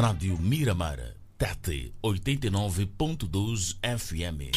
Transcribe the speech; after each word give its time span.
Rádio 0.00 0.38
Miramar, 0.38 0.98
TET 1.36 1.92
89.2 2.02 3.76
FM. 3.82 4.50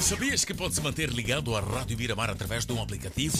Sabias 0.00 0.44
que 0.44 0.54
pode 0.54 0.76
se 0.76 0.80
manter 0.80 1.08
ligado 1.10 1.56
à 1.56 1.60
Rádio 1.60 1.98
Miramar 1.98 2.30
através 2.30 2.64
de 2.64 2.72
um 2.72 2.80
aplicativo? 2.80 3.36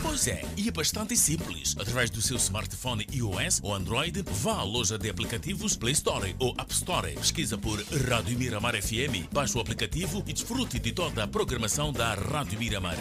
Pois 0.00 0.28
é, 0.28 0.44
e 0.56 0.68
é 0.68 0.70
bastante 0.70 1.16
simples. 1.16 1.74
Através 1.76 2.10
do 2.10 2.22
seu 2.22 2.36
smartphone 2.36 3.08
iOS 3.12 3.58
ou 3.60 3.74
Android, 3.74 4.22
vá 4.22 4.58
à 4.58 4.62
loja 4.62 4.96
de 4.96 5.10
aplicativos 5.10 5.76
Play 5.76 5.94
Store 5.94 6.32
ou 6.38 6.54
App 6.56 6.72
Store. 6.72 7.14
Pesquisa 7.14 7.58
por 7.58 7.82
Rádio 8.08 8.38
Miramar 8.38 8.80
FM, 8.80 9.26
baixe 9.32 9.58
o 9.58 9.60
aplicativo 9.60 10.22
e 10.28 10.32
desfrute 10.32 10.78
de 10.78 10.92
toda 10.92 11.24
a 11.24 11.26
programação 11.26 11.92
da 11.92 12.14
Rádio 12.14 12.56
Miramar. 12.56 12.96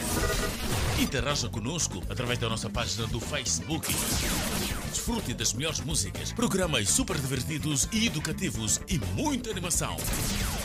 Interaja 1.00 1.48
conosco 1.48 2.02
através 2.09 2.39
da 2.39 2.50
nossa 2.50 2.71
página 2.71 3.05
do 3.05 3.20
Facebook. 3.20 3.88
Desfrute 4.98 5.36
das 5.36 5.54
melhores 5.54 5.79
músicas, 5.82 6.34
programas 6.34 6.89
super 6.89 7.16
divertidos 7.20 7.88
e 7.93 8.07
educativos 8.07 8.81
e 8.90 8.98
muita 9.13 9.52
animação. 9.52 9.95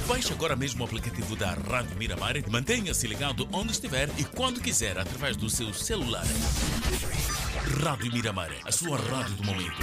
Baixe 0.09 0.33
agora 0.33 0.57
mesmo 0.57 0.83
o 0.83 0.87
aplicativo 0.87 1.37
da 1.37 1.53
Rádio 1.53 1.99
Miramar 1.99 2.39
e 2.39 2.51
mantenha-se 2.51 3.07
ligado 3.07 3.47
onde 3.53 3.73
estiver 3.73 4.09
e 4.17 4.25
quando 4.25 4.59
quiser 4.59 4.99
através 4.99 5.37
do 5.37 5.51
seu 5.51 5.75
celular. 5.75 6.25
Rádio 7.85 8.11
Miramar, 8.11 8.51
a 8.65 8.73
sua 8.73 8.97
rádio 8.97 9.35
do 9.37 9.45
momento. 9.45 9.77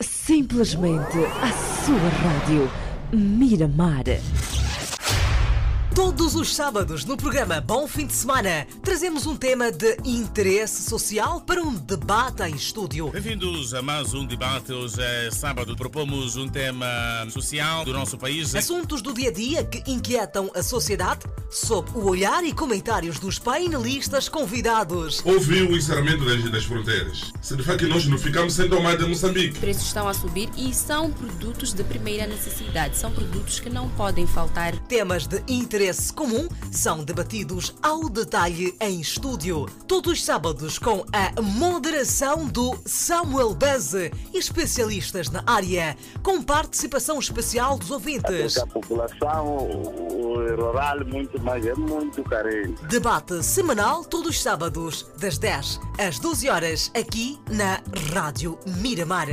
Simplesmente 0.00 1.18
a 1.18 1.84
sua 1.84 2.08
rádio 2.08 2.70
Miramar. 3.12 4.04
Todos 5.94 6.34
os 6.34 6.54
sábados, 6.54 7.04
no 7.04 7.18
programa 7.18 7.60
Bom 7.60 7.86
Fim 7.86 8.06
de 8.06 8.14
Semana, 8.14 8.66
trazemos 8.82 9.26
um 9.26 9.36
tema 9.36 9.70
de 9.70 9.98
interesse 10.06 10.88
social 10.88 11.42
para 11.42 11.62
um 11.62 11.74
debate 11.74 12.42
em 12.44 12.54
estúdio. 12.54 13.10
Bem-vindos 13.10 13.74
a 13.74 13.82
mais 13.82 14.14
um 14.14 14.24
debate. 14.24 14.72
Hoje 14.72 15.02
é 15.02 15.30
sábado. 15.30 15.76
Propomos 15.76 16.36
um 16.36 16.48
tema 16.48 16.86
social 17.28 17.84
do 17.84 17.92
nosso 17.92 18.16
país. 18.16 18.54
Assuntos 18.54 19.02
do 19.02 19.12
dia 19.12 19.28
a 19.28 19.32
dia 19.32 19.64
que 19.64 19.90
inquietam 19.90 20.50
a 20.54 20.62
sociedade, 20.62 21.26
sob 21.50 21.90
o 21.94 22.08
olhar 22.08 22.42
e 22.42 22.54
comentários 22.54 23.18
dos 23.18 23.38
painelistas 23.38 24.30
convidados. 24.30 25.20
Ouviu 25.26 25.72
o 25.72 25.76
encerramento 25.76 26.24
das, 26.24 26.50
das 26.50 26.64
fronteiras. 26.64 27.32
Significa 27.42 27.76
que 27.76 27.86
nós 27.86 28.06
não 28.06 28.16
ficamos 28.16 28.54
sem 28.54 28.66
tomar 28.66 28.96
de 28.96 29.04
Moçambique. 29.04 29.52
Os 29.52 29.58
preços 29.58 29.84
estão 29.84 30.08
a 30.08 30.14
subir 30.14 30.48
e 30.56 30.72
são 30.72 31.12
produtos 31.12 31.74
de 31.74 31.84
primeira 31.84 32.26
necessidade. 32.26 32.96
São 32.96 33.12
produtos 33.12 33.60
que 33.60 33.68
não 33.68 33.90
podem 33.90 34.26
faltar. 34.26 34.74
Temas 34.88 35.26
de 35.26 35.42
interesse 35.46 35.81
comum 36.12 36.48
são 36.70 37.02
debatidos 37.02 37.74
ao 37.82 38.08
detalhe 38.08 38.74
em 38.80 39.00
estúdio. 39.00 39.66
Todos 39.88 40.12
os 40.12 40.24
sábados 40.24 40.78
com 40.78 41.04
a 41.12 41.40
moderação 41.42 42.46
do 42.46 42.78
Samuel 42.86 43.52
Beze 43.52 44.12
especialistas 44.32 45.28
na 45.28 45.42
área, 45.44 45.96
com 46.22 46.40
participação 46.40 47.18
especial 47.18 47.76
dos 47.78 47.90
ouvintes. 47.90 48.58
A 48.58 48.66
população 48.66 49.56
rural 49.56 51.04
muito 51.06 51.40
mais 51.42 51.66
é 51.66 51.74
muito 51.74 52.22
carente. 52.22 52.84
Debate 52.86 53.42
semanal 53.42 54.04
todos 54.04 54.36
os 54.36 54.42
sábados, 54.42 55.10
das 55.18 55.36
10 55.36 55.80
às 55.98 56.18
12 56.20 56.48
horas, 56.48 56.90
aqui 56.94 57.40
na 57.50 57.80
Rádio 58.14 58.56
Miramar. 58.66 59.28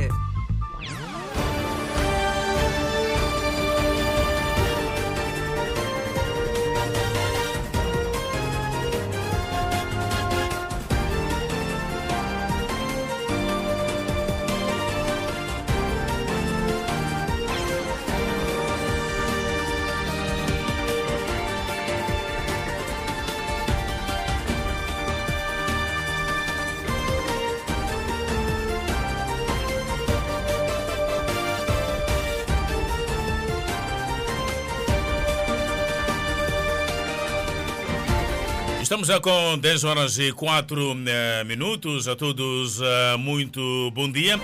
Já 39.02 39.18
com 39.18 39.58
10 39.58 39.84
horas 39.84 40.18
e 40.18 40.30
4 40.30 40.96
eh, 41.06 41.44
minutos. 41.44 42.06
A 42.06 42.14
todos, 42.14 42.80
eh, 42.80 43.16
muito 43.16 43.90
bom 43.92 44.10
dia 44.10 44.38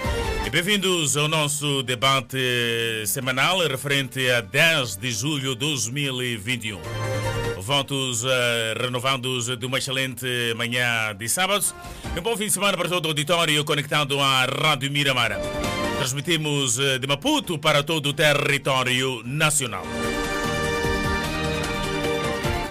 e 0.46 0.50
bem-vindos 0.50 1.16
ao 1.16 1.28
nosso 1.28 1.82
debate 1.82 2.38
semanal 3.06 3.58
referente 3.66 4.30
a 4.30 4.40
10 4.40 4.96
de 4.96 5.12
julho 5.12 5.54
de 5.54 5.60
2021. 5.60 6.80
Votos 7.58 8.24
eh, 8.24 8.74
renovados 8.80 9.46
de 9.46 9.66
uma 9.66 9.78
excelente 9.78 10.26
manhã 10.56 11.14
de 11.14 11.28
sábado. 11.28 11.64
Um 12.16 12.22
bom 12.22 12.36
fim 12.36 12.46
de 12.46 12.52
semana 12.52 12.76
para 12.76 12.88
todo 12.88 13.06
o 13.06 13.08
auditório 13.08 13.64
conectado 13.64 14.18
à 14.20 14.46
Rádio 14.46 14.90
Miramar. 14.90 15.38
Transmitimos 15.98 16.78
eh, 16.78 16.98
de 16.98 17.06
Maputo 17.06 17.58
para 17.58 17.82
todo 17.82 18.10
o 18.10 18.12
território 18.12 19.22
nacional. 19.24 19.84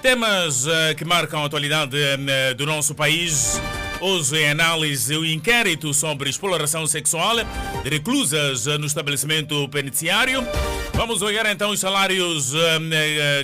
Temas 0.06 0.68
eh, 0.68 0.94
que 0.94 1.04
marcam 1.04 1.42
a 1.42 1.46
atualidade 1.46 1.96
eh, 1.98 2.54
do 2.54 2.64
nosso 2.64 2.94
país. 2.94 3.60
Hoje 4.00 4.38
em 4.38 4.50
análise 4.50 5.16
o 5.16 5.26
inquérito 5.26 5.92
sobre 5.92 6.30
exploração 6.30 6.86
sexual 6.86 7.34
de 7.82 7.90
reclusas 7.90 8.68
eh, 8.68 8.78
no 8.78 8.86
estabelecimento 8.86 9.68
penitenciário. 9.68 10.46
Vamos 10.94 11.22
olhar 11.22 11.44
então 11.46 11.70
os 11.70 11.80
salários 11.80 12.52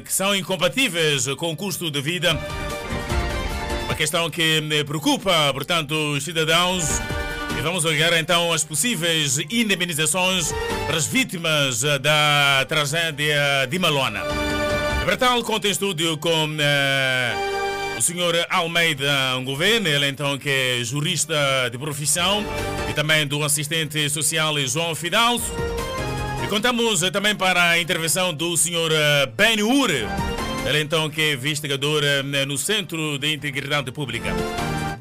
que 0.04 0.12
são 0.12 0.36
incompatíveis 0.36 1.26
com 1.36 1.50
o 1.50 1.56
custo 1.56 1.90
de 1.90 2.00
vida. 2.00 2.38
Uma 3.86 3.96
questão 3.96 4.30
que 4.30 4.62
preocupa, 4.86 5.52
portanto, 5.52 5.96
os 6.12 6.22
cidadãos. 6.22 6.84
E 7.58 7.60
vamos 7.60 7.84
olhar 7.84 8.12
então 8.12 8.52
as 8.52 8.62
possíveis 8.62 9.38
indemnizações 9.50 10.54
para 10.86 10.96
as 10.96 11.06
vítimas 11.08 11.80
da 11.80 12.64
tragédia 12.68 13.66
de 13.68 13.80
Malona. 13.80 14.22
Para 15.04 15.16
tal, 15.16 15.42
conta 15.42 15.66
em 15.66 15.72
estúdio 15.72 16.16
com 16.16 16.48
eh, 16.60 17.34
o 17.98 18.00
senhor 18.00 18.34
Almeida 18.48 19.12
Governo, 19.44 19.88
ele 19.88 20.06
então 20.06 20.38
que 20.38 20.48
é 20.48 20.84
jurista 20.84 21.34
de 21.70 21.76
profissão 21.76 22.44
e 22.88 22.94
também 22.94 23.26
do 23.26 23.42
assistente 23.42 24.08
social 24.08 24.56
João 24.60 24.94
Fidalso. 24.94 25.52
E 26.44 26.46
contamos 26.46 27.02
eh, 27.02 27.10
também 27.10 27.34
para 27.34 27.70
a 27.70 27.80
intervenção 27.80 28.32
do 28.32 28.56
senhor 28.56 28.92
eh, 28.92 29.26
Ben 29.36 29.60
Ure, 29.60 30.06
ele 30.64 30.80
então 30.80 31.10
que 31.10 31.20
é 31.20 31.32
investigador 31.32 32.02
no 32.46 32.56
Centro 32.56 33.18
de 33.18 33.34
Integridade 33.34 33.90
Pública. 33.90 34.32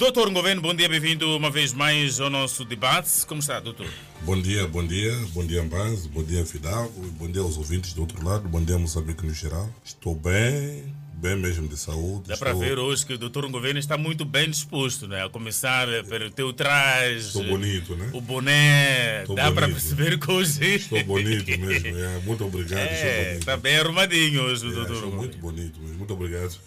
Doutor 0.01 0.31
Governo, 0.31 0.63
bom 0.63 0.73
dia, 0.73 0.89
bem-vindo 0.89 1.37
uma 1.37 1.51
vez 1.51 1.73
mais 1.73 2.19
ao 2.19 2.27
nosso 2.27 2.65
debate. 2.65 3.23
Como 3.27 3.39
está, 3.39 3.59
doutor? 3.59 3.85
Bom 4.23 4.41
dia, 4.41 4.67
bom 4.67 4.83
dia, 4.83 5.15
bom 5.31 5.45
dia 5.45 5.61
Ambaz, 5.61 6.07
bom 6.07 6.23
dia 6.23 6.43
Fidalgo, 6.43 7.05
bom 7.19 7.29
dia 7.29 7.43
aos 7.43 7.55
ouvintes 7.55 7.93
do 7.93 8.01
outro 8.01 8.25
lado, 8.25 8.49
bom 8.49 8.63
dia 8.63 8.79
Moçambique 8.79 9.23
no 9.23 9.31
geral. 9.31 9.69
Estou 9.85 10.15
bem, 10.15 10.91
bem 11.21 11.35
mesmo 11.37 11.67
de 11.67 11.77
saúde. 11.77 12.23
Dá 12.27 12.35
para 12.35 12.51
ver 12.53 12.79
hoje 12.79 13.05
que 13.05 13.13
o 13.13 13.17
doutor 13.17 13.47
Governo 13.51 13.79
está 13.79 13.95
muito 13.95 14.25
bem 14.25 14.49
disposto, 14.49 15.07
né? 15.07 15.23
A 15.23 15.29
começar 15.29 15.87
pelo 16.09 16.31
teu 16.31 16.51
traje, 16.51 17.27
Estou 17.27 17.43
bonito, 17.43 17.95
né? 17.95 18.09
o 18.11 18.19
boné. 18.19 19.21
Estou 19.21 19.35
Dá 19.35 19.51
para 19.51 19.67
perceber 19.67 20.17
que 20.19 20.31
hoje. 20.31 20.65
Estou 20.75 21.03
bonito 21.03 21.47
mesmo, 21.59 21.87
é, 21.97 22.19
muito 22.25 22.43
obrigado, 22.43 22.79
É, 22.79 23.35
está 23.37 23.55
bem 23.55 23.77
arrumadinho 23.77 24.41
hoje, 24.41 24.65
É, 24.65 24.71
doutor. 24.71 24.81
estou 24.95 25.11
Governo. 25.11 25.17
muito 25.17 25.37
bonito 25.37 25.79
mesmo, 25.79 25.97
muito 25.99 26.13
obrigado. 26.13 26.57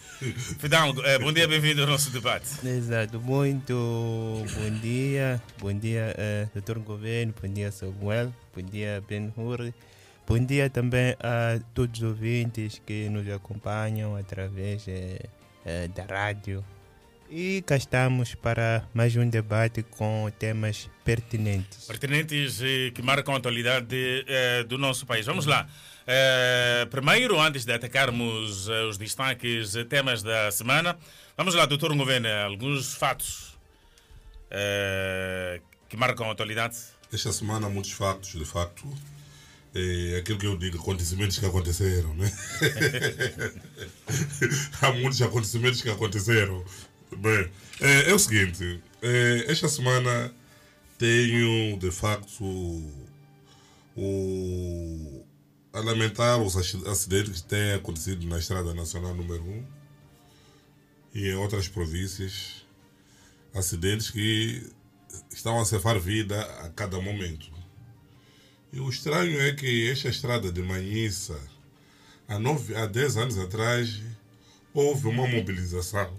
Fidalgo, 0.58 1.02
eh, 1.02 1.18
bom 1.18 1.32
dia, 1.32 1.48
bem-vindo 1.48 1.82
ao 1.82 1.88
nosso 1.88 2.10
debate. 2.10 2.46
Exato, 2.64 3.18
muito 3.20 3.74
bom 3.74 4.70
dia, 4.80 5.42
bom 5.58 5.72
dia, 5.76 6.14
eh, 6.16 6.46
Dr. 6.54 6.78
Governo, 6.78 7.34
bom 7.42 7.48
dia, 7.52 7.72
Samuel, 7.72 8.32
bom 8.56 8.62
dia, 8.62 9.02
Ben 9.08 9.32
Hur, 9.36 9.72
bom 10.26 10.38
dia 10.38 10.70
também 10.70 11.16
a 11.20 11.60
todos 11.74 12.00
os 12.00 12.08
ouvintes 12.08 12.80
que 12.84 13.08
nos 13.08 13.28
acompanham 13.28 14.16
através 14.16 14.86
eh, 14.88 15.20
eh, 15.64 15.88
da 15.88 16.04
rádio. 16.04 16.64
E 17.30 17.62
cá 17.62 17.76
estamos 17.76 18.34
para 18.34 18.86
mais 18.92 19.16
um 19.16 19.28
debate 19.28 19.82
com 19.82 20.30
temas 20.38 20.88
pertinentes. 21.04 21.86
Pertinentes 21.86 22.60
que 22.94 23.02
marcam 23.02 23.34
a 23.34 23.38
atualidade 23.38 24.24
eh, 24.28 24.62
do 24.64 24.78
nosso 24.78 25.06
país. 25.06 25.26
Vamos 25.26 25.46
lá. 25.46 25.66
Primeiro, 26.90 27.40
antes 27.40 27.64
de 27.64 27.72
atacarmos 27.72 28.68
os 28.68 28.98
destaques, 28.98 29.74
eh, 29.74 29.84
temas 29.84 30.22
da 30.22 30.50
semana, 30.50 30.98
vamos 31.36 31.54
lá, 31.54 31.64
doutor 31.64 31.96
Governo, 31.96 32.28
alguns 32.44 32.94
fatos 32.94 33.58
que 35.88 35.96
marcam 35.96 36.28
a 36.28 36.32
atualidade. 36.32 36.76
Esta 37.12 37.32
semana 37.32 37.68
muitos 37.68 37.92
factos, 37.92 38.32
de 38.32 38.44
facto. 38.44 38.86
É 39.74 40.18
aquilo 40.18 40.38
que 40.38 40.46
eu 40.46 40.56
digo, 40.56 40.78
acontecimentos 40.78 41.38
que 41.38 41.46
aconteceram, 41.46 42.14
né? 42.14 42.30
há 44.80 44.92
muitos 44.92 45.20
acontecimentos 45.20 45.82
que 45.82 45.90
aconteceram. 45.90 46.64
Bem, 47.16 47.50
é, 47.80 48.10
é 48.10 48.14
o 48.14 48.18
seguinte, 48.18 48.80
é, 49.02 49.44
esta 49.48 49.68
semana 49.68 50.32
tenho 50.98 51.76
de 51.78 51.90
facto 51.90 52.44
o, 53.96 55.24
a 55.72 55.80
lamentar 55.80 56.40
os 56.40 56.56
ac- 56.56 56.86
acidentes 56.88 57.42
que 57.42 57.48
têm 57.48 57.72
acontecido 57.74 58.26
na 58.26 58.38
Estrada 58.38 58.74
Nacional 58.74 59.14
número 59.14 59.42
1 59.42 59.64
e 61.14 61.28
em 61.30 61.34
outras 61.34 61.68
províncias. 61.68 62.64
Acidentes 63.54 64.10
que 64.10 64.68
estão 65.32 65.60
a 65.60 65.64
ceifar 65.64 65.96
vida 66.00 66.40
a 66.64 66.70
cada 66.70 67.00
momento. 67.00 67.52
E 68.74 68.80
o 68.80 68.90
estranho 68.90 69.40
é 69.40 69.52
que 69.52 69.88
esta 69.88 70.08
estrada 70.08 70.50
de 70.50 70.60
Manhissa, 70.60 71.40
há, 72.26 72.40
nove, 72.40 72.74
há 72.74 72.86
10 72.86 73.16
anos 73.18 73.38
atrás, 73.38 74.02
houve 74.72 75.06
uma 75.06 75.28
mobilização 75.28 76.12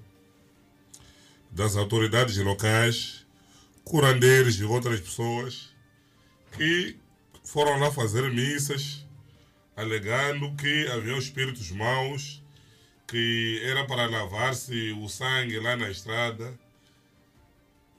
das 1.51 1.75
autoridades 1.75 2.37
locais, 2.37 3.25
curandeiros 3.83 4.57
e 4.57 4.63
outras 4.63 5.01
pessoas 5.01 5.75
que 6.53 6.97
foram 7.43 7.77
lá 7.77 7.91
fazer 7.91 8.31
missas, 8.31 9.05
alegando 9.75 10.55
que 10.55 10.87
haviam 10.87 11.17
espíritos 11.17 11.71
maus, 11.71 12.41
que 13.05 13.59
era 13.65 13.83
para 13.83 14.05
lavar-se 14.05 14.93
o 14.93 15.09
sangue 15.09 15.59
lá 15.59 15.75
na 15.75 15.89
estrada. 15.91 16.57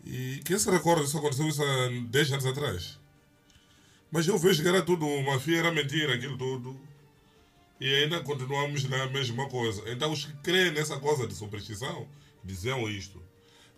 E 0.02 0.40
quem 0.46 0.58
se 0.58 0.70
recorda 0.70 1.04
disso 1.04 1.18
aconteceu 1.18 1.46
isso 1.46 1.62
há 1.62 1.88
10 2.08 2.32
anos 2.32 2.46
atrás? 2.46 3.05
Mas 4.16 4.26
eu 4.26 4.38
vejo 4.38 4.62
que 4.62 4.68
era 4.68 4.80
tudo 4.80 5.06
uma 5.06 5.38
fia, 5.38 5.70
mentira 5.70 6.14
aquilo 6.14 6.38
tudo. 6.38 6.74
E 7.78 7.94
ainda 7.96 8.18
continuamos 8.22 8.82
na 8.84 9.04
mesma 9.08 9.46
coisa. 9.46 9.82
Então 9.92 10.10
os 10.10 10.24
que 10.24 10.32
creem 10.38 10.70
nessa 10.70 10.98
coisa 10.98 11.26
de 11.26 11.34
superstição 11.34 12.08
diziam 12.42 12.88
isto. 12.88 13.22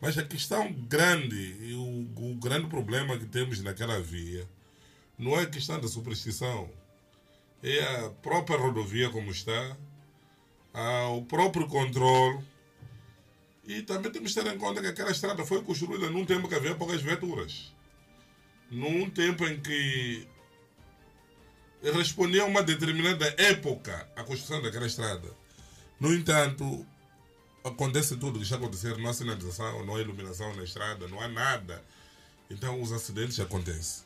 Mas 0.00 0.16
a 0.16 0.22
questão 0.22 0.72
grande, 0.72 1.56
e 1.60 1.74
o, 1.74 2.30
o 2.30 2.36
grande 2.36 2.68
problema 2.68 3.18
que 3.18 3.26
temos 3.26 3.60
naquela 3.64 4.00
via, 4.00 4.48
não 5.18 5.36
é 5.36 5.42
a 5.42 5.50
questão 5.50 5.80
da 5.80 5.88
superstição. 5.88 6.70
É 7.60 8.04
a 8.06 8.10
própria 8.10 8.60
rodovia 8.60 9.10
como 9.10 9.32
está, 9.32 9.76
o 11.16 11.22
próprio 11.22 11.66
controle. 11.66 12.44
E 13.66 13.82
também 13.82 14.12
temos 14.12 14.32
que 14.32 14.40
ter 14.40 14.54
em 14.54 14.56
conta 14.56 14.80
que 14.80 14.86
aquela 14.86 15.10
estrada 15.10 15.44
foi 15.44 15.64
construída 15.64 16.08
num 16.08 16.24
tempo 16.24 16.46
que 16.46 16.54
havia 16.54 16.76
poucas 16.76 17.02
viaturas. 17.02 17.76
Num 18.70 19.08
tempo 19.08 19.46
em 19.46 19.60
que 19.60 20.28
respondia 21.82 22.42
a 22.42 22.46
uma 22.46 22.62
determinada 22.62 23.34
época 23.38 24.08
a 24.16 24.22
construção 24.22 24.60
daquela 24.60 24.86
estrada. 24.86 25.28
No 25.98 26.12
entanto, 26.14 26.86
acontece 27.64 28.16
tudo 28.16 28.38
que 28.38 28.44
já 28.44 28.56
aconteceram, 28.56 28.98
não 28.98 29.10
há 29.10 29.14
sinalização, 29.14 29.84
não 29.84 29.96
há 29.96 30.00
iluminação 30.00 30.54
na 30.54 30.64
estrada, 30.64 31.08
não 31.08 31.20
há 31.20 31.28
nada. 31.28 31.82
Então 32.50 32.80
os 32.80 32.92
acidentes 32.92 33.38
acontecem. 33.40 34.04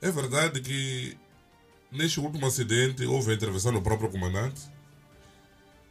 É 0.00 0.10
verdade 0.10 0.60
que 0.60 1.16
neste 1.90 2.18
último 2.18 2.46
acidente 2.46 3.04
houve 3.04 3.30
a 3.30 3.34
intervenção 3.34 3.72
do 3.72 3.82
próprio 3.82 4.10
comandante 4.10 4.62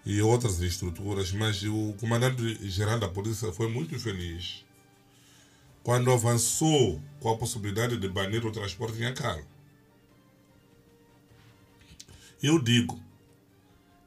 e 0.06 0.22
outras 0.22 0.60
estruturas, 0.60 1.32
mas 1.32 1.64
o 1.64 1.94
comandante-geral 2.00 3.00
da 3.00 3.08
polícia 3.08 3.54
foi 3.54 3.70
muito 3.70 3.98
feliz 4.00 4.66
quando 5.84 6.12
avançou 6.12 7.02
com 7.20 7.30
a 7.30 7.38
possibilidade 7.38 7.98
de 7.98 8.08
banir 8.08 8.46
o 8.46 8.52
transporte 8.52 9.00
em 9.00 9.06
Acaro. 9.06 9.46
Eu 12.42 12.60
digo, 12.60 13.00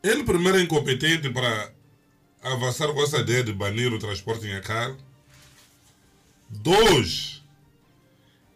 ele 0.03 0.25
primeiro 0.25 0.59
é 0.59 0.62
incompetente 0.62 1.31
para 1.31 1.73
avançar 2.43 2.93
com 2.93 3.03
essa 3.03 3.19
ideia 3.19 3.43
de 3.43 3.53
banir 3.53 3.93
o 3.93 3.99
transporte 3.99 4.47
em 4.47 4.55
Acaro. 4.55 4.99
Dois, 6.49 7.43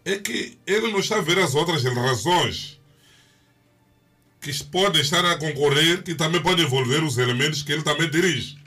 é 0.04 0.18
que 0.18 0.58
ele 0.66 0.90
não 0.90 1.00
está 1.00 1.18
a 1.18 1.22
ver 1.22 1.38
as 1.38 1.54
outras 1.54 1.82
razões 1.84 2.80
que 4.40 4.64
podem 4.64 5.02
estar 5.02 5.24
a 5.24 5.36
concorrer, 5.36 6.02
que 6.02 6.14
também 6.14 6.42
podem 6.42 6.64
envolver 6.64 7.02
os 7.02 7.18
elementos 7.18 7.62
que 7.62 7.72
ele 7.72 7.82
também 7.82 8.08
dirige. 8.10 8.58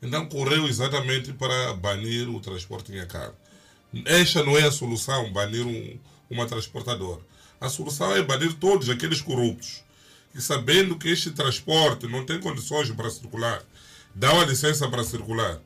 Então 0.00 0.28
correu 0.28 0.66
exatamente 0.66 1.32
para 1.32 1.74
banir 1.74 2.28
o 2.28 2.40
transporte 2.40 2.92
em 2.92 3.00
Acaro. 3.00 3.34
Esta 4.04 4.42
não 4.42 4.56
é 4.56 4.64
a 4.64 4.72
solução, 4.72 5.32
banir 5.32 5.66
um, 5.66 5.98
uma 6.30 6.46
transportadora. 6.46 7.20
A 7.60 7.68
solução 7.68 8.14
é 8.16 8.22
banir 8.22 8.54
todos 8.54 8.88
aqueles 8.88 9.20
corruptos 9.20 9.84
que, 10.32 10.40
sabendo 10.40 10.96
que 10.96 11.08
este 11.08 11.30
transporte 11.30 12.08
não 12.08 12.24
tem 12.24 12.40
condições 12.40 12.90
para 12.90 13.10
circular, 13.10 13.62
dá 14.14 14.32
uma 14.32 14.44
licença 14.44 14.88
para 14.88 15.04
circular. 15.04 15.60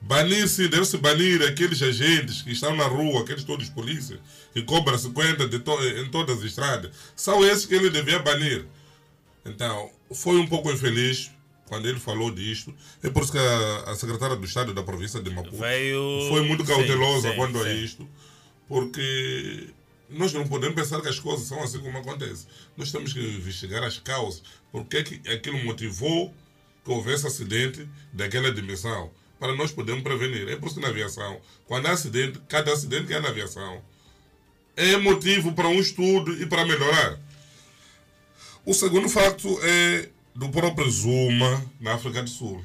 Banir-se, 0.00 0.68
deve-se 0.68 0.96
banir 0.98 1.42
aqueles 1.42 1.82
agentes 1.82 2.42
que 2.42 2.52
estão 2.52 2.76
na 2.76 2.84
rua, 2.84 3.22
aqueles 3.22 3.42
todos 3.42 3.68
polícias, 3.68 4.20
que 4.52 4.62
cobram 4.62 4.96
50 4.96 5.48
de 5.48 5.58
to 5.58 5.72
em 5.82 6.08
todas 6.08 6.38
as 6.38 6.44
estradas. 6.44 6.92
São 7.16 7.44
esses 7.44 7.66
que 7.66 7.74
ele 7.74 7.90
devia 7.90 8.20
banir. 8.20 8.64
Então, 9.44 9.90
foi 10.12 10.36
um 10.38 10.46
pouco 10.46 10.70
infeliz 10.70 11.30
quando 11.68 11.86
ele 11.88 12.00
falou 12.00 12.30
disto. 12.30 12.74
É 13.02 13.10
por 13.10 13.22
isso 13.22 13.32
que 13.32 13.38
a, 13.38 13.90
a 13.90 13.94
secretária 13.94 14.34
do 14.36 14.44
Estado 14.44 14.72
da 14.74 14.82
província 14.82 15.20
de 15.20 15.30
Maputo 15.30 15.56
Veio- 15.56 16.26
foi 16.28 16.42
muito 16.42 16.64
sim, 16.66 16.72
cautelosa 16.72 17.30
sim, 17.30 17.36
quanto 17.36 17.58
a 17.58 17.64
sim. 17.64 17.84
isto, 17.84 18.08
porque 18.66 19.68
nós 20.10 20.32
não 20.32 20.46
podemos 20.46 20.74
pensar 20.74 21.00
que 21.00 21.08
as 21.08 21.18
coisas 21.18 21.46
são 21.46 21.62
assim 21.62 21.78
como 21.80 21.98
acontece. 21.98 22.46
Nós 22.76 22.90
temos 22.90 23.12
que 23.12 23.20
investigar 23.20 23.82
as 23.84 23.98
causas. 23.98 24.42
Por 24.72 24.84
que 24.86 25.02
que 25.02 25.30
aquilo 25.30 25.58
motivou 25.64 26.34
que 26.84 26.90
houvesse 26.90 27.26
acidente 27.26 27.86
daquela 28.12 28.50
dimensão? 28.50 29.10
Para 29.38 29.54
nós 29.54 29.70
podermos 29.70 30.02
prevenir. 30.02 30.48
É 30.48 30.56
por 30.56 30.66
isso 30.66 30.76
que 30.76 30.80
na 30.82 30.88
aviação, 30.88 31.40
quando 31.66 31.86
há 31.86 31.92
acidente, 31.92 32.40
cada 32.48 32.72
acidente 32.72 33.06
que 33.06 33.14
há 33.14 33.20
na 33.20 33.28
aviação 33.28 33.82
é 34.76 34.96
motivo 34.96 35.52
para 35.52 35.68
um 35.68 35.78
estudo 35.78 36.32
e 36.40 36.46
para 36.46 36.64
melhorar. 36.64 37.18
O 38.64 38.74
segundo 38.74 39.08
facto 39.08 39.58
é 39.62 40.08
do 40.38 40.48
próprio 40.50 40.88
Zuma 40.88 41.64
na 41.80 41.94
África 41.94 42.22
do 42.22 42.30
Sul. 42.30 42.64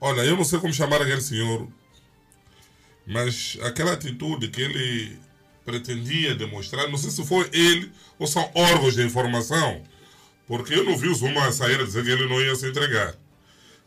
Olha, 0.00 0.20
eu 0.22 0.36
não 0.36 0.44
sei 0.44 0.60
como 0.60 0.72
chamar 0.72 1.02
aquele 1.02 1.20
senhor, 1.20 1.66
mas 3.04 3.58
aquela 3.62 3.92
atitude 3.92 4.48
que 4.48 4.60
ele 4.60 5.18
pretendia 5.64 6.34
demonstrar, 6.34 6.88
não 6.88 6.96
sei 6.96 7.10
se 7.10 7.24
foi 7.26 7.48
ele 7.52 7.90
ou 8.18 8.26
são 8.28 8.48
órgãos 8.54 8.94
de 8.94 9.02
informação, 9.04 9.82
porque 10.46 10.74
eu 10.74 10.84
não 10.84 10.96
vi 10.96 11.08
o 11.08 11.14
Zuma 11.14 11.50
sair 11.50 11.80
a 11.80 11.84
dizer 11.84 12.04
que 12.04 12.10
ele 12.10 12.28
não 12.28 12.40
ia 12.40 12.54
se 12.54 12.68
entregar. 12.68 13.14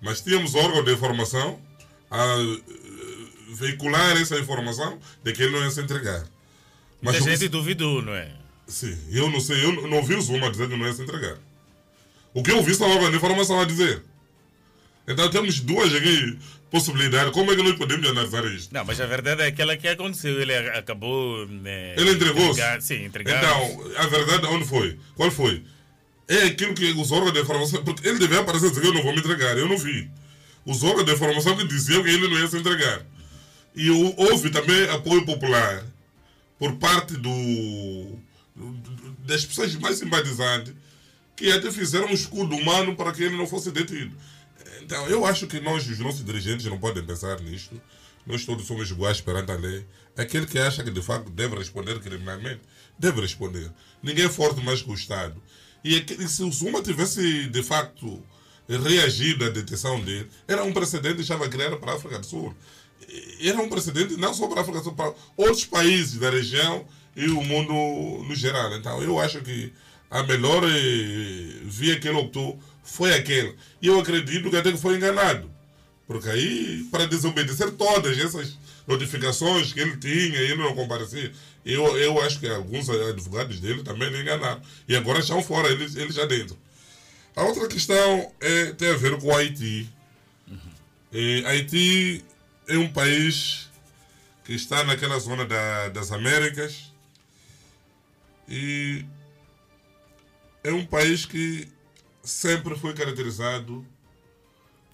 Mas 0.01 0.19
tínhamos 0.21 0.55
órgãos 0.55 0.83
de 0.83 0.93
informação 0.93 1.57
a 2.11 2.25
eh, 2.37 2.61
veicular 3.55 4.17
essa 4.21 4.37
informação 4.37 4.99
de 5.23 5.31
que 5.31 5.41
ele 5.43 5.53
não 5.53 5.63
ia 5.63 5.71
se 5.71 5.81
entregar. 5.81 6.25
Mas 7.01 7.15
a 7.15 7.19
eu- 7.19 7.23
gente 7.23 7.47
duvidou, 7.47 8.01
não 8.01 8.13
é? 8.13 8.29
Sim, 8.67 8.97
eu 9.11 9.29
não 9.29 9.39
sei, 9.39 9.63
eu 9.63 9.87
não 9.87 10.03
vi 10.03 10.15
o 10.15 10.21
Zuma 10.21 10.49
dizer 10.51 10.67
que 10.67 10.75
não 10.75 10.85
ia 10.85 10.93
se 10.93 11.01
entregar. 11.01 11.37
O 12.35 12.43
que 12.43 12.51
eu 12.51 12.61
vi 12.61 12.73
órgãos 12.83 13.09
de 13.09 13.15
informação 13.17 13.59
a 13.59 13.65
dizer. 13.65 14.03
Então 15.07 15.29
temos 15.29 15.59
duas 15.61 15.93
aqui 15.95 16.37
possibilidades. 16.69 17.31
Como 17.31 17.51
é 17.51 17.55
que 17.55 17.63
nós 17.63 17.75
podemos 17.75 18.07
analisar 18.09 18.43
isto? 18.45 18.73
Não, 18.73 18.83
mas 18.83 18.99
a 18.99 19.05
verdade 19.05 19.41
é 19.41 19.47
aquela 19.47 19.77
que 19.77 19.87
aconteceu. 19.87 20.39
Ele 20.41 20.53
acabou. 20.53 21.47
né, 21.47 21.93
Ele 21.97 22.11
entregou-se? 22.11 22.59
entregar- 22.59 22.81
Sim, 22.81 23.05
entregar. 23.05 23.37
Então, 23.41 23.91
a 23.97 24.07
verdade 24.07 24.45
onde 24.47 24.65
foi? 24.65 24.99
Qual 25.15 25.31
foi? 25.31 25.63
É 26.27 26.43
aquilo 26.43 26.73
que 26.73 26.91
os 26.91 27.11
órgãos 27.11 27.33
de 27.33 27.39
informação. 27.41 27.83
Porque 27.83 28.07
ele 28.07 28.19
devia 28.19 28.39
aparecer 28.41 28.65
e 28.67 28.69
dizer 28.69 28.81
que 28.81 28.87
eu 28.87 28.93
não 28.93 29.01
vou 29.03 29.13
me 29.13 29.19
entregar. 29.19 29.57
Eu 29.57 29.69
não 29.69 29.77
vi. 29.77 30.09
Os 30.65 30.83
órgãos 30.83 31.05
de 31.05 31.13
informação 31.13 31.55
que 31.55 31.65
diziam 31.67 32.03
que 32.03 32.09
ele 32.09 32.27
não 32.27 32.37
ia 32.39 32.47
se 32.47 32.57
entregar. 32.57 33.05
E 33.75 33.89
houve 33.91 34.49
também 34.49 34.89
apoio 34.89 35.23
popular 35.25 35.85
por 36.59 36.73
parte 36.77 37.13
do- 37.15 38.17
das 39.25 39.45
pessoas 39.45 39.75
mais 39.75 39.97
simpatizantes 39.99 40.73
que 41.35 41.51
até 41.51 41.71
fizeram 41.71 42.07
um 42.07 42.13
escudo 42.13 42.55
humano 42.55 42.95
para 42.95 43.11
que 43.11 43.23
ele 43.23 43.37
não 43.37 43.45
fosse 43.47 43.71
detido. 43.71 44.15
Então, 44.81 45.07
eu 45.07 45.25
acho 45.25 45.47
que 45.47 45.59
nós, 45.59 45.87
os 45.87 45.99
nossos 45.99 46.23
dirigentes, 46.23 46.65
não 46.65 46.77
podem 46.77 47.03
pensar 47.03 47.39
nisto. 47.41 47.81
Nós 48.25 48.45
todos 48.45 48.65
somos 48.65 48.89
iguais 48.89 49.21
perante 49.21 49.51
a 49.51 49.55
lei. 49.55 49.85
Aquele 50.17 50.45
que 50.45 50.57
acha 50.57 50.83
que 50.83 50.91
de 50.91 51.01
facto 51.01 51.29
deve 51.29 51.55
responder 51.55 51.99
criminalmente, 51.99 52.61
deve 52.97 53.21
responder. 53.21 53.71
Ninguém 54.01 54.25
é 54.25 54.29
forte 54.29 54.63
mais 54.63 54.81
que 54.81 54.89
o 54.89 54.93
Estado. 54.93 55.41
E 55.83 55.95
aquele- 55.97 56.27
se 56.27 56.41
o 56.43 56.51
Zuma 56.51 56.81
tivesse 56.81 57.47
de 57.47 57.61
facto 57.63 58.23
reagido 58.67 59.45
à 59.45 59.49
detenção 59.49 59.99
dele, 60.01 60.27
era 60.47 60.63
um 60.63 60.73
precedente 60.73 61.15
que 61.15 61.21
estava 61.21 61.47
criado 61.47 61.77
para 61.77 61.91
a 61.91 61.95
África 61.95 62.17
do 62.19 62.25
Sul. 62.25 62.55
Era 63.39 63.61
um 63.61 63.69
precedente 63.69 64.17
não 64.17 64.33
só 64.33 64.47
para 64.47 64.59
a 64.59 64.61
África 64.61 64.79
do 64.79 64.85
Sul, 64.85 64.93
para 64.93 65.13
outros 65.37 65.65
países 65.65 66.17
da 66.19 66.29
região 66.29 66.87
e 67.15 67.27
o 67.27 67.43
mundo 67.43 67.73
no 68.27 68.33
geral. 68.35 68.75
Então, 68.75 69.01
eu 69.03 69.19
acho 69.19 69.41
que 69.41 69.71
a 70.09 70.23
melhor 70.23 70.63
eh, 70.63 71.61
via 71.63 71.99
que 71.99 72.07
ele 72.07 72.17
optou 72.17 72.59
foi 72.83 73.13
aquela. 73.13 73.53
E 73.81 73.87
eu 73.87 73.99
acredito 73.99 74.49
que 74.49 74.55
até 74.55 74.71
que 74.71 74.77
foi 74.77 74.95
enganado. 74.95 75.49
Porque 76.07 76.29
aí, 76.29 76.87
para 76.91 77.07
desobedecer 77.07 77.71
todas 77.71 78.17
essas 78.17 78.57
notificações 78.87 79.73
que 79.73 79.79
ele 79.79 79.97
tinha 79.97 80.39
ele 80.39 80.61
não 80.61 80.75
comparecia, 80.75 81.31
eu, 81.65 81.97
eu 81.97 82.21
acho 82.21 82.39
que 82.39 82.47
alguns 82.47 82.87
advogados 82.89 83.59
dele 83.59 83.83
também 83.83 84.09
lhe 84.09 84.21
enganaram. 84.21 84.61
E 84.87 84.95
agora 84.95 85.19
estão 85.19 85.41
fora, 85.41 85.67
eles, 85.69 85.95
eles 85.95 86.15
já 86.15 86.25
dentro. 86.25 86.55
A 87.35 87.43
outra 87.43 87.67
questão 87.67 88.31
é, 88.39 88.65
tem 88.73 88.89
a 88.89 88.97
ver 88.97 89.17
com 89.17 89.27
o 89.27 89.35
Haiti. 89.35 89.89
Eh, 91.11 91.43
Haiti 91.45 92.23
é 92.67 92.77
um 92.77 92.87
país 92.87 93.67
que 94.45 94.53
está 94.53 94.83
naquela 94.83 95.17
zona 95.17 95.45
da, 95.45 95.89
das 95.89 96.11
Américas 96.11 96.91
e 98.47 99.03
é 100.65 100.73
um 100.73 100.83
país 100.83 101.25
que 101.25 101.67
sempre 102.23 102.75
foi 102.75 102.93
caracterizado 102.95 103.85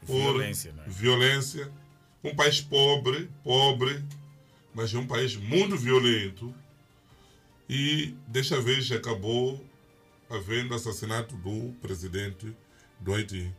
por 0.06 0.34
Violência, 0.34 0.74
não 0.74 0.84
é? 0.84 0.90
violência. 0.90 1.72
Um 2.22 2.36
país 2.36 2.60
pobre, 2.60 3.30
pobre, 3.42 4.04
mas 4.74 4.94
é 4.94 4.98
um 4.98 5.08
país 5.08 5.36
muito 5.38 5.78
violento. 5.78 6.54
E 7.70 8.14
desta 8.28 8.60
vez 8.60 8.92
acabou 8.92 9.66
havendo 10.30 10.76
assassinato 10.76 11.36
do 11.38 11.74
presidente 11.82 12.54
do 13.00 13.14
Haiti. 13.14 13.52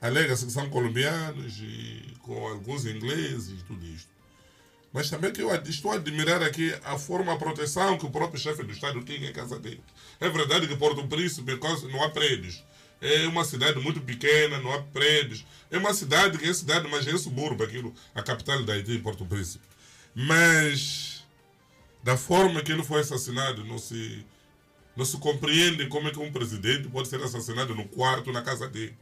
Alega-se 0.00 0.46
que 0.46 0.52
são 0.52 0.70
colombianos 0.70 1.58
e 1.60 2.14
com 2.22 2.46
alguns 2.46 2.86
ingleses 2.86 3.60
e 3.60 3.64
tudo 3.64 3.84
isto. 3.84 4.08
Mas 4.92 5.08
também 5.08 5.32
que 5.32 5.40
eu 5.40 5.54
estou 5.66 5.92
a 5.92 5.94
admirar 5.94 6.42
aqui 6.42 6.74
a 6.84 6.98
forma, 6.98 7.32
a 7.32 7.36
proteção 7.36 7.96
que 7.96 8.06
o 8.06 8.10
próprio 8.10 8.40
chefe 8.40 8.64
do 8.64 8.72
Estado 8.72 9.00
tinha 9.02 9.30
em 9.30 9.32
casa 9.32 9.58
dele. 9.58 9.82
É 10.18 10.28
verdade 10.28 10.66
que 10.66 10.76
Porto 10.76 11.06
Príncipe 11.06 11.58
não 11.90 12.02
há 12.02 12.10
prédios. 12.10 12.64
É 13.00 13.26
uma 13.28 13.44
cidade 13.44 13.78
muito 13.78 14.00
pequena, 14.00 14.58
não 14.58 14.72
há 14.72 14.82
prédios. 14.82 15.46
É 15.70 15.78
uma 15.78 15.94
cidade 15.94 16.36
que 16.36 16.48
é 16.48 16.52
cidade, 16.52 16.88
mas 16.90 17.06
é 17.06 17.16
subúrbio, 17.16 17.64
aquilo, 17.64 17.94
a 18.14 18.22
capital 18.22 18.62
da 18.64 18.72
Haiti, 18.72 18.98
Porto 18.98 19.24
Príncipe. 19.24 19.64
Mas 20.14 21.24
da 22.02 22.16
forma 22.16 22.60
que 22.60 22.72
ele 22.72 22.82
foi 22.82 23.00
assassinado, 23.00 23.64
não 23.64 23.78
se, 23.78 24.26
não 24.96 25.04
se 25.04 25.16
compreende 25.18 25.86
como 25.86 26.08
é 26.08 26.10
que 26.10 26.18
um 26.18 26.32
presidente 26.32 26.88
pode 26.88 27.08
ser 27.08 27.22
assassinado 27.22 27.74
no 27.74 27.86
quarto, 27.88 28.32
na 28.32 28.42
casa 28.42 28.68
dele. 28.68 28.96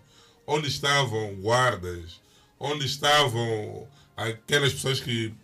Onde 0.47 0.69
estavam 0.69 1.35
guardas, 1.37 2.21
onde 2.61 2.85
estavam 2.85 3.89
aquelas 4.17 4.73
pessoas 4.73 5.01
que 5.01 5.35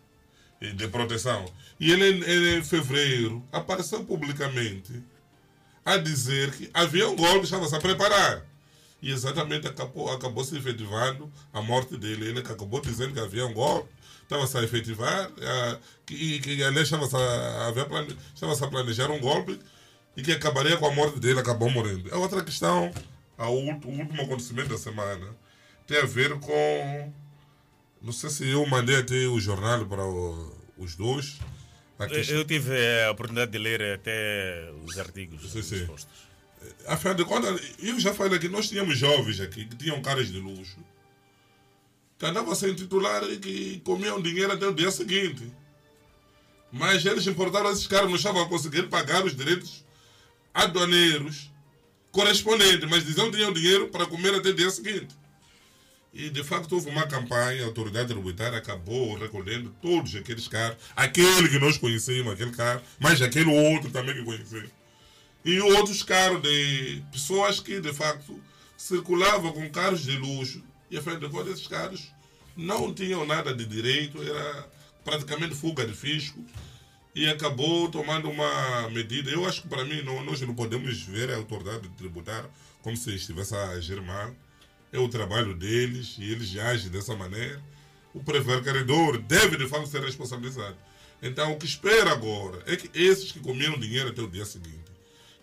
de 0.72 0.88
proteção. 0.88 1.44
E 1.78 1.90
ele, 1.92 2.04
ele, 2.24 2.58
em 2.58 2.64
fevereiro, 2.64 3.42
apareceu 3.52 4.04
publicamente 4.04 5.02
a 5.84 5.96
dizer 5.96 6.52
que 6.52 6.70
havia 6.72 7.08
um 7.08 7.16
golpe, 7.16 7.44
estava-se 7.44 7.74
a 7.74 7.80
preparar. 7.80 8.44
E 9.02 9.10
exatamente 9.10 9.66
acabou, 9.68 10.10
acabou 10.10 10.42
se 10.44 10.56
efetivando 10.56 11.30
a 11.52 11.60
morte 11.60 11.96
dele. 11.96 12.28
Ele 12.28 12.38
acabou 12.38 12.80
dizendo 12.80 13.12
que 13.12 13.20
havia 13.20 13.44
um 13.46 13.52
golpe, 13.52 13.90
estava-se 14.22 14.56
a 14.56 14.62
efetivar, 14.62 15.30
ah, 15.42 15.78
que, 16.06 16.38
que 16.40 16.62
aliás 16.64 16.86
estava-se 16.86 17.14
a, 17.16 17.72
estava 18.34 18.52
a 18.64 18.70
planejar 18.70 19.10
um 19.10 19.20
golpe 19.20 19.60
e 20.16 20.22
que 20.22 20.32
acabaria 20.32 20.76
com 20.78 20.86
a 20.86 20.94
morte 20.94 21.20
dele, 21.20 21.40
acabou 21.40 21.68
morrendo. 21.70 22.12
A 22.14 22.18
outra 22.18 22.42
questão, 22.42 22.90
a 23.36 23.48
o 23.48 23.58
último 23.58 24.22
acontecimento 24.22 24.70
da 24.70 24.78
semana, 24.78 25.26
tem 25.86 25.98
a 25.98 26.06
ver 26.06 26.38
com 26.38 27.12
não 28.00 28.12
sei 28.12 28.28
se 28.30 28.48
eu 28.50 28.66
mandei 28.66 28.96
até 28.96 29.14
o 29.26 29.40
jornal 29.40 29.84
para 29.86 30.04
o- 30.04 30.53
os 30.78 30.94
dois. 30.96 31.38
Questão- 32.08 32.36
eu 32.36 32.44
tive 32.44 32.72
a 33.06 33.10
oportunidade 33.12 33.52
de 33.52 33.58
ler 33.58 33.80
até 33.94 34.70
os 34.84 34.98
artigos 34.98 35.50
Sim, 35.50 35.62
sim. 35.62 35.76
expostos. 35.76 36.08
Afinal 36.86 37.14
de 37.14 37.24
contas, 37.24 37.60
eu 37.80 37.98
já 38.00 38.12
falei 38.14 38.38
que 38.38 38.48
nós 38.48 38.68
tínhamos 38.68 38.98
jovens 38.98 39.38
aqui 39.40 39.64
que 39.66 39.76
tinham 39.76 40.00
caras 40.02 40.28
de 40.32 40.38
luxo, 40.40 40.76
que 42.18 42.26
andavam 42.26 42.54
sem 42.54 42.74
titular 42.74 43.22
e 43.24 43.38
que 43.38 43.80
comiam 43.84 44.20
dinheiro 44.20 44.52
até 44.52 44.66
o 44.66 44.74
dia 44.74 44.90
seguinte. 44.90 45.52
Mas 46.72 47.04
eles 47.06 47.26
importaram 47.26 47.70
esses 47.70 47.86
caras, 47.86 48.08
não 48.08 48.16
estavam 48.16 48.42
a 48.42 48.48
conseguir 48.48 48.88
pagar 48.88 49.24
os 49.24 49.36
direitos 49.36 49.84
aduaneiros 50.52 51.50
correspondentes, 52.10 52.88
mas 52.88 53.04
diziam 53.04 53.30
que 53.30 53.36
tinham 53.36 53.52
dinheiro 53.52 53.88
para 53.88 54.06
comer 54.06 54.34
até 54.34 54.48
o 54.50 54.54
dia 54.54 54.70
seguinte. 54.70 55.14
E 56.14 56.30
de 56.30 56.44
facto 56.44 56.72
houve 56.72 56.88
uma 56.88 57.08
campanha, 57.08 57.64
a 57.64 57.66
autoridade 57.66 58.08
tributária 58.08 58.56
acabou 58.56 59.18
recolhendo 59.18 59.74
todos 59.82 60.14
aqueles 60.14 60.46
caras, 60.46 60.76
aquele 60.94 61.48
que 61.48 61.58
nós 61.58 61.76
conhecemos, 61.76 62.32
aquele 62.32 62.52
cara, 62.52 62.80
mas 63.00 63.20
aquele 63.20 63.50
outro 63.50 63.90
também 63.90 64.14
que 64.14 64.22
conhecemos. 64.22 64.70
E 65.44 65.58
outros 65.60 66.04
carros 66.04 66.40
de 66.40 67.02
pessoas 67.10 67.58
que 67.58 67.80
de 67.80 67.92
facto 67.92 68.40
circulavam 68.76 69.52
com 69.52 69.68
carros 69.70 70.04
de 70.04 70.16
luxo. 70.16 70.62
E 70.88 70.96
afinal 70.96 71.18
de 71.18 71.28
contas, 71.28 71.54
esses 71.54 71.66
carros 71.66 72.12
não 72.56 72.94
tinham 72.94 73.26
nada 73.26 73.52
de 73.52 73.66
direito, 73.66 74.22
era 74.22 74.68
praticamente 75.04 75.54
fuga 75.54 75.84
de 75.84 75.92
fisco. 75.92 76.42
E 77.14 77.28
acabou 77.28 77.90
tomando 77.90 78.30
uma 78.30 78.88
medida. 78.90 79.30
Eu 79.30 79.46
acho 79.46 79.62
que 79.62 79.68
para 79.68 79.84
mim 79.84 80.02
não, 80.02 80.24
nós 80.24 80.40
não 80.40 80.54
podemos 80.54 81.02
ver 81.02 81.30
a 81.30 81.36
autoridade 81.36 81.88
tributária 81.90 82.48
como 82.82 82.96
se 82.96 83.14
estivesse 83.14 83.54
a 83.54 83.70
agir 83.70 84.00
mal. 84.00 84.34
É 84.94 84.98
o 84.98 85.08
trabalho 85.08 85.54
deles 85.54 86.16
e 86.18 86.30
eles 86.30 86.56
agem 86.56 86.90
dessa 86.90 87.14
maneira. 87.14 87.60
O 88.14 88.22
prevaricador 88.22 89.18
deve 89.18 89.56
de 89.56 89.66
fato 89.66 89.86
ser 89.86 90.02
responsabilizado. 90.02 90.76
Então 91.22 91.52
o 91.52 91.58
que 91.58 91.66
espera 91.66 92.12
agora 92.12 92.62
é 92.66 92.76
que 92.76 92.90
esses 92.98 93.32
que 93.32 93.40
comeram 93.40 93.78
dinheiro 93.78 94.10
até 94.10 94.22
o 94.22 94.28
dia 94.28 94.44
seguinte 94.44 94.94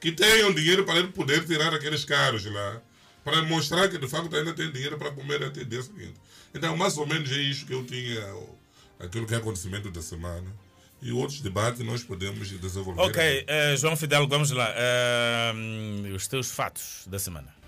que 0.01 0.11
tenham 0.11 0.51
dinheiro 0.51 0.83
para 0.83 0.97
ele 0.97 1.09
poder 1.09 1.45
tirar 1.45 1.73
aqueles 1.73 2.03
carros 2.03 2.43
lá, 2.43 2.81
para 3.23 3.43
mostrar 3.43 3.87
que 3.87 3.99
de 3.99 4.07
facto 4.07 4.35
ainda 4.35 4.51
tem 4.51 4.71
dinheiro 4.71 4.97
para 4.97 5.11
comer 5.11 5.43
até 5.43 5.61
o 5.61 5.65
dia 5.65 5.83
seguinte. 5.83 6.15
Então, 6.53 6.75
mais 6.75 6.97
ou 6.97 7.05
menos 7.05 7.31
é 7.31 7.37
isso 7.37 7.67
que 7.67 7.73
eu 7.73 7.85
tinha, 7.85 8.19
aquilo 8.99 9.27
que 9.27 9.35
é 9.35 9.37
acontecimento 9.37 9.91
da 9.91 10.01
semana. 10.01 10.47
E 11.03 11.11
outros 11.11 11.41
debates 11.41 11.81
nós 11.81 12.03
podemos 12.03 12.49
desenvolver. 12.49 13.01
Ok, 13.01 13.45
eh, 13.47 13.75
João 13.77 13.95
Fidel, 13.95 14.27
vamos 14.27 14.51
lá. 14.51 14.71
Hum, 15.55 16.13
os 16.15 16.27
teus 16.27 16.51
fatos 16.51 17.07
da 17.07 17.17
semana. 17.17 17.60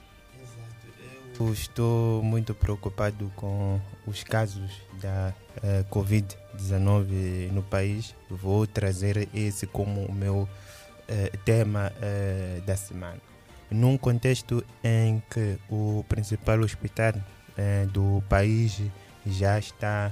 Estou 1.41 2.21
muito 2.21 2.53
preocupado 2.53 3.31
com 3.35 3.81
os 4.05 4.23
casos 4.23 4.71
da 5.01 5.33
eh, 5.63 5.83
Covid-19 5.89 7.51
no 7.51 7.63
país. 7.63 8.15
Vou 8.29 8.67
trazer 8.67 9.27
esse 9.33 9.65
como 9.65 10.05
o 10.05 10.13
meu 10.13 10.47
eh, 11.07 11.31
tema 11.43 11.91
eh, 11.99 12.61
da 12.67 12.77
semana. 12.77 13.19
Num 13.71 13.97
contexto 13.97 14.63
em 14.83 15.23
que 15.27 15.57
o 15.69 16.05
principal 16.07 16.59
hospital 16.59 17.13
do 17.91 18.23
país 18.29 18.81
já 19.25 19.57
está 19.59 20.11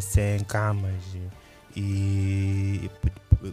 sem 0.00 0.40
camas 0.44 1.02
e 1.74 2.90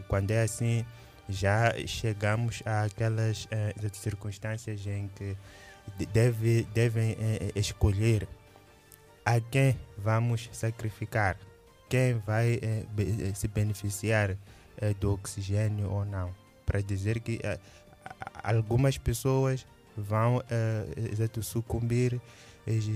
quando 0.07 0.31
é 0.31 0.41
assim 0.41 0.85
já 1.29 1.73
chegamos 1.85 2.63
àquelas 2.65 3.47
circunstâncias 3.93 4.85
em 4.87 5.09
que 5.15 5.37
deve, 6.11 6.63
devem 6.73 7.11
eh, 7.19 7.51
escolher 7.55 8.27
a 9.25 9.39
quem 9.39 9.79
vamos 9.97 10.49
sacrificar, 10.51 11.37
quem 11.89 12.15
vai 12.19 12.59
eh, 12.61 12.83
be- 12.91 13.33
se 13.35 13.47
beneficiar 13.47 14.35
eh, 14.77 14.93
do 14.95 15.13
oxigênio 15.13 15.89
ou 15.89 16.05
não. 16.05 16.33
Para 16.65 16.81
dizer 16.81 17.19
que 17.19 17.39
algumas 18.41 18.97
pessoas 18.97 19.67
vão 19.97 20.41
exato, 21.11 21.43
sucumbir 21.43 22.21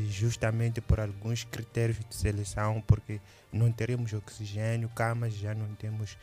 justamente 0.09 0.79
por 0.79 1.01
alguns 1.01 1.43
critérios 1.43 1.99
de 1.99 2.15
seleção, 2.15 2.81
porque 2.87 3.19
não 3.51 3.69
teremos 3.69 4.13
oxigênio, 4.13 4.87
camas 4.95 5.33
já 5.33 5.53
não 5.53 5.67
temos 5.75 6.17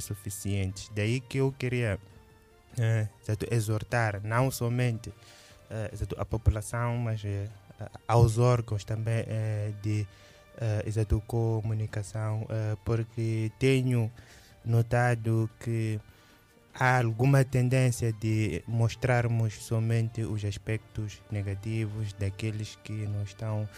suficientes. 0.00 0.88
Daí 0.94 1.18
que 1.18 1.38
eu 1.38 1.52
queria 1.58 1.98
exato, 3.20 3.52
exortar 3.52 4.20
não 4.22 4.48
somente 4.48 5.12
a 6.16 6.24
população, 6.24 6.96
mas 6.98 7.24
eh, 7.24 7.48
aos 8.06 8.38
órgãos 8.38 8.84
também 8.84 9.24
eh, 9.26 9.72
de 9.82 10.06
eh, 10.58 10.84
exato, 10.86 11.22
comunicação, 11.26 12.46
eh, 12.48 12.76
porque 12.84 13.52
tenho 13.58 14.10
notado 14.64 15.50
que 15.60 16.00
há 16.74 16.98
alguma 16.98 17.44
tendência 17.44 18.12
de 18.12 18.62
mostrarmos 18.66 19.54
somente 19.62 20.22
os 20.22 20.44
aspectos 20.44 21.20
negativos 21.30 22.12
daqueles 22.14 22.76
que 22.82 22.92
não 22.92 23.22
estão 23.22 23.68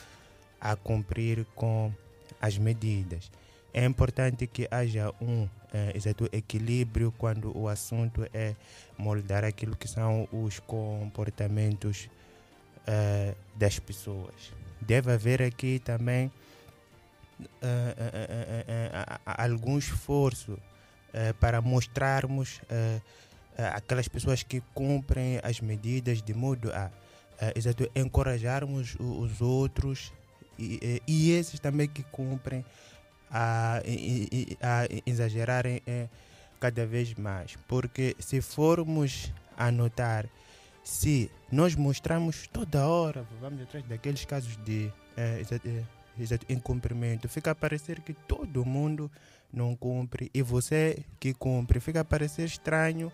a 0.61 0.77
cumprir 0.77 1.45
com 1.55 1.93
as 2.41 2.57
medidas. 2.59 3.31
É 3.75 3.85
importante 3.85 4.47
que 4.47 4.69
haja 4.71 5.13
um 5.21 5.49
eh, 5.73 5.93
exato 5.95 6.29
equilíbrio 6.33 7.13
quando 7.19 7.57
o 7.57 7.69
assunto 7.69 8.27
é 8.33 8.55
moldar 8.97 9.45
aquilo 9.45 9.77
que 9.77 9.87
são 9.89 10.29
os 10.33 10.59
comportamentos 10.61 12.09
eh, 12.87 13.35
das 13.57 13.79
pessoas. 13.79 14.53
Deve 14.81 15.13
haver 15.13 15.43
aqui 15.43 15.79
também 15.79 16.31
eh, 17.63 19.07
algum 19.25 19.79
esforço 19.79 20.59
para 21.41 21.61
mostrarmos 21.61 22.61
aquelas 23.75 24.07
pessoas 24.09 24.43
que 24.43 24.61
cumprem 24.75 25.41
as 25.43 25.61
medidas 25.61 26.21
de 26.23 26.35
modo 26.35 26.71
a 26.73 26.91
exato, 27.57 27.89
encorajarmos 27.95 28.95
o- 29.01 29.21
os 29.23 29.41
outros 29.41 30.13
e- 30.59 31.03
e 31.07 31.31
esses 31.33 31.59
também 31.59 31.89
que 31.89 32.03
cumprem 32.05 32.65
a, 33.31 33.81
a 34.63 34.87
exagerarem 35.07 35.83
eh, 35.87 36.09
cada 36.61 36.87
vez 36.87 37.15
mais. 37.15 37.57
Porque 37.67 38.17
se 38.19 38.41
formos 38.41 39.33
a 39.57 39.71
notar, 39.71 40.27
se 40.83 41.31
nós 41.51 41.75
mostramos 41.75 42.47
toda 42.47 42.87
hora, 42.87 43.27
vamos 43.41 43.63
atrás 43.63 43.85
daqueles 43.87 44.25
casos 44.25 44.57
de 44.65 44.91
eh, 45.17 45.43
exato, 46.19 46.47
incumprimento, 46.49 47.29
fica 47.29 47.51
a 47.51 47.55
parecer 47.55 48.01
que 48.01 48.15
todo 48.15 48.65
mundo 48.65 49.11
não 49.53 49.75
cumpre 49.75 50.31
e 50.35 50.43
você 50.43 51.05
que 51.19 51.33
cumpre 51.33 51.81
fica 51.81 52.01
a 52.01 52.05
parecer 52.05 52.45
estranho 52.45 53.13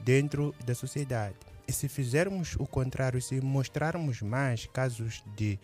dentro 0.00 0.54
da 0.64 0.74
sociedade. 0.74 1.36
E 1.66 1.72
se 1.72 1.88
fizermos 1.88 2.54
o 2.56 2.66
contrário, 2.66 3.20
se 3.20 3.40
mostrarmos 3.40 4.22
mais 4.22 4.66
casos 4.66 5.24
de 5.36 5.58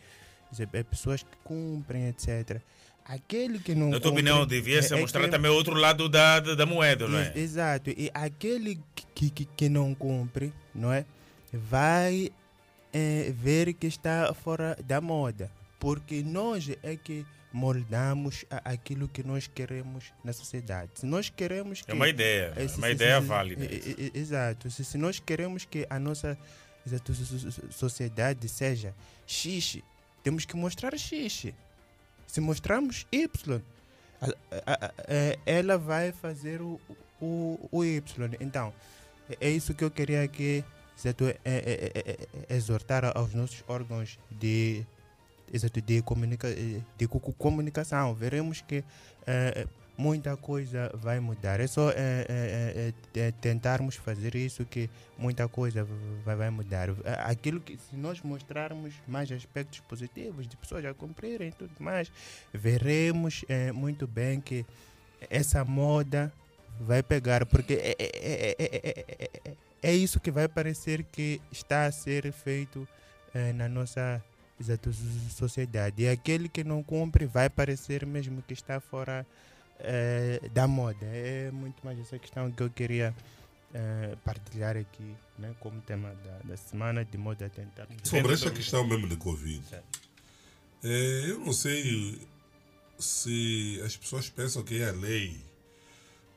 eh, 0.59 0.83
pessoas 0.83 1.23
que 1.23 1.37
cumprem, 1.45 2.09
etc., 2.09 2.61
aquele 3.05 3.59
que 3.59 3.75
não 3.75 3.91
Na 3.91 4.01
tua 4.01 4.11
opinião, 4.13 4.47
devia 4.47 4.83
se 4.83 4.95
é- 4.95 4.99
é 4.99 5.01
mostrar 5.01 5.25
que- 5.25 5.31
também 5.31 5.51
o 5.51 5.55
outro 5.55 5.75
lado 5.75 6.09
da, 6.09 6.41
da, 6.41 6.55
da 6.55 6.67
moeda, 6.67 7.07
não 7.09 7.19
é? 7.19 7.27
Ex- 7.29 7.37
Exato. 7.37 7.91
E 7.91 8.11
aquele 8.15 8.81
que, 9.15 9.31
que, 9.31 9.45
que 9.45 9.69
não 9.69 9.95
cumpre, 9.95 10.53
não 10.75 10.93
é? 10.93 11.05
Vai 11.53 12.31
eh, 12.93 13.33
ver 13.37 13.73
que 13.75 13.87
está 13.87 14.33
fora 14.35 14.77
da 14.85 15.01
moda. 15.01 15.51
Porque 15.79 16.23
nós 16.23 16.71
é 16.83 16.97
que 16.97 17.27
moldamos 17.53 18.45
aquilo 18.65 19.07
que 19.09 19.23
nós 19.23 19.47
queremos 19.47 20.05
na 20.25 20.33
sociedade. 20.33 20.91
Se 20.95 21.05
nós 21.05 21.29
queremos 21.29 21.83
que... 21.83 21.91
É 21.91 21.95
uma 21.95 22.09
ideia, 22.09 22.53
é 22.57 22.67
uma 22.79 22.89
ideia 22.91 23.21
válida. 23.21 23.67
Exato. 24.15 24.71
Se, 24.71 24.85
se 24.85 24.97
nós 24.97 25.19
queremos 25.21 25.65
que 25.67 25.87
a 25.91 25.99
nossa 25.99 26.39
sociedade 27.71 28.49
seja 28.49 28.95
X, 29.27 29.79
temos 30.23 30.45
que 30.45 30.57
mostrar 30.57 30.97
X. 30.97 31.47
Se 32.33 32.41
mostrarmos 32.41 33.07
Y, 33.13 33.61
ela 35.45 35.77
vai 35.77 36.13
fazer 36.13 36.63
o, 36.63 36.81
o, 37.21 37.69
o 37.71 37.85
Y. 37.85 38.01
Então, 38.41 38.73
é- 39.29 39.49
é 39.49 39.51
isso 39.51 39.75
que 39.75 39.85
eu 39.85 39.91
queria 39.91 40.23
aqui 40.23 40.65
exato, 40.97 41.27
é- 41.27 41.37
é- 41.45 41.53
é- 41.55 41.93
é- 41.95 42.29
é- 42.49 42.57
exortar 42.57 43.05
aos 43.15 43.35
nossos 43.35 43.63
órgãos 43.69 44.19
de, 44.31 44.83
exato, 45.53 45.83
de, 45.83 46.01
comunica, 46.01 46.49
de 46.97 47.07
co- 47.07 47.21
co- 47.21 47.35
comunicação. 47.35 48.15
Veremos 48.15 48.63
que 48.63 48.83
muita 49.97 50.37
coisa 50.37 50.91
vai 50.95 51.21
mudar. 51.21 51.61
É 51.61 51.67
só 51.67 51.91
eh, 51.91 51.95
eh, 52.29 52.93
eh, 53.15 53.21
eh, 53.21 53.33
tentarmos 53.41 53.97
fazer 53.97 54.35
isso 54.35 54.65
que 54.65 54.89
muita 55.19 55.47
coisa 55.49 55.87
vai, 56.25 56.37
vai 56.37 56.51
mudar. 56.51 56.89
Eh, 56.89 56.95
Aquilo 57.25 57.61
que 57.61 57.77
se 57.77 57.95
nós 57.97 58.21
mostrarmos 58.23 58.95
mais 59.07 59.31
aspectos 59.31 59.81
positivos 59.81 60.49
de 60.49 60.57
pessoas 60.57 60.85
a 60.85 60.95
cumprirem 60.95 61.49
e 61.49 61.53
tudo 61.53 61.73
mais, 61.79 62.11
veremos 62.53 63.45
eh, 63.49 63.71
muito 63.73 64.07
bem 64.07 64.41
que 64.41 64.65
essa 65.31 65.65
moda 65.65 66.33
vai 66.81 67.03
pegar, 67.03 67.45
porque 67.47 67.75
é, 67.75 67.97
é, 67.97 67.97
é, 68.01 68.57
é, 68.59 69.05
é, 69.19 69.31
é, 69.45 69.57
é 69.83 69.95
isso 69.95 70.19
que 70.19 70.31
vai 70.31 70.49
parecer 70.49 71.05
que 71.05 71.41
está 71.53 71.85
a 71.87 71.93
ser 71.93 72.33
feito 72.33 72.89
eh, 73.35 73.53
na 73.53 73.69
nossa 73.69 74.23
sociedade. 75.31 76.03
E 76.03 76.09
aquele 76.09 76.49
que 76.49 76.65
não 76.65 76.83
cumpre 76.83 77.27
vai 77.27 77.51
parecer 77.51 78.07
mesmo 78.07 78.43
que 78.43 78.55
está 78.55 78.81
fora 78.81 79.27
eh, 79.83 80.49
da 80.53 80.67
moda. 80.67 81.05
É 81.05 81.51
muito 81.51 81.85
mais 81.85 81.99
essa 81.99 82.19
questão 82.19 82.51
que 82.51 82.63
eu 82.63 82.71
queria 82.71 83.15
eh, 83.75 84.17
partilhar 84.25 84.77
aqui 84.77 85.15
né, 85.39 85.55
como 85.61 85.81
tema 85.83 86.15
da, 86.25 86.39
da 86.45 86.57
semana, 86.57 87.05
de 87.05 87.19
modo 87.19 87.45
a 87.45 87.49
tentar. 87.49 87.87
Sobre 88.05 88.33
esta 88.33 88.51
questão 88.51 88.87
mesmo 88.87 89.09
de 89.09 89.17
Covid, 89.17 89.63
é, 90.85 91.25
eu 91.31 91.41
não 91.41 91.53
sei 91.53 92.21
se 92.99 93.81
as 93.85 93.97
pessoas 93.97 94.29
pensam 94.29 94.63
que 94.63 94.81
é 94.81 94.89
a 94.89 94.93
lei, 94.93 95.41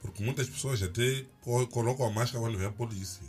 porque 0.02 0.24
muitas 0.24 0.50
pessoas 0.50 0.82
até 0.82 1.26
co- 1.42 1.68
colocam 1.68 2.06
a 2.06 2.12
máscara 2.12 2.44
quando 2.44 2.58
vem 2.58 2.68
a 2.68 2.72
polícia. 2.72 3.24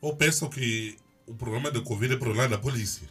Ou 0.00 0.14
pensam 0.16 0.48
que 0.50 0.96
o 1.26 1.34
problema 1.34 1.70
da 1.70 1.80
Covid 1.80 2.12
é 2.14 2.16
problema 2.18 2.48
da 2.48 2.58
polícia. 2.58 3.08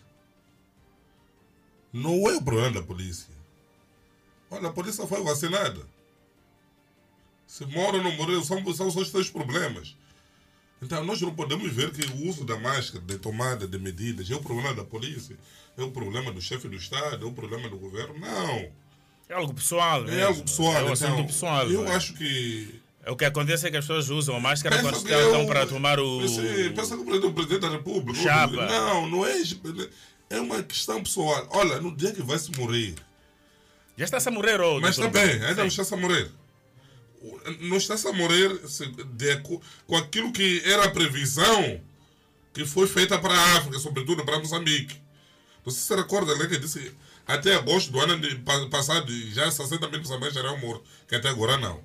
Não 1.92 2.30
é 2.30 2.36
o 2.36 2.42
problema 2.42 2.72
da 2.72 2.82
polícia. 2.84 3.33
Olha, 4.54 4.68
a 4.70 4.72
polícia 4.72 5.06
foi 5.08 5.24
vacinada. 5.24 5.82
Se 7.48 7.66
mora 7.66 7.98
ou 7.98 8.04
não 8.04 8.12
morreu, 8.14 8.44
são, 8.44 8.64
são 8.74 8.92
só 8.92 9.00
os 9.00 9.10
seus 9.10 9.30
problemas. 9.30 9.96
Então 10.82 11.04
nós 11.04 11.20
não 11.22 11.34
podemos 11.34 11.72
ver 11.74 11.92
que 11.92 12.06
o 12.12 12.28
uso 12.28 12.44
da 12.46 12.58
máscara, 12.60 13.04
de 13.04 13.18
tomada 13.18 13.68
de 13.68 13.80
medidas, 13.80 14.30
é 14.30 14.36
o 14.36 14.42
problema 14.42 14.74
da 14.74 14.84
polícia, 14.84 15.38
é 15.78 15.82
o 15.82 15.90
problema 15.92 16.32
do 16.32 16.42
chefe 16.42 16.68
do 16.68 16.76
Estado, 16.76 17.26
é 17.26 17.30
o 17.30 17.34
problema 17.34 17.68
do 17.70 17.78
governo. 17.78 18.20
Não. 18.20 18.70
É 19.30 19.34
algo 19.34 19.54
pessoal, 19.54 20.02
É 20.04 20.12
mesmo. 20.12 20.26
algo 20.28 20.44
pessoal. 20.44 20.74
É 20.76 20.84
um 20.84 20.94
então, 20.94 20.94
assunto 20.94 21.28
pessoal. 21.28 21.70
Eu 21.72 21.88
é? 21.88 21.96
acho 21.96 22.14
que. 22.14 22.82
É 23.06 23.12
O 23.12 23.16
que 23.16 23.26
acontece 23.26 23.68
é 23.68 23.72
que 23.72 23.78
as 23.78 23.86
pessoas 23.86 24.10
usam 24.10 24.36
a 24.36 24.40
máscara 24.40 24.76
Pensa 24.78 24.90
quando 24.92 24.96
estão 25.10 25.42
eu- 25.42 25.48
para 25.48 25.66
tomar 25.66 26.00
o. 26.00 26.28
Sim, 26.28 26.72
pensa 26.76 26.96
que 26.96 27.02
o 27.02 27.34
presidente 27.34 27.62
da 27.62 27.70
República. 27.70 28.20
Chapa. 28.22 28.66
Não, 28.66 29.10
não 29.10 29.26
é. 29.26 29.42
É 30.30 30.40
uma 30.40 30.62
questão 30.64 31.02
pessoal. 31.02 31.48
Olha, 31.52 31.80
no 31.80 31.96
dia 31.96 32.12
que 32.12 32.22
vai 32.22 32.38
se 32.38 32.52
morrer. 32.58 32.96
Já 33.98 34.06
está-se 34.06 34.28
a 34.30 34.32
morrer, 34.32 34.60
ou 34.60 34.82
Mas 34.82 34.96
doutor 34.96 35.12
também, 35.12 35.30
Bruno? 35.36 35.46
ainda 35.48 35.64
não 35.64 35.70
Sim. 35.70 35.82
está-se 35.82 35.94
a 35.94 35.98
morrer. 35.98 36.32
Não 37.62 37.78
está-se 37.78 38.08
a 38.08 38.12
morrer 38.14 38.50
de 39.14 39.38
com 39.88 39.96
aquilo 39.96 40.32
que 40.34 40.62
era 40.66 40.86
a 40.86 40.92
previsão 40.92 41.80
que 42.54 42.66
foi 42.66 42.88
feita 42.88 43.18
para 43.20 43.34
a 43.34 43.58
África, 43.58 43.80
sobretudo 43.80 44.26
para 44.26 44.40
Moçambique. 44.40 44.96
Você 45.64 45.80
se 45.80 45.96
recorda 45.96 46.36
né, 46.38 46.48
que 46.48 46.58
disse 46.58 46.92
até 47.26 47.56
agosto 47.56 47.92
do 47.92 48.00
ano 48.00 48.20
de- 48.20 48.36
passado 48.70 49.10
já 49.32 49.50
60 49.50 49.88
mil 49.88 50.00
moçambiques 50.00 50.36
eram 50.36 50.58
mortos, 50.58 50.90
que 51.08 51.16
até 51.16 51.30
agora 51.30 51.58
não. 51.58 51.82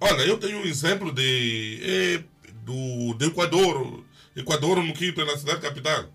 Olha, 0.00 0.22
eu 0.22 0.36
tenho 0.38 0.58
um 0.58 0.64
exemplo 0.64 1.12
de, 1.12 2.24
do, 2.64 3.14
do 3.14 3.24
Equador, 3.26 4.02
Equador 4.34 4.82
no 4.82 4.92
Quito, 4.92 5.24
na 5.24 5.36
cidade 5.38 5.60
capital. 5.60 6.12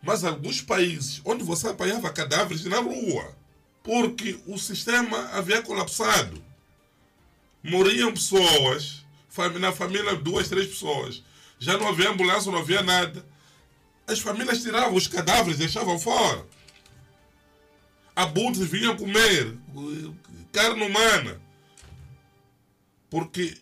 Mas 0.00 0.22
alguns 0.22 0.60
países 0.60 1.20
onde 1.24 1.42
você 1.42 1.66
apanhava 1.68 2.10
cadáveres 2.10 2.64
na 2.66 2.78
rua, 2.78 3.34
porque 3.84 4.40
o 4.46 4.58
sistema 4.58 5.28
havia 5.32 5.62
colapsado. 5.62 6.42
Morriam 7.62 8.12
pessoas, 8.12 9.04
na 9.60 9.70
família 9.72 10.16
duas, 10.16 10.48
três 10.48 10.66
pessoas. 10.68 11.22
Já 11.58 11.76
não 11.78 11.88
havia 11.88 12.10
ambulância, 12.10 12.50
não 12.50 12.58
havia 12.58 12.82
nada. 12.82 13.24
As 14.06 14.18
famílias 14.18 14.62
tiravam 14.62 14.94
os 14.94 15.06
cadáveres, 15.06 15.58
deixavam 15.58 15.98
fora. 15.98 16.44
Abutres 18.16 18.66
vinham 18.68 18.96
comer 18.96 19.56
carne 20.52 20.82
humana. 20.82 21.40
Porque 23.10 23.56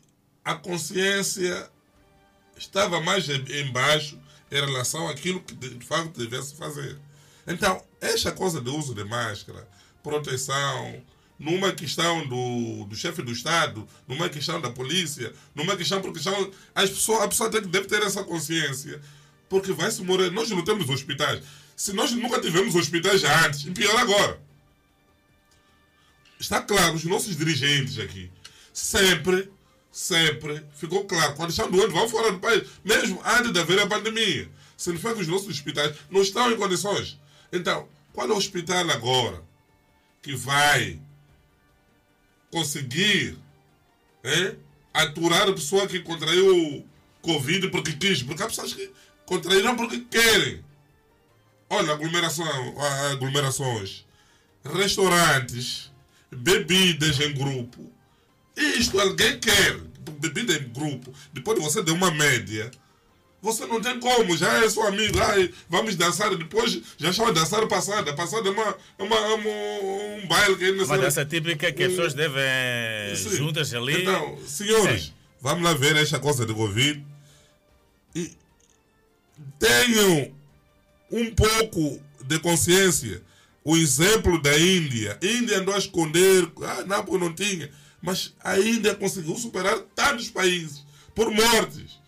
a 0.44 0.54
consciência 0.54 1.68
estava 2.56 3.00
mais 3.00 3.28
em- 3.28 3.60
embaixo 3.68 4.18
em 4.50 4.54
relação 4.60 5.08
àquilo 5.08 5.40
que 5.40 5.54
de 5.54 5.70
de 5.70 5.84
facto 5.86 6.16
devesse 6.18 6.54
fazer. 6.54 6.98
Então, 7.46 7.82
esta 8.00 8.30
coisa 8.30 8.60
do 8.60 8.76
uso 8.76 8.94
de 8.94 9.04
máscara, 9.04 9.66
proteção, 10.02 11.02
numa 11.42 11.72
questão 11.72 12.26
do, 12.26 12.84
do 12.84 12.94
chefe 12.94 13.20
do 13.20 13.32
Estado, 13.32 13.86
numa 14.06 14.28
questão 14.28 14.60
da 14.60 14.70
polícia, 14.70 15.32
numa 15.54 15.76
questão 15.76 16.00
por 16.00 16.12
questão. 16.12 16.50
As 16.72 16.88
pessoas, 16.88 17.22
a 17.22 17.28
pessoa 17.28 17.50
tem 17.50 17.62
deve 17.62 17.86
ter 17.88 18.00
essa 18.02 18.22
consciência, 18.22 19.00
porque 19.48 19.72
vai 19.72 19.90
se 19.90 20.02
morrer. 20.02 20.30
Nós 20.30 20.48
não 20.50 20.62
temos 20.62 20.88
hospitais. 20.88 21.42
Se 21.74 21.92
nós 21.92 22.12
nunca 22.12 22.40
tivemos 22.40 22.76
hospitais 22.76 23.24
antes, 23.24 23.66
e 23.66 23.72
pior 23.72 23.96
agora. 23.96 24.40
Está 26.38 26.60
claro, 26.60 26.94
os 26.94 27.04
nossos 27.04 27.36
dirigentes 27.36 27.98
aqui, 27.98 28.30
sempre, 28.72 29.50
sempre, 29.92 30.64
ficou 30.76 31.04
claro, 31.04 31.34
quando 31.34 31.50
estão 31.50 31.70
doentes, 31.70 31.92
vão 31.92 32.08
fora 32.08 32.32
do 32.32 32.40
país, 32.40 32.68
mesmo 32.84 33.20
antes 33.24 33.52
de 33.52 33.60
haver 33.60 33.78
a 33.80 33.86
pandemia. 33.86 34.48
Significa 34.76 35.14
que 35.14 35.20
os 35.20 35.28
nossos 35.28 35.48
hospitais 35.48 35.94
não 36.10 36.20
estão 36.20 36.50
em 36.50 36.56
condições. 36.56 37.18
Então, 37.52 37.88
qual 38.12 38.28
é 38.28 38.32
o 38.32 38.36
hospital 38.36 38.90
agora 38.90 39.51
que 40.22 40.36
vai 40.36 41.00
conseguir 42.50 43.36
aturar 44.94 45.48
a 45.48 45.52
pessoa 45.52 45.86
que 45.86 46.00
contraiu 46.00 46.86
Covid 47.20 47.68
porque 47.70 47.92
quis? 47.92 48.22
Porque 48.22 48.42
há 48.42 48.46
pessoas 48.46 48.72
que 48.72 48.90
contraíram 49.26 49.76
porque 49.76 50.00
querem. 50.00 50.64
Olha, 51.68 51.92
aglomeração, 51.92 52.46
aglomerações, 53.10 54.04
restaurantes, 54.64 55.90
bebidas 56.30 57.18
em 57.20 57.32
grupo. 57.34 57.90
Isto 58.56 59.00
alguém 59.00 59.38
quer. 59.40 59.78
Bebida 60.18 60.54
em 60.54 60.68
grupo. 60.68 61.12
Depois 61.32 61.58
de 61.58 61.64
você 61.64 61.82
dar 61.82 61.92
uma 61.92 62.10
média, 62.10 62.70
você 63.42 63.66
não 63.66 63.80
tem 63.80 63.98
como. 63.98 64.36
Já 64.36 64.64
é 64.64 64.70
seu 64.70 64.86
amigo. 64.86 65.18
Ai, 65.20 65.52
vamos 65.68 65.96
dançar. 65.96 66.34
Depois 66.36 66.80
já 66.96 67.12
chama 67.12 67.32
dançar 67.32 67.66
passada. 67.66 68.14
Passada 68.14 68.48
é 68.48 68.52
uma, 68.52 68.76
é 68.98 69.02
uma, 69.02 69.16
é 69.16 69.34
uma- 69.34 70.22
um 70.22 70.26
baile 70.28 70.56
que 70.56 70.64
ainda 70.64 70.84
Uma 70.84 70.96
dança 70.98 71.24
típica 71.26 71.70
que 71.72 71.82
as 71.82 71.90
pessoas 71.90 72.14
devem 72.14 72.42
Sim. 73.16 73.36
juntas 73.36 73.74
ali. 73.74 74.02
Então, 74.02 74.38
senhores, 74.46 75.02
Sim. 75.06 75.12
vamos 75.40 75.64
lá 75.64 75.74
ver 75.74 75.96
esta 75.96 76.20
coisa 76.20 76.46
de 76.46 76.54
Covid. 76.54 77.04
E 78.14 78.30
tenham 79.58 80.32
um 81.10 81.34
pouco 81.34 82.00
de 82.24 82.38
consciência. 82.38 83.22
O 83.64 83.76
exemplo 83.76 84.40
da 84.40 84.56
Índia. 84.58 85.18
A 85.22 85.26
Índia 85.26 85.58
andou 85.58 85.74
a 85.74 85.78
esconder, 85.78 86.50
ah, 86.64 86.84
não, 86.86 87.04
porque 87.04 87.24
não 87.24 87.32
tinha. 87.32 87.70
Mas 88.00 88.34
a 88.42 88.58
Índia 88.58 88.94
conseguiu 88.94 89.36
superar 89.36 89.78
tantos 89.94 90.28
países 90.30 90.84
por 91.14 91.30
mortes. 91.30 92.00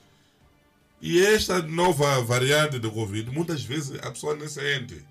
E 1.06 1.22
esta 1.22 1.60
nova 1.60 2.22
variante 2.22 2.78
do 2.78 2.90
Covid, 2.90 3.30
muitas 3.30 3.62
vezes 3.62 3.98
a 4.02 4.10
pessoa 4.10 4.34
nem 4.34 4.48
sente. 4.48 5.04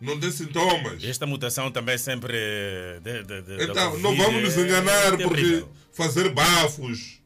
não 0.00 0.18
tem 0.18 0.32
sintomas. 0.32 1.04
Esta 1.04 1.24
mutação 1.28 1.70
também 1.70 1.96
sempre. 1.96 2.36
De, 3.04 3.22
de, 3.22 3.42
de, 3.42 3.62
então, 3.62 3.96
não 4.00 4.16
vamos 4.16 4.42
nos 4.42 4.56
enganar 4.58 5.14
é 5.14 5.22
porque 5.22 5.64
fazer 5.92 6.28
bafos. 6.30 7.20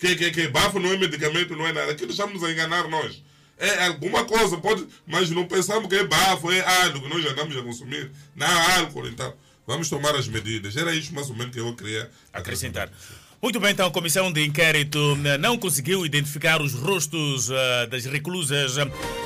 Que, 0.00 0.16
que, 0.16 0.32
que 0.32 0.48
bafo 0.48 0.80
não 0.80 0.92
é 0.92 0.96
medicamento, 0.96 1.54
não 1.54 1.64
é 1.64 1.72
nada. 1.72 1.92
Aquilo 1.92 2.10
estamos 2.10 2.42
a 2.42 2.50
enganar 2.50 2.88
nós. 2.88 3.22
É 3.56 3.86
alguma 3.86 4.24
coisa, 4.24 4.58
pode, 4.58 4.84
mas 5.06 5.30
não 5.30 5.46
pensamos 5.46 5.88
que 5.88 5.94
é 5.94 6.04
bafo, 6.04 6.50
é 6.50 6.60
álcool 6.82 7.02
que 7.02 7.08
nós 7.08 7.22
já 7.22 7.30
andamos 7.30 7.56
a 7.56 7.62
consumir. 7.62 8.10
Não 8.34 8.48
álcool, 8.78 9.06
então. 9.06 9.32
Vamos 9.64 9.88
tomar 9.88 10.16
as 10.16 10.26
medidas. 10.26 10.76
Era 10.76 10.92
isso 10.92 11.14
mais 11.14 11.30
ou 11.30 11.36
menos 11.36 11.54
que 11.54 11.60
eu 11.60 11.72
queria 11.76 12.10
acrescentar. 12.32 12.90
Muito 13.40 13.60
bem, 13.60 13.70
então 13.70 13.86
a 13.86 13.90
comissão 13.90 14.32
de 14.32 14.44
inquérito 14.44 15.14
né, 15.14 15.38
não 15.38 15.56
conseguiu 15.56 16.04
identificar 16.04 16.60
os 16.60 16.74
rostos 16.74 17.48
uh, 17.48 17.54
das 17.88 18.04
reclusas, 18.04 18.74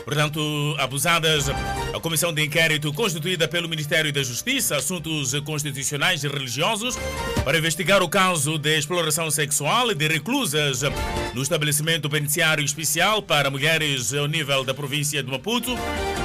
portanto, 0.04 0.76
abusadas. 0.78 1.48
A 1.48 1.98
comissão 1.98 2.32
de 2.32 2.44
inquérito, 2.44 2.92
constituída 2.92 3.48
pelo 3.48 3.70
Ministério 3.70 4.12
da 4.12 4.22
Justiça, 4.22 4.76
Assuntos 4.76 5.32
Constitucionais 5.40 6.24
e 6.24 6.28
Religiosos, 6.28 6.98
para 7.42 7.56
investigar 7.56 8.02
o 8.02 8.08
caso 8.08 8.58
de 8.58 8.76
exploração 8.76 9.30
sexual 9.30 9.94
de 9.94 10.06
reclusas 10.08 10.82
no 11.32 11.42
estabelecimento 11.42 12.10
penitenciário 12.10 12.62
especial 12.62 13.22
para 13.22 13.50
mulheres 13.50 14.12
ao 14.12 14.26
nível 14.26 14.62
da 14.62 14.74
província 14.74 15.22
de 15.22 15.30
Maputo, 15.30 15.74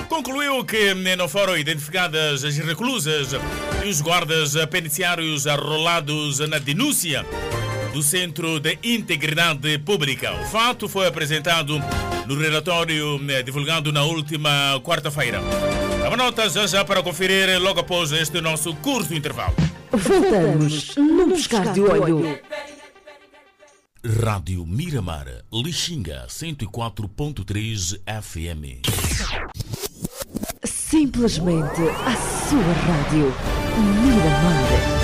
concluiu 0.10 0.64
que 0.66 0.94
não 0.94 1.30
foram 1.30 1.58
identificadas 1.58 2.44
as 2.44 2.58
reclusas 2.58 3.30
e 3.86 3.88
os 3.88 4.02
guardas 4.02 4.56
penitenciários 4.70 5.48
arrolados 5.48 6.40
na 6.40 6.58
denúncia 6.58 7.26
do 7.98 8.04
Centro 8.04 8.60
de 8.60 8.78
Integridade 8.84 9.80
Pública. 9.80 10.32
O 10.40 10.46
fato 10.46 10.88
foi 10.88 11.08
apresentado 11.08 11.82
no 12.28 12.40
relatório 12.40 13.18
né, 13.18 13.42
divulgado 13.42 13.92
na 13.92 14.04
última 14.04 14.80
quarta-feira. 14.84 15.42
Dá 16.00 16.16
nota 16.16 16.48
já 16.48 16.68
já 16.68 16.86
para 16.86 17.02
conferir 17.02 17.60
logo 17.60 17.80
após 17.80 18.12
este 18.12 18.40
nosso 18.40 18.76
curto 18.76 19.16
intervalo. 19.16 19.56
Voltamos 19.92 20.96
no 20.96 21.26
Buscar 21.26 21.74
de 21.74 21.82
Olho. 21.82 22.40
Rádio 24.24 24.64
Miramar, 24.64 25.26
Lixinga 25.52 26.28
104.3 26.30 28.00
FM. 28.06 28.86
Simplesmente 30.64 31.82
a 32.06 32.16
sua 32.48 32.74
rádio. 32.74 33.34
Miramar. 34.04 34.97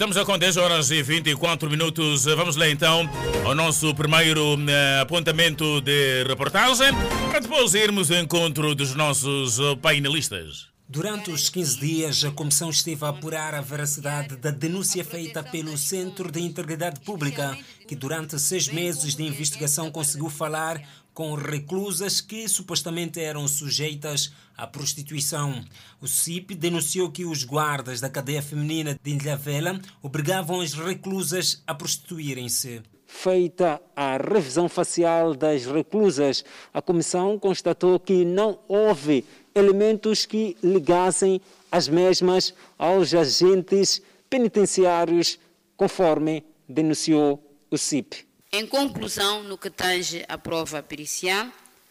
Estamos 0.00 0.16
com 0.24 0.38
10 0.38 0.56
horas 0.56 0.90
e 0.90 1.02
24 1.02 1.68
minutos. 1.68 2.24
Vamos 2.24 2.56
lá 2.56 2.66
então 2.70 3.06
ao 3.44 3.54
nosso 3.54 3.94
primeiro 3.94 4.54
uh, 4.54 5.02
apontamento 5.02 5.78
de 5.82 6.24
reportagem 6.24 6.86
para 7.28 7.38
depois 7.38 7.74
irmos 7.74 8.10
ao 8.10 8.16
encontro 8.16 8.74
dos 8.74 8.94
nossos 8.94 9.58
uh, 9.58 9.76
painelistas. 9.76 10.70
Durante 10.88 11.30
os 11.30 11.50
15 11.50 11.78
dias, 11.78 12.24
a 12.24 12.30
Comissão 12.30 12.70
esteve 12.70 13.04
a 13.04 13.10
apurar 13.10 13.54
a 13.54 13.60
veracidade 13.60 14.36
da 14.36 14.50
denúncia 14.50 15.04
feita 15.04 15.42
pelo 15.42 15.76
Centro 15.76 16.32
de 16.32 16.40
Integridade 16.40 16.98
Pública, 17.00 17.54
que 17.90 17.96
durante 17.96 18.38
seis 18.38 18.68
meses 18.68 19.16
de 19.16 19.24
investigação 19.24 19.90
conseguiu 19.90 20.30
falar 20.30 20.80
com 21.12 21.34
reclusas 21.34 22.20
que 22.20 22.46
supostamente 22.46 23.18
eram 23.18 23.48
sujeitas 23.48 24.32
à 24.56 24.64
prostituição. 24.64 25.60
O 26.00 26.06
CIP 26.06 26.54
denunciou 26.54 27.10
que 27.10 27.24
os 27.24 27.42
guardas 27.42 28.00
da 28.00 28.08
cadeia 28.08 28.40
feminina 28.42 28.96
de 29.02 29.10
Ilhavela 29.10 29.80
obrigavam 30.00 30.60
as 30.60 30.72
reclusas 30.72 31.64
a 31.66 31.74
prostituírem-se. 31.74 32.80
Feita 33.08 33.82
a 33.96 34.16
revisão 34.18 34.68
facial 34.68 35.34
das 35.34 35.66
reclusas, 35.66 36.44
a 36.72 36.80
comissão 36.80 37.40
constatou 37.40 37.98
que 37.98 38.24
não 38.24 38.60
houve 38.68 39.24
elementos 39.52 40.24
que 40.24 40.56
ligassem 40.62 41.40
as 41.72 41.88
mesmas 41.88 42.54
aos 42.78 43.12
agentes 43.12 44.00
penitenciários, 44.30 45.40
conforme 45.76 46.44
denunciou 46.68 47.49
o 47.70 47.78
CIP. 47.78 48.26
Em 48.52 48.66
conclusão, 48.66 49.44
no 49.44 49.56
que 49.56 49.70
tange 49.70 50.24
à 50.28 50.36
prova 50.36 50.82
pericial, 50.82 51.48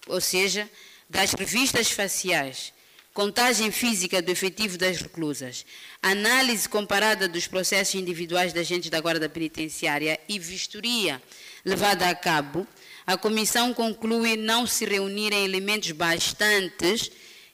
ou 0.07 0.19
seja, 0.19 0.69
das 1.09 1.31
revistas 1.33 1.89
faciais, 1.89 2.73
contagem 3.13 3.71
física 3.71 4.21
do 4.21 4.29
efetivo 4.29 4.77
das 4.77 5.01
reclusas, 5.01 5.65
análise 6.01 6.67
comparada 6.67 7.27
dos 7.27 7.47
processos 7.47 7.95
individuais 7.95 8.51
de 8.51 8.59
agentes 8.59 8.89
da 8.89 8.99
Guarda 8.99 9.29
Penitenciária 9.29 10.19
e 10.27 10.37
vistoria 10.37 11.21
levada 11.65 12.09
a 12.09 12.15
cabo, 12.15 12.67
a 13.07 13.17
comissão 13.17 13.73
conclui 13.73 14.37
não 14.37 14.67
se 14.67 14.85
reunirem 14.85 15.43
elementos 15.43 15.91
bastantes 15.91 17.11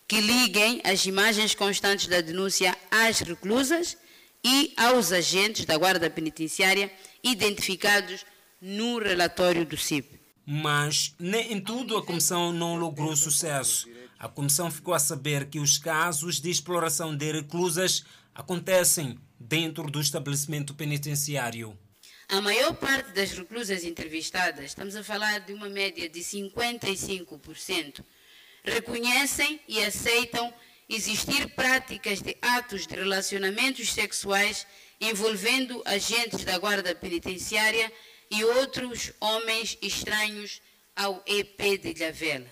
que 0.08 0.20
liguem 0.20 0.82
as 0.84 1.06
imagens 1.06 1.56
constantes 1.56 2.08
da 2.08 2.22
denúncia 2.22 2.76
às 2.92 3.20
reclusas 3.20 3.98
e 4.44 4.74
aos 4.78 5.12
agentes 5.12 5.66
da 5.66 5.78
Guarda 5.78 6.10
Penitenciária 6.10 6.92
identificados 7.26 8.26
no 8.62 9.00
relatório 9.00 9.66
do 9.66 9.76
CIP. 9.76 10.20
Mas 10.46 11.16
nem 11.20 11.54
em 11.54 11.60
tudo 11.60 11.98
a 11.98 12.06
comissão 12.06 12.54
não 12.54 12.76
logrou 12.76 13.16
sucesso. 13.16 13.90
A 14.20 14.30
comissão 14.30 14.70
ficou 14.70 14.94
a 14.94 15.00
saber 15.00 15.50
que 15.50 15.60
os 15.60 15.78
casos 15.80 16.40
de 16.40 16.50
exploração 16.50 17.16
de 17.18 17.32
reclusas 17.32 18.06
acontecem 18.34 19.20
dentro 19.40 19.90
do 19.90 20.00
estabelecimento 20.00 20.74
penitenciário. 20.76 21.78
A 22.30 22.42
maior 22.42 22.74
parte 22.76 23.12
das 23.12 23.32
reclusas 23.32 23.84
entrevistadas, 23.84 24.66
estamos 24.66 24.96
a 24.96 25.04
falar 25.04 25.40
de 25.40 25.54
uma 25.54 25.70
média 25.70 26.10
de 26.10 26.20
55%, 26.22 28.04
reconhecem 28.64 29.60
e 29.68 29.84
aceitam 29.84 30.52
existir 30.90 31.50
práticas 31.56 32.22
de 32.22 32.36
atos 32.42 32.88
de 32.88 32.96
relacionamentos 32.96 33.92
sexuais 33.94 34.66
envolvendo 35.00 35.82
agentes 35.86 36.44
da 36.44 36.58
guarda 36.58 36.96
penitenciária 36.96 37.92
e 38.30 38.44
outros 38.44 39.12
homens 39.20 39.78
estranhos 39.82 40.62
ao 40.96 41.24
EP 41.26 41.58
de 41.80 41.90
Ilhavela, 41.92 42.50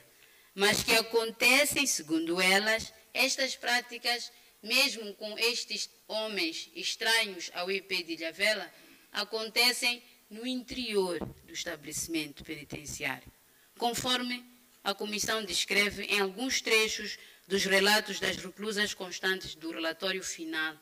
mas 0.53 0.83
que 0.83 0.93
acontecem, 0.93 1.87
segundo 1.87 2.41
elas, 2.41 2.93
estas 3.13 3.55
práticas, 3.55 4.31
mesmo 4.61 5.13
com 5.15 5.37
estes 5.37 5.89
homens 6.07 6.69
estranhos 6.75 7.49
ao 7.53 7.71
EP 7.71 7.89
de 8.05 8.13
Ilhavela, 8.13 8.71
acontecem 9.11 10.03
no 10.29 10.45
interior 10.45 11.19
do 11.45 11.53
estabelecimento 11.53 12.43
penitenciário, 12.43 13.31
conforme 13.77 14.43
a 14.83 14.93
comissão 14.93 15.43
descreve 15.45 16.03
em 16.03 16.19
alguns 16.19 16.59
trechos 16.59 17.17
dos 17.47 17.65
relatos 17.65 18.19
das 18.19 18.37
reclusas 18.37 18.93
constantes 18.93 19.55
do 19.55 19.71
relatório 19.71 20.23
final, 20.23 20.77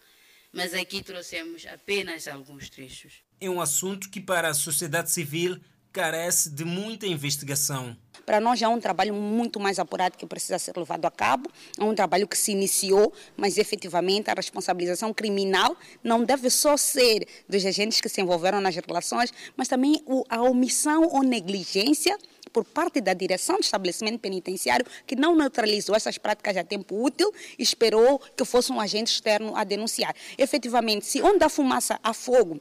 mas 0.52 0.74
aqui 0.74 1.04
trouxemos 1.04 1.66
apenas 1.66 2.28
alguns 2.28 2.70
trechos 2.70 3.24
é 3.42 3.50
um 3.50 3.60
assunto 3.60 4.08
que, 4.10 4.22
para 4.22 4.50
a 4.50 4.54
sociedade 4.54 5.10
civil, 5.10 5.60
carece 5.92 6.50
de 6.52 6.64
muita 6.64 7.08
investigação. 7.08 7.98
Para 8.24 8.40
nós 8.40 8.62
é 8.62 8.68
um 8.68 8.80
trabalho 8.80 9.14
muito 9.14 9.60
mais 9.60 9.80
apurado 9.80 10.16
que 10.16 10.26
precisa 10.26 10.60
ser 10.60 10.78
levado 10.78 11.06
a 11.06 11.12
cabo. 11.12 11.52
É 11.78 11.84
um 11.84 11.94
trabalho 11.94 12.28
que 12.28 12.38
se 12.38 12.52
iniciou, 12.52 13.12
mas 13.36 13.58
efetivamente 13.58 14.30
a 14.30 14.34
responsabilização 14.34 15.12
criminal 15.12 15.76
não 16.04 16.24
deve 16.24 16.50
só 16.50 16.78
ser 16.78 17.28
dos 17.50 17.66
agentes 17.66 18.00
que 18.00 18.08
se 18.08 18.22
envolveram 18.22 18.62
nas 18.62 18.76
relações, 18.76 19.34
mas 19.58 19.68
também 19.68 20.02
a 20.30 20.42
omissão 20.44 21.10
ou 21.12 21.24
negligência 21.24 22.16
por 22.52 22.64
parte 22.66 23.02
da 23.02 23.14
direção 23.14 23.56
do 23.56 23.62
estabelecimento 23.62 24.20
penitenciário 24.20 24.86
que 25.06 25.16
não 25.16 25.36
neutralizou 25.36 25.96
essas 25.96 26.18
práticas 26.18 26.58
a 26.58 26.64
tempo 26.64 27.04
útil 27.04 27.34
e 27.58 27.64
esperou 27.64 28.20
que 28.36 28.46
fosse 28.46 28.72
um 28.72 28.80
agente 28.80 29.12
externo 29.12 29.56
a 29.56 29.64
denunciar. 29.64 30.16
Efetivamente, 30.38 31.06
se 31.06 31.22
onde 31.22 31.44
há 31.44 31.50
fumaça 31.50 32.00
há 32.04 32.14
fogo, 32.14 32.60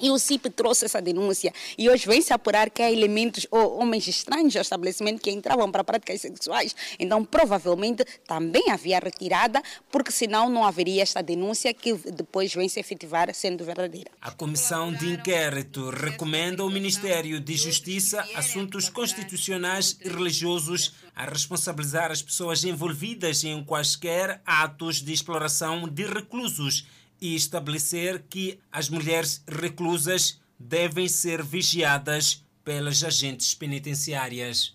e 0.00 0.10
o 0.10 0.18
CIP 0.18 0.50
trouxe 0.50 0.84
essa 0.84 1.00
denúncia 1.00 1.52
e 1.76 1.88
hoje 1.88 2.06
vem 2.06 2.20
se 2.20 2.32
apurar 2.32 2.70
que 2.70 2.82
há 2.82 2.90
elementos 2.90 3.46
ou 3.50 3.78
homens 3.78 4.06
estranhos 4.06 4.54
ao 4.56 4.62
estabelecimento 4.62 5.20
que 5.20 5.30
entravam 5.30 5.70
para 5.70 5.84
práticas 5.84 6.20
sexuais. 6.20 6.74
Então, 6.98 7.24
provavelmente 7.24 8.04
também 8.26 8.70
havia 8.70 8.98
retirada, 8.98 9.62
porque 9.90 10.10
senão 10.10 10.48
não 10.48 10.64
haveria 10.64 11.02
esta 11.02 11.22
denúncia 11.22 11.72
que 11.72 11.94
depois 11.94 12.54
vem 12.54 12.68
se 12.68 12.80
efetivar 12.80 13.32
sendo 13.34 13.64
verdadeira. 13.64 14.10
A 14.20 14.30
Comissão 14.30 14.92
de 14.92 15.12
Inquérito 15.12 15.90
recomenda 15.90 16.62
ao 16.62 16.70
Ministério 16.70 17.40
de 17.40 17.56
Justiça, 17.56 18.26
Assuntos 18.34 18.88
Constitucionais 18.88 19.98
e 20.04 20.08
Religiosos 20.08 20.94
a 21.14 21.24
responsabilizar 21.24 22.10
as 22.10 22.20
pessoas 22.20 22.62
envolvidas 22.62 23.42
em 23.42 23.64
quaisquer 23.64 24.42
atos 24.44 25.02
de 25.02 25.12
exploração 25.12 25.88
de 25.88 26.04
reclusos 26.04 26.86
e 27.20 27.34
estabelecer 27.34 28.24
que 28.28 28.58
as 28.70 28.88
mulheres 28.88 29.42
reclusas 29.46 30.40
devem 30.58 31.08
ser 31.08 31.42
vigiadas 31.42 32.44
pelas 32.64 33.04
agentes 33.04 33.54
penitenciárias. 33.54 34.74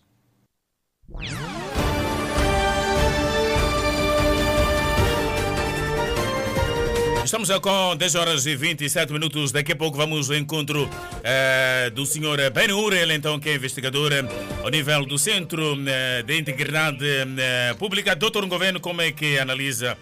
Estamos 7.23 7.47
já 7.47 7.59
com 7.59 7.95
10 7.95 8.15
horas 8.15 8.45
e 8.45 8.55
27 8.55 9.13
minutos. 9.13 9.51
Daqui 9.51 9.71
a 9.71 9.75
pouco 9.75 9.95
vamos 9.95 10.29
ao 10.29 10.35
encontro 10.35 10.85
uh, 10.85 11.91
do 11.91 12.05
senhor 12.05 12.37
Ben 12.51 12.71
Ur, 12.71 12.93
ele 12.93 13.13
então 13.13 13.39
que 13.39 13.49
é 13.49 13.55
investigador 13.55 14.11
ao 14.63 14.69
nível 14.69 15.05
do 15.05 15.17
Centro 15.17 15.75
uh, 15.75 16.23
de 16.25 16.37
Integridade 16.37 17.05
uh, 17.05 17.77
Pública. 17.77 18.15
Doutor 18.15 18.45
Governo, 18.47 18.79
como 18.79 19.01
é 19.01 19.11
que 19.11 19.37
analisa, 19.37 19.97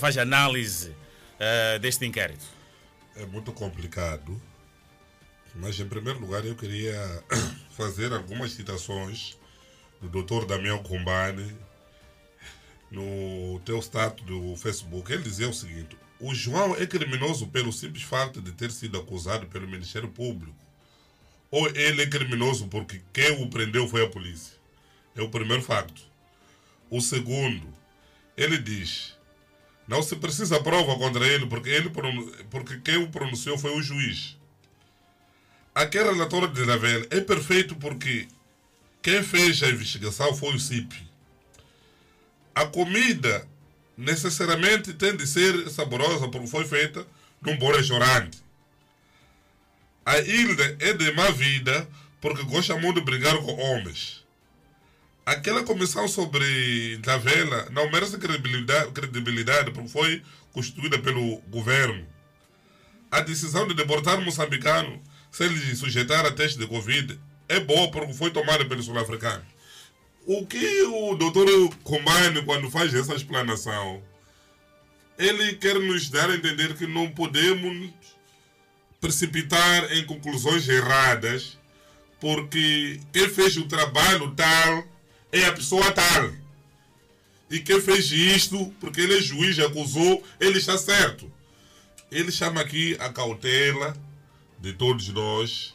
faz 0.00 0.16
análise 0.16 0.92
deste 1.80 2.04
inquérito? 2.04 2.44
É 3.16 3.26
muito 3.26 3.52
complicado, 3.52 4.40
mas 5.54 5.78
em 5.78 5.88
primeiro 5.88 6.18
lugar 6.18 6.44
eu 6.44 6.54
queria 6.54 7.24
fazer 7.76 8.12
algumas 8.12 8.52
citações 8.52 9.36
do 10.00 10.08
doutor 10.08 10.46
Damião 10.46 10.82
Combane 10.82 11.56
no 12.90 13.60
teu 13.64 13.78
status 13.80 14.24
do 14.24 14.56
Facebook. 14.56 15.12
Ele 15.12 15.22
dizia 15.22 15.48
o 15.48 15.54
seguinte: 15.54 15.96
o 16.20 16.34
João 16.34 16.76
é 16.76 16.86
criminoso 16.86 17.48
pelo 17.48 17.72
simples 17.72 18.02
fato 18.02 18.40
de 18.40 18.52
ter 18.52 18.70
sido 18.70 18.98
acusado 18.98 19.46
pelo 19.46 19.66
Ministério 19.66 20.08
Público. 20.08 20.54
Ou 21.50 21.66
ele 21.68 22.02
é 22.02 22.06
criminoso 22.06 22.68
porque 22.68 23.02
quem 23.12 23.42
o 23.42 23.50
prendeu 23.50 23.88
foi 23.88 24.04
a 24.04 24.08
polícia. 24.08 24.54
É 25.14 25.20
o 25.20 25.28
primeiro 25.28 25.62
facto. 25.62 26.02
O 26.88 27.00
segundo, 27.00 27.66
ele 28.36 28.56
diz: 28.58 29.16
não 29.92 30.02
se 30.02 30.16
precisa 30.16 30.58
prova 30.58 30.96
contra 30.96 31.26
ele 31.26 31.44
porque, 31.44 31.68
ele, 31.68 31.92
porque 32.50 32.78
quem 32.78 32.96
o 32.96 33.10
pronunciou 33.10 33.58
foi 33.58 33.76
o 33.76 33.82
juiz. 33.82 34.38
Aquele 35.74 36.10
relatório 36.10 36.48
de 36.48 36.64
Ravel 36.64 37.06
é 37.10 37.20
perfeito 37.20 37.76
porque 37.76 38.26
quem 39.02 39.22
fez 39.22 39.62
a 39.62 39.68
investigação 39.68 40.34
foi 40.34 40.54
o 40.54 40.58
CIP. 40.58 40.96
A 42.54 42.64
comida 42.64 43.46
necessariamente 43.94 44.94
tem 44.94 45.14
de 45.14 45.26
ser 45.26 45.68
saborosa 45.68 46.26
porque 46.26 46.46
foi 46.46 46.64
feita 46.64 47.06
num 47.42 47.58
bom 47.58 47.70
restaurante. 47.70 48.42
A 50.06 50.18
Hilda 50.20 50.74
é 50.80 50.94
de 50.94 51.12
má 51.12 51.30
vida 51.32 51.86
porque 52.18 52.42
gosta 52.44 52.78
muito 52.78 53.00
de 53.00 53.04
brigar 53.04 53.36
com 53.36 53.60
homens. 53.60 54.21
Aquela 55.24 55.62
comissão 55.62 56.08
sobre 56.08 56.96
Davela 56.98 57.68
não 57.70 57.90
merece 57.90 58.18
credibilidade, 58.18 58.90
credibilidade 58.90 59.70
porque 59.70 59.88
foi 59.88 60.22
constituída 60.52 60.98
pelo 60.98 61.36
governo. 61.48 62.04
A 63.08 63.20
decisão 63.20 63.68
de 63.68 63.74
deportar 63.74 64.18
um 64.18 64.24
moçambicano 64.24 65.00
sem 65.30 65.46
lhe 65.46 65.76
sujeitar 65.76 66.26
a 66.26 66.32
teste 66.32 66.58
de 66.58 66.66
Covid 66.66 67.20
é 67.48 67.60
boa 67.60 67.90
porque 67.90 68.12
foi 68.14 68.30
tomada 68.30 68.64
pelos 68.64 68.86
sul-africanos. 68.86 69.46
O 70.26 70.44
que 70.44 70.82
o 70.82 71.14
doutor 71.14 71.46
Combine, 71.84 72.42
quando 72.44 72.70
faz 72.70 72.92
essa 72.92 73.14
explanação, 73.14 74.02
ele 75.16 75.54
quer 75.54 75.78
nos 75.78 76.08
dar 76.10 76.30
a 76.30 76.34
entender 76.34 76.74
que 76.74 76.86
não 76.86 77.10
podemos 77.10 77.90
precipitar 79.00 79.92
em 79.92 80.04
conclusões 80.04 80.68
erradas, 80.68 81.58
porque 82.20 83.00
quem 83.12 83.28
fez 83.28 83.56
o 83.56 83.66
trabalho 83.66 84.32
tal 84.34 84.91
é 85.32 85.46
a 85.46 85.52
pessoa 85.52 85.90
tal. 85.90 86.30
E 87.50 87.58
quem 87.58 87.80
fez 87.80 88.12
isto, 88.12 88.72
porque 88.80 89.00
ele 89.00 89.18
é 89.18 89.20
juiz, 89.20 89.58
acusou, 89.58 90.22
ele 90.38 90.58
está 90.58 90.78
certo. 90.78 91.30
Ele 92.10 92.30
chama 92.30 92.60
aqui 92.60 92.96
a 93.00 93.08
cautela 93.08 93.96
de 94.60 94.72
todos 94.72 95.08
nós 95.08 95.74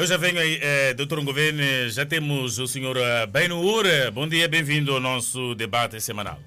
eu 0.00 0.06
já 0.06 0.16
venho 0.16 0.40
aí, 0.40 0.58
eh, 0.62 0.94
doutor 0.94 1.22
Governo, 1.22 1.62
já 1.90 2.06
temos 2.06 2.58
o 2.58 2.66
senhor 2.66 2.96
eh, 2.96 3.26
Benur. 3.26 3.84
Bom 4.12 4.26
dia, 4.26 4.48
bem-vindo 4.48 4.94
ao 4.94 5.00
nosso 5.00 5.54
debate 5.56 6.00
semanal. 6.00 6.38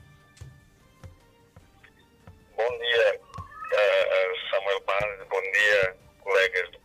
Bom 2.58 2.80
dia, 2.80 3.20
uh, 3.20 4.50
Samuel 4.50 4.82
Paz, 4.82 5.28
bom 5.30 5.42
dia, 5.42 5.96
colegas 6.22 6.72
do 6.72 6.80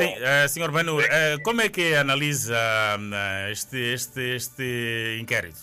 Sim, 0.00 0.14
uh, 0.16 0.48
senhor 0.48 0.70
Banur, 0.72 1.04
uh, 1.04 1.42
como 1.42 1.60
é 1.60 1.68
que 1.68 1.94
analisa 1.94 2.56
uh, 2.96 3.50
este, 3.50 3.92
este, 3.92 4.34
este 4.34 5.18
inquérito? 5.20 5.60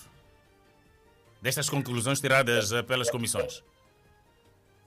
Destas 1.42 1.68
conclusões 1.68 2.20
tiradas 2.20 2.70
pelas 2.86 3.10
comissões? 3.10 3.64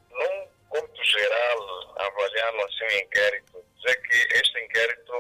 Num 0.10 0.48
ponto 0.70 1.04
geral, 1.04 1.96
avaliando 2.00 2.62
assim 2.64 2.86
o 2.86 3.00
inquérito, 3.04 3.66
dizer 3.76 4.02
que 4.04 4.38
este 4.38 4.58
inquérito 4.64 5.12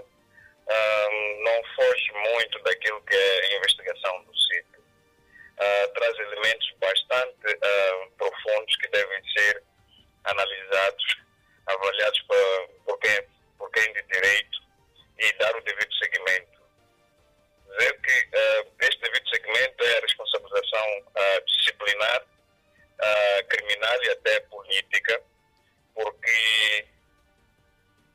não 1.43 1.63
foge 1.75 2.11
muito 2.31 2.63
daquilo 2.63 3.01
que 3.01 3.13
é 3.13 3.41
a 3.41 3.57
investigação 3.57 4.23
do 4.23 4.37
sítio. 4.37 4.81
traz 5.93 6.19
elementos 6.19 6.73
bastante 6.79 7.59
profundos 8.17 8.77
que 8.77 8.87
devem 8.91 9.21
ser 9.37 9.63
analisados, 10.23 11.17
avaliados 11.67 12.21
por, 12.21 12.69
por 12.85 12.99
quem 12.99 13.30
quem 13.73 13.93
de 13.93 14.01
direito 14.03 14.59
e 15.19 15.33
dar 15.33 15.55
o 15.55 15.61
devido 15.61 15.93
seguimento. 15.93 16.61
Dizer 17.71 18.01
que 18.01 18.11
uh, 18.11 18.67
este 18.81 19.01
devido 19.01 19.29
seguimento 19.29 19.83
é 19.83 19.97
a 19.97 20.01
responsabilização 20.01 20.99
uh, 20.99 21.41
disciplinar, 21.45 22.23
uh, 22.23 23.43
criminal 23.47 24.03
e 24.03 24.09
até 24.11 24.39
política, 24.41 25.23
porque 25.93 26.85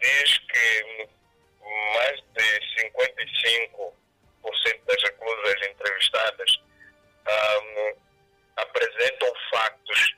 diz 0.00 0.38
que 0.38 1.08
mais 1.94 2.20
de 2.34 2.60
55% 2.82 3.94
das 4.86 5.02
reclusas 5.02 5.62
entrevistadas 5.68 6.60
um, 7.26 7.94
apresentam 8.56 9.32
factos 9.50 10.16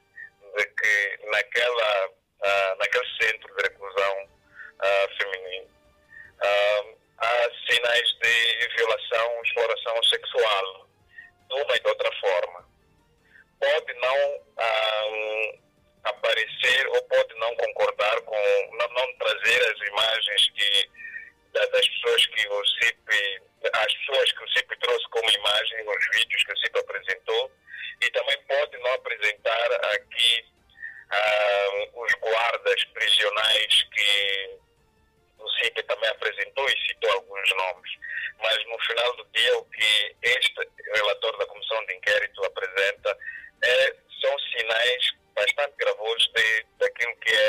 de 0.56 0.66
que 0.66 1.18
naquela, 1.26 2.10
naquele 2.78 3.08
centro 3.20 3.54
de 3.56 3.62
reclusão 3.62 4.28
uh, 4.80 5.16
feminino. 5.16 5.68
Uh, 6.42 6.98
há 7.18 7.50
sinais 7.68 8.16
de 8.22 8.68
violação, 8.76 9.42
exploração 9.42 10.02
sexual, 10.04 10.88
de 11.48 11.54
uma 11.62 11.76
e 11.76 11.80
de 11.80 11.88
outra 11.88 12.10
forma. 12.20 12.68
Pode 13.60 13.92
não 13.94 14.36
uh, 14.36 15.58
aparecer 16.04 16.86
ou 16.88 17.02
pode 17.04 17.34
não 17.38 17.54
concordar 17.56 18.20
com, 18.22 18.76
não, 18.76 18.88
não 18.88 19.18
trazer 19.18 19.62
as 19.72 19.88
imagens 19.88 20.50
que, 20.50 20.90
da, 21.52 21.66
das 21.66 21.88
pessoas 21.88 22.26
que 22.26 22.48
o 22.48 22.66
CIP, 22.66 23.42
as 23.72 23.94
pessoas 23.94 24.32
que 24.32 24.44
o 24.44 24.48
CIP 24.50 24.76
trouxe 24.78 25.08
como 25.10 25.30
imagem, 25.30 25.88
os 25.88 26.18
vídeos 26.18 26.44
que 26.44 26.52
o 26.52 26.58
CIP 26.58 26.78
apresentou, 26.78 27.52
e 28.00 28.10
também 28.10 28.38
pode 28.46 28.78
não 28.78 28.92
apresentar 28.92 29.72
aqui 29.92 30.44
os 31.94 32.12
guardas 32.20 32.84
prisionais 32.92 33.82
que 33.94 34.58
o 35.38 35.48
CIP 35.50 35.82
também 35.84 36.10
apresentou 36.10 36.68
e 36.68 36.88
citou 36.88 37.10
alguns 37.12 37.50
nomes. 37.56 37.90
Mas 38.40 38.66
no 38.66 38.78
final 38.80 39.16
do 39.16 39.24
dia, 39.34 39.58
o 39.58 39.64
que 39.66 40.16
este 40.22 40.68
relator 40.94 41.36
da 41.38 41.46
Comissão 41.46 41.84
de 41.86 41.94
Inquérito 41.94 42.44
apresenta 42.44 43.18
é, 43.64 43.96
são 44.20 44.38
sinais 44.38 45.12
bastante 45.34 45.76
gravosos 45.76 46.30
de, 46.34 46.66
daquilo, 46.78 47.16
que 47.16 47.32
é, 47.32 47.47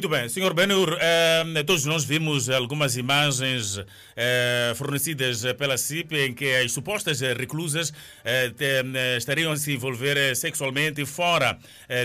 Muito 0.00 0.08
bem, 0.08 0.30
Sr. 0.30 0.54
Benur, 0.54 0.96
eh, 0.98 1.62
todos 1.62 1.84
nós 1.84 2.04
vimos 2.04 2.48
algumas 2.48 2.96
imagens 2.96 3.78
eh, 4.16 4.72
fornecidas 4.74 5.42
pela 5.58 5.76
CIP 5.76 6.16
em 6.16 6.32
que 6.32 6.54
as 6.54 6.72
supostas 6.72 7.20
eh, 7.20 7.34
reclusas 7.34 7.92
eh, 8.24 8.48
te, 8.48 8.64
eh, 8.64 9.18
estariam 9.18 9.52
a 9.52 9.56
se 9.58 9.74
envolver 9.74 10.16
eh, 10.16 10.34
sexualmente 10.34 11.04
fora 11.04 11.58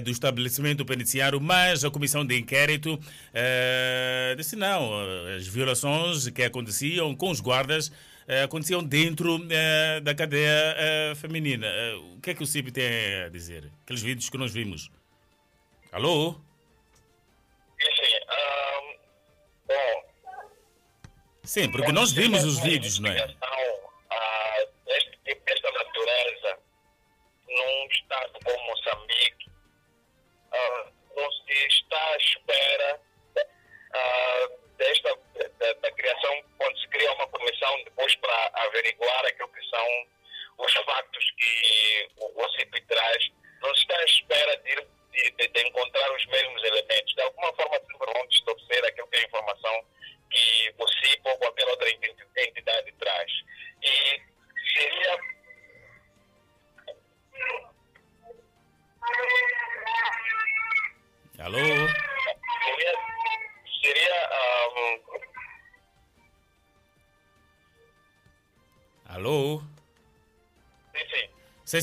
do 0.03 0.11
estabelecimento 0.11 0.83
penitenciário, 0.83 1.39
mas 1.39 1.85
a 1.85 1.89
comissão 1.89 2.25
de 2.25 2.37
inquérito 2.37 2.99
disse 4.35 4.57
não, 4.57 4.91
as 5.37 5.47
violações 5.47 6.27
que 6.27 6.43
aconteciam 6.43 7.15
com 7.15 7.31
os 7.31 7.39
guardas 7.39 7.93
aconteciam 8.43 8.83
dentro 8.83 9.39
da 10.03 10.13
cadeia 10.13 11.15
feminina. 11.15 11.67
o 12.15 12.19
que 12.19 12.31
é 12.31 12.33
que 12.33 12.43
o 12.43 12.45
CIP 12.45 12.71
tem 12.71 13.23
a 13.25 13.29
dizer? 13.29 13.71
Aqueles 13.85 14.01
vídeos 14.01 14.29
que 14.29 14.37
nós 14.37 14.51
vimos. 14.51 14.91
Alô? 15.93 16.44
Sim, 21.55 21.69
porque 21.69 21.93
nós 21.93 22.11
vimos 22.11 22.43
os 22.43 22.59
vídeos, 22.59 22.99
não 22.99 23.09
é? 23.09 23.33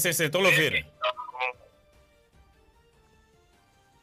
sim, 0.03 0.13
sim, 0.13 0.25
estou 0.25 0.45
a 0.45 0.49
ouvir. 0.49 0.85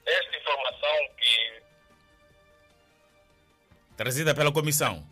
Esta 0.06 0.38
informação 0.38 1.10
que. 1.18 1.62
Trazida 3.98 4.34
pela 4.34 4.52
comissão. 4.52 5.06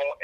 Comissão 0.00 0.16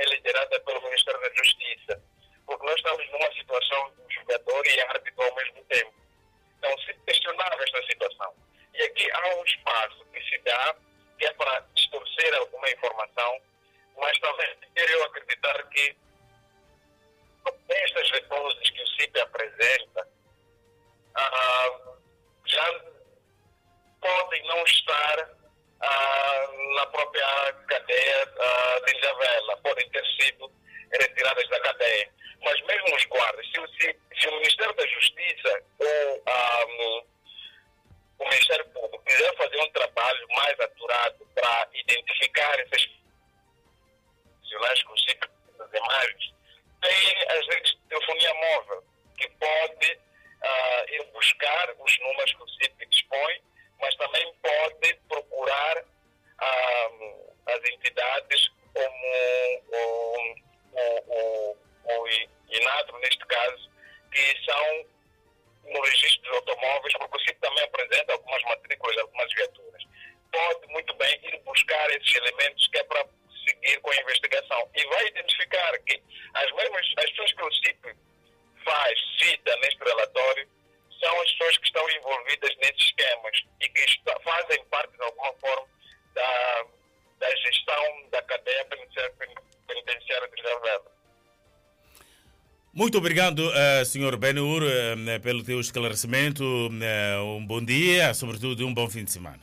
obrigado, 93.16 93.50
eh, 93.54 93.82
Sr. 93.86 94.18
Benur, 94.18 94.62
eh, 94.62 95.18
pelo 95.20 95.42
teu 95.42 95.58
esclarecimento. 95.58 96.44
Eh, 96.82 97.18
um 97.38 97.46
bom 97.46 97.64
dia, 97.64 98.12
sobretudo 98.12 98.66
um 98.66 98.74
bom 98.74 98.90
fim 98.90 99.04
de 99.04 99.10
semana. 99.12 99.40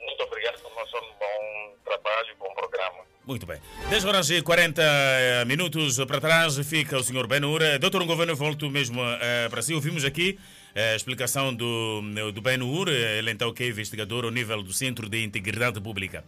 Muito 0.00 0.22
obrigado 0.22 0.58
por 0.62 0.74
nosso 0.74 0.92
bom 0.92 1.74
trabalho, 1.84 2.34
bom 2.38 2.54
programa. 2.54 3.04
Muito 3.26 3.44
bem. 3.44 3.58
10 3.90 4.04
horas 4.06 4.30
e 4.30 4.40
40 4.40 4.80
eh, 4.82 5.44
minutos 5.44 5.98
para 6.06 6.22
trás 6.22 6.56
fica 6.66 6.96
o 6.96 7.04
Sr. 7.04 7.26
Benur. 7.26 7.60
Eh, 7.60 7.78
Doutor 7.78 8.02
Governo, 8.06 8.34
volto 8.34 8.70
mesmo 8.70 9.02
eh, 9.20 9.48
para 9.50 9.60
si. 9.60 9.74
Ouvimos 9.74 10.02
aqui 10.02 10.38
eh, 10.74 10.94
a 10.94 10.96
explicação 10.96 11.54
do, 11.54 12.00
do 12.32 12.40
Benur, 12.40 12.88
eh, 12.88 13.18
ele 13.18 13.30
então 13.30 13.52
que 13.52 13.64
é 13.64 13.68
investigador 13.68 14.24
ao 14.24 14.30
nível 14.30 14.62
do 14.62 14.72
Centro 14.72 15.06
de 15.06 15.22
Integridade 15.22 15.78
Pública. 15.82 16.24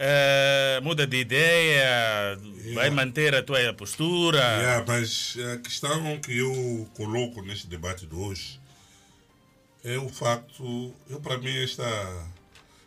Eh, 0.00 0.78
muda 0.80 1.06
de 1.08 1.16
ideia, 1.16 2.38
vai 2.74 2.90
manter 2.90 3.34
a 3.34 3.42
tua 3.42 3.72
postura. 3.74 4.38
Yeah, 4.38 4.84
mas 4.86 5.36
a 5.54 5.58
questão 5.58 6.20
que 6.20 6.38
eu 6.38 6.88
coloco 6.94 7.42
neste 7.42 7.66
debate 7.66 8.06
de 8.06 8.14
hoje 8.14 8.60
é 9.84 9.96
o 9.98 10.08
facto, 10.08 10.92
eu 11.08 11.20
para 11.20 11.38
mim 11.38 11.56
esta 11.62 11.84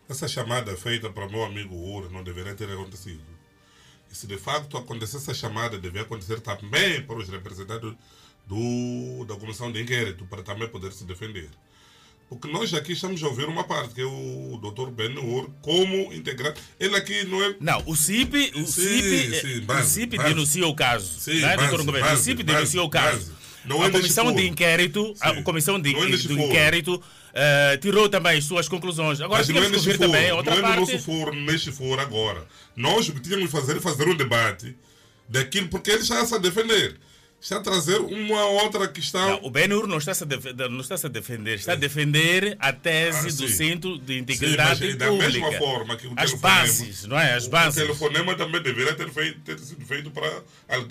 essa 0.09 0.27
chamada 0.27 0.75
feita 0.75 1.09
para 1.09 1.27
meu 1.27 1.43
amigo 1.43 1.73
Ur 1.73 2.11
não 2.11 2.23
deveria 2.23 2.53
ter 2.53 2.69
acontecido. 2.69 3.23
E 4.11 4.15
se 4.15 4.27
de 4.27 4.37
facto 4.37 4.77
acontecer 4.77 5.17
essa 5.17 5.33
chamada, 5.33 5.77
deveria 5.77 6.01
acontecer 6.01 6.41
também 6.41 7.01
para 7.03 7.15
os 7.15 7.29
representantes 7.29 7.93
do, 8.45 9.25
da 9.25 9.35
comissão 9.35 9.71
de 9.71 9.81
inquérito, 9.81 10.25
para 10.25 10.43
também 10.43 10.67
poder 10.67 10.91
se 10.91 11.05
defender. 11.05 11.49
Porque 12.31 12.47
nós 12.47 12.73
aqui 12.73 12.93
estamos 12.93 13.21
a 13.21 13.27
ouvir 13.27 13.43
uma 13.43 13.65
parte, 13.65 13.93
que 13.93 13.99
é 13.99 14.05
o 14.05 14.57
Dr. 14.63 14.89
Ben 14.89 15.17
Ur, 15.17 15.49
como 15.61 16.13
integrante. 16.13 16.61
Ele 16.79 16.95
aqui 16.95 17.25
não 17.25 17.43
é. 17.43 17.55
Não, 17.59 17.83
o 17.85 17.93
CIP, 17.93 18.53
o 18.55 18.65
CIP, 18.65 19.41
sim, 19.41 19.57
o 19.57 19.61
base, 19.63 19.89
CIP 19.89 20.15
base. 20.15 20.29
denunciou 20.29 20.71
o 20.71 20.73
caso. 20.75 21.19
Sim, 21.19 21.41
né, 21.41 21.57
base, 21.57 21.83
base, 21.83 22.13
o 22.13 22.23
CIP 22.23 22.43
base, 22.43 22.57
denunciou 22.57 22.85
o 22.85 22.89
caso. 22.89 23.33
Não 23.65 23.83
é 23.83 23.87
a 23.87 23.89
neste 23.89 24.01
comissão 24.01 24.33
de 24.33 24.47
inquérito, 24.47 25.13
a 25.19 25.41
comissão 25.43 25.77
de, 25.77 25.93
é 25.93 26.17
do 26.17 26.39
inquérito 26.39 27.03
eh, 27.33 27.77
tirou 27.81 28.07
também 28.07 28.37
as 28.37 28.45
suas 28.45 28.69
conclusões. 28.69 29.19
Agora 29.19 29.39
Mas 29.39 29.49
não 29.49 29.61
é 29.61 29.67
neste 29.67 29.87
foro, 29.87 29.99
também 29.99 30.31
outra 30.31 30.55
não 30.55 30.59
é 30.59 30.61
no 30.61 30.67
parte. 30.77 30.93
nosso 30.93 31.03
foro, 31.03 31.35
neste 31.35 31.71
foro 31.73 31.99
agora. 31.99 32.47
Nós 32.77 33.09
o 33.09 33.13
que 33.13 33.19
tínhamos 33.19 33.47
que 33.47 33.51
fazer 33.51 33.75
é 33.75 33.81
fazer 33.81 34.07
um 34.07 34.15
debate 34.15 34.73
daquilo, 35.27 35.67
porque 35.67 35.91
ele 35.91 36.01
está 36.01 36.21
a 36.21 36.37
defender. 36.37 36.97
Está 37.41 37.57
a 37.57 37.59
trazer 37.59 37.97
uma 37.97 38.45
outra 38.45 38.87
questão. 38.87 39.27
Não, 39.31 39.39
o 39.45 39.49
Benur 39.49 39.87
não 39.87 39.97
está, 39.97 40.13
-se 40.13 40.23
a 40.23 40.27
defender, 40.27 40.69
não 40.69 40.79
está 40.79 40.95
-se 40.95 41.07
a 41.07 41.09
defender, 41.09 41.55
está 41.55 41.71
a 41.73 41.75
defender 41.75 42.55
a 42.59 42.71
tese 42.71 43.17
Ah, 43.17 43.23
do 43.23 43.31
sim. 43.31 43.47
Centro 43.47 43.97
de 43.97 44.13
Sim, 44.13 44.19
Integridade 44.19 44.85
mas 44.85 44.95
da 44.95 45.07
Pública. 45.07 45.29
mesma 45.31 45.51
forma 45.57 45.95
que 45.97 46.05
o 46.05 46.13
As 46.15 46.33
bases, 46.35 47.05
não 47.05 47.19
é? 47.19 47.33
As 47.33 47.47
O 47.47 47.49
bases. 47.49 47.81
telefonema 47.81 48.35
também 48.35 48.61
deveria 48.61 48.93
ter, 48.93 49.09
feito, 49.09 49.39
ter 49.39 49.57
sido 49.57 49.83
feito 49.83 50.11
para 50.11 50.29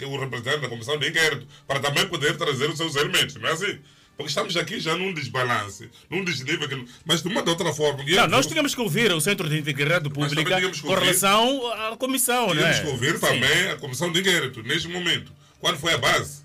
o 0.08 0.18
representante 0.18 0.60
da 0.62 0.68
comissão 0.68 0.98
de 0.98 1.08
inquérito, 1.08 1.46
para 1.68 1.78
também 1.78 2.04
poder 2.08 2.36
trazer 2.36 2.68
os 2.68 2.76
seus 2.76 2.96
elementos, 2.96 3.36
não 3.36 3.48
é 3.48 3.52
assim? 3.52 3.78
Porque 4.16 4.28
estamos 4.30 4.56
aqui 4.56 4.80
já 4.80 4.96
num 4.96 5.14
desbalance, 5.14 5.88
num 6.10 6.24
desnível, 6.24 6.68
que, 6.68 6.84
mas 7.06 7.22
de 7.22 7.28
uma 7.28 7.42
de 7.44 7.48
outra 7.48 7.72
forma. 7.72 8.02
Não, 8.04 8.26
nós 8.26 8.46
tínhamos 8.46 8.74
que 8.74 8.80
ouvir 8.80 9.10
o 9.12 9.20
Centro 9.20 9.48
de 9.48 9.56
Integridade 9.56 10.10
Pública 10.10 10.56
tínhamos 10.56 10.80
com 10.80 10.92
relação 10.94 11.72
à 11.72 11.96
comissão, 11.96 12.48
não 12.48 12.54
Tínhamos 12.56 12.76
é? 12.76 12.82
que 12.82 12.88
ouvir 12.88 13.14
Sim. 13.14 13.20
também 13.20 13.70
a 13.70 13.76
comissão 13.76 14.12
de 14.12 14.18
inquérito, 14.20 14.62
neste 14.64 14.88
momento. 14.88 15.32
Qual 15.60 15.76
foi 15.76 15.94
a 15.94 15.98
base? 15.98 16.42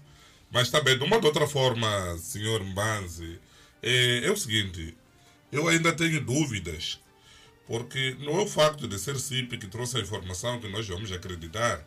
Mas 0.51 0.69
também, 0.69 0.97
de 0.97 1.03
uma 1.03 1.19
de 1.19 1.25
outra 1.25 1.47
forma, 1.47 2.17
senhor 2.19 2.63
Mbanzi, 2.63 3.39
é, 3.81 4.21
é 4.25 4.31
o 4.31 4.37
seguinte: 4.37 4.95
eu 5.51 5.67
ainda 5.67 5.91
tenho 5.93 6.21
dúvidas, 6.21 6.99
porque 7.67 8.15
não 8.19 8.39
é 8.39 8.43
o 8.43 8.47
facto 8.47 8.87
de 8.87 8.97
ser 8.99 9.17
CIP 9.19 9.57
que 9.57 9.67
trouxe 9.67 9.97
a 9.97 10.01
informação 10.01 10.59
que 10.59 10.67
nós 10.69 10.87
vamos 10.87 11.11
acreditar, 11.11 11.83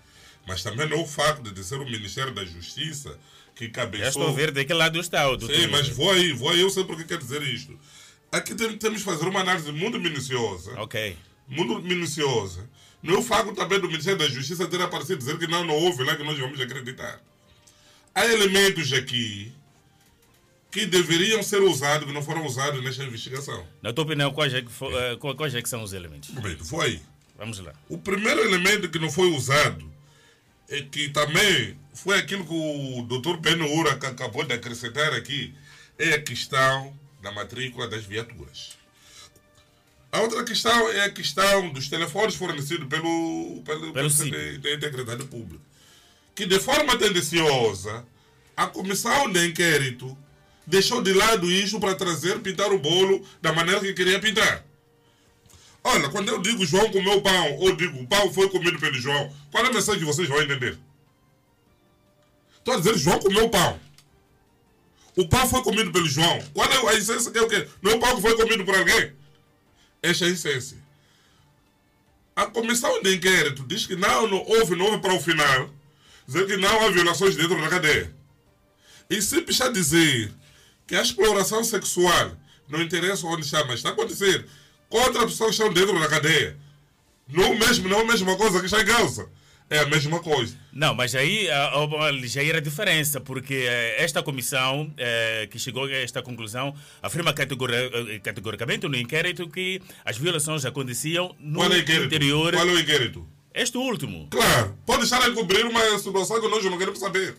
mas 0.46 0.62
também 0.62 0.88
não 0.88 0.98
é 0.98 1.00
o 1.00 1.06
facto 1.06 1.50
de 1.52 1.64
ser 1.64 1.76
o 1.76 1.84
Ministério 1.84 2.32
da 2.34 2.44
Justiça 2.44 3.18
que 3.54 3.68
cabeçou. 3.68 4.02
Já 4.04 4.08
estou 4.10 4.28
a 4.28 4.32
ver 4.32 4.50
de 4.52 4.64
que 4.64 4.72
lado 4.74 4.98
está 5.00 5.28
o 5.28 5.36
doutor. 5.36 5.54
Sim, 5.54 5.66
mas 5.68 5.88
vou 5.88 6.10
aí, 6.10 6.32
vou 6.32 6.50
aí, 6.50 6.60
eu 6.60 6.70
sei 6.70 6.84
porque 6.84 7.04
quer 7.04 7.18
dizer 7.18 7.42
isto. 7.42 7.78
Aqui 8.30 8.54
tem- 8.54 8.76
temos 8.76 8.98
que 8.98 9.04
fazer 9.04 9.26
uma 9.26 9.40
análise 9.40 9.70
muito 9.72 9.98
minuciosa. 9.98 10.78
Ok. 10.80 11.16
Muito 11.46 11.80
minuciosa. 11.82 12.68
Não 13.02 13.20
o 13.20 13.22
facto 13.22 13.54
também 13.54 13.80
do 13.80 13.86
Ministério 13.88 14.18
da 14.18 14.28
Justiça 14.28 14.66
ter 14.66 14.80
aparecido 14.82 15.18
dizer 15.18 15.38
que 15.38 15.46
não, 15.46 15.64
não 15.64 15.74
houve 15.74 16.02
lá 16.04 16.16
que 16.16 16.24
nós 16.24 16.38
vamos 16.38 16.60
acreditar. 16.60 17.20
Há 18.14 18.26
elementos 18.26 18.92
aqui 18.92 19.52
que 20.70 20.84
deveriam 20.84 21.42
ser 21.42 21.62
usados, 21.62 22.06
que 22.06 22.12
não 22.12 22.22
foram 22.22 22.44
usados 22.44 22.82
nesta 22.82 23.04
investigação. 23.04 23.66
Na 23.80 23.92
tua 23.92 24.04
opinião, 24.04 24.32
quais 24.32 24.52
é 24.52 24.60
que, 24.62 24.68
eh, 24.68 25.16
quais 25.36 25.54
é 25.54 25.62
que 25.62 25.68
são 25.68 25.82
os 25.82 25.92
elementos? 25.92 26.30
Bem, 26.30 26.56
foi. 26.58 27.00
Vamos 27.36 27.58
lá. 27.60 27.72
O 27.88 27.96
primeiro 27.96 28.40
elemento 28.40 28.88
que 28.90 28.98
não 28.98 29.10
foi 29.10 29.28
usado 29.30 29.88
é 30.68 30.82
que 30.82 31.08
também 31.10 31.78
foi 31.94 32.18
aquilo 32.18 32.44
que 32.44 32.52
o 32.52 33.02
Dr. 33.02 33.36
Ben 33.38 33.60
Ura 33.62 33.92
ac- 33.92 34.06
acabou 34.08 34.44
de 34.44 34.52
acrescentar 34.54 35.12
aqui, 35.14 35.54
é 35.98 36.14
a 36.14 36.20
questão 36.22 36.94
da 37.22 37.30
matrícula 37.32 37.88
das 37.88 38.04
viaturas. 38.04 38.76
A 40.10 40.20
outra 40.20 40.42
questão 40.42 40.88
é 40.90 41.04
a 41.04 41.10
questão 41.10 41.70
dos 41.70 41.88
telefones 41.88 42.34
fornecidos 42.34 42.88
pelo, 42.88 43.62
pelo, 43.64 43.92
pelo 43.92 44.08
Integridade 44.08 45.24
Pública. 45.24 45.62
Que 46.34 46.46
de 46.46 46.58
forma 46.58 46.96
tendenciosa, 46.96 48.06
a 48.56 48.66
comissão 48.66 49.30
de 49.30 49.46
inquérito 49.46 50.16
deixou 50.66 51.02
de 51.02 51.12
lado 51.12 51.50
isso 51.50 51.78
para 51.78 51.94
trazer, 51.94 52.40
pintar 52.40 52.72
o 52.72 52.78
bolo 52.78 53.24
da 53.42 53.52
maneira 53.52 53.80
que 53.80 53.92
queria 53.92 54.18
pintar. 54.18 54.64
Olha, 55.84 56.08
quando 56.08 56.28
eu 56.28 56.40
digo 56.40 56.64
João 56.64 56.90
comeu 56.90 57.20
pão, 57.20 57.56
ou 57.58 57.76
digo 57.76 58.06
pão 58.06 58.32
foi 58.32 58.48
comido 58.48 58.78
pelo 58.78 58.94
João, 58.94 59.32
qual 59.50 59.64
é 59.64 59.68
a 59.68 59.72
mensagem 59.72 60.00
que 60.00 60.06
vocês 60.06 60.28
vão 60.28 60.42
entender? 60.42 60.78
Estou 62.58 62.74
a 62.74 62.78
dizer 62.78 62.98
João 62.98 63.18
comeu 63.18 63.48
pão. 63.48 63.78
O 65.16 65.28
pão 65.28 65.48
foi 65.48 65.62
comido 65.62 65.90
pelo 65.90 66.06
João. 66.06 66.38
Qual 66.54 66.70
é 66.70 66.94
a 66.94 66.94
essência 66.94 67.30
que 67.30 67.38
é 67.38 67.42
o 67.42 67.48
quê? 67.48 67.66
Não 67.82 67.92
é 67.92 67.94
o 67.94 68.00
pão 68.00 68.16
que 68.16 68.22
foi 68.22 68.36
comido 68.36 68.64
por 68.64 68.74
alguém? 68.74 69.17
É 70.02 70.12
a 72.36 72.46
comissão 72.46 73.02
de 73.02 73.16
inquérito 73.16 73.64
diz 73.66 73.84
que 73.84 73.96
não, 73.96 74.28
não 74.28 74.44
houve, 74.46 74.76
não 74.76 74.86
houve 74.86 74.98
para 74.98 75.12
o 75.12 75.20
final, 75.20 75.70
dizer 76.26 76.46
que 76.46 76.56
não 76.56 76.82
há 76.82 76.90
violações 76.90 77.34
dentro 77.34 77.60
da 77.60 77.68
cadeia. 77.68 78.14
E 79.10 79.20
se 79.20 79.44
a 79.60 79.68
dizer 79.68 80.32
que 80.86 80.94
a 80.94 81.02
exploração 81.02 81.64
sexual 81.64 82.36
não 82.68 82.80
interessa 82.80 83.26
onde 83.26 83.44
está, 83.44 83.64
mas 83.64 83.76
está 83.76 83.88
a 83.88 83.92
acontecer 83.92 84.46
contra 84.88 85.26
pessoas 85.26 85.56
que 85.56 85.62
estão 85.62 85.72
dentro 85.72 85.98
da 85.98 86.06
cadeia, 86.06 86.56
não, 87.26 87.54
mesmo, 87.56 87.88
não 87.88 87.98
é 87.98 88.02
a 88.02 88.06
mesma 88.06 88.36
coisa 88.36 88.60
que 88.60 88.66
está 88.66 88.82
em 88.82 88.86
causa 88.86 89.28
é 89.70 89.80
a 89.80 89.86
mesma 89.86 90.20
coisa. 90.20 90.56
Não, 90.72 90.94
mas 90.94 91.14
aí 91.14 91.48
há 91.50 92.10
ligeira 92.10 92.60
diferença, 92.60 93.20
porque 93.20 93.54
eh, 93.54 94.02
esta 94.02 94.22
comissão 94.22 94.92
eh, 94.96 95.46
que 95.50 95.58
chegou 95.58 95.84
a 95.84 95.92
esta 95.92 96.22
conclusão 96.22 96.74
afirma 97.02 97.34
eh, 97.36 98.18
categoricamente 98.20 98.88
no 98.88 98.96
inquérito 98.96 99.48
que 99.48 99.82
as 100.04 100.16
violações 100.16 100.64
aconteciam 100.64 101.34
no 101.38 101.60
Qual 101.60 101.72
é 101.72 101.78
interior. 101.80 102.54
Qual 102.54 102.66
é 102.66 102.72
o 102.72 102.78
inquérito? 102.78 103.26
Este 103.52 103.76
último. 103.76 104.28
Claro, 104.30 104.74
pode 104.86 105.04
estar 105.04 105.22
a 105.22 105.30
cobrir 105.32 105.64
uma 105.66 105.98
situação 105.98 106.40
que 106.40 106.48
nós 106.48 106.64
não 106.64 106.78
queremos 106.78 106.98
saber. 106.98 107.36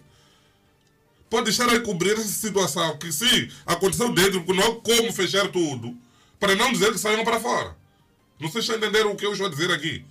Pode 1.30 1.46
deixar 1.46 1.70
a 1.70 1.80
cobrir 1.80 2.14
essa 2.14 2.24
situação 2.24 2.98
que 2.98 3.12
sim, 3.12 3.50
aconteceu 3.66 4.12
dentro, 4.12 4.44
porque 4.44 4.60
não 4.60 4.72
há 4.72 4.76
como 4.76 5.14
fechar 5.14 5.48
tudo, 5.48 5.96
para 6.40 6.56
não 6.56 6.72
dizer 6.72 6.92
que 6.92 6.98
saíram 6.98 7.24
para 7.24 7.40
fora. 7.40 7.76
Não 8.40 8.52
sei 8.52 8.62
se 8.62 8.76
entenderam 8.76 9.12
o 9.12 9.16
que 9.16 9.26
eu 9.26 9.32
estou 9.32 9.48
a 9.48 9.50
dizer 9.50 9.72
aqui 9.72 10.06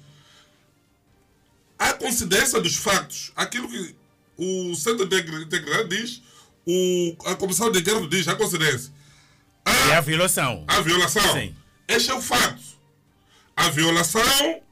a 1.78 1.92
coincidência 1.94 2.60
dos 2.60 2.76
factos, 2.76 3.32
aquilo 3.36 3.68
que 3.68 3.94
o 4.36 4.74
Centro 4.74 5.06
de 5.06 5.16
Integridade 5.16 5.88
diz, 5.88 6.22
o, 6.66 7.16
a 7.24 7.34
Comissão 7.34 7.70
de 7.70 7.80
Inquérito 7.80 8.08
diz, 8.08 8.26
a 8.28 8.34
coincidência. 8.34 8.92
A, 9.64 9.72
é 9.90 9.96
a 9.96 10.00
violação. 10.00 10.64
A 10.66 10.80
violação. 10.80 11.32
Sim. 11.34 11.54
Este 11.86 12.10
é 12.10 12.14
o 12.14 12.20
fato. 12.20 12.62
A 13.56 13.68
violação 13.70 14.62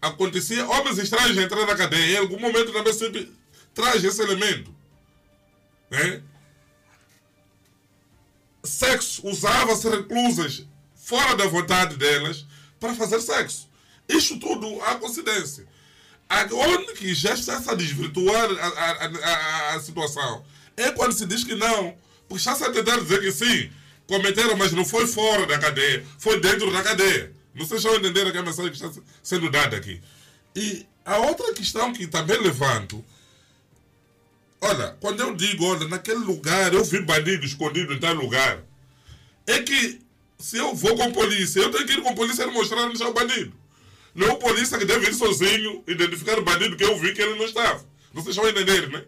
acontecia, 0.00 0.66
homens 0.66 0.98
estranhos 0.98 1.36
entrando 1.36 1.66
na 1.66 1.76
cadeia, 1.76 2.16
em 2.16 2.18
algum 2.18 2.38
momento 2.38 2.72
também 2.72 2.92
sempre 2.92 3.32
traz 3.72 4.02
esse 4.02 4.20
elemento. 4.20 4.74
Né? 5.90 6.22
Sexo, 8.64 9.26
usava-se 9.26 9.88
reclusas 9.88 10.66
fora 10.94 11.34
da 11.36 11.46
vontade 11.46 11.96
delas 11.96 12.46
para 12.78 12.94
fazer 12.94 13.20
sexo. 13.20 13.68
Isto 14.08 14.38
tudo 14.38 14.80
há 14.82 14.96
coincidência. 14.96 15.66
Onde 16.52 16.94
que 16.94 17.14
já 17.14 17.34
está 17.34 17.58
a 17.58 17.74
desvirtuar 17.74 18.50
a, 18.50 18.66
a, 18.66 19.06
a, 19.06 19.74
a, 19.74 19.80
situação? 19.80 20.44
É 20.76 20.90
quando 20.90 21.12
se 21.12 21.26
diz 21.26 21.44
que 21.44 21.54
não. 21.54 21.94
Porque 22.26 22.40
está-se 22.40 22.64
a 22.64 22.72
tentar 22.72 22.98
dizer 22.98 23.20
que 23.20 23.30
sim, 23.30 23.70
cometeram, 24.06 24.56
mas 24.56 24.72
não 24.72 24.84
foi 24.84 25.06
fora 25.06 25.46
da 25.46 25.58
cadeia, 25.58 26.04
foi 26.18 26.40
dentro 26.40 26.72
da 26.72 26.82
cadeia. 26.82 27.32
Não 27.54 27.66
sei 27.66 27.78
se 27.78 27.86
estão 27.86 27.94
entender 28.00 28.26
a 28.36 28.42
mensagem 28.42 28.72
que 28.72 28.82
está 28.82 29.02
sendo 29.22 29.50
dada 29.50 29.76
aqui. 29.76 30.00
E 30.56 30.86
a 31.04 31.18
outra 31.18 31.52
questão 31.52 31.92
que 31.92 32.06
também 32.06 32.40
levanto, 32.40 33.04
olha, 34.60 34.96
quando 35.00 35.20
eu 35.20 35.34
digo, 35.34 35.66
olha, 35.66 35.86
naquele 35.88 36.20
lugar 36.20 36.72
eu 36.72 36.84
vi 36.84 37.02
bandido 37.02 37.44
escondido 37.44 37.92
em 37.92 37.98
tal 37.98 38.14
lugar, 38.14 38.62
é 39.46 39.60
que 39.60 40.00
se 40.38 40.56
eu 40.56 40.74
vou 40.74 40.96
com 40.96 41.12
polícia, 41.12 41.60
eu 41.60 41.70
tenho 41.70 41.86
que 41.86 41.92
ir 41.92 42.02
com 42.02 42.14
polícia 42.14 42.44
e 42.44 42.50
mostrar 42.50 42.84
onde 42.84 42.94
está 42.94 43.08
o 43.08 43.12
bandido. 43.12 43.52
Não 44.14 44.26
é 44.26 44.30
o 44.32 44.36
polícia 44.36 44.78
que 44.78 44.84
deve 44.84 45.08
ir 45.08 45.14
sozinho 45.14 45.82
identificar 45.86 46.38
o 46.38 46.44
bandido 46.44 46.76
que 46.76 46.84
eu 46.84 46.98
vi 46.98 47.14
que 47.14 47.22
ele 47.22 47.38
não 47.38 47.46
estava. 47.46 47.84
Vocês 48.12 48.36
vão 48.36 48.48
entender, 48.48 48.88
né? 48.88 49.04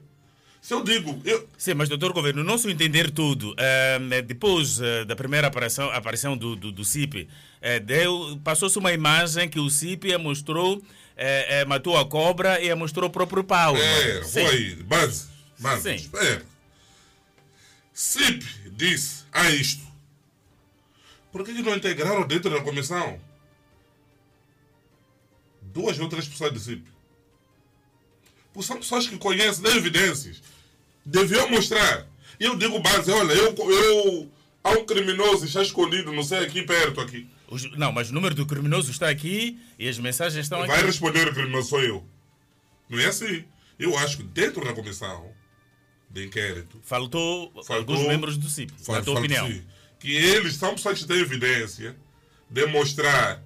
Se 0.65 0.73
eu 0.73 0.83
digo. 0.83 1.21
Eu... 1.27 1.47
Sim, 1.59 1.75
mas, 1.75 1.91
doutor 1.91 2.15
Governo, 2.15 2.43
não 2.43 2.57
se 2.57 2.71
entender 2.71 3.11
tudo, 3.11 3.53
uh, 3.53 4.23
depois 4.23 4.81
uh, 4.81 5.05
da 5.07 5.15
primeira 5.15 5.49
aparição, 5.49 5.91
aparição 5.91 6.39
do, 6.39 6.57
do, 6.57 6.73
do 6.73 6.85
CIP, 6.87 7.29
uh, 7.29 8.39
passou-se 8.39 8.79
uma 8.79 8.91
imagem 8.91 9.47
que 9.47 9.61
o 9.61 9.69
CIP 9.69 10.17
mostrou, 10.17 10.83
matou 11.67 11.99
a 11.99 12.05
cobra 12.07 12.65
e 12.65 12.75
mostrou 12.75 13.11
o 13.11 13.13
próprio 13.13 13.45
pau. 13.45 13.77
É, 13.77 14.25
foi, 14.25 14.77
base. 14.85 15.27
base. 15.59 15.83
Sim. 15.83 15.95
Espera. 15.97 16.43
CIP 17.93 18.45
disse 18.73 19.25
a 19.33 19.51
isto. 19.51 19.85
Por 21.31 21.45
que 21.45 21.53
não 21.53 21.77
integraram 21.77 22.27
dentro 22.27 22.51
da 22.51 22.63
comissão? 22.63 23.21
Duas 25.75 25.99
ou 25.99 26.09
três 26.09 26.29
pessoas 26.29 26.53
de 26.53 26.61
CIP. 26.61 26.85
Porque 28.53 28.67
são 28.67 28.79
pessoas 28.79 29.09
que 29.09 29.19
conhecem, 29.19 29.65
têm 29.65 29.77
evidências. 29.77 30.41
Deviam 31.05 31.51
mostrar. 31.51 32.07
E 32.39 32.45
eu 32.45 32.57
digo 32.57 32.79
base, 32.79 33.11
olha, 33.11 33.33
eu, 33.33 33.53
eu 33.53 34.31
há 34.63 34.71
um 34.71 34.87
criminoso 34.87 35.45
está 35.45 35.61
escondido, 35.61 36.13
não 36.13 36.23
sei, 36.23 36.39
aqui 36.39 36.63
perto, 36.63 37.01
aqui. 37.01 37.29
Não, 37.77 37.93
mas 37.93 38.11
o 38.11 38.15
número 38.15 38.35
do 38.35 38.47
criminoso 38.47 38.91
está 38.91 39.09
aqui 39.09 39.61
e 39.79 39.89
as 39.89 39.99
mensagens 39.99 40.45
estão 40.45 40.59
Vai 40.61 40.69
aqui. 40.69 40.77
Vai 40.77 40.87
responder 40.87 41.29
o 41.29 41.35
criminoso 41.35 41.69
sou 41.69 41.83
eu. 41.83 42.05
Não 42.89 42.99
é 42.99 43.07
assim. 43.07 43.45
Eu 43.79 43.99
acho 43.99 44.19
que 44.19 44.23
dentro 44.23 44.65
da 44.65 44.73
comissão 44.73 45.33
de 46.09 46.27
inquérito... 46.27 46.79
Faltou, 46.83 47.53
faltou 47.65 47.97
alguns 47.97 48.09
membros 48.09 48.37
do 48.37 48.49
CIP, 48.49 48.73
na 48.89 49.03
tua 49.03 49.19
opinião. 49.19 49.49
Que 49.99 50.15
eles 50.15 50.55
são 50.55 50.75
pessoas 50.75 51.01
que 51.01 51.09
têm 51.09 51.19
evidência 51.19 51.97
de 52.49 52.67
mostrar 52.67 53.43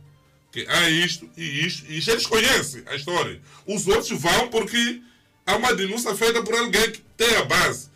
que 0.51 0.67
há 0.69 0.89
isto 0.89 1.29
e 1.37 1.67
isto, 1.67 1.85
e 1.91 1.97
eles 2.11 2.27
conhecem 2.27 2.83
a 2.87 2.95
história. 2.95 3.41
Os 3.67 3.87
outros 3.87 4.11
vão 4.11 4.49
porque 4.49 5.03
há 5.47 5.57
uma 5.57 5.75
denúncia 5.75 6.15
feita 6.15 6.43
por 6.43 6.55
alguém 6.55 6.91
que 6.91 7.03
tem 7.17 7.37
a 7.37 7.45
base. 7.45 7.89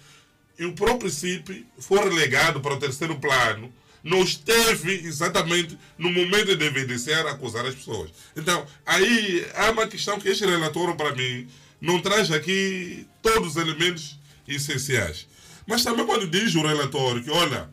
E 0.59 0.65
o 0.65 0.75
próprio 0.75 1.11
CIP 1.11 1.67
foi 1.79 1.99
relegado 1.99 2.61
para 2.61 2.75
o 2.75 2.79
terceiro 2.79 3.19
plano, 3.19 3.73
não 4.03 4.23
esteve 4.23 4.93
exatamente 5.07 5.79
no 5.97 6.11
momento 6.11 6.57
de 6.57 6.65
evidenciar, 6.65 7.27
acusar 7.27 7.65
as 7.65 7.75
pessoas. 7.75 8.11
Então, 8.37 8.67
aí 8.85 9.47
há 9.55 9.71
uma 9.71 9.87
questão 9.87 10.19
que 10.21 10.29
este 10.29 10.45
relatório, 10.45 10.97
para 10.97 11.15
mim, 11.15 11.49
não 11.81 12.01
traz 12.01 12.31
aqui 12.31 13.07
todos 13.23 13.51
os 13.51 13.57
elementos 13.57 14.19
essenciais. 14.47 15.27
Mas 15.67 15.85
também 15.85 16.05
quando 16.05 16.27
diz 16.27 16.55
o 16.55 16.63
relatório 16.63 17.23
que, 17.23 17.31
olha, 17.31 17.71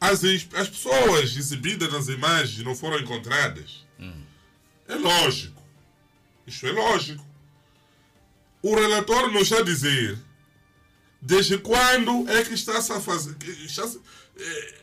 as, 0.00 0.22
as 0.24 0.68
pessoas 0.68 1.36
exibidas 1.36 1.92
nas 1.92 2.08
imagens 2.08 2.64
não 2.64 2.74
foram 2.74 2.98
encontradas. 2.98 3.84
Hum. 3.98 4.22
É 4.86 4.94
lógico. 4.94 5.62
Isto 6.46 6.66
é 6.66 6.72
lógico. 6.72 7.24
O 8.62 8.74
relatório 8.74 9.30
nos 9.30 9.42
está 9.42 9.58
a 9.58 9.62
dizer 9.62 10.18
desde 11.20 11.58
quando 11.58 12.28
é 12.28 12.44
que 12.44 12.54
está-se 12.54 12.92
a 12.92 13.00
fazer. 13.00 13.36
Está 13.64 13.88
é, 14.36 14.78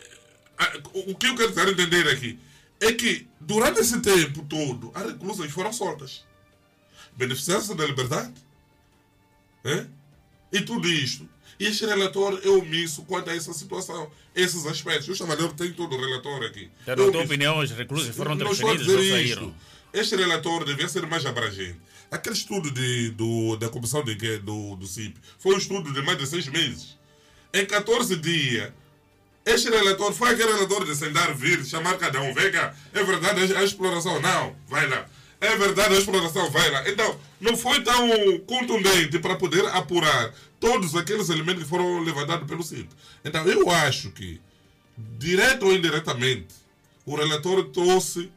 o 0.93 1.15
que 1.15 1.27
eu 1.27 1.35
quero 1.35 1.53
tentar 1.53 1.69
entender 1.69 2.09
aqui 2.09 2.39
é 2.79 2.91
que 2.93 3.27
durante 3.39 3.79
esse 3.79 3.99
tempo 4.01 4.43
todo 4.45 4.91
as 4.93 5.05
reclusas 5.05 5.51
foram 5.51 5.71
soltas. 5.71 6.25
Beneficiaram-se 7.15 7.73
da 7.75 7.85
liberdade. 7.85 8.33
É? 9.63 9.87
E 10.51 10.61
tudo 10.61 10.87
isto 10.87 11.27
este 11.59 11.85
relatório 11.85 12.39
é 12.43 12.49
omisso 12.49 13.03
quanto 13.03 13.29
a 13.29 13.35
essa 13.35 13.53
situação, 13.53 14.09
esses 14.35 14.65
aspectos. 14.65 15.21
A 15.21 15.33
ler, 15.33 15.51
tem 15.53 15.71
todo 15.71 15.95
o 15.95 15.99
relatório 15.99 16.47
aqui. 16.47 16.69
Na 16.85 16.95
tua 16.95 17.23
opinião, 17.23 17.59
os 17.59 17.71
reclusos 17.71 18.15
foram 18.15 18.37
transferidos 18.37 18.87
ou 18.87 18.97
saíram? 18.97 19.55
Este 19.93 20.15
relatório 20.15 20.65
devia 20.65 20.89
ser 20.89 21.05
mais 21.07 21.25
abrangente. 21.25 21.79
Aquele 22.11 22.35
estudo 22.35 22.69
de, 22.69 23.11
do, 23.11 23.55
da 23.55 23.69
comissão 23.69 24.03
de, 24.03 24.15
do, 24.39 24.75
do 24.75 24.85
CIP 24.85 25.17
foi 25.39 25.55
um 25.55 25.57
estudo 25.57 25.91
de 25.93 26.01
mais 26.01 26.17
de 26.17 26.27
seis 26.27 26.47
meses. 26.47 26.97
Em 27.53 27.65
14 27.65 28.17
dias, 28.17 28.71
este 29.45 29.69
relatório 29.69 30.13
foi 30.13 30.31
aquele 30.31 30.51
relatório 30.51 30.85
de 30.85 30.95
sentar, 30.95 31.33
vir, 31.33 31.63
chamar 31.63 31.97
cada 31.97 32.21
um. 32.21 32.33
Vem 32.33 32.51
cá, 32.51 32.75
é 32.93 33.03
verdade 33.03 33.55
a 33.55 33.63
exploração? 33.63 34.19
Não, 34.19 34.55
vai 34.67 34.87
lá. 34.87 35.05
É 35.39 35.55
verdade 35.55 35.95
a 35.95 35.97
exploração? 35.99 36.49
Vai 36.49 36.69
lá. 36.71 36.89
Então, 36.89 37.19
não 37.39 37.55
foi 37.55 37.81
tão 37.81 38.09
contundente 38.39 39.19
para 39.19 39.35
poder 39.35 39.65
apurar 39.67 40.33
todos 40.65 40.95
aqueles 40.95 41.29
elementos 41.29 41.63
que 41.63 41.69
foram 41.69 42.01
levantados 42.01 42.47
pelo 42.47 42.63
CIP. 42.63 42.89
Então, 43.23 43.45
eu 43.45 43.69
acho 43.69 44.09
que, 44.09 44.41
direto 44.97 45.67
ou 45.67 45.73
indiretamente, 45.73 46.55
o 47.05 47.15
relatório 47.15 47.65
trouxe 47.65 48.31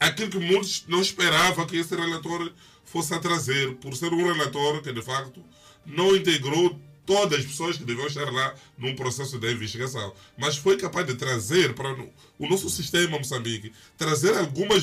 aquilo 0.00 0.30
que 0.30 0.38
muitos 0.38 0.86
não 0.88 1.02
esperavam 1.02 1.66
que 1.66 1.76
esse 1.76 1.94
relatório 1.94 2.50
fosse 2.86 3.12
a 3.12 3.18
trazer, 3.18 3.74
por 3.74 3.94
ser 3.94 4.14
um 4.14 4.32
relatório 4.32 4.80
que, 4.80 4.90
de 4.90 5.02
facto, 5.02 5.44
não 5.84 6.16
integrou 6.16 6.80
todas 7.04 7.40
as 7.40 7.44
pessoas 7.44 7.76
que 7.76 7.84
deviam 7.84 8.06
estar 8.06 8.32
lá 8.32 8.54
num 8.78 8.96
processo 8.96 9.38
de 9.38 9.52
investigação, 9.52 10.14
mas 10.38 10.56
foi 10.56 10.78
capaz 10.78 11.06
de 11.06 11.16
trazer 11.16 11.74
para 11.74 11.94
o 12.38 12.48
nosso 12.48 12.70
sistema 12.70 13.18
Moçambique, 13.18 13.74
trazer 13.98 14.34
algumas 14.38 14.82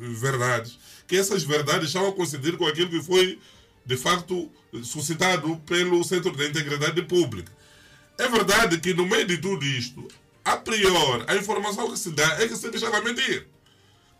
verdades, 0.00 0.76
que 1.06 1.14
essas 1.14 1.44
verdades 1.44 1.86
estavam 1.88 2.08
a 2.08 2.12
coincidir 2.12 2.56
com 2.56 2.66
aquilo 2.66 2.90
que 2.90 3.00
foi 3.00 3.38
de 3.84 3.96
facto 3.96 4.50
suscitado 4.82 5.56
pelo 5.66 6.02
Centro 6.04 6.36
de 6.36 6.48
Integridade 6.48 7.02
Pública. 7.02 7.52
É 8.18 8.28
verdade 8.28 8.78
que 8.78 8.94
no 8.94 9.06
meio 9.06 9.26
de 9.26 9.38
tudo 9.38 9.64
isto, 9.64 10.06
a 10.44 10.56
priori, 10.56 11.24
a 11.26 11.36
informação 11.36 11.90
que 11.90 11.98
se 11.98 12.10
dá 12.10 12.40
é 12.40 12.48
que 12.48 12.56
se 12.56 12.70
deixava 12.70 13.00
mentir. 13.00 13.46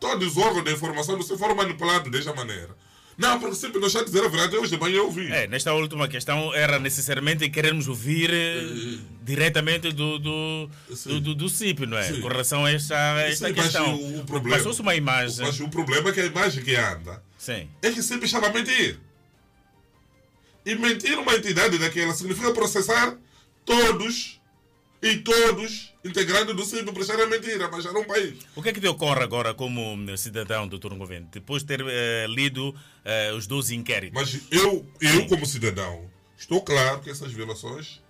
Todos 0.01 0.29
os 0.29 0.37
órgãos 0.37 0.65
de 0.65 0.73
informação 0.73 1.17
não 1.17 1.23
se 1.23 1.37
foram 1.39 1.55
manipulados 1.55 2.11
desta 2.11 2.35
maneira. 2.35 2.77
Não, 3.17 3.39
porque 3.39 3.55
sempre 3.55 3.81
nós 3.81 3.93
já 3.93 4.03
dizer 4.03 4.25
a 4.25 4.29
verdade, 4.29 4.57
hoje 4.57 4.73
de 4.73 4.81
manhã 4.81 4.97
eu 4.97 5.05
ouvi. 5.05 5.31
É, 5.31 5.47
nesta 5.47 5.73
última 5.73 6.09
questão 6.09 6.53
era 6.53 6.79
necessariamente 6.79 7.49
queremos 7.49 7.87
ouvir 7.87 8.31
eh, 8.33 8.99
diretamente 9.23 9.93
do, 9.93 10.19
do, 10.19 10.71
do, 11.07 11.21
do, 11.21 11.35
do 11.35 11.49
CIP, 11.49 11.87
não 11.87 11.97
é? 11.97 12.13
Sim. 12.13 12.21
Com 12.21 12.29
relação 12.29 12.65
a 12.65 12.73
esta, 12.73 12.97
esta 13.21 13.47
Sim, 13.47 13.55
mas 13.57 13.65
questão. 13.67 14.25
Passou-se 14.51 14.81
uma 14.81 14.97
imagem. 14.97 15.47
Mas 15.47 15.61
o 15.61 15.69
problema 15.69 16.11
é 16.11 16.13
que 16.13 16.21
a 16.21 16.27
imagem 16.27 16.65
que 16.65 16.75
anda 16.75 17.23
Sim. 17.39 17.69
é 17.81 17.91
que 17.93 18.03
sempre 18.03 18.27
estava 18.27 18.49
a 18.49 18.53
mentir. 18.53 18.99
E 20.65 20.75
mentir 20.75 21.19
uma 21.19 21.35
entidade 21.35 21.79
daquela 21.79 22.15
significa 22.15 22.53
processar 22.53 23.17
todos 23.65 24.41
e 25.03 25.19
todos 25.19 25.93
integrantes 26.03 26.55
do 26.55 26.65
CIP 26.65 26.91
por 26.93 27.11
a 27.11 27.27
mentira, 27.27 27.69
mas 27.71 27.85
era 27.85 27.99
um 27.99 28.05
país. 28.05 28.39
O 28.57 28.63
que 28.63 28.71
é 28.71 28.73
que 28.73 28.81
te 28.81 28.87
ocorre 28.87 29.23
agora 29.23 29.53
como 29.53 30.17
cidadão, 30.17 30.67
doutor 30.67 30.95
Governo, 30.95 31.29
depois 31.31 31.63
de 31.63 31.69
ter 31.69 31.85
eh, 31.87 32.27
lido 32.29 32.75
eh, 33.05 33.33
os 33.33 33.47
12 33.47 33.75
inquéritos? 33.75 34.15
Mas 34.15 34.41
eu, 34.51 34.87
eu 35.01 35.27
como 35.27 35.45
cidadão, 35.45 36.11
estou 36.39 36.63
claro 36.63 37.01
que 37.01 37.11
essas 37.11 37.33
violações 37.33 38.03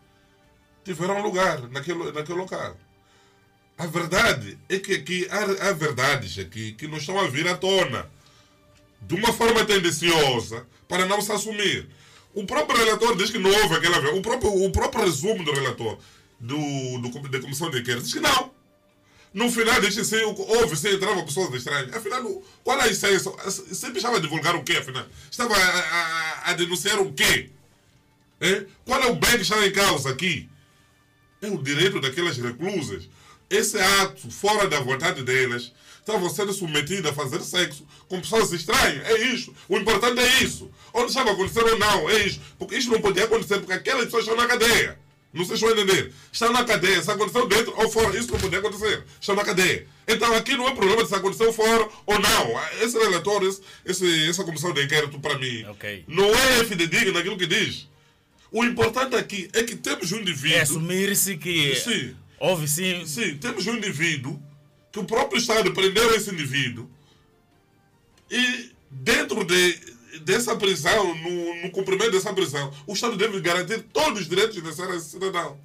tiveram 0.85 1.21
lugar 1.23 1.69
naquele, 1.71 2.13
naquele 2.13 2.39
local. 2.39 2.77
A 3.77 3.87
verdade 3.87 4.57
é 4.69 4.79
que 4.79 4.95
aqui 4.95 5.27
há, 5.31 5.69
há 5.69 5.73
verdades 5.73 6.39
aqui 6.39 6.73
que 6.73 6.87
não 6.87 6.99
estão 6.99 7.19
a 7.19 7.27
vir 7.27 7.49
à 7.49 7.57
tona 7.57 8.09
de 9.03 9.15
uma 9.15 9.33
forma 9.33 9.65
tendenciosa 9.65 10.65
para 10.89 11.07
não 11.07 11.21
se 11.21 11.33
assumir. 11.33 11.89
O 12.35 12.45
próprio 12.47 12.77
relator 12.85 13.17
diz 13.17 13.31
que 13.31 13.39
não 13.39 13.51
houve 13.51 13.75
aquela 13.77 14.01
vi- 14.01 14.09
o 14.19 14.21
próprio 14.23 14.51
O 14.65 14.71
próprio 14.71 15.05
resumo 15.05 15.45
do 15.45 15.53
relator 15.53 15.99
do, 16.41 16.99
do, 16.99 17.29
da 17.29 17.41
comissão 17.41 17.71
de 17.71 17.79
inquérito 17.81 18.03
diz 18.05 18.13
que 18.13 18.21
não. 18.21 18.53
No 19.33 19.51
final 19.51 19.81
diz 19.81 19.95
que 19.97 20.05
sim, 20.05 20.23
houve, 20.23 20.77
sim, 20.77 20.95
entravam 20.95 21.25
pessoas 21.25 21.53
estranhas. 21.55 21.93
Afinal, 21.95 22.23
qual 22.63 22.79
é 22.81 22.85
a 22.85 22.89
essência? 22.89 23.33
Sempre 23.51 23.97
estava 23.99 24.17
a 24.19 24.21
divulgar 24.21 24.55
o 24.55 24.63
quê, 24.63 24.75
afinal? 24.77 25.05
Estava 25.31 25.57
a, 25.57 25.79
a- 25.79 26.51
a 26.51 26.53
denunciar 26.55 27.01
o 27.01 27.13
quê? 27.13 27.51
É? 28.41 28.65
Qual 28.85 29.01
é 29.03 29.07
o 29.07 29.15
bem 29.17 29.33
que 29.33 29.43
está 29.43 29.65
em 29.67 29.73
causa 29.73 30.11
aqui? 30.11 30.49
É 31.43 31.49
o 31.49 31.63
direito 31.63 32.01
daquelas 32.01 32.37
reclusas. 32.37 33.09
Esse 33.51 33.79
ato, 33.79 34.31
fora 34.31 34.69
da 34.69 34.81
vontade 34.81 35.23
delas, 35.23 35.73
estavam 36.07 36.29
sendo 36.29 36.53
submetidas 36.53 37.11
a 37.11 37.15
fazer 37.15 37.41
sexo 37.41 37.87
com 38.09 38.21
pessoas 38.21 38.53
estranhas. 38.53 39.07
É 39.07 39.27
isso. 39.29 39.55
O 39.69 39.77
importante 39.79 40.21
é 40.21 40.43
isso. 40.43 40.71
Onde 40.93 41.07
estava 41.09 41.33
acontecendo 41.33 41.71
ou 41.71 41.79
não, 41.79 42.11
é 42.11 42.27
isso. 42.27 42.41
Porque 42.59 42.77
isso 42.77 42.91
não 42.91 43.01
podia 43.01 43.25
acontecer, 43.25 43.59
porque 43.59 43.73
aquelas 43.73 44.05
pessoas 44.05 44.25
estão 44.25 44.37
na 44.37 44.47
cadeia. 44.47 44.99
Não 45.33 45.45
sei 45.45 45.57
se 45.57 45.65
a 45.67 45.71
entender. 45.73 46.13
Estão 46.33 46.53
na 46.53 46.63
cadeia. 46.63 47.03
Se 47.03 47.11
aconteceu 47.11 47.49
dentro 47.49 47.75
ou 47.77 47.91
fora, 47.91 48.17
isso 48.17 48.31
não 48.31 48.39
podia 48.39 48.59
acontecer. 48.61 49.03
Estão 49.21 49.35
na 49.35 49.43
cadeia. 49.45 49.87
Então 50.07 50.33
aqui 50.37 50.57
não 50.57 50.69
é 50.69 50.75
problema 50.75 51.03
de 51.03 51.09
se 51.09 51.15
aconteceu 51.15 51.53
fora 51.53 51.89
ou 52.07 52.19
não. 52.21 52.55
Esse 52.81 52.97
relatório, 52.97 53.49
esse, 53.49 53.61
esse- 53.85 54.29
essa 54.29 54.45
comissão 54.45 54.73
de 54.73 54.85
inquérito, 54.85 55.19
para 55.19 55.37
mim, 55.39 55.65
não 56.07 56.31
é 56.31 56.65
fidedigno 56.65 57.13
naquilo 57.15 57.37
que 57.37 57.47
diz. 57.49 57.89
O 58.53 58.63
importante 58.63 59.17
aqui 59.17 59.49
é 59.55 59.65
que 59.65 59.75
temos 59.75 60.13
um 60.13 60.19
indivíduo. 60.21 60.57
É 60.59 60.61
assumir-se 60.61 61.37
que 61.37 61.75
Sim. 61.77 62.15
houve 62.39 62.69
sim. 62.69 63.05
Sim, 63.05 63.37
temos 63.39 63.67
um 63.67 63.75
indivíduo 63.75 64.41
que 64.95 65.01
o 65.01 65.05
próprio 65.05 65.41
Estado 65.41 65.73
prendeu 65.73 66.15
esse 66.15 66.31
indivíduo 66.31 66.89
e 68.31 68.71
dentro 68.89 69.45
de, 69.45 69.73
dessa 70.21 70.55
prisão, 70.55 71.15
no, 71.17 71.63
no 71.63 71.71
cumprimento 71.73 72.13
dessa 72.13 72.33
prisão, 72.33 72.73
o 72.87 72.93
Estado 72.93 73.17
deve 73.17 73.41
garantir 73.41 73.81
todos 73.93 74.21
os 74.21 74.29
direitos 74.29 74.57
necessários 74.63 74.99
a 74.99 75.09
cidadão. 75.09 75.59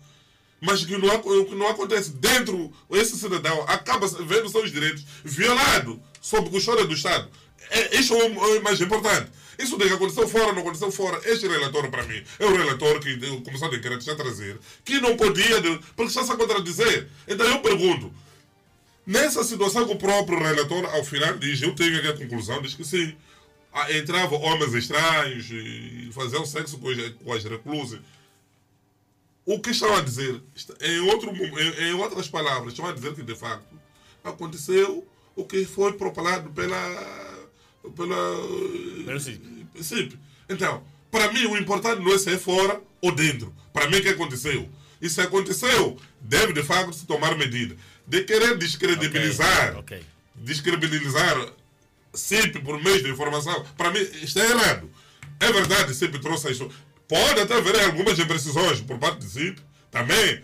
Mas 0.60 0.84
que 0.84 0.98
não, 0.98 1.16
o 1.16 1.46
que 1.46 1.56
não 1.56 1.68
acontece 1.68 2.10
dentro, 2.10 2.74
esse 2.90 3.18
cidadão 3.18 3.62
acaba 3.68 4.08
vendo 4.08 4.50
seus 4.50 4.72
direitos 4.72 5.06
violados 5.24 5.98
sob 6.20 6.50
custódia 6.50 6.86
do 6.86 6.94
Estado. 6.96 7.30
É, 7.70 7.98
isso 7.98 8.16
é 8.16 8.18
o 8.30 8.56
é 8.56 8.60
o 8.60 8.64
mais 8.64 8.82
importante. 8.82 9.30
Isso 9.60 9.78
de 9.78 9.88
que 9.88 9.94
aconteceu 9.94 10.28
fora, 10.28 10.54
não 10.54 10.62
aconteceu 10.62 10.92
fora. 10.92 11.22
Este 11.26 11.48
relatório, 11.48 11.92
para 11.92 12.04
mim, 12.04 12.22
é 12.40 12.46
o 12.46 12.56
relatório 12.58 13.00
que 13.00 13.14
a 13.14 13.42
Comissão 13.44 13.70
de 13.70 13.78
Inquérito 13.78 14.10
a 14.10 14.16
trazer, 14.16 14.58
que 14.84 15.00
não 15.00 15.16
podia, 15.16 15.62
de- 15.62 15.78
porque 15.96 16.10
está-se 16.10 16.32
a 16.32 16.36
contradizer. 16.36 17.08
Então 17.28 17.46
eu 17.46 17.60
pergunto, 17.60 18.12
nessa 19.10 19.44
situação 19.44 19.88
que 19.88 19.94
o 19.94 19.98
próprio 19.98 20.38
relator, 20.38 20.86
ao 20.86 21.04
final, 21.04 21.36
diz, 21.40 21.60
eu 21.64 21.74
tenho 21.74 21.98
aqui 21.98 22.08
a 22.10 22.18
conclusão, 22.18 22.62
diz 22.62 22.76
que 22.76 22.86
sim, 22.86 23.16
ah, 23.74 23.92
entravam 23.92 24.40
homens 24.40 24.74
estranhos 24.76 25.50
e 25.50 26.12
faziam 26.14 26.46
sexo 26.46 26.78
com 26.78 26.90
as, 26.90 27.10
com 27.24 27.34
as 27.34 27.44
reclusas. 27.44 28.00
O 29.44 29.60
que 29.60 29.72
estão 29.72 29.96
a 29.96 30.02
dizer, 30.02 30.40
em, 30.80 31.00
outro, 31.00 31.32
em, 31.32 31.90
em 31.90 31.94
outras 31.94 32.28
palavras, 32.28 32.74
estão 32.74 32.86
a 32.86 32.94
dizer 32.94 33.16
que 33.16 33.24
de 33.24 33.36
facto 33.36 33.80
aconteceu 34.24 35.08
o 35.36 35.44
que 35.44 35.66
foi 35.66 35.94
propalado 35.94 36.52
pela. 36.52 37.50
pela. 37.96 39.26
CIP. 39.82 40.20
Então, 40.48 40.84
para 41.10 41.32
mim 41.32 41.46
o 41.46 41.58
importante 41.58 42.00
não 42.04 42.14
é 42.14 42.18
se 42.20 42.32
é 42.32 42.38
fora 42.38 42.80
ou 43.02 43.12
dentro. 43.12 43.52
Para 43.74 43.90
mim 43.90 43.98
o 43.98 44.02
que 44.04 44.10
aconteceu? 44.10 44.70
E 45.02 45.10
se 45.10 45.20
aconteceu, 45.22 45.98
deve 46.22 46.54
de 46.54 46.62
facto 46.62 46.94
se 46.94 47.08
tomar 47.08 47.36
medida. 47.36 47.76
De 48.10 48.24
querer 48.24 48.58
descredibilizar, 48.58 49.76
descredibilizar 50.36 51.54
CIP 52.14 52.60
por 52.60 52.82
meio 52.84 53.04
de 53.04 53.10
informação, 53.10 53.64
para 53.78 53.92
mim 53.92 54.00
está 54.00 54.44
errado. 54.44 54.90
É 55.40 55.52
verdade, 55.52 55.94
CIP 55.94 56.20
trouxe 56.20 56.52
isso. 56.52 56.70
Pode 57.08 57.40
até 57.40 57.56
haver 57.56 57.80
algumas 57.86 58.18
imprecisões 58.20 58.82
por 58.82 58.98
parte 58.98 59.20
do 59.20 59.30
CIP, 59.30 59.62
também. 59.92 60.42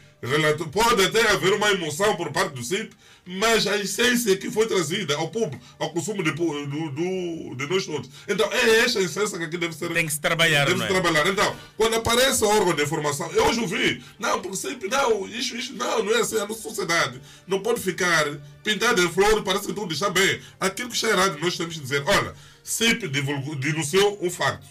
Pode 0.72 1.06
até 1.06 1.32
haver 1.32 1.54
uma 1.54 1.72
emoção 1.72 2.16
por 2.16 2.32
parte 2.32 2.54
do 2.54 2.64
CIP, 2.64 2.96
mas 3.28 3.66
a 3.66 3.76
essência 3.78 4.38
que 4.38 4.52
foi 4.52 4.68
trazida 4.68 5.16
ao 5.16 5.30
público, 5.30 5.64
ao 5.80 5.92
consumo 5.92 6.22
de, 6.24 6.32
do, 6.32 6.66
do- 6.92 7.56
de 7.56 7.66
nós 7.68 7.86
todos. 7.86 8.10
Então, 8.28 8.48
é 8.52 8.80
esta 8.80 9.00
a 9.00 9.02
essência 9.02 9.38
que 9.40 9.44
aqui 9.46 9.58
deve 9.58 9.74
ser. 9.74 9.92
Tem 9.92 10.06
que 10.06 10.14
se 10.14 10.20
trabalhar, 10.20 10.66
Deve 10.66 10.78
se 10.78 10.84
é? 10.86 10.88
trabalhar. 10.88 11.26
Então, 11.28 11.56
quando 11.76 11.96
aparece 11.96 12.44
o 12.44 12.48
órgão 12.48 12.76
de 12.76 12.84
informação, 12.84 13.32
eu 13.32 13.46
hoje 13.46 13.60
ouvi, 13.62 14.04
não, 14.20 14.42
porque 14.42 14.58
sempre, 14.58 14.88
não, 14.90 15.28
isso, 15.28 15.56
isso, 15.58 15.74
não, 15.74 16.04
não 16.04 16.14
é 16.16 16.22
assim, 16.22 16.38
a 16.38 16.46
nossa 16.46 16.62
sociedade 16.62 17.20
não 17.48 17.62
pode 17.62 17.82
ficar 17.82 18.26
pintada 18.64 19.02
de 19.02 19.12
flor, 19.12 19.42
parece 19.44 19.66
que 19.68 19.74
tudo 19.74 19.92
está 19.94 20.10
bem. 20.10 20.40
Aquilo 20.60 20.90
que 20.90 20.96
está 20.96 21.10
errado, 21.10 21.40
nós 21.40 21.58
temos 21.58 21.74
que 21.76 21.82
dizer, 21.82 22.04
olha, 22.06 22.34
sempre 22.64 23.08
divulgou, 23.08 23.56
denunciou 23.56 24.20
um 24.22 24.30
fato. 24.30 24.68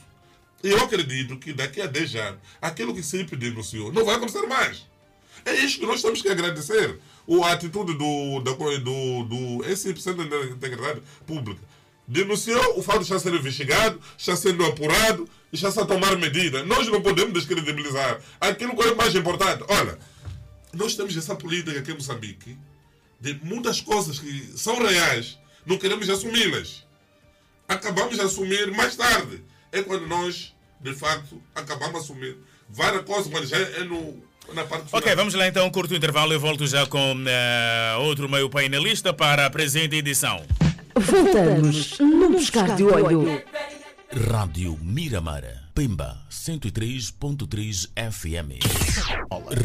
E 0.62 0.68
eu 0.70 0.78
acredito 0.82 1.36
que 1.38 1.52
daqui 1.52 1.80
a 1.80 1.86
10 1.86 2.14
anos, 2.14 2.38
aquilo 2.62 2.94
que 2.94 3.02
sempre 3.02 3.36
denunciou 3.36 3.92
não 3.92 4.05
vai 4.05 4.14
acontecer 4.14 4.46
mais. 4.46 4.86
É 5.44 5.52
isso 5.57 5.78
que 5.78 5.84
nós 5.86 6.00
temos 6.00 6.22
que 6.22 6.28
agradecer. 6.28 6.98
O, 7.26 7.42
a 7.42 7.52
atitude 7.52 7.94
do, 7.94 8.40
da, 8.40 8.52
do, 8.52 9.24
do 9.24 9.76
Centro 9.76 10.28
de 10.28 10.52
Integridade 10.52 11.00
Pública. 11.26 11.60
Denunciou, 12.06 12.78
o 12.78 12.82
fato 12.82 13.00
está 13.00 13.18
sendo 13.18 13.36
investigado, 13.36 13.98
está 14.18 14.36
sendo 14.36 14.64
apurado, 14.64 15.26
e 15.54 15.56
está 15.56 15.68
a 15.68 15.86
tomar 15.86 16.16
medida. 16.18 16.64
Nós 16.64 16.88
não 16.88 17.00
podemos 17.00 17.32
descredibilizar 17.32 18.20
aquilo 18.40 18.76
que 18.76 18.82
é 18.82 18.94
mais 18.94 19.14
importante. 19.14 19.64
Olha, 19.68 19.98
nós 20.72 20.96
temos 20.96 21.16
essa 21.16 21.36
política 21.36 21.78
aqui 21.78 21.92
em 21.92 21.94
Moçambique 21.94 22.58
de 23.20 23.34
muitas 23.42 23.80
coisas 23.80 24.18
que 24.18 24.52
são 24.58 24.76
reais, 24.82 25.38
não 25.64 25.78
queremos 25.78 26.10
assumi-las. 26.10 26.84
Acabamos 27.68 28.16
de 28.16 28.20
assumir 28.20 28.70
mais 28.72 28.96
tarde. 28.96 29.44
É 29.70 29.80
quando 29.82 30.06
nós, 30.08 30.52
de 30.80 30.92
facto, 30.92 31.40
acabamos 31.54 31.92
de 31.92 31.98
assumir 32.00 32.36
várias 32.68 33.04
coisas, 33.04 33.28
mas 33.28 33.48
já 33.48 33.56
é 33.56 33.84
no, 33.84 34.12
parte 34.12 34.12
final. 34.12 34.34
Ok, 34.92 35.14
vamos 35.16 35.34
lá 35.34 35.49
então, 35.49 35.68
curto 35.70 35.95
intervalo. 35.95 36.32
Eu 36.32 36.40
volto 36.40 36.66
já 36.66 36.86
com 36.86 37.16
eh, 37.26 37.97
outro 38.01 38.28
meio 38.28 38.49
painelista 38.49 39.12
para 39.12 39.47
a 39.47 39.51
presente 39.51 39.97
edição. 39.97 40.40
Voltamos 40.95 41.99
num 41.99 42.32
buscar 42.32 42.76
de 42.76 42.84
olho. 42.84 43.42
Rádio 44.30 44.78
Miramar, 44.80 45.42
Pemba 45.74 46.18
103.3 46.30 47.88
FM. 48.12 48.62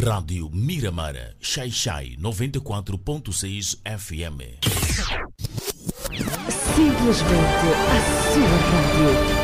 Rádio 0.03 0.49
Miramar, 0.51 1.35
Xai 1.39 1.69
Xai 1.69 2.17
94.6 2.19 3.77
FM. 3.85 4.41
Simplesmente 6.75 7.67
a 7.85 8.33
sua 8.33 8.57
rádio. 8.57 9.38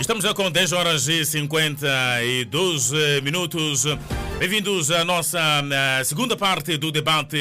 Estamos 0.00 0.24
já 0.24 0.32
com 0.32 0.50
10 0.50 0.72
horas 0.72 1.08
e 1.08 1.24
52 1.24 2.92
minutos. 3.22 3.84
Bem-vindos 4.38 4.90
à 4.90 5.04
nossa 5.04 5.38
eh, 5.40 6.04
segunda 6.04 6.36
parte 6.36 6.76
do 6.76 6.92
debate 6.92 7.36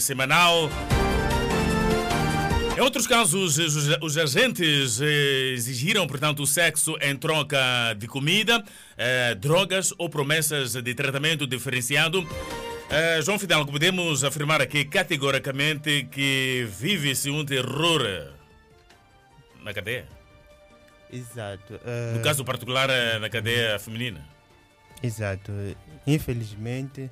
semanal. 0.00 0.70
Em 2.76 2.80
outros 2.80 3.06
casos, 3.06 3.58
os, 4.00 4.16
agentes 4.16 5.02
eh, 5.02 5.52
exigiram, 5.52 6.06
portanto, 6.06 6.42
o 6.42 6.46
sexo 6.46 6.96
em 7.02 7.14
troca 7.14 7.58
de 7.98 8.08
comida, 8.08 8.64
eh, 8.96 9.34
drogas 9.34 9.92
ou 9.98 10.08
promessas 10.08 10.72
de 10.72 10.94
tratamento 10.94 11.46
diferenciado. 11.46 12.26
Eh, 12.88 13.20
João 13.22 13.38
Fidalgo, 13.38 13.70
podemos 13.70 14.24
afirmar 14.24 14.62
aqui 14.62 14.86
categoricamente 14.86 16.08
que 16.10 16.66
vive-se 16.80 17.28
um 17.28 17.44
terror 17.44 18.02
na 19.62 19.74
cadeia? 19.74 20.19
Exato. 21.12 21.72
No 22.12 22.18
eh, 22.18 22.22
caso 22.22 22.44
particular, 22.44 22.88
eh, 22.90 23.18
na 23.18 23.28
cadeia 23.28 23.78
feminina. 23.78 24.24
Exato. 25.02 25.52
Infelizmente, 26.06 27.10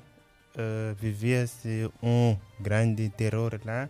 uh, 0.55 0.93
vivia-se 0.95 1.89
um 2.01 2.37
grande 2.59 3.09
terror 3.09 3.59
lá. 3.65 3.89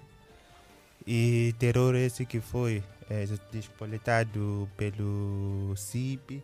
E 1.06 1.54
terror 1.58 1.96
esse 1.96 2.26
que 2.26 2.40
foi 2.40 2.84
é, 3.10 3.26
despoletado 3.52 4.70
pelo 4.78 5.74
CIP. 5.76 6.44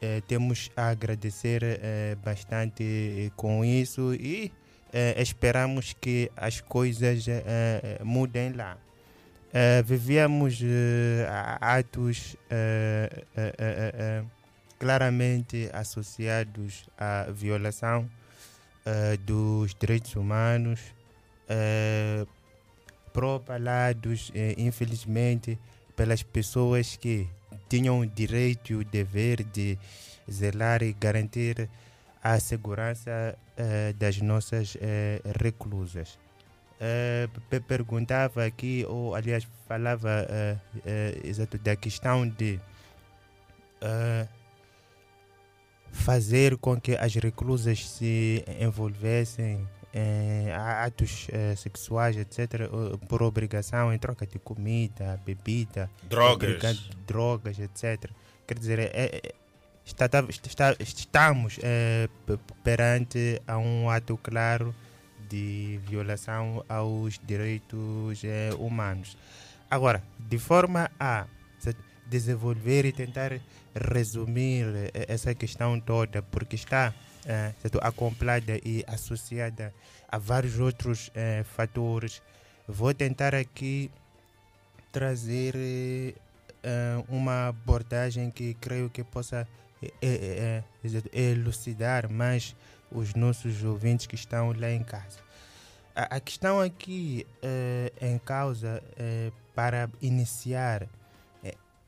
É, 0.00 0.20
temos 0.20 0.70
a 0.76 0.88
agradecer 0.88 1.62
é, 1.64 2.14
bastante 2.16 3.32
com 3.34 3.64
isso 3.64 4.14
e 4.14 4.52
esperamos 5.16 5.94
que 6.00 6.30
as 6.36 6.60
coisas 6.60 7.26
mudem 8.02 8.52
lá. 8.52 8.78
Vivíamos 9.84 10.60
atos 11.60 12.36
claramente 14.78 15.70
associados 15.72 16.88
à 16.98 17.26
violação 17.30 18.08
dos 19.24 19.74
direitos 19.74 20.14
humanos, 20.14 20.80
propalados, 23.12 24.30
infelizmente, 24.58 25.58
pelas 25.96 26.22
pessoas 26.22 26.96
que 26.96 27.26
tinham 27.68 28.00
o 28.00 28.06
direito 28.06 28.72
e 28.72 28.76
o 28.76 28.84
dever 28.84 29.42
de 29.42 29.78
zelar 30.30 30.82
e 30.82 30.92
garantir 30.92 31.68
a 32.22 32.40
segurança 32.40 33.38
uh, 33.56 33.92
das 33.94 34.20
nossas 34.20 34.74
uh, 34.74 34.78
reclusas. 35.40 36.18
Uh, 36.78 37.60
perguntava 37.62 38.44
aqui, 38.44 38.84
ou 38.86 39.14
aliás 39.14 39.46
falava 39.66 40.26
exato 41.24 41.56
da 41.58 41.74
questão 41.74 42.28
de 42.28 42.60
fazer 45.90 46.56
com 46.58 46.78
que 46.78 46.94
as 46.94 47.14
reclusas 47.14 47.88
se 47.88 48.44
envolvessem 48.60 49.66
em 49.94 50.52
atos 50.52 51.26
sexuais, 51.56 52.16
etc., 52.16 52.68
por 53.08 53.22
obrigação, 53.22 53.92
em 53.92 53.98
troca 53.98 54.26
de 54.26 54.38
comida, 54.38 55.18
bebida, 55.24 55.90
drogas, 56.02 56.90
drogas 57.06 57.58
etc. 57.58 58.10
Quer 58.46 58.58
dizer, 58.58 58.78
é, 58.78 58.90
é, 58.92 59.34
está, 59.84 60.06
está, 60.44 60.76
estamos 60.78 61.58
é, 61.62 62.08
perante 62.62 63.40
a 63.46 63.56
um 63.56 63.88
ato 63.88 64.16
claro 64.18 64.74
de 65.28 65.80
violação 65.86 66.64
aos 66.68 67.18
direitos 67.24 68.22
é, 68.24 68.50
humanos. 68.58 69.16
Agora, 69.70 70.02
de 70.18 70.38
forma 70.38 70.90
a 70.98 71.26
desenvolver 72.08 72.84
e 72.84 72.92
tentar 72.92 73.32
resumir 73.74 74.64
essa 75.08 75.34
questão 75.34 75.78
toda, 75.80 76.22
porque 76.22 76.54
está 76.54 76.94
é, 77.24 77.52
acoplada 77.82 78.56
e 78.64 78.84
associada 78.86 79.74
a 80.08 80.18
vários 80.18 80.60
outros 80.60 81.10
é, 81.14 81.42
fatores, 81.42 82.22
vou 82.68 82.94
tentar 82.94 83.34
aqui 83.34 83.90
trazer 84.92 85.54
uma 87.08 87.48
abordagem 87.48 88.28
que 88.30 88.54
creio 88.54 88.90
que 88.90 89.04
possa 89.04 89.46
elucidar 91.12 92.10
mais 92.10 92.56
os 92.90 93.14
nossos 93.14 93.62
ouvintes 93.64 94.06
que 94.06 94.14
estão 94.14 94.52
lá 94.52 94.70
em 94.70 94.82
casa. 94.82 95.18
A, 95.94 96.16
a 96.16 96.20
questão 96.20 96.60
aqui 96.60 97.26
em 98.00 98.18
causa, 98.18 98.82
para 99.54 99.88
iniciar, 100.02 100.86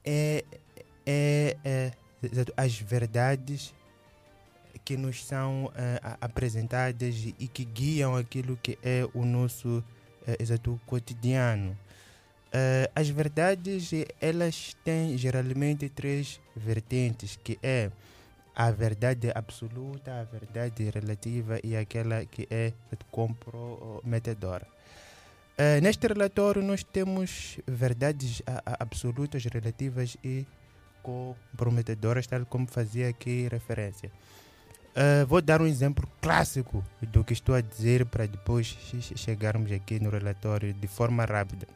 é, 0.05 0.45
é, 1.05 1.57
é 1.65 1.93
as 2.57 2.79
verdades 2.79 3.75
que 4.85 4.97
nos 4.97 5.25
são 5.25 5.71
apresentadas 6.21 7.15
e 7.39 7.47
que 7.47 7.65
guiam 7.65 8.17
aquilo 8.17 8.57
que 8.57 8.79
é 8.83 9.07
o 9.13 9.25
nosso 9.25 9.85
exato 10.39 10.81
cotidiano. 10.87 11.77
Uh, 12.49 12.89
as 12.95 13.11
verdades 13.11 13.91
elas 14.19 14.75
têm 14.83 15.19
geralmente 15.19 15.87
três 15.91 16.41
vertentes, 16.57 17.39
que 17.45 17.59
é 17.63 17.91
a 18.59 18.73
verdade 18.73 19.31
absoluta, 19.33 20.21
a 20.21 20.25
verdade 20.25 20.91
relativa 20.91 21.61
e 21.63 21.77
aquela 21.77 22.25
que 22.25 22.49
é 22.51 22.73
comprometedora. 23.09 24.67
Uh, 25.57 25.81
neste 25.81 26.09
relatório 26.09 26.61
nós 26.61 26.83
temos 26.83 27.61
verdades 27.69 28.43
absolutas, 28.65 29.45
relativas 29.45 30.17
e 30.25 30.45
comprometedoras, 31.05 32.27
tal 32.27 32.45
como 32.47 32.67
fazia 32.67 33.09
aqui 33.09 33.47
referência. 33.49 34.11
Uh, 34.89 35.25
vou 35.27 35.41
dar 35.41 35.63
um 35.63 35.67
exemplo 35.67 36.09
clássico 36.21 36.85
do 37.01 37.23
que 37.23 37.33
estou 37.33 37.55
a 37.55 37.61
dizer 37.61 38.07
para 38.07 38.27
depois 38.27 38.77
chegarmos 39.15 39.71
aqui 39.71 40.01
no 40.01 40.11
relatório 40.11 40.75
de 40.75 40.89
forma 40.89 41.25
rápida. 41.25 41.69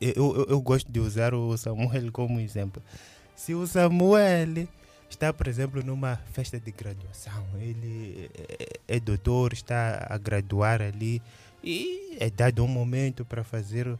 Eu, 0.00 0.14
eu, 0.16 0.46
eu, 0.48 0.60
gosto 0.62 0.90
de 0.90 1.00
usar 1.00 1.34
o 1.34 1.54
Samuel 1.58 2.10
como 2.12 2.40
exemplo. 2.40 2.82
Se 3.36 3.52
o 3.54 3.66
Samuel 3.66 4.66
está, 5.08 5.32
por 5.32 5.48
exemplo, 5.48 5.82
numa 5.82 6.16
festa 6.32 6.58
de 6.60 6.70
graduação, 6.70 7.44
ele 7.60 8.30
é, 8.88 8.96
é 8.96 9.00
doutor, 9.00 9.52
está 9.52 10.06
a 10.08 10.18
graduar 10.18 10.80
ali 10.82 11.22
e 11.62 12.16
é 12.20 12.30
dado 12.30 12.64
um 12.64 12.68
momento 12.68 13.24
para 13.24 13.42
fazer 13.42 13.98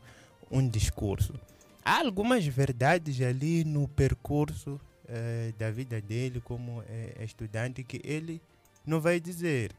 um 0.51 0.67
discurso. 0.67 1.35
Há 1.85 2.01
algumas 2.01 2.47
verdades 2.47 3.21
ali 3.21 3.65
no 3.65 3.89
percurso 3.89 4.81
eh, 5.09 5.53
da 5.59 5.71
vida 5.71 6.01
dele 6.01 6.41
como 6.41 6.83
eh, 6.87 7.25
estudante 7.25 7.83
que 7.83 8.01
ele 8.05 8.43
não 8.87 9.01
vai 9.01 9.19
dizer. 9.19 9.73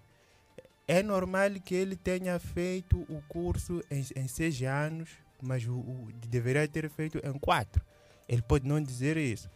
É 0.87 1.03
normal 1.03 1.51
que 1.63 1.75
ele 1.75 1.95
tenha 1.95 2.39
feito 2.39 2.97
o 3.07 3.21
curso 3.27 3.83
em, 3.91 4.03
em 4.15 4.27
seis 4.27 4.59
anos, 4.63 5.09
mas 5.39 5.65
o, 5.67 5.73
o, 5.73 6.07
deveria 6.27 6.67
ter 6.67 6.89
feito 6.89 7.19
em 7.23 7.37
quatro. 7.37 7.79
Ele 8.27 8.41
pode 8.41 8.67
não 8.67 8.81
dizer 8.81 9.17
isso. 9.17 9.47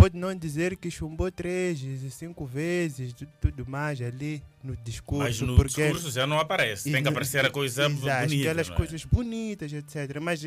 Pode 0.00 0.16
não 0.16 0.34
dizer 0.34 0.76
que 0.76 0.90
chumbou 0.90 1.30
três, 1.30 1.78
cinco 2.14 2.46
vezes, 2.46 3.14
tudo, 3.38 3.68
mais 3.68 4.00
ali 4.00 4.42
no 4.64 4.74
discurso. 4.76 5.24
Mas 5.24 5.40
no 5.42 5.56
porque 5.56 5.82
discurso 5.82 6.10
já 6.10 6.26
não 6.26 6.38
aparece. 6.38 6.90
Tem 6.90 7.02
que 7.02 7.08
aparecer 7.08 7.44
a 7.44 7.50
coisa 7.50 7.84
exato, 7.84 8.26
bonita. 8.26 8.48
Aquelas 8.48 8.70
é? 8.70 8.74
coisas 8.74 9.04
bonitas, 9.04 9.72
etc. 9.72 10.18
Mas 10.22 10.40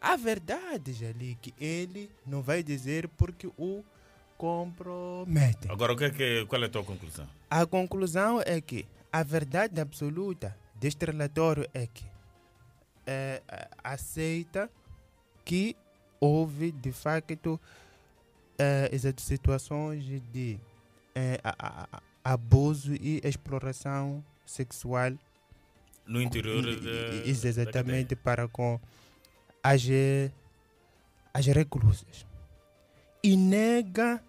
há 0.00 0.16
verdades 0.16 1.02
ali 1.02 1.36
que 1.42 1.52
ele 1.60 2.10
não 2.26 2.40
vai 2.40 2.62
dizer 2.62 3.06
porque 3.08 3.46
o 3.58 3.84
comprometem. 4.38 5.70
Agora, 5.70 5.92
o 5.92 5.96
que 5.96 6.04
é 6.04 6.10
que, 6.10 6.46
qual 6.46 6.62
é 6.62 6.66
a 6.66 6.68
tua 6.70 6.82
conclusão? 6.82 7.28
A 7.50 7.66
conclusão 7.66 8.40
é 8.40 8.58
que 8.60 8.86
a 9.12 9.22
verdade 9.22 9.82
absoluta 9.82 10.56
deste 10.74 11.04
relatório 11.04 11.68
é 11.74 11.86
que 11.86 12.04
é, 13.06 13.42
aceita 13.82 14.70
que 15.44 15.76
houve, 16.18 16.72
de 16.72 16.90
facto, 16.90 17.60
é, 18.58 18.88
essas 18.92 19.14
situações 19.18 20.04
de 20.04 20.58
é, 21.14 21.40
a, 21.42 21.98
a, 22.22 22.32
abuso 22.32 22.94
e 22.94 23.20
exploração 23.24 24.24
sexual 24.46 25.12
no 26.06 26.20
interior 26.20 26.62
de, 26.62 27.28
exatamente 27.28 28.14
para 28.14 28.46
com 28.48 28.78
as, 29.62 29.82
as 31.32 31.46
reclusas 31.46 32.26
e 33.24 33.38
nega 33.38 34.22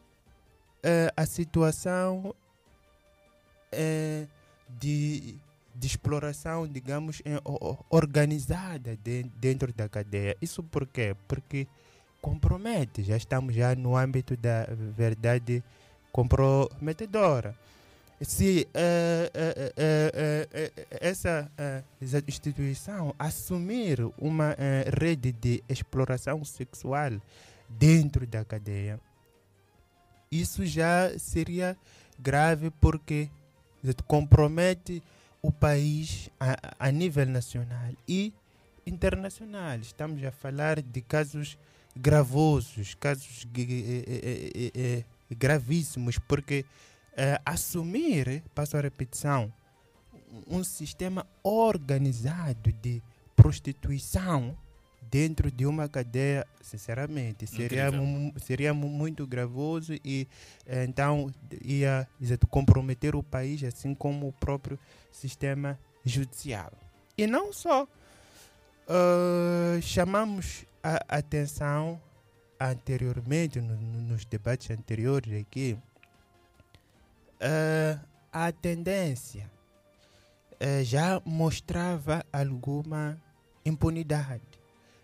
uh, 0.85 1.11
a 1.17 1.25
situação 1.25 2.33
uh, 3.73 4.27
de, 4.69 5.35
de 5.75 5.87
exploração, 5.87 6.65
digamos, 6.65 7.21
organizada 7.89 8.95
de, 8.95 9.23
dentro 9.35 9.73
da 9.73 9.89
cadeia. 9.89 10.37
Isso 10.41 10.63
por 10.63 10.87
quê? 10.87 11.13
Porque 11.27 11.67
compromete, 12.25 13.03
já 13.03 13.15
estamos 13.15 13.53
já 13.53 13.75
no 13.75 13.95
âmbito 13.95 14.35
da 14.35 14.65
verdade 14.97 15.63
comprometedora. 16.11 17.55
Se 18.19 18.67
uh, 18.73 19.29
essa 20.99 21.51
instituição 22.27 23.13
assumir 23.19 23.99
uma 24.17 24.55
rede 24.99 25.31
de 25.33 25.63
exploração 25.69 26.43
sexual 26.43 27.11
dentro 27.69 28.25
da 28.25 28.43
cadeia. 28.43 28.99
Isso 30.31 30.65
já 30.65 31.11
seria 31.19 31.77
grave 32.17 32.71
porque 32.81 33.29
compromete 34.07 35.03
o 35.43 35.51
país 35.51 36.31
a, 36.39 36.87
a 36.87 36.91
nível 36.91 37.27
nacional 37.27 37.91
e 38.07 38.33
internacional. 38.87 39.77
Estamos 39.77 40.23
a 40.23 40.31
falar 40.31 40.81
de 40.81 41.01
casos 41.01 41.55
gravosos, 41.95 42.93
casos 42.95 43.45
gravíssimos, 45.29 46.17
porque 46.19 46.65
uh, 47.13 47.41
assumir, 47.45 48.43
passo 48.53 48.77
a 48.77 48.81
repetição, 48.81 49.51
um 50.47 50.63
sistema 50.63 51.25
organizado 51.43 52.71
de 52.73 53.01
prostituição 53.35 54.57
dentro 55.09 55.49
de 55.51 55.65
uma 55.65 55.87
cadeia, 55.87 56.45
sinceramente, 56.61 57.47
seria, 57.47 57.89
seria 58.37 58.73
mu- 58.73 58.89
muito 58.89 59.25
gravoso 59.25 59.93
e 60.03 60.27
eh, 60.65 60.83
então 60.83 61.31
ia 61.63 62.07
exato, 62.19 62.47
comprometer 62.47 63.15
o 63.15 63.23
país, 63.23 63.63
assim 63.63 63.93
como 63.93 64.27
o 64.27 64.33
próprio 64.33 64.77
sistema 65.11 65.79
judicial. 66.03 66.71
E 67.17 67.27
não 67.27 67.53
só. 67.53 67.87
ah, 68.89 69.79
chamamos 69.81 70.65
a 70.85 71.17
atenção 71.17 71.99
anteriormente, 72.59 73.59
no- 73.59 73.75
no- 73.75 74.01
nos 74.01 74.23
debates 74.25 74.69
anteriores 74.69 75.41
aqui, 75.41 75.77
ah, 77.41 77.99
a 78.31 78.51
tendência 78.51 79.49
eh, 80.59 80.83
já 80.85 81.21
mostrava 81.25 82.25
alguma 82.31 83.21
impunidade. 83.65 84.41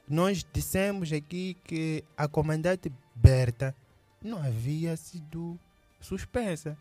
Nós 0.07 0.45
dissemos 0.53 1.11
aqui 1.11 1.57
que 1.65 2.03
a 2.15 2.27
comandante 2.27 2.91
Berta 3.13 3.75
não 4.21 4.37
havia 4.41 4.95
sido 4.95 5.59
suspensa. 5.99 6.77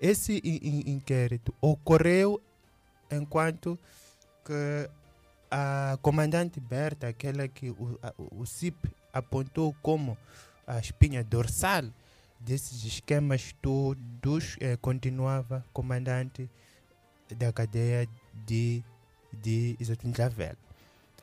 Esse 0.00 0.40
in- 0.42 0.60
in- 0.62 0.90
inquérito 0.94 1.54
ocorreu 1.60 2.40
enquanto 3.10 3.78
que 4.44 4.90
a 5.50 5.98
comandante 6.02 6.60
Berta, 6.60 7.08
aquela 7.08 7.46
que 7.48 7.70
o, 7.70 7.98
a- 8.02 8.12
o 8.16 8.44
CIP 8.46 8.76
apontou 9.12 9.74
como 9.82 10.16
a 10.66 10.78
espinha 10.78 11.22
dorsal 11.22 11.84
desses 12.40 12.84
esquemas 12.84 13.54
todos, 13.62 14.56
eh, 14.60 14.76
continuava 14.76 15.64
comandante 15.72 16.50
da 17.38 17.52
cadeia 17.52 18.06
de, 18.46 18.82
de 19.32 19.76
Isotinho 19.80 20.12
Vela. 20.30 20.56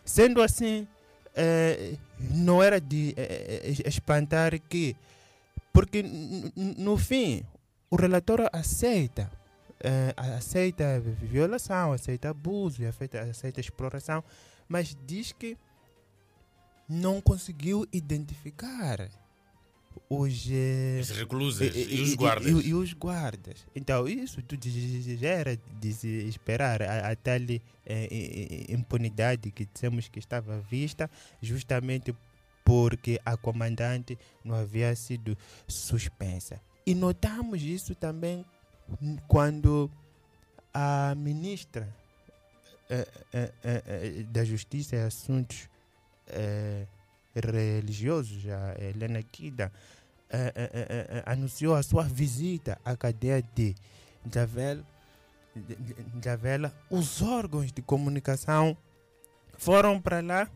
Sendo 0.03 0.41
assim, 0.41 0.87
eh, 1.35 1.95
não 2.17 2.61
era 2.63 2.79
de 2.81 3.13
eh, 3.17 3.61
eh, 3.77 3.87
espantar 3.87 4.59
que, 4.59 4.95
porque 5.71 6.01
no 6.55 6.97
fim, 6.97 7.43
o 7.89 7.95
relatório 7.95 8.47
aceita, 8.51 9.29
eh, 9.83 10.13
aceita 10.37 10.99
violação, 10.99 11.93
aceita 11.93 12.29
abuso, 12.29 12.85
aceita, 12.85 13.21
aceita 13.21 13.59
exploração, 13.59 14.23
mas 14.67 14.95
diz 15.07 15.31
que 15.31 15.57
não 16.87 17.21
conseguiu 17.21 17.87
identificar 17.91 19.09
os, 20.09 20.47
eh, 20.49 20.99
Os 21.01 21.09
reclusos 21.11 21.61
e- 21.61 21.95
e 21.95 22.01
os 22.01 22.13
guardas. 22.15 22.47
E, 22.51 22.67
e 22.69 22.73
os 22.73 22.93
guardas. 22.93 23.65
Então, 23.75 24.07
isso 24.07 24.41
tudo 24.41 24.63
já- 24.69 25.15
já 25.17 25.29
era 25.29 25.57
de 25.79 25.93
se 25.93 26.07
esperar 26.27 26.81
a, 26.81 27.11
a 27.11 27.15
tal 27.15 27.39
eh, 27.85 28.65
impunidade 28.69 29.51
que 29.51 29.65
dissemos 29.65 30.07
que 30.07 30.19
estava 30.19 30.59
vista, 30.59 31.09
justamente 31.41 32.15
porque 32.63 33.19
a 33.25 33.35
comandante 33.35 34.17
não 34.45 34.55
havia 34.55 34.95
sido 34.95 35.37
suspensa. 35.67 36.61
E 36.85 36.93
notamos 36.95 37.61
isso 37.61 37.93
também 37.95 38.45
quando 39.27 39.89
a 40.73 41.13
ministra 41.15 41.87
eh, 42.89 43.07
eh, 43.33 44.25
da 44.29 44.43
Justiça 44.43 44.95
e 44.95 44.99
Assuntos 44.99 45.69
Religiosos, 47.35 48.47
a 48.47 48.81
Helena 48.81 49.21
Kida, 49.21 49.71
anunciou 51.25 51.75
a 51.75 51.83
sua 51.83 52.03
visita 52.03 52.79
à 52.85 52.95
cadeia 52.95 53.43
de 53.53 53.75
Njavela, 54.25 54.85
Njavela. 56.15 56.73
Os 56.89 57.21
órgãos 57.21 57.71
de 57.71 57.81
comunicação 57.81 58.77
foram 59.57 59.99
para 59.99 60.21
lá 60.21 60.49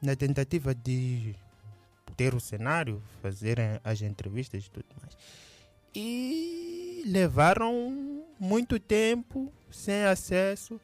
na 0.00 0.14
tentativa 0.14 0.74
de 0.74 1.34
ter 2.16 2.34
o 2.34 2.40
cenário, 2.40 3.02
fazerem 3.22 3.80
as 3.82 4.00
entrevistas 4.02 4.64
e 4.64 4.70
tudo 4.70 4.86
mais. 5.00 5.16
E 5.94 6.89
levaram 7.04 8.24
muito 8.38 8.78
tempo 8.78 9.52
sem 9.70 10.04
acesso 10.04 10.80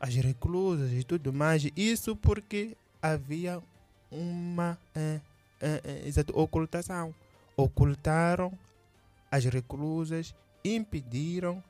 às 0.00 0.14
reclusas 0.14 0.92
e 0.92 1.04
tudo 1.04 1.32
mais. 1.32 1.64
Isso 1.76 2.16
porque 2.16 2.76
havia 3.00 3.62
uma 4.10 4.78
eh, 4.94 5.20
eh, 5.60 6.02
exato, 6.06 6.38
ocultação. 6.38 7.14
Ocultaram 7.56 8.52
as 9.30 9.44
reclusas, 9.44 10.34
impediram 10.64 11.62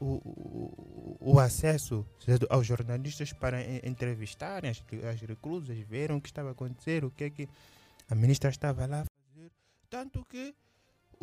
o, 0.00 0.16
o, 0.24 1.16
o 1.20 1.40
acesso 1.40 2.04
certo, 2.24 2.46
aos 2.50 2.66
jornalistas 2.66 3.32
para 3.32 3.62
en- 3.62 3.80
entrevistarem 3.84 4.70
as, 4.70 4.82
as 5.10 5.20
reclusas, 5.20 5.78
verem 5.78 6.16
o 6.16 6.20
que 6.20 6.28
estava 6.28 6.48
a 6.48 6.52
acontecer, 6.52 7.04
o 7.04 7.10
que 7.10 7.24
é 7.24 7.30
que 7.30 7.48
a 8.10 8.14
ministra 8.14 8.50
estava 8.50 8.86
lá 8.86 9.02
a 9.02 9.04
fazer. 9.04 9.50
Tanto 9.88 10.24
que 10.28 10.54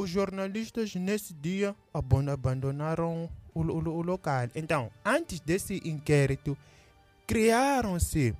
os 0.01 0.09
jornalistas 0.09 0.95
nesse 0.95 1.33
dia 1.33 1.75
abandonaram 1.93 3.29
o, 3.53 3.61
o, 3.61 3.77
o 3.77 4.01
local. 4.01 4.47
Então, 4.55 4.91
antes 5.05 5.39
desse 5.39 5.81
inquérito, 5.85 6.57
criaram-se 7.27 8.35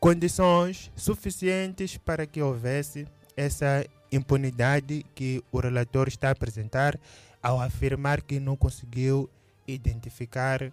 condições 0.00 0.90
suficientes 0.96 1.96
para 1.96 2.26
que 2.26 2.42
houvesse 2.42 3.06
essa 3.36 3.86
impunidade 4.10 5.04
que 5.14 5.42
o 5.52 5.58
relator 5.60 6.08
está 6.08 6.28
a 6.28 6.32
apresentar 6.32 6.98
ao 7.42 7.60
afirmar 7.60 8.20
que 8.22 8.40
não 8.40 8.56
conseguiu 8.56 9.30
identificar 9.66 10.72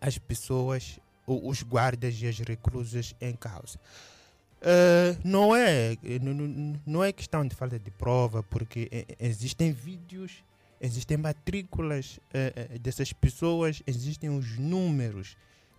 as 0.00 0.18
pessoas, 0.18 0.98
os 1.26 1.62
guardas 1.62 2.20
e 2.20 2.26
as 2.26 2.38
reclusas 2.38 3.14
em 3.20 3.34
causa. 3.34 3.78
Eh, 4.64 5.16
não 5.24 5.54
é 5.56 5.96
não- 6.20 6.78
não- 6.86 7.02
é 7.04 7.12
questão 7.12 7.44
de 7.46 7.54
falta 7.54 7.78
de 7.80 7.90
prova 7.90 8.42
porque 8.44 8.88
existem 9.18 9.72
vídeos 9.72 10.32
existem 10.80 11.16
matrículas 11.16 12.20
eh, 12.32 12.78
dessas 12.80 13.12
pessoas 13.12 13.82
existem 13.86 14.30
os 14.30 14.56
números 14.58 15.36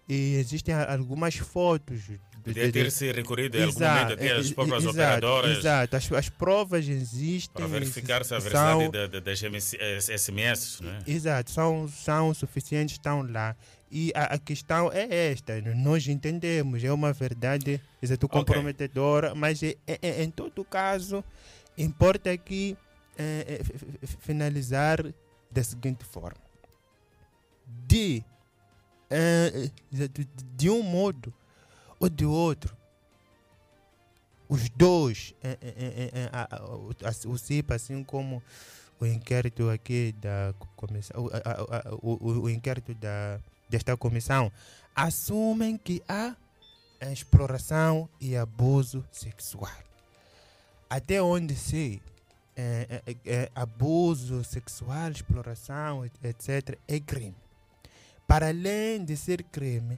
e 0.07 0.35
existem 0.35 0.75
algumas 0.75 1.35
fotos 1.35 2.01
de- 2.01 2.19
de- 2.53 2.71
ter-se 2.73 3.09
recorrido 3.13 3.57
em 3.57 3.63
algum 3.63 3.79
momento 3.79 4.13
até 4.13 4.31
às 4.33 4.51
eh, 4.51 4.53
próprias 4.53 4.83
exato, 4.83 4.97
operadoras. 4.97 5.57
exato 5.59 5.95
as, 5.95 6.11
as 6.11 6.27
provas 6.29 6.85
existem 6.89 7.53
Para 7.53 7.67
verificar 7.67 8.25
se 8.25 8.33
a 8.35 8.41
são- 8.41 8.49
verdade 8.79 8.91
da- 8.91 9.07
da- 9.07 9.19
das 9.21 9.41
MS 9.43 9.77
SMS, 10.01 10.81
não 10.83 10.91
é? 10.91 10.99
Exato, 11.07 11.51
são, 11.51 11.87
são 11.87 12.33
suficientes, 12.33 12.95
estão 12.95 13.21
lá. 13.31 13.55
E 13.95 14.11
a, 14.15 14.23
a 14.33 14.37
questão 14.39 14.91
é 14.91 15.29
esta, 15.31 15.61
nós 15.75 16.07
entendemos, 16.07 16.83
é 16.83 16.91
uma 16.91 17.13
verdade 17.13 17.79
exato, 18.01 18.27
comprometedora, 18.27 19.35
mas 19.35 19.61
é, 19.61 19.75
é- 19.85 19.99
é- 20.01 20.23
em 20.23 20.31
todo 20.31 20.65
caso, 20.65 21.23
importa 21.77 22.31
aqui 22.31 22.75
é, 23.15 23.59
é, 23.61 24.07
finalizar 24.21 24.97
da 25.51 25.63
seguinte 25.63 26.03
forma. 26.03 26.41
De, 27.85 28.23
é, 29.11 29.69
exato, 29.93 30.25
de 30.55 30.69
um 30.71 30.81
modo 30.81 31.31
ou 31.99 32.09
de 32.09 32.25
outro, 32.25 32.75
os 34.49 34.69
dois, 34.69 35.35
é, 35.43 35.49
é, 35.49 35.57
é, 35.61 36.11
é, 36.23 36.61
o- 36.63 36.89
a- 37.05 37.29
o 37.29 37.37
CIP, 37.37 37.71
assim 37.71 38.03
como 38.03 38.41
o 38.99 39.05
inquérito 39.05 39.69
aqui 39.69 40.13
da 40.19 40.53
comissão, 40.75 41.25
o, 41.25 41.27
a- 41.29 41.95
o, 42.01 42.41
o 42.45 42.49
inquérito 42.49 42.95
da, 42.95 43.39
desta 43.73 43.97
comissão, 43.97 44.51
assumem 44.95 45.77
que 45.77 46.01
há 46.07 46.35
exploração 47.11 48.07
e 48.21 48.37
abuso 48.37 49.03
sexual. 49.11 49.71
Até 50.87 51.21
onde 51.21 51.55
se 51.55 51.99
é, 52.55 53.01
é, 53.05 53.15
é, 53.25 53.51
abuso 53.55 54.43
sexual, 54.43 55.09
exploração, 55.09 56.05
etc., 56.05 56.77
é 56.87 56.99
crime. 56.99 57.35
Para 58.27 58.49
além 58.49 59.03
de 59.03 59.17
ser 59.17 59.43
crime, 59.43 59.97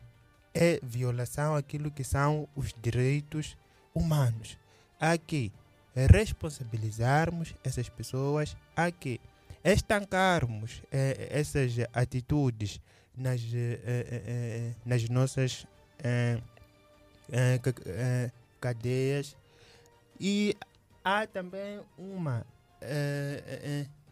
é 0.53 0.80
violação 0.82 1.53
àquilo 1.53 1.91
que 1.91 2.03
são 2.03 2.47
os 2.55 2.73
direitos 2.82 3.57
humanos. 3.93 4.57
Há 4.97 5.17
que 5.17 5.51
responsabilizarmos 5.93 7.53
essas 7.61 7.89
pessoas, 7.89 8.55
há 8.73 8.89
que 8.89 9.19
estancarmos 9.63 10.82
eh, 10.91 11.28
essas 11.30 11.73
atitudes 11.93 12.80
nas, 13.18 13.41
eh, 13.53 13.80
eh, 13.86 14.22
eh, 14.28 14.72
nas 14.86 15.07
nossas 15.09 15.66
ca- 17.61 18.32
cadeias 18.59 19.36
e 20.20 20.55
há 21.03 21.26
também 21.28 21.80
uma 21.97 22.45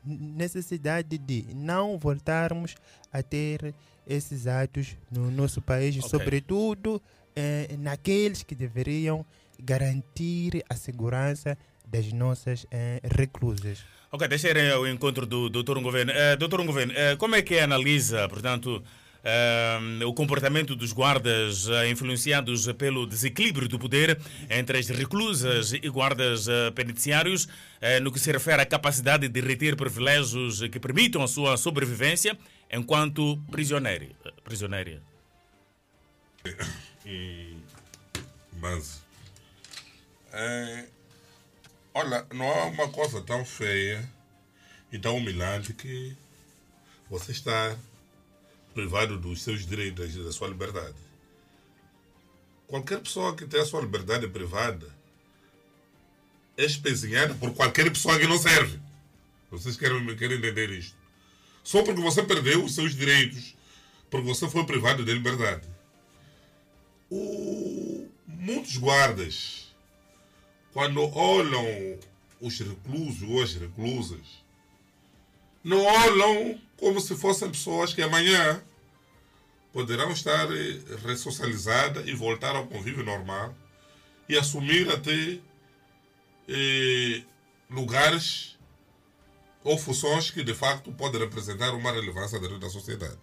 necessidade 0.05 1.17
de 1.17 1.45
não 1.53 1.97
voltarmos 1.97 2.75
a 3.11 3.21
ter 3.21 3.73
esses 4.07 4.47
atos 4.47 4.97
no 5.11 5.31
nosso 5.31 5.61
país, 5.61 5.95
Ok. 5.97 6.09
sobretudo 6.09 7.01
eh, 7.35 7.75
naqueles 7.79 8.43
que 8.43 8.53
deveriam 8.53 9.25
garantir 9.61 10.63
a 10.69 10.75
segurança 10.75 11.57
das 11.85 12.11
nossas 12.13 12.65
eh, 12.71 13.01
reclusas. 13.03 13.83
Ok, 14.11 14.27
deixa 14.27 14.49
eu 14.49 14.57
ir 14.57 14.71
ao 14.71 14.87
encontro 14.87 15.25
do 15.25 15.49
Dr. 15.49 15.79
Governo. 15.79 16.13
Uh, 16.13 16.37
Dr. 16.37 16.63
Governo, 16.63 16.93
como 17.17 17.35
é 17.35 17.41
que 17.41 17.59
analisa, 17.59 18.29
portanto, 18.29 18.83
Uh, 19.23 20.05
o 20.05 20.13
comportamento 20.13 20.75
dos 20.75 20.91
guardas 20.91 21.65
uh, 21.69 21.85
influenciados 21.89 22.69
pelo 22.73 23.07
desequilíbrio 23.07 23.69
do 23.69 23.79
poder 23.79 24.19
entre 24.49 24.77
as 24.77 24.89
reclusas 24.89 25.71
e 25.71 25.87
guardas 25.87 26.49
uh, 26.49 26.73
penitenciários 26.75 27.47
no 28.01 28.11
que 28.11 28.19
se 28.19 28.31
refere 28.31 28.61
à 28.61 28.65
capacidade 28.65 29.27
de 29.27 29.41
reter 29.41 29.75
privilégios 29.75 30.61
que 30.69 30.79
permitam 30.79 31.21
a 31.21 31.27
sua 31.27 31.57
sobrevivência 31.57 32.37
enquanto 32.71 33.37
prisioneiro. 33.49 34.07
prisioneira. 34.43 35.01
Mas, 38.59 39.01
é, 40.31 40.85
olha, 41.93 42.25
não 42.33 42.49
há 42.49 42.65
uma 42.65 42.89
coisa 42.89 43.21
tão 43.21 43.45
feia 43.45 44.07
e 44.91 44.97
tão 44.97 45.17
humilhante 45.17 45.73
que 45.73 46.15
você 47.09 47.31
está 47.31 47.77
privado 48.73 49.17
dos 49.19 49.41
seus 49.41 49.65
direitos, 49.65 50.15
da 50.15 50.31
sua 50.31 50.47
liberdade. 50.47 50.95
Qualquer 52.67 52.99
pessoa 52.99 53.35
que 53.35 53.45
tem 53.45 53.61
a 53.61 53.65
sua 53.65 53.81
liberdade 53.81 54.27
privada 54.27 54.89
é 56.57 56.65
espezinhada 56.65 57.35
por 57.35 57.53
qualquer 57.53 57.89
pessoa 57.91 58.17
que 58.17 58.27
não 58.27 58.37
serve. 58.37 58.79
Vocês 59.51 59.77
querem, 59.77 60.15
querem 60.15 60.37
entender 60.37 60.71
isto? 60.71 60.95
Só 61.63 61.83
porque 61.83 62.01
você 62.01 62.23
perdeu 62.23 62.63
os 62.63 62.73
seus 62.73 62.95
direitos, 62.95 63.55
porque 64.09 64.27
você 64.27 64.49
foi 64.49 64.65
privado 64.65 65.05
da 65.05 65.13
liberdade. 65.13 65.67
O, 67.09 68.09
muitos 68.27 68.77
guardas, 68.77 69.62
quando 70.73 71.01
olham 71.15 71.99
os 72.41 72.59
reclusos 72.59 73.29
ou 73.29 73.41
as 73.41 73.53
reclusas, 73.53 74.43
não 75.63 75.81
olham 75.81 76.59
como 76.77 76.99
se 76.99 77.15
fossem 77.15 77.49
pessoas 77.49 77.93
que 77.93 78.01
amanhã 78.01 78.61
poderão 79.71 80.11
estar 80.11 80.51
eh, 80.51 80.79
ressocializadas 81.05 82.05
e 82.07 82.13
voltar 82.13 82.55
ao 82.55 82.67
convívio 82.67 83.03
normal 83.03 83.55
e 84.27 84.37
assumir 84.37 84.89
até 84.91 85.39
eh, 86.47 87.23
lugares 87.69 88.57
ou 89.63 89.77
funções 89.77 90.29
que 90.29 90.43
de 90.43 90.53
facto 90.53 90.91
podem 90.91 91.21
representar 91.21 91.73
uma 91.73 91.91
relevância 91.91 92.39
dentro 92.39 92.59
da 92.59 92.69
sociedade. 92.69 93.19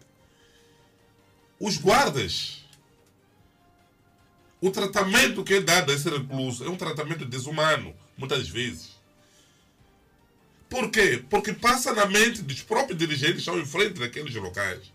Os 1.59 1.77
guardas, 1.77 2.60
o 4.61 4.71
tratamento 4.71 5.43
que 5.43 5.55
é 5.55 5.61
dado 5.61 5.91
a 5.91 5.95
esse 5.95 6.09
recluso 6.09 6.65
é 6.65 6.69
um 6.69 6.77
tratamento 6.77 7.25
desumano, 7.25 7.95
muitas 8.17 8.49
vezes. 8.49 8.91
Por 10.69 10.91
quê? 10.91 11.25
Porque 11.29 11.53
passa 11.53 11.93
na 11.93 12.07
mente 12.07 12.43
dos 12.43 12.63
próprios 12.63 12.99
dirigentes 12.99 13.35
que 13.35 13.39
estão 13.41 13.59
em 13.59 13.67
frente 13.67 13.99
daqueles 13.99 14.35
locais. 14.35 14.93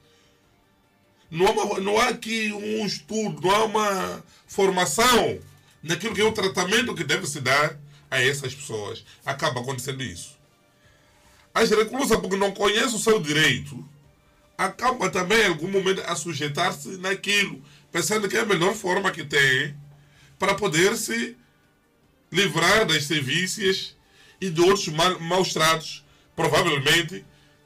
Não 1.29 1.47
há, 1.47 1.51
uma, 1.51 1.79
não 1.79 1.97
há 1.97 2.09
aqui 2.09 2.53
um 2.53 2.85
estudo, 2.85 3.41
não 3.41 3.51
há 3.51 3.65
uma 3.65 4.23
formação 4.47 5.39
naquilo 5.83 6.15
que 6.15 6.21
é 6.21 6.23
o 6.23 6.31
tratamento 6.31 6.95
que 6.95 7.03
deve 7.03 7.27
se 7.27 7.41
dar 7.41 7.77
a 8.09 8.21
essas 8.21 8.53
pessoas. 8.53 9.03
Acaba 9.25 9.59
acontecendo 9.59 10.01
isso. 10.03 10.37
As 11.53 11.69
reclusas, 11.69 12.19
porque 12.19 12.37
não 12.37 12.51
conhecem 12.51 12.95
o 12.95 12.99
seu 12.99 13.19
direito, 13.19 13.83
acabam 14.57 15.09
também 15.09 15.41
em 15.41 15.47
algum 15.47 15.67
momento 15.67 16.01
a 16.05 16.15
sujeitar-se 16.15 16.97
naquilo, 16.97 17.61
pensando 17.95 18.27
que 18.27 18.35
é 18.35 18.41
a 18.41 18.45
melhor 18.45 18.75
forma 18.75 19.09
que 19.09 19.23
tem 19.23 19.73
para 20.37 20.53
poder 20.53 20.97
se 20.97 21.37
livrar 22.29 22.85
das 22.85 23.05
servícias 23.05 23.95
e 24.41 24.49
de 24.49 24.59
outros 24.59 24.89
maus 24.89 25.53
tratos, 25.53 26.03
provavelmente, 26.35 27.23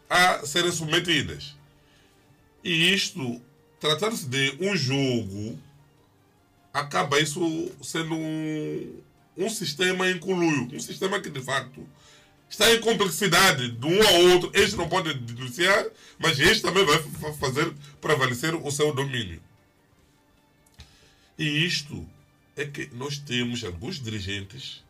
a 0.08 0.46
serem 0.46 0.72
submetidas. 0.72 1.56
E 2.64 2.94
isto, 2.94 3.42
tratando-se 3.80 4.28
de 4.28 4.56
um 4.62 4.78
jogo, 4.78 5.60
acaba 6.72 7.20
isso 7.20 7.72
sendo 7.82 8.14
um, 8.14 9.02
um 9.36 9.50
sistema 9.50 10.12
incluído, 10.12 10.76
um 10.76 10.80
sistema 10.80 11.20
que 11.20 11.32
de 11.32 11.42
facto 11.42 11.84
está 12.48 12.72
em 12.72 12.80
complexidade 12.80 13.72
de 13.72 13.86
um 13.88 14.08
ao 14.08 14.22
outro. 14.34 14.52
Este 14.54 14.76
não 14.76 14.88
pode 14.88 15.12
denunciar, 15.12 15.88
mas 16.20 16.40
este 16.40 16.62
também 16.62 16.86
vai 16.86 17.02
fazer 17.34 17.74
prevalecer 18.00 18.54
o 18.54 18.70
seu 18.70 18.94
domínio. 18.94 19.49
E 21.40 21.66
isto 21.66 22.06
é 22.54 22.66
que 22.66 22.88
nós 22.94 23.18
temos 23.18 23.64
alguns 23.64 23.98
dirigentes 23.98 24.84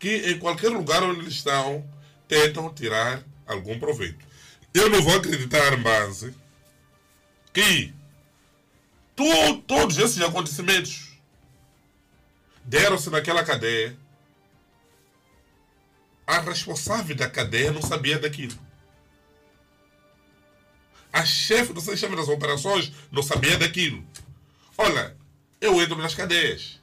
que 0.00 0.32
em 0.32 0.40
qualquer 0.40 0.70
lugar 0.70 1.04
onde 1.04 1.20
eles 1.20 1.34
estão 1.34 1.88
tentam 2.26 2.74
tirar 2.74 3.22
algum 3.46 3.78
proveito. 3.78 4.26
Eu 4.74 4.90
não 4.90 5.00
vou 5.00 5.14
acreditar, 5.14 5.76
mas 5.78 6.28
que 7.52 7.94
tu, 9.14 9.62
todos 9.68 9.98
esses 9.98 10.20
acontecimentos 10.20 11.12
deram-se 12.64 13.08
naquela 13.08 13.44
cadeia. 13.44 13.96
A 16.26 16.40
responsável 16.40 17.14
da 17.14 17.30
cadeia 17.30 17.70
não 17.70 17.82
sabia 17.82 18.18
daquilo. 18.18 18.58
A 21.12 21.24
chefe 21.24 21.72
do 21.72 21.80
sistema 21.80 22.16
das 22.16 22.26
operações 22.26 22.90
não 23.12 23.22
sabia 23.22 23.56
daquilo. 23.56 24.04
Olha, 24.76 25.16
eu 25.60 25.80
entro 25.80 25.96
nas 25.96 26.14
cadeias. 26.14 26.80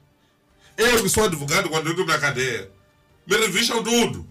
Eu 0.77 1.01
que 1.01 1.09
sou 1.09 1.25
advogado 1.25 1.69
quando 1.69 1.89
entro 1.91 2.05
na 2.05 2.17
cadeia 2.17 2.71
me 3.25 3.37
revistam 3.37 3.83
tudo. 3.83 4.27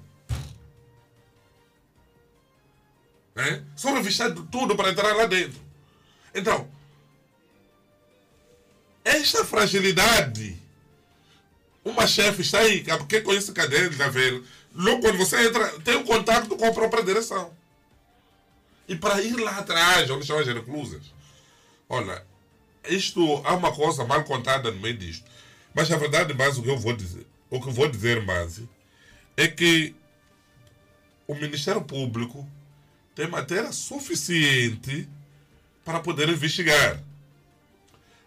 É? 3.37 3.63
São 3.75 3.95
revistados 3.95 4.45
tudo 4.51 4.77
para 4.77 4.91
entrar 4.91 5.15
lá 5.15 5.25
dentro. 5.25 5.59
Então, 6.35 6.69
esta 9.03 9.45
fragilidade, 9.45 10.61
uma 11.85 12.07
chefe 12.07 12.43
está 12.43 12.59
aí, 12.59 12.85
porque 12.99 13.23
conhece 13.23 13.53
cadeia 13.53 13.89
de 13.89 13.97
ver. 13.97 14.43
Logo 14.75 15.01
quando 15.01 15.17
você 15.17 15.47
entra, 15.47 15.81
tem 15.81 15.97
um 15.97 16.05
contato 16.05 16.55
com 16.57 16.67
a 16.67 16.73
própria 16.73 17.03
direção. 17.03 17.57
E 18.87 18.95
para 18.95 19.23
ir 19.23 19.37
lá 19.37 19.59
atrás, 19.59 20.11
onde 20.11 20.23
estão 20.23 20.39
as 20.39 20.47
reclusas, 20.47 21.03
olha, 21.89 22.25
isto 22.89 23.43
há 23.45 23.55
uma 23.55 23.73
coisa 23.73 24.05
mal 24.05 24.25
contada 24.25 24.71
no 24.71 24.81
meio 24.81 24.97
disto. 24.97 25.25
Mas 25.75 25.91
a 25.91 25.97
verdade, 25.97 26.35
mais 26.35 26.59
o 26.59 26.63
que 26.63 26.71
eu 26.71 26.79
vou 26.79 26.95
dizer, 26.95 27.27
o 27.49 27.61
que 27.61 27.71
vou 27.71 27.89
dizer 27.89 28.25
mais 28.25 28.61
é 29.37 29.47
que 29.49 29.95
o 31.27 31.35
Ministério 31.35 31.83
Público 31.83 32.49
tem 33.15 33.29
matéria 33.29 33.73
suficiente 33.73 35.09
para 35.85 36.01
poder 36.01 36.29
investigar. 36.29 37.03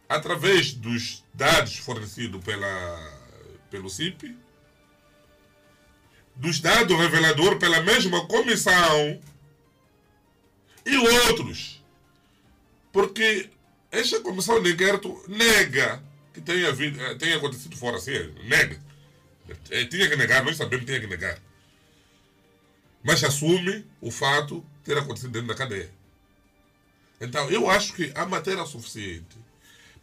Através 0.08 0.74
dos 0.74 1.24
dados 1.34 1.78
fornecidos 1.78 2.44
pela, 2.44 3.20
pelo 3.70 3.90
CIP, 3.90 4.38
dos 6.36 6.60
dados 6.60 6.98
reveladores 6.98 7.60
pela 7.60 7.82
mesma 7.82 8.26
comissão 8.28 9.20
e 10.86 10.98
outros. 10.98 11.84
Porque 12.92 13.50
esta 13.94 14.20
comissão 14.22 14.62
de 14.62 14.72
inquérito 14.72 15.24
nega 15.28 16.04
que 16.34 16.42
tenha, 16.42 16.74
tenha 17.18 17.38
acontecido 17.38 17.78
fora 17.78 17.98
assim, 17.98 18.12
nega. 18.46 18.82
É, 19.70 19.86
tinha 19.86 20.10
que 20.10 20.16
negar, 20.16 20.44
nós 20.44 20.58
sabemos 20.58 20.84
que 20.84 20.88
tinha 20.88 21.00
que 21.00 21.08
negar. 21.08 21.38
Mas 23.04 23.24
assume 23.24 23.86
o 24.02 24.10
fato 24.10 24.66
de 24.80 24.86
ter 24.86 24.98
acontecido 24.98 25.32
dentro 25.32 25.48
da 25.48 25.56
cadeia. 25.56 25.92
Então, 27.22 27.50
eu 27.52 27.70
acho 27.70 27.94
que 27.94 28.12
há 28.16 28.26
matéria 28.26 28.66
suficiente 28.66 29.38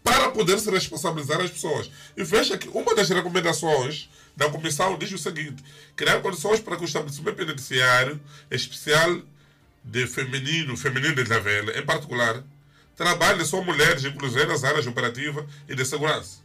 para 0.05 0.31
poder 0.31 0.59
se 0.61 0.71
responsabilizar 0.71 1.41
as 1.41 1.51
pessoas. 1.51 1.91
E 2.17 2.23
veja 2.23 2.57
que 2.57 2.69
uma 2.69 2.95
das 2.95 3.09
recomendações 3.09 4.09
da 4.37 4.49
comissão 4.49 4.97
diz 4.97 5.11
o 5.11 5.19
seguinte: 5.19 5.65
criar 5.97 6.21
condições 6.21 6.61
para 6.61 6.77
que 6.77 6.85
o 6.85 6.87
estabelecimento 6.87 7.37
penitenciário 7.37 8.21
especial 8.51 9.21
de 9.83 10.07
feminino, 10.07 10.77
feminino 10.77 11.15
de 11.15 11.25
Vela, 11.25 11.77
em 11.77 11.85
particular, 11.85 12.45
trabalhe 13.01 13.43
só 13.47 13.63
mulheres 13.63 14.05
inclusões 14.05 14.47
nas 14.47 14.63
áreas 14.63 14.87
operativas 14.87 15.47
e 15.67 15.75
de 15.75 15.87
segurança. 15.87 16.41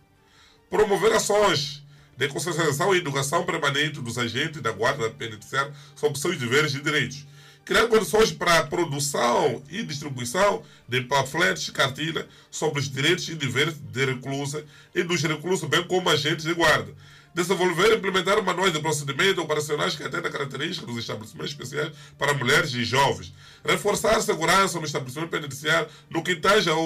Promover 0.70 1.12
ações 1.12 1.84
de 2.16 2.30
consciencialização 2.30 2.96
e 2.96 3.00
educação 3.00 3.44
permanente 3.44 4.00
dos 4.00 4.18
agentes 4.18 4.62
da 4.62 4.72
Guarda 4.72 5.10
Penitenciária 5.10 5.74
sobre 5.98 6.18
seus 6.18 6.38
deveres 6.38 6.74
e 6.74 6.82
direitos. 6.82 7.26
Criar 7.66 7.88
condições 7.88 8.32
para 8.32 8.60
a 8.60 8.68
produção 8.68 9.64
e 9.72 9.82
distribuição 9.82 10.62
de 10.88 11.02
panfletos 11.02 11.68
e 11.68 11.72
cartilhas 11.72 12.28
sobre 12.52 12.80
os 12.80 12.88
direitos 12.88 13.28
e 13.28 13.34
deveres 13.34 13.74
de 13.74 14.06
reclusa 14.06 14.64
e 14.94 15.02
dos 15.02 15.24
reclusos, 15.24 15.68
bem 15.68 15.84
como 15.88 16.08
agentes 16.08 16.46
de 16.46 16.54
guarda. 16.54 16.94
Desenvolver 17.34 17.92
e 17.92 17.96
implementar 17.96 18.42
manuais 18.44 18.72
de 18.72 18.80
procedimento 18.80 19.42
operacionais 19.42 19.96
que 19.96 20.04
atendam 20.04 20.30
a 20.30 20.32
características 20.32 20.88
dos 20.88 21.00
estabelecimentos 21.00 21.52
especiais 21.54 21.92
para 22.20 22.36
mulheres 22.36 22.72
e 22.72 22.86
jovens. 22.86 23.34
Reforçar 23.66 24.16
a 24.16 24.22
segurança 24.22 24.80
no 24.80 24.86
estabelecimento 24.86 25.32
penitenciário 25.32 25.90
no 26.08 26.24
que 26.24 26.36
tange 26.36 26.70
ao 26.70 26.86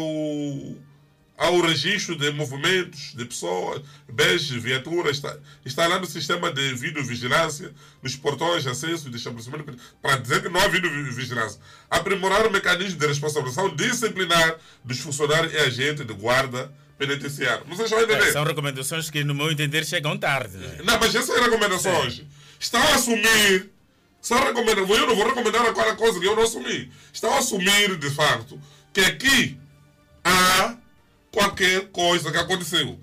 há 1.40 1.50
o 1.50 1.62
registro 1.62 2.18
de 2.18 2.30
movimentos 2.32 3.14
de 3.16 3.24
pessoas, 3.24 3.82
bens, 4.12 4.50
viaturas, 4.50 5.16
está, 5.16 5.38
está 5.66 5.88
lá 5.88 5.98
no 5.98 6.06
sistema 6.06 6.52
de 6.52 6.74
videovigilância, 6.74 7.74
nos 8.04 8.18
portões 8.18 8.64
de 8.64 8.70
acesso 8.70 9.10
de 9.10 9.16
estabelecimento, 9.16 9.74
para 10.02 10.18
dizer 10.18 10.42
que 10.42 10.50
não 10.50 10.60
há 10.60 10.68
videovigilância. 10.68 11.62
Aprimorar 11.90 12.46
o 12.46 12.52
mecanismo 12.52 13.00
de 13.00 13.08
responsabilização 13.08 13.74
disciplinar 13.74 14.58
dos 14.84 15.00
funcionários 15.00 15.54
e 15.54 15.58
agentes 15.58 16.06
de 16.06 16.14
guarda 16.14 16.72
penitenciário. 16.98 17.66
Vocês 17.70 17.90
vão 17.90 18.02
entender? 18.02 18.28
É, 18.28 18.32
são 18.34 18.44
recomendações 18.44 19.10
que, 19.10 19.24
no 19.24 19.34
meu 19.34 19.50
entender, 19.50 19.86
chegam 19.86 20.18
tarde. 20.18 20.58
Não, 20.84 21.00
mas 21.00 21.16
essas 21.16 21.40
recomendações 21.40 22.16
Sim. 22.18 22.28
estão 22.60 22.82
a 22.82 22.96
assumir. 22.96 23.70
Só 24.22 24.36
recomendam, 24.44 24.86
eu 24.86 25.08
não 25.08 25.16
vou 25.16 25.26
recomendar 25.26 25.66
aquela 25.66 25.96
coisa 25.96 26.20
que 26.20 26.26
eu 26.26 26.36
não 26.36 26.44
assumi. 26.44 26.92
Estão 27.14 27.34
a 27.34 27.38
assumir, 27.38 27.96
de 27.96 28.10
facto, 28.10 28.60
que 28.92 29.00
aqui 29.00 29.58
há 30.26 30.76
qualquer 31.32 31.88
coisa 31.88 32.32
que 32.32 32.38
aconteceu. 32.38 33.00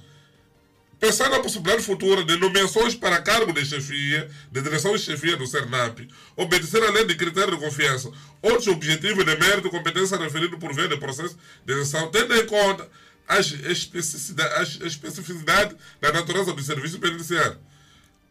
Pensar 0.99 1.29
na 1.29 1.41
possibilidade 1.41 1.83
futura 1.83 2.25
de 2.25 2.37
nomeações 2.37 2.95
para 2.95 3.21
cargo 3.21 3.53
de 3.53 3.67
chefia, 3.67 4.31
de 4.51 4.63
direção 4.63 4.93
de 4.93 4.99
chefia 4.99 5.37
do 5.37 5.47
CERNAP, 5.47 6.09
obedecer 6.35 6.83
a 6.83 6.91
lei 6.91 7.05
de 7.05 7.15
critério 7.15 7.55
de 7.55 7.63
confiança, 7.63 8.11
outros 8.41 8.67
objetivos 8.69 9.25
de 9.25 9.37
mérito 9.37 9.69
e 9.69 9.71
competência 9.71 10.17
referidos 10.17 10.59
por 10.59 10.75
via 10.75 10.97
processo 10.97 11.37
de 11.67 11.75
decisão, 11.75 12.11
tendo 12.11 12.35
em 12.35 12.47
conta 12.47 12.89
as 13.29 13.51
especificidades, 13.51 14.81
especificidade 14.81 15.77
da 16.01 16.13
natureza 16.13 16.55
do 16.55 16.63
serviço 16.63 16.99
penitenciário. 16.99 17.59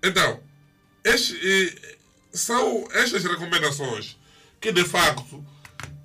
Então, 0.01 0.39
este, 1.03 1.75
são 2.33 2.87
estas 2.93 3.23
recomendações 3.23 4.17
que, 4.59 4.71
de 4.71 4.83
facto, 4.83 5.45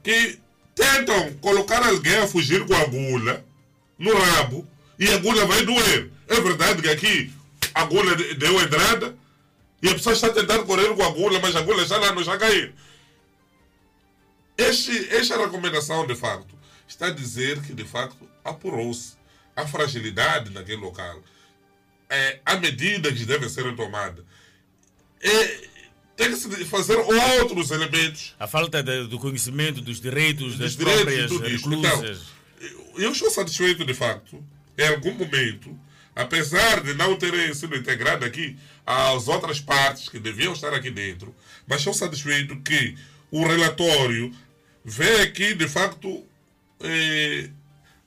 que 0.02 0.38
tentam 0.74 1.34
colocar 1.34 1.86
alguém 1.86 2.16
a 2.18 2.26
fugir 2.26 2.66
com 2.66 2.74
a 2.74 2.80
agulha 2.80 3.44
no 4.00 4.18
rabo 4.18 4.66
e 4.98 5.06
a 5.08 5.14
agulha 5.14 5.46
vai 5.46 5.64
doer. 5.64 6.10
É 6.26 6.40
verdade 6.40 6.82
que 6.82 6.88
aqui 6.88 7.32
a 7.74 7.82
agulha 7.82 8.16
deu 8.34 8.60
entrada 8.60 9.14
e 9.82 9.88
a 9.88 9.94
pessoa 9.94 10.14
está 10.14 10.30
tentando 10.30 10.64
correr 10.64 10.94
com 10.94 11.02
a 11.02 11.06
agulha, 11.06 11.38
mas 11.38 11.54
a 11.54 11.60
agulha 11.60 11.84
já 11.84 11.98
lá 11.98 12.12
não 12.12 12.38
cair. 12.38 12.74
Este, 14.56 15.14
esta 15.14 15.38
recomendação, 15.38 16.06
de 16.06 16.14
facto, 16.14 16.54
está 16.88 17.06
a 17.06 17.10
dizer 17.10 17.60
que, 17.62 17.72
de 17.72 17.84
facto, 17.84 18.28
apurou-se 18.44 19.14
a 19.54 19.66
fragilidade 19.66 20.50
naquele 20.50 20.80
local. 20.80 21.22
É, 22.08 22.40
a 22.44 22.56
medida 22.56 23.12
que 23.12 23.24
deve 23.24 23.48
ser 23.48 23.74
tomada. 23.76 24.24
É, 25.22 25.68
tem 26.16 26.30
que 26.30 26.36
se 26.36 26.64
fazer 26.66 26.96
outros 26.96 27.70
elementos. 27.70 28.34
A 28.38 28.46
falta 28.46 28.82
de, 28.82 29.06
do 29.06 29.18
conhecimento 29.18 29.80
dos 29.80 30.00
direitos 30.00 30.56
dos 30.56 30.58
das 30.58 30.76
direitos 30.76 31.28
próprias 31.28 31.62
reclusas. 31.62 32.18
Então, 32.18 32.39
eu 32.96 33.12
estou 33.12 33.30
satisfeito, 33.30 33.84
de 33.84 33.94
facto, 33.94 34.42
em 34.76 34.88
algum 34.88 35.12
momento, 35.12 35.78
apesar 36.14 36.82
de 36.82 36.94
não 36.94 37.16
terem 37.16 37.52
sido 37.54 37.76
integrados 37.76 38.26
aqui 38.26 38.56
às 38.86 39.28
outras 39.28 39.60
partes 39.60 40.08
que 40.08 40.18
deviam 40.18 40.52
estar 40.52 40.72
aqui 40.74 40.90
dentro, 40.90 41.34
mas 41.66 41.78
estou 41.78 41.94
satisfeito 41.94 42.56
que 42.60 42.96
o 43.30 43.46
relatório 43.46 44.34
vê 44.84 45.22
aqui, 45.22 45.54
de 45.54 45.68
facto, 45.68 46.24
eh, 46.80 47.50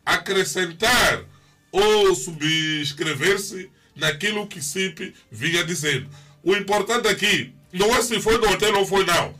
acrescentar 0.05 1.23
ou 1.71 2.13
subscrever-se 2.13 3.69
naquilo 3.95 4.47
que 4.47 4.61
CIP 4.61 5.13
vinha 5.31 5.63
dizendo. 5.63 6.09
O 6.43 6.55
importante 6.55 7.07
aqui 7.07 7.53
não 7.71 7.95
é 7.95 8.01
se 8.01 8.19
foi 8.21 8.37
no 8.37 8.49
hotel 8.49 8.77
ou 8.77 8.85
foi 8.85 9.05
não. 9.05 9.33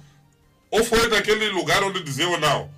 Ou 0.71 0.83
foi 0.83 1.07
naquele 1.07 1.49
lugar 1.49 1.83
onde 1.83 2.01
dizia 2.01 2.27
ou 2.27 2.39
não. 2.39 2.71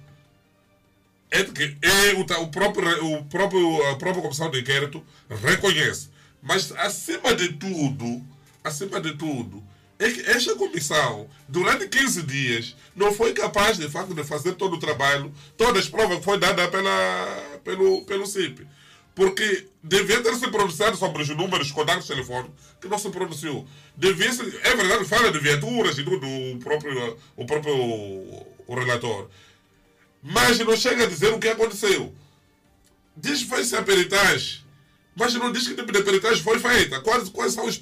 É 1.36 1.44
que 1.44 1.78
é 1.82 2.14
o, 2.14 2.22
o, 2.44 2.48
próprio, 2.48 3.14
o 3.14 3.26
próprio, 3.26 3.92
a 3.92 3.98
própria 3.98 4.22
comissão 4.22 4.50
de 4.50 4.62
inquérito 4.62 5.04
reconhece. 5.30 6.10
Mas, 6.42 6.72
acima 6.72 7.36
de 7.36 7.54
tudo, 7.54 8.24
acima 8.64 9.02
de 9.02 9.18
tudo, 9.18 9.62
é 10.00 10.10
que 10.10 10.22
esta 10.30 10.56
comissão, 10.56 11.30
durante 11.46 11.90
15 11.90 12.24
dias, 12.24 12.76
não 12.96 13.14
foi 13.14 13.34
capaz, 13.34 13.78
de 13.78 13.90
facto, 13.90 14.14
de 14.14 14.24
fazer 14.24 14.54
todo 14.54 14.76
o 14.76 14.80
trabalho, 14.80 15.30
todas 15.58 15.84
as 15.84 15.90
provas 15.90 16.20
que 16.20 16.24
foi 16.24 16.40
dada 16.40 16.70
pela, 16.70 17.60
pelo, 17.66 18.06
pelo 18.06 18.26
CIP. 18.26 18.66
Porque 19.14 19.68
devia 19.84 20.22
ter 20.22 20.36
se 20.36 20.48
pronunciado 20.48 20.96
sobre 20.96 21.22
os 21.22 21.30
números, 21.30 21.72
contactos 21.72 22.08
telefônicos, 22.08 22.54
que 22.80 22.88
não 22.88 22.98
se 22.98 23.10
pronunciou. 23.10 23.68
Devia 23.98 24.32
se, 24.32 24.42
é 24.64 24.76
verdade, 24.76 25.04
fala 25.04 25.32
de 25.32 25.40
viaturas 25.40 25.98
e 25.98 26.04
tudo, 26.04 26.26
o 26.26 26.60
próprio, 26.60 27.18
o 27.36 27.46
próprio 27.46 28.46
o 28.68 28.76
relator. 28.76 29.28
Mas 30.28 30.58
não 30.58 30.76
chega 30.76 31.04
a 31.04 31.08
dizer 31.08 31.32
o 31.32 31.40
que 31.40 31.48
aconteceu. 31.48 32.14
Diz 33.16 33.44
que 33.44 33.50
foi-se 33.50 33.76
a 33.76 33.84
peritagem 33.84 34.66
mas 35.16 35.34
não 35.36 35.50
diz 35.50 35.66
que 35.66 35.74
tipo 35.74 35.92
de 35.92 36.04
peritagem 36.04 36.44
foi 36.44 36.60
feita. 36.60 37.00
Quais, 37.00 37.30
quais 37.30 37.54
são 37.54 37.66
os 37.66 37.80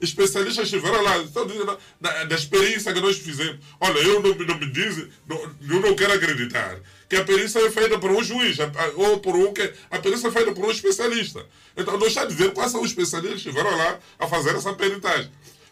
especialistas 0.00 0.70
que 0.70 0.76
estiveram 0.76 1.02
lá? 1.02 1.18
Estão 1.18 1.44
dizendo 1.44 1.76
da, 2.00 2.24
da, 2.24 2.34
experiência 2.36 2.92
que 2.92 3.00
nós 3.00 3.18
fizemos. 3.18 3.58
Olha, 3.80 3.98
eu 3.98 4.22
não, 4.22 4.32
não 4.32 4.56
me 4.56 4.70
diz, 4.70 5.08
não, 5.26 5.36
eu 5.68 5.80
não 5.80 5.96
quero 5.96 6.12
acreditar 6.12 6.78
que 7.08 7.16
a 7.16 7.24
perícia 7.24 7.58
é 7.58 7.70
feita 7.70 7.98
por 7.98 8.12
um 8.12 8.22
juiz, 8.22 8.56
ou 8.94 9.18
por 9.18 9.34
um 9.34 9.52
que 9.52 9.72
a 9.90 9.98
perícia 9.98 10.28
é 10.28 10.30
feita 10.30 10.52
por 10.52 10.64
um 10.64 10.70
especialista. 10.70 11.44
Então 11.76 11.98
não 11.98 12.06
está 12.06 12.24
dizer 12.24 12.52
quais 12.52 12.70
são 12.70 12.82
os 12.82 12.90
especialistas 12.90 13.42
que 13.42 13.48
estiveram 13.48 13.76
lá 13.76 13.98
a 14.20 14.28
fazer 14.28 14.54
essa 14.54 14.72
peritagem. 14.72 15.30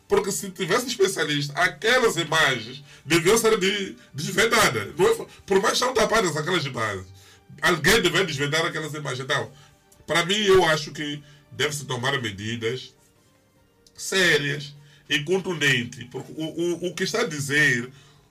Porque 0.08 0.32
se 0.32 0.50
tivesse 0.50 0.86
especialista, 0.86 1.52
aquelas 1.52 2.16
imagens 2.16 2.82
deviam 3.04 3.36
ser 3.36 3.58
de, 3.58 3.94
desvendadas. 4.12 4.88
É, 4.88 5.26
por 5.46 5.60
mais 5.60 5.76
são 5.76 5.92
tapadas 5.92 6.34
aquelas 6.36 6.64
imagens, 6.64 7.06
alguém 7.60 8.00
deve 8.00 8.24
desvendar 8.24 8.64
aquelas 8.64 8.94
imagens. 8.94 9.20
Então, 9.20 9.52
para 10.06 10.24
mim, 10.24 10.42
eu 10.46 10.64
acho 10.64 10.92
que 10.92 11.22
deve-se 11.52 11.84
tomar 11.84 12.20
medidas 12.22 12.94
sérias 13.94 14.74
e 15.10 15.20
contundentes. 15.20 16.04
Porque 16.10 16.32
o, 16.36 16.44
o, 16.44 16.86
o 16.88 16.94
que 16.94 17.04
está 17.04 17.20
a 17.20 17.26
dizer 17.26 17.90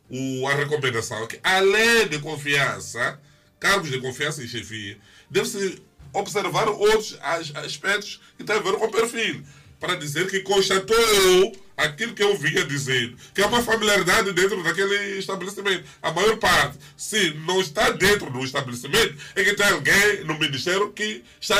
o, 0.10 0.48
a 0.48 0.56
recomendação 0.56 1.24
é 1.24 1.28
que, 1.28 1.40
além 1.44 2.08
de 2.08 2.20
confiança, 2.20 3.20
cargos 3.60 3.92
de 3.92 4.00
confiança 4.00 4.44
e 4.44 4.48
chefia, 4.48 4.98
deve-se 5.30 5.82
observar 6.14 6.68
outros 6.70 7.18
aspectos 7.22 8.22
que 8.38 8.44
têm 8.44 8.56
a 8.56 8.60
ver 8.60 8.74
com 8.74 8.86
o 8.86 8.92
perfil. 8.92 9.44
Para 9.80 9.96
dizer 9.96 10.28
que 10.30 10.40
constatou 10.40 11.56
aquilo 11.78 12.14
que 12.14 12.24
eu 12.24 12.36
vinha 12.36 12.66
dizendo, 12.66 13.16
que 13.34 13.42
é 13.42 13.46
uma 13.46 13.62
familiaridade 13.62 14.34
dentro 14.34 14.62
daquele 14.64 15.20
estabelecimento. 15.20 15.84
A 16.02 16.12
maior 16.12 16.36
parte, 16.38 16.80
se 16.98 17.36
não 17.46 17.62
está 17.62 17.92
dentro 17.92 18.32
do 18.32 18.44
estabelecimento, 18.44 19.16
é 19.36 19.44
que 19.44 19.54
tem 19.54 19.68
alguém 19.68 20.24
no 20.26 20.38
Ministério 20.40 20.92
que 20.92 21.24
está 21.40 21.56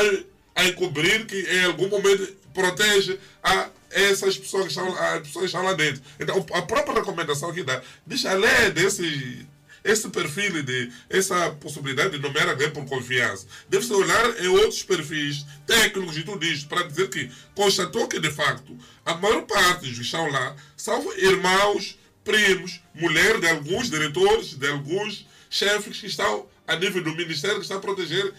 a 0.56 0.64
encobrir, 0.64 1.24
que 1.24 1.40
em 1.40 1.64
algum 1.66 1.88
momento 1.88 2.36
protege 2.52 3.18
a 3.42 3.68
essas 3.90 4.36
pessoas 4.36 4.64
que 4.64 4.70
estão, 4.70 4.92
as 4.92 5.20
pessoas 5.20 5.44
que 5.44 5.46
estão 5.46 5.62
lá 5.62 5.72
dentro. 5.72 6.02
Então, 6.18 6.44
a 6.52 6.62
própria 6.62 6.94
recomendação 6.94 7.52
que 7.52 7.62
dá, 7.62 7.80
deixa 8.04 8.32
além 8.32 8.70
desse 8.72 9.46
esse 9.84 10.08
perfil 10.08 10.62
de 10.62 10.90
essa 11.08 11.50
possibilidade 11.52 12.10
de 12.10 12.18
nomear 12.18 12.48
alguém 12.48 12.70
por 12.70 12.84
confiança 12.86 13.46
deve-se 13.68 13.92
olhar 13.92 14.42
em 14.42 14.48
outros 14.48 14.82
perfis 14.82 15.44
técnicos 15.66 16.16
e 16.16 16.22
tudo 16.22 16.44
isto 16.44 16.68
para 16.68 16.86
dizer 16.86 17.08
que 17.08 17.30
constatou 17.54 18.08
que 18.08 18.18
de 18.18 18.30
facto 18.30 18.76
a 19.04 19.14
maior 19.14 19.42
parte 19.42 19.86
dos 19.86 19.96
que 19.96 20.02
estão 20.02 20.30
lá 20.30 20.56
são 20.76 21.12
irmãos, 21.16 21.98
primos, 22.24 22.80
mulher 22.94 23.40
de 23.40 23.48
alguns 23.48 23.90
diretores, 23.90 24.54
de 24.54 24.68
alguns 24.68 25.26
chefes 25.50 26.00
que 26.00 26.06
estão 26.06 26.46
a 26.66 26.76
nível 26.76 27.02
do 27.02 27.14
ministério 27.14 27.56
que 27.56 27.62
está 27.62 27.76
a 27.76 27.80
proteger 27.80 28.34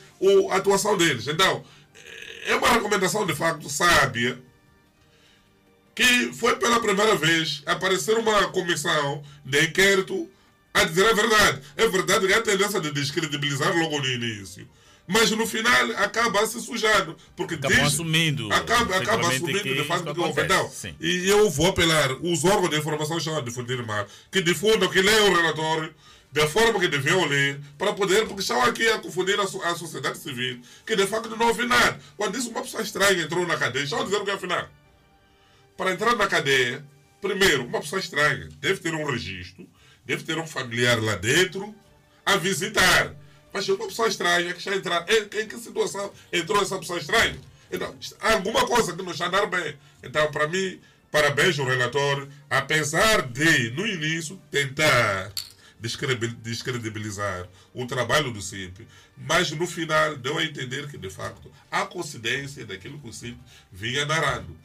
a 0.51 0.55
atuação 0.57 0.95
deles. 0.95 1.27
Então, 1.27 1.65
é 2.45 2.55
uma 2.55 2.69
recomendação 2.69 3.25
de 3.25 3.35
facto 3.35 3.69
sábia 3.69 4.39
que 5.95 6.31
foi 6.31 6.55
pela 6.55 6.79
primeira 6.79 7.15
vez 7.15 7.61
aparecer 7.65 8.17
uma 8.17 8.47
comissão 8.49 9.21
de 9.43 9.65
inquérito 9.65 10.29
a 10.81 10.85
dizer 10.85 11.07
a 11.07 11.14
verdade. 11.14 11.61
É 11.76 11.88
verdade 11.88 12.27
que 12.27 12.34
há 12.34 12.38
a 12.38 12.41
tendência 12.41 12.80
de 12.80 12.91
descredibilizar 12.91 13.76
logo 13.77 13.99
no 13.99 14.07
início. 14.07 14.68
Mas 15.07 15.31
no 15.31 15.47
final 15.47 15.91
acaba 15.97 16.45
se 16.45 16.61
sujando. 16.61 17.18
Porque 17.35 17.56
acaba 17.56 17.73
diz, 17.73 17.84
assumindo. 17.85 18.53
Acaba, 18.53 18.95
acaba 18.95 19.27
assumindo 19.27 19.64
de 19.64 19.84
fato 19.84 20.14
que 20.14 20.19
houve. 20.19 20.41
Então, 20.41 20.72
e 20.99 21.27
eu 21.27 21.49
vou 21.49 21.68
apelar, 21.68 22.11
os 22.22 22.45
órgãos 22.45 22.69
de 22.69 22.77
informação 22.77 23.18
estão 23.18 23.35
a 23.35 23.41
difundir 23.41 23.84
mal, 23.84 24.06
que 24.31 24.39
difundam, 24.39 24.88
que 24.88 25.01
leiam 25.01 25.31
o 25.31 25.35
relatório 25.35 25.93
da 26.31 26.47
forma 26.47 26.80
que 26.80 26.88
deviam 26.88 27.26
ler, 27.26 27.60
para 27.77 27.93
poder, 27.93 28.27
porque 28.27 28.41
estão 28.41 28.61
aqui 28.61 28.88
a 28.88 28.99
confundir 28.99 29.39
a, 29.39 29.43
a, 29.43 29.76
sociedade 29.76 30.19
civil, 30.19 30.61
que 30.85 30.95
de 30.95 31.07
facto 31.07 31.35
não 31.35 31.47
ouve 31.47 31.65
nada. 31.65 31.99
Quando 32.15 32.34
disse 32.34 32.49
uma 32.49 32.61
pessoa 32.61 32.84
estranha 32.84 33.23
entrou 33.23 33.47
na 33.47 33.57
cadeia, 33.57 33.84
estão 33.84 34.01
a 34.01 34.03
dizer 34.03 34.18
o 34.18 34.23
que 34.23 34.31
é 34.31 34.35
afinal. 34.35 34.69
Para 35.76 35.91
entrar 35.91 36.15
na 36.15 36.27
cadeia, 36.27 36.85
primeiro, 37.19 37.65
uma 37.65 37.81
pessoa 37.81 37.99
estranha 37.99 38.47
deve 38.60 38.80
ter 38.80 38.93
um 38.93 39.06
registro, 39.06 39.68
deve 40.10 40.23
ter 40.23 40.40
um 40.40 40.48
familiar 40.48 40.99
lá 40.99 41.15
dentro 41.18 41.73
a 42.26 42.36
visitar. 42.36 43.15
Mas 43.53 43.69
uma 43.69 43.86
pessoa 43.86 44.07
estranha 44.07 44.52
que 44.53 44.57
está 44.57 44.76
entrando. 44.76 45.07
Em, 45.07 45.41
em 45.41 45.48
que 45.48 45.56
situação 45.60 46.11
entrou 46.34 46.60
essa 46.64 46.80
pessoa 46.80 46.98
estranha? 46.98 47.40
Então, 47.72 47.95
há 48.19 48.34
alguma 48.34 48.65
coisa 48.65 48.95
que 48.95 49.03
não 49.03 49.11
está 49.11 49.27
andando 49.27 49.48
bem. 49.48 49.77
Então, 50.02 50.31
para 50.31 50.48
mim, 50.48 50.81
parabéns 51.11 51.60
ao 51.60 51.68
relator, 51.68 52.27
apesar 52.49 53.22
de, 53.22 53.69
no 53.69 53.86
início, 53.86 54.41
tentar 54.49 55.31
descredibilizar 55.80 57.48
o 57.72 57.86
trabalho 57.86 58.31
do 58.34 58.41
CIP, 58.41 58.88
mas 59.15 59.52
no 59.52 59.68
final 59.68 60.18
deu 60.18 60.40
a 60.40 60.44
entender 60.44 60.90
que, 60.90 60.98
de 60.98 61.10
facto, 61.11 61.52
há 61.72 61.86
coincidência 61.86 62.65
daquilo 62.65 62.99
que 62.99 63.10
o 63.10 63.14
CIP 63.14 63.38
vinha 63.72 64.06
narrando. 64.07 64.57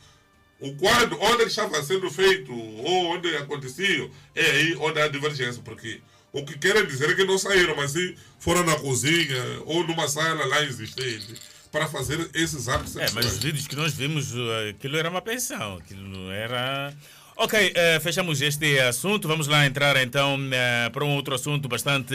O 0.67 0.75
quadro 0.77 1.19
onde 1.21 1.43
estava 1.45 1.83
sendo 1.83 2.11
feito 2.11 2.51
ou 2.53 3.15
onde 3.15 3.29
acontecia 3.37 4.09
é 4.35 4.51
aí 4.51 4.75
onde 4.81 4.99
há 5.01 5.09
divergência, 5.09 5.61
porque 5.63 6.01
o 6.33 6.43
que 6.45 6.57
querem 6.59 6.87
dizer 6.87 7.11
é 7.11 7.15
que 7.15 7.25
não 7.25 7.37
saíram, 7.37 7.77
mas 7.77 7.91
sim 7.93 8.15
foram 8.39 8.65
na 8.65 8.75
cozinha 8.77 9.43
ou 9.67 9.87
numa 9.87 10.09
sala 10.09 10.45
lá 10.47 10.63
existente 10.63 11.35
para 11.71 11.87
fazer 11.87 12.31
esses 12.35 12.67
atos 12.69 12.97
É, 12.97 13.01
mas 13.01 13.11
sexuais. 13.13 13.33
os 13.35 13.39
vídeos 13.43 13.67
que 13.67 13.77
nós 13.77 13.93
vimos, 13.93 14.33
uh, 14.33 14.71
aquilo 14.71 14.97
era 14.97 15.11
uma 15.11 15.21
pensão, 15.21 15.77
aquilo 15.77 16.09
não 16.09 16.33
era. 16.33 16.95
Ok, 17.37 17.73
eh, 17.75 17.99
fechamos 18.01 18.41
este 18.41 18.79
assunto. 18.79 19.27
Vamos 19.27 19.49
lá 19.49 19.67
entrar 19.67 19.97
então 20.01 20.39
eh, 20.53 20.89
para 20.91 21.05
um 21.05 21.17
outro 21.17 21.35
assunto 21.35 21.69
bastante 21.69 22.15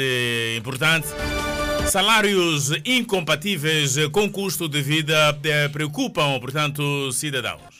importante. 0.57 1.07
Salários 1.91 2.71
incompatíveis 2.85 3.95
com 4.13 4.31
custo 4.31 4.69
de 4.69 4.81
vida 4.81 5.37
eh, 5.43 5.67
preocupam, 5.67 6.39
portanto, 6.39 7.11
cidadãos. 7.11 7.78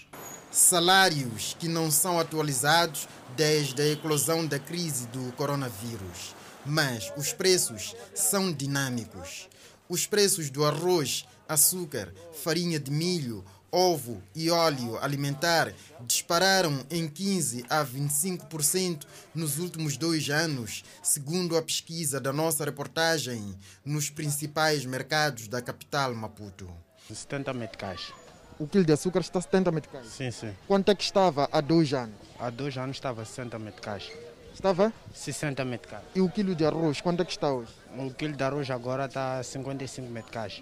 Salários 0.52 1.56
que 1.60 1.68
não 1.68 1.92
são 1.92 2.20
atualizados 2.20 3.08
desde 3.36 3.82
a 3.82 3.88
eclosão 3.88 4.48
da 4.48 4.58
crise 4.58 5.06
do 5.08 5.32
coronavírus. 5.34 6.36
Mas 6.66 7.14
os 7.16 7.32
preços 7.32 7.96
são 8.16 8.52
dinâmicos. 8.52 9.48
Os 9.88 10.08
preços 10.08 10.50
do 10.50 10.66
arroz, 10.66 11.26
açúcar, 11.48 12.12
farinha 12.44 12.80
de 12.80 12.90
milho, 12.90 13.46
ovo 13.72 14.22
e 14.36 14.50
óleo 14.50 14.98
alimentar 14.98 15.72
dispararam 16.02 16.84
em 16.90 17.08
15 17.08 17.66
a 17.70 17.86
25% 17.86 19.06
nos 19.36 19.60
últimos 19.60 19.98
dois 19.98 20.30
anos, 20.30 20.84
segundo 21.04 21.56
a 21.58 21.62
pesquisa 21.62 22.20
da 22.20 22.34
nossa 22.34 22.66
reportagem 22.66 23.56
nos 23.86 24.10
principais 24.10 24.84
mercados 24.86 25.48
da 25.48 25.62
capital 25.62 26.14
Maputo. 26.16 26.70
70 27.08 27.54
meticais. 27.54 28.12
O 28.60 28.68
quilo 28.68 28.84
de 28.84 28.92
açúcar 28.92 29.22
está 29.22 29.40
70 29.40 29.72
meticais. 29.72 30.08
Sim, 30.08 30.30
sim. 30.32 30.54
Quanto 30.68 30.92
é 30.92 30.96
que 30.96 31.04
estava 31.04 31.48
há 31.50 31.62
dois 31.62 31.94
anos? 31.94 32.16
Há 32.38 32.50
dois 32.50 32.78
anos 32.78 32.98
estava 32.98 33.24
60 33.24 33.58
meticais. 33.58 34.12
Estava? 34.54 34.92
60 35.14 35.64
meticais. 35.64 36.04
E 36.14 36.20
o 36.20 36.30
quilo 36.30 36.54
de 36.54 36.66
arroz, 36.66 37.00
quanto 37.00 37.22
é 37.22 37.26
que 37.26 37.32
está 37.32 37.50
hoje? 37.50 37.72
O 37.98 38.14
quilo 38.14 38.36
de 38.36 38.44
arroz 38.44 38.70
agora 38.70 39.06
está 39.06 39.42
55 39.42 40.12
meticais. 40.12 40.62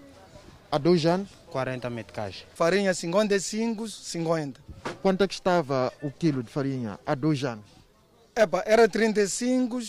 Há 0.71 0.77
dois 0.77 1.07
anos? 1.07 1.29
40 1.49 1.89
meticais. 1.89 2.45
Farinha 2.53 2.93
55, 2.93 3.87
50. 3.87 4.61
Quanto 5.01 5.23
é 5.23 5.27
que 5.27 5.33
estava 5.33 5.91
o 5.99 6.11
quilo 6.11 6.43
de 6.43 6.51
farinha 6.51 6.99
há 7.03 7.15
dois 7.15 7.43
anos? 7.43 7.65
Epa, 8.35 8.61
era 8.67 8.87
35, 8.87 9.79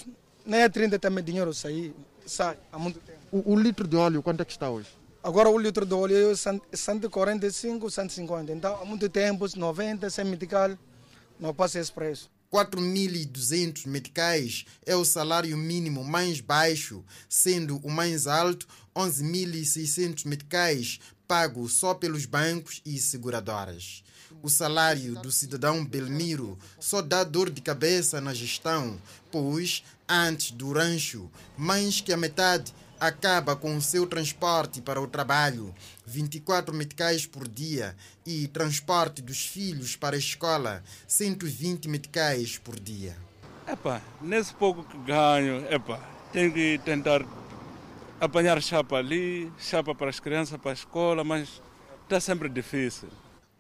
nem 0.46 0.62
é 0.62 0.68
30 0.70 0.98
também 0.98 1.22
dinheiro 1.22 1.52
sair, 1.52 1.94
sai 2.24 2.56
há 2.72 2.78
muito 2.78 3.00
tempo. 3.00 3.18
O, 3.30 3.52
o 3.52 3.56
litro 3.60 3.86
de 3.86 3.96
óleo, 3.96 4.22
quanto 4.22 4.40
é 4.40 4.44
que 4.46 4.52
está 4.52 4.70
hoje? 4.70 4.88
Agora 5.22 5.48
o 5.48 5.58
litro 5.58 5.84
de 5.84 5.94
óleo 5.94 6.30
é 6.30 6.76
145, 6.76 7.90
150. 7.90 8.52
Então 8.52 8.80
há 8.80 8.84
muito 8.84 9.08
tempo, 9.08 9.46
90, 9.54 10.08
100 10.08 10.24
metical, 10.24 10.78
não 11.38 11.52
passa 11.52 11.78
esse 11.80 11.92
preço. 11.92 12.30
4.200 12.52 13.86
meticais 13.86 14.64
é 14.86 14.96
o 14.96 15.04
salário 15.04 15.56
mínimo 15.56 16.02
mais 16.02 16.40
baixo, 16.40 17.04
sendo 17.28 17.76
o 17.78 17.90
mais 17.90 18.26
alto 18.26 18.66
11.600 18.96 20.24
meticais 20.24 20.98
pago 21.26 21.68
só 21.68 21.92
pelos 21.92 22.24
bancos 22.24 22.80
e 22.86 22.98
seguradoras. 22.98 24.02
O 24.42 24.48
salário 24.48 25.14
do 25.20 25.30
cidadão 25.30 25.84
Belmiro 25.84 26.58
só 26.80 27.02
dá 27.02 27.22
dor 27.22 27.50
de 27.50 27.60
cabeça 27.60 28.20
na 28.20 28.32
gestão, 28.32 28.98
pois, 29.30 29.82
antes 30.08 30.52
do 30.52 30.72
rancho, 30.72 31.30
mais 31.56 32.00
que 32.00 32.12
a 32.12 32.16
metade 32.16 32.72
acaba 33.00 33.54
com 33.56 33.76
o 33.76 33.82
seu 33.82 34.06
transporte 34.06 34.80
para 34.80 35.00
o 35.00 35.06
trabalho, 35.06 35.74
24 36.06 36.74
meticais 36.74 37.26
por 37.26 37.46
dia, 37.46 37.96
e 38.26 38.48
transporte 38.48 39.22
dos 39.22 39.46
filhos 39.46 39.96
para 39.96 40.16
a 40.16 40.18
escola, 40.18 40.82
120 41.06 41.88
meticais 41.88 42.58
por 42.58 42.78
dia. 42.78 43.16
Epa, 43.66 44.02
nesse 44.20 44.54
pouco 44.54 44.82
que 44.84 44.96
ganho, 44.98 45.66
epa, 45.70 46.00
tenho 46.32 46.52
que 46.52 46.80
tentar 46.84 47.24
apanhar 48.20 48.60
chapa 48.62 48.96
ali, 48.96 49.52
chapa 49.58 49.94
para 49.94 50.10
as 50.10 50.20
crianças, 50.20 50.58
para 50.60 50.70
a 50.70 50.74
escola, 50.74 51.22
mas 51.22 51.62
está 52.04 52.20
sempre 52.20 52.48
difícil. 52.48 53.08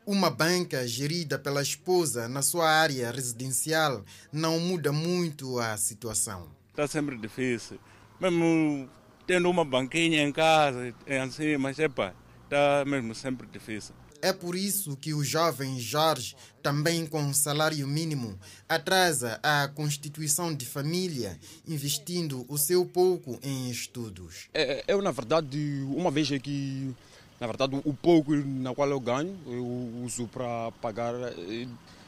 Uma 0.06 0.30
banca 0.30 0.88
gerida 0.88 1.38
pela 1.38 1.60
esposa 1.60 2.26
na 2.28 2.40
sua 2.40 2.68
área 2.70 3.10
residencial 3.10 4.02
não 4.32 4.58
muda 4.58 4.90
muito 4.90 5.58
a 5.58 5.76
situação. 5.76 6.48
Está 6.70 6.86
sempre 6.86 7.18
difícil. 7.18 7.78
Mesmo 8.18 8.88
tendo 9.28 9.50
uma 9.50 9.62
banquinha 9.62 10.22
em 10.22 10.32
casa, 10.32 10.94
é 11.06 11.20
assim, 11.20 11.58
mas 11.58 11.78
epa, 11.78 12.14
está 12.44 12.82
mesmo 12.86 13.14
sempre 13.14 13.46
difícil. 13.46 13.94
É 14.22 14.32
por 14.32 14.56
isso 14.56 14.96
que 14.96 15.12
o 15.12 15.22
jovem 15.22 15.78
Jorge, 15.78 16.34
também 16.62 17.06
com 17.06 17.32
salário 17.34 17.86
mínimo, 17.86 18.40
atrasa 18.66 19.38
a 19.42 19.68
constituição 19.68 20.52
de 20.52 20.64
família, 20.64 21.38
investindo 21.68 22.44
o 22.48 22.56
seu 22.56 22.86
pouco 22.86 23.38
em 23.42 23.70
estudos. 23.70 24.48
É, 24.54 24.82
eu, 24.88 25.02
na 25.02 25.10
verdade, 25.10 25.84
uma 25.94 26.10
vez 26.10 26.32
é 26.32 26.38
que, 26.38 26.92
na 27.38 27.46
verdade, 27.46 27.80
o 27.84 27.94
pouco 27.94 28.34
na 28.34 28.74
qual 28.74 28.88
eu 28.88 28.98
ganho, 28.98 29.38
eu 29.46 29.64
uso 30.02 30.26
para 30.26 30.72
pagar, 30.80 31.14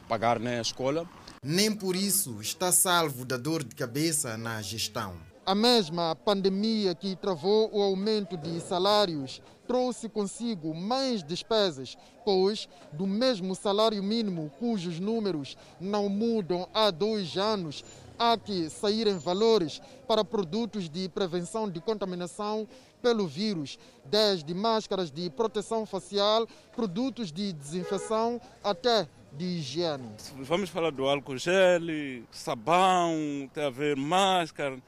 pagar 0.09 0.41
né, 0.41 0.59
a 0.59 0.63
escola. 0.63 1.07
Nem 1.45 1.71
por 1.71 1.95
isso 1.95 2.41
está 2.41 2.73
salvo 2.73 3.27
da 3.27 3.37
dor 3.37 3.63
de 3.63 3.75
cabeça 3.75 4.39
na 4.39 4.61
gestão. 4.63 5.30
A 5.51 5.55
mesma 5.57 6.15
pandemia 6.15 6.95
que 6.95 7.17
travou 7.17 7.69
o 7.73 7.83
aumento 7.83 8.37
de 8.37 8.61
salários 8.61 9.43
trouxe 9.67 10.09
consigo 10.09 10.73
mais 10.73 11.25
despesas, 11.25 11.99
pois 12.25 12.69
do 12.93 13.05
mesmo 13.05 13.57
salário 13.57 14.01
mínimo, 14.01 14.53
cujos 14.61 15.01
números 15.01 15.57
não 15.81 16.09
mudam 16.09 16.69
há 16.73 16.93
dois 16.93 17.37
anos, 17.37 17.85
há 18.17 18.39
que 18.39 18.71
saírem 18.71 19.19
valores 19.19 19.83
para 20.07 20.25
produtos 20.25 20.89
de 20.89 21.09
prevenção 21.09 21.69
de 21.69 21.81
contaminação 21.81 22.69
pelo 23.03 23.27
vírus, 23.27 23.77
desde 24.05 24.55
máscaras 24.55 25.11
de 25.11 25.29
proteção 25.31 25.85
facial, 25.85 26.47
produtos 26.77 27.33
de 27.33 27.53
desinfecção 27.53 28.41
até 28.63 29.09
de 29.33 29.47
higiene. 29.47 30.11
Vamos 30.37 30.71
falar 30.71 30.93
do 30.93 31.09
álcool 31.09 31.39
gel, 31.39 31.83
sabão, 32.31 33.51
tem 33.53 33.65
a 33.65 33.71
ver 33.71 33.97
máscara. 33.97 34.81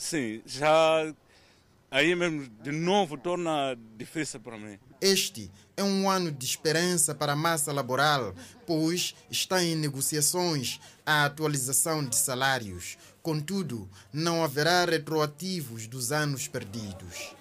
Sim, 0.00 0.40
já 0.46 1.14
aí 1.90 2.16
mesmo 2.16 2.48
de 2.62 2.72
novo 2.72 3.18
torna 3.18 3.76
difícil 3.98 4.40
para 4.40 4.56
mim. 4.56 4.78
Este 4.98 5.50
é 5.76 5.84
um 5.84 6.08
ano 6.08 6.32
de 6.32 6.46
esperança 6.46 7.14
para 7.14 7.34
a 7.34 7.36
massa 7.36 7.70
laboral, 7.70 8.34
pois 8.66 9.14
está 9.30 9.62
em 9.62 9.76
negociações 9.76 10.80
a 11.04 11.26
atualização 11.26 12.02
de 12.02 12.16
salários. 12.16 12.96
Contudo, 13.22 13.90
não 14.10 14.42
haverá 14.42 14.86
retroativos 14.86 15.86
dos 15.86 16.12
anos 16.12 16.48
perdidos. 16.48 17.34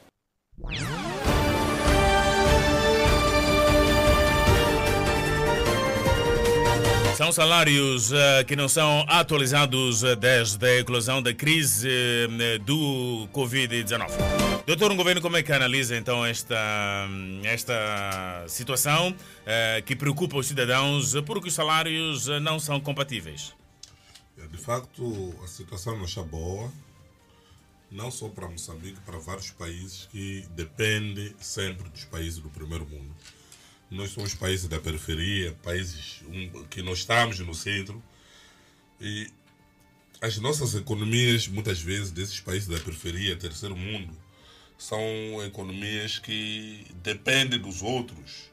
São 7.19 7.33
salários 7.33 8.13
uh, 8.13 8.45
que 8.47 8.55
não 8.55 8.69
são 8.69 9.03
atualizados 9.05 10.03
uh, 10.03 10.15
desde 10.15 10.65
a 10.65 10.79
eclosão 10.79 11.21
da 11.21 11.33
crise 11.33 11.85
uh, 11.89 12.59
do 12.59 13.27
Covid-19. 13.33 14.07
Doutor, 14.65 14.89
um 14.89 14.95
governo 14.95 15.21
como 15.21 15.35
é 15.35 15.43
que 15.43 15.51
analisa 15.51 15.97
então 15.97 16.25
esta, 16.25 16.55
esta 17.43 18.45
situação 18.47 19.13
que 19.85 19.97
preocupa 19.97 20.37
os 20.37 20.47
cidadãos 20.47 21.13
porque 21.25 21.49
os 21.49 21.53
salários 21.53 22.27
não 22.41 22.57
são 22.57 22.79
compatíveis? 22.79 23.53
De 24.49 24.57
facto, 24.57 25.35
a 25.43 25.47
situação 25.47 25.97
não 25.97 26.05
está 26.05 26.23
boa, 26.23 26.71
não 27.91 28.09
só 28.11 28.29
para 28.29 28.47
Moçambique, 28.47 29.01
para 29.01 29.17
vários 29.17 29.51
países 29.51 30.07
que 30.09 30.45
dependem 30.51 31.35
sempre 31.41 31.89
dos 31.89 32.05
países 32.05 32.39
do 32.39 32.49
primeiro 32.49 32.85
mundo. 32.85 33.13
Nós 33.91 34.11
somos 34.11 34.35
países 34.35 34.67
da 34.67 34.79
periferia, 34.79 35.51
países 35.63 36.21
que 36.69 36.81
nós 36.83 36.99
estamos 36.99 37.39
no 37.39 37.55
centro. 37.55 38.01
E 39.01 39.31
as 40.21 40.37
nossas 40.37 40.75
economias, 40.75 41.47
muitas 41.47 41.81
vezes, 41.81 42.11
desses 42.11 42.39
países 42.39 42.67
da 42.67 42.79
periferia, 42.79 43.35
terceiro 43.35 43.75
mundo, 43.75 44.15
são 44.77 45.01
economias 45.43 46.19
que 46.19 46.85
dependem 47.01 47.59
dos 47.59 47.81
outros. 47.81 48.51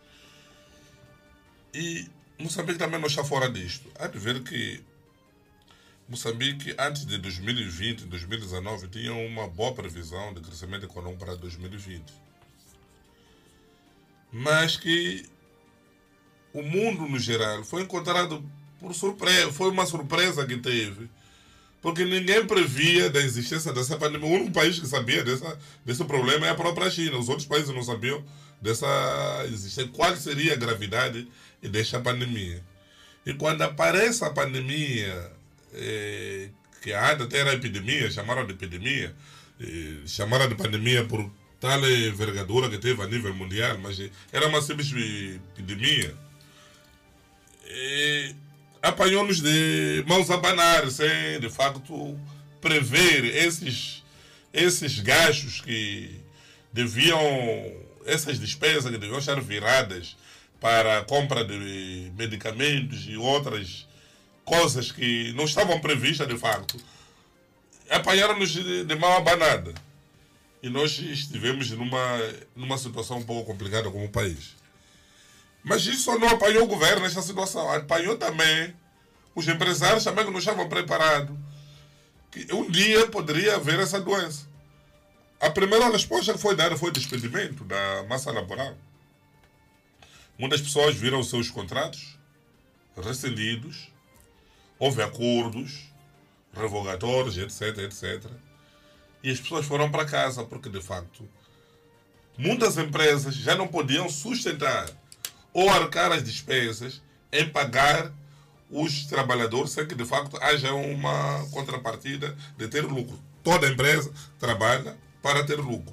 E 1.74 2.08
Moçambique 2.38 2.78
também 2.78 2.98
não 2.98 3.06
está 3.06 3.22
fora 3.22 3.50
disto. 3.50 3.90
Há 3.98 4.06
de 4.06 4.18
ver 4.18 4.42
que 4.42 4.82
Moçambique, 6.08 6.74
antes 6.78 7.04
de 7.04 7.18
2020, 7.18 8.06
2019, 8.06 8.88
tinha 8.88 9.12
uma 9.12 9.46
boa 9.48 9.74
previsão 9.74 10.32
de 10.32 10.40
crescimento 10.40 10.86
econômico 10.86 11.24
para 11.24 11.36
2020 11.36 12.25
mas 14.36 14.76
que 14.76 15.24
o 16.52 16.60
mundo 16.60 17.08
no 17.08 17.18
geral 17.18 17.64
foi 17.64 17.82
encontrado 17.82 18.44
por 18.78 18.94
surpresa, 18.94 19.50
foi 19.50 19.70
uma 19.70 19.86
surpresa 19.86 20.46
que 20.46 20.58
teve, 20.58 21.08
Porque 21.80 22.04
ninguém 22.04 22.46
previa 22.46 23.08
da 23.08 23.20
existência 23.20 23.72
dessa 23.72 23.96
pandemia. 23.96 24.28
O 24.28 24.32
único 24.32 24.50
país 24.50 24.78
que 24.78 24.86
sabia 24.86 25.22
dessa, 25.22 25.58
desse 25.84 26.04
problema 26.04 26.46
é 26.46 26.50
a 26.50 26.54
própria 26.54 26.90
China. 26.90 27.16
Os 27.16 27.28
outros 27.28 27.46
países 27.46 27.72
não 27.72 27.82
sabiam 27.82 28.24
dessa 28.60 28.86
existência. 29.46 29.90
Qual 29.92 30.14
seria 30.16 30.54
a 30.54 30.56
gravidade 30.56 31.28
desta 31.62 32.00
pandemia? 32.00 32.62
E 33.24 33.32
quando 33.34 33.62
aparece 33.62 34.24
a 34.24 34.30
pandemia, 34.30 35.30
eh, 35.74 36.48
que 36.82 36.92
antes 36.92 37.26
até 37.26 37.38
era 37.38 37.54
epidemia, 37.54 38.10
chamaram 38.10 38.44
de 38.46 38.52
epidemia, 38.52 39.14
eh, 39.60 40.00
chamaram 40.06 40.48
de 40.48 40.56
pandemia 40.56 41.04
por 41.04 41.30
tal 41.60 41.78
envergadura 41.88 42.68
que 42.68 42.78
teve 42.78 43.02
a 43.02 43.06
nível 43.06 43.34
mundial, 43.34 43.78
mas 43.78 43.98
era 44.32 44.46
uma 44.46 44.60
simples 44.60 44.90
epidemia. 44.92 46.14
E 47.68 48.34
apanhou-nos 48.82 49.40
de 49.40 50.04
mãos 50.06 50.30
a 50.30 50.34
abanar, 50.34 50.90
sem 50.90 51.40
de 51.40 51.48
facto 51.48 52.18
prever 52.60 53.24
esses, 53.24 54.02
esses 54.52 55.00
gastos 55.00 55.60
que 55.60 56.20
deviam, 56.72 57.20
essas 58.04 58.38
despesas 58.38 58.90
que 58.90 58.98
deviam 58.98 59.18
estar 59.18 59.40
viradas 59.40 60.16
para 60.60 60.98
a 60.98 61.04
compra 61.04 61.44
de 61.44 62.10
medicamentos 62.16 63.06
e 63.08 63.16
outras 63.16 63.86
coisas 64.44 64.92
que 64.92 65.32
não 65.32 65.44
estavam 65.44 65.80
previstas 65.80 66.28
de 66.28 66.38
facto. 66.38 66.76
Apanharam-nos 67.90 68.50
de, 68.50 68.84
de 68.84 68.94
mão 68.96 69.12
abanada. 69.16 69.74
E 70.66 70.68
nós 70.68 70.98
estivemos 70.98 71.70
numa, 71.70 72.18
numa 72.56 72.76
situação 72.76 73.18
um 73.18 73.22
pouco 73.22 73.52
complicada 73.52 73.88
como 73.88 74.08
país. 74.08 74.56
Mas 75.62 75.86
isso 75.86 76.18
não 76.18 76.26
apanhou 76.26 76.64
o 76.64 76.66
governo 76.66 77.02
nesta 77.02 77.22
situação. 77.22 77.72
Apanhou 77.72 78.18
também 78.18 78.74
os 79.32 79.46
empresários 79.46 80.02
também 80.02 80.24
que 80.24 80.30
não 80.32 80.40
estavam 80.40 80.68
preparados. 80.68 81.38
Que 82.32 82.52
um 82.52 82.68
dia 82.68 83.06
poderia 83.06 83.54
haver 83.54 83.78
essa 83.78 84.00
doença. 84.00 84.48
A 85.38 85.50
primeira 85.50 85.88
resposta 85.88 86.32
que 86.32 86.40
foi 86.40 86.56
dada 86.56 86.76
foi 86.76 86.88
o 86.88 86.92
despedimento 86.92 87.62
da 87.62 88.02
massa 88.08 88.32
laboral. 88.32 88.76
Muitas 90.36 90.60
pessoas 90.60 90.96
viram 90.96 91.20
os 91.20 91.30
seus 91.30 91.48
contratos 91.48 92.18
rescindidos, 92.96 93.88
houve 94.80 95.00
acordos 95.00 95.92
revogatórios, 96.52 97.38
etc, 97.38 97.78
etc. 97.84 98.45
E 99.26 99.30
as 99.32 99.40
pessoas 99.40 99.66
foram 99.66 99.90
para 99.90 100.04
casa 100.04 100.44
porque, 100.44 100.68
de 100.68 100.80
facto, 100.80 101.28
muitas 102.38 102.78
empresas 102.78 103.34
já 103.34 103.56
não 103.56 103.66
podiam 103.66 104.08
sustentar 104.08 104.88
ou 105.52 105.68
arcar 105.68 106.12
as 106.12 106.22
despesas 106.22 107.02
em 107.32 107.48
pagar 107.48 108.12
os 108.70 109.04
trabalhadores 109.06 109.72
sem 109.72 109.84
que, 109.84 109.96
de 109.96 110.04
facto, 110.04 110.40
haja 110.40 110.72
uma 110.74 111.44
contrapartida 111.50 112.38
de 112.56 112.68
ter 112.68 112.82
lucro. 112.82 113.18
Toda 113.42 113.66
empresa 113.68 114.12
trabalha 114.38 114.96
para 115.20 115.44
ter 115.44 115.56
lucro. 115.56 115.92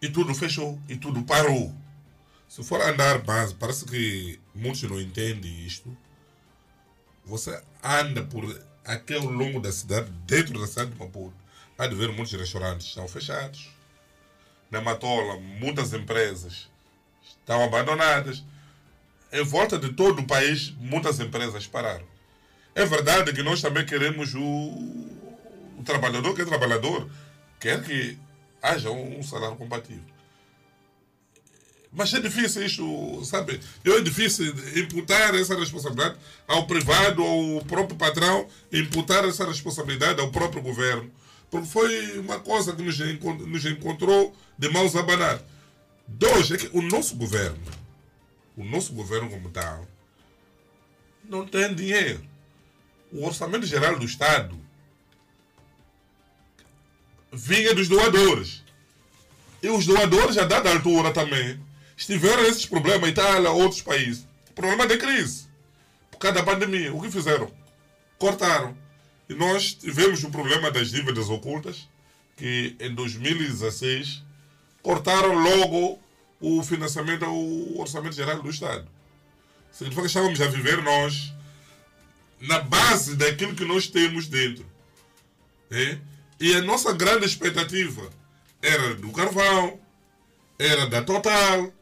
E 0.00 0.08
tudo 0.08 0.32
fechou, 0.36 0.80
e 0.88 0.96
tudo 0.96 1.24
parou. 1.24 1.74
Se 2.48 2.62
for 2.62 2.80
andar 2.80 3.18
base, 3.18 3.52
parece 3.56 3.84
que 3.84 4.38
muitos 4.54 4.84
não 4.84 5.00
entendem 5.00 5.66
isto. 5.66 5.90
Você 7.24 7.60
anda 7.82 8.22
por 8.22 8.44
aquele 8.84 9.26
longo 9.26 9.58
da 9.58 9.72
cidade, 9.72 10.08
dentro 10.24 10.60
da 10.60 10.66
cidade 10.68 10.92
de 10.92 10.98
Maputo, 11.00 11.34
há 11.78 11.86
de 11.86 11.94
ver 11.94 12.12
muitos 12.12 12.32
restaurantes 12.32 12.88
estão 12.88 13.06
fechados. 13.06 13.70
Na 14.70 14.80
Matola, 14.80 15.38
muitas 15.38 15.94
empresas 15.94 16.68
estão 17.22 17.62
abandonadas. 17.64 18.44
Em 19.32 19.44
volta 19.44 19.78
de 19.78 19.92
todo 19.92 20.20
o 20.20 20.26
país, 20.26 20.74
muitas 20.78 21.20
empresas 21.20 21.66
pararam. 21.66 22.06
É 22.74 22.84
verdade 22.84 23.32
que 23.32 23.42
nós 23.42 23.62
também 23.62 23.86
queremos 23.86 24.34
o, 24.34 24.40
o 25.78 25.82
trabalhador 25.84 26.34
que 26.34 26.42
é 26.42 26.44
trabalhador, 26.44 27.08
quer 27.60 27.82
que 27.82 28.18
haja 28.62 28.90
um 28.90 29.22
salário 29.22 29.56
compatível. 29.56 30.18
Mas 31.90 32.12
é 32.12 32.20
difícil 32.20 32.64
isto, 32.64 33.24
sabe? 33.24 33.60
É 33.84 34.00
difícil 34.00 34.54
imputar 34.76 35.34
essa 35.34 35.58
responsabilidade 35.58 36.16
ao 36.46 36.66
privado, 36.66 37.22
ao 37.22 37.64
próprio 37.64 37.96
patrão, 37.96 38.46
imputar 38.70 39.24
essa 39.24 39.46
responsabilidade 39.46 40.20
ao 40.20 40.30
próprio 40.30 40.62
governo. 40.62 41.10
Porque 41.50 41.66
foi 41.66 42.18
uma 42.18 42.40
coisa 42.40 42.74
que 42.74 42.82
nos, 42.82 42.98
nos 42.98 43.64
encontrou 43.64 44.36
de 44.58 44.68
mãos 44.68 44.94
a 44.94 45.00
abanar. 45.00 45.40
Dois, 46.06 46.50
é 46.50 46.56
que 46.56 46.70
o 46.72 46.82
nosso 46.82 47.16
governo, 47.16 47.58
o 48.56 48.64
nosso 48.64 48.92
governo 48.92 49.30
como 49.30 49.50
tal, 49.50 49.86
não 51.24 51.46
tem 51.46 51.74
dinheiro. 51.74 52.24
O 53.12 53.24
orçamento 53.24 53.66
geral 53.66 53.98
do 53.98 54.04
Estado 54.04 54.58
vinha 57.32 57.74
dos 57.74 57.88
doadores. 57.88 58.62
E 59.62 59.68
os 59.68 59.86
doadores, 59.86 60.38
a 60.38 60.44
dada 60.44 60.70
altura 60.70 61.12
também, 61.12 61.60
estiveram 61.96 62.44
esses 62.44 62.64
problemas, 62.64 63.10
Itália, 63.10 63.50
outros 63.50 63.82
países. 63.82 64.26
Problema 64.54 64.86
de 64.86 64.96
crise. 64.96 65.48
Por 66.10 66.18
causa 66.18 66.38
da 66.38 66.42
pandemia. 66.44 66.94
O 66.94 67.00
que 67.00 67.10
fizeram? 67.10 67.50
Cortaram. 68.18 68.76
E 69.28 69.34
nós 69.34 69.74
tivemos 69.74 70.24
o 70.24 70.30
problema 70.30 70.70
das 70.70 70.90
dívidas 70.90 71.28
ocultas, 71.28 71.88
que 72.36 72.76
em 72.80 72.94
2016 72.94 74.22
cortaram 74.82 75.34
logo 75.34 75.98
o 76.40 76.62
financiamento 76.62 77.24
ao 77.24 77.78
Orçamento 77.78 78.14
Geral 78.14 78.42
do 78.42 78.48
Estado. 78.50 78.88
Significa 79.72 80.02
que 80.02 80.08
estávamos 80.08 80.40
a 80.40 80.46
viver 80.46 80.82
nós 80.82 81.32
na 82.40 82.60
base 82.60 83.16
daquilo 83.16 83.54
que 83.54 83.64
nós 83.64 83.86
temos 83.86 84.28
dentro. 84.28 84.64
É? 85.70 85.98
E 86.40 86.54
a 86.54 86.62
nossa 86.62 86.92
grande 86.92 87.26
expectativa 87.26 88.08
era 88.62 88.94
do 88.94 89.10
carvão, 89.10 89.78
era 90.58 90.86
da 90.86 91.02
Total, 91.02 91.72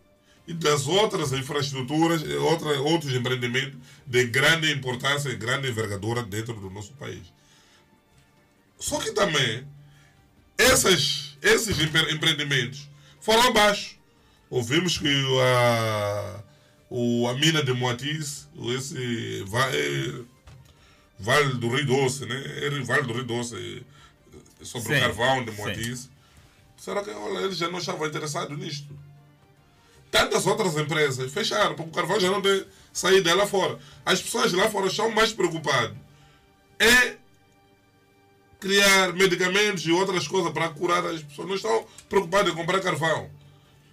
e 0.46 0.54
das 0.54 0.86
outras 0.86 1.32
infraestruturas, 1.32 2.22
outra, 2.22 2.80
outros 2.80 3.12
empreendimentos 3.12 3.78
de 4.06 4.26
grande 4.26 4.72
importância 4.72 5.28
e 5.28 5.36
grande 5.36 5.68
envergadura 5.68 6.22
dentro 6.22 6.54
do 6.54 6.70
nosso 6.70 6.92
país. 6.92 7.32
Só 8.78 8.98
que 8.98 9.12
também, 9.12 9.66
essas, 10.58 11.36
esses 11.42 11.78
empreendimentos 11.78 12.88
foram 13.20 13.48
abaixo. 13.48 13.96
Ouvimos 14.48 14.98
que 14.98 15.08
a, 15.40 16.42
o, 16.88 17.26
a 17.28 17.34
mina 17.34 17.62
de 17.62 17.72
Moatiz, 17.72 18.48
esse 18.76 19.42
vale, 19.46 20.26
vale 21.18 21.54
do 21.54 21.68
Rio 21.68 21.86
Doce, 21.86 22.26
né? 22.26 22.64
Era 22.64 22.84
Vale 22.84 23.02
do 23.02 23.12
Rio 23.12 23.24
Doce, 23.24 23.84
sobre 24.62 24.88
sim, 24.88 24.96
o 24.96 25.00
carvão 25.00 25.44
de 25.44 25.50
Moatiz. 25.52 26.08
Será 26.76 27.02
que 27.02 27.10
olha, 27.10 27.44
eles 27.44 27.56
já 27.56 27.68
não 27.68 27.78
estavam 27.78 28.06
interessados 28.06 28.56
nisto? 28.56 28.94
tantas 30.16 30.46
outras 30.46 30.76
empresas 30.76 31.32
fecharam, 31.32 31.74
porque 31.74 31.90
o 31.90 31.92
carvão 31.92 32.18
já 32.18 32.30
não 32.30 32.40
tem 32.40 32.64
saída 32.92 33.34
lá 33.34 33.46
fora. 33.46 33.78
As 34.04 34.20
pessoas 34.22 34.52
lá 34.52 34.68
fora 34.70 34.86
estão 34.86 35.10
mais 35.10 35.32
preocupadas 35.32 35.96
em 36.80 37.16
criar 38.66 39.12
medicamentos 39.12 39.86
e 39.86 39.92
outras 39.92 40.26
coisas 40.26 40.52
para 40.52 40.68
curar 40.70 41.06
as 41.06 41.22
pessoas. 41.22 41.48
Não 41.48 41.54
estão 41.54 41.86
preocupadas 42.08 42.52
em 42.52 42.56
comprar 42.56 42.80
carvão. 42.80 43.30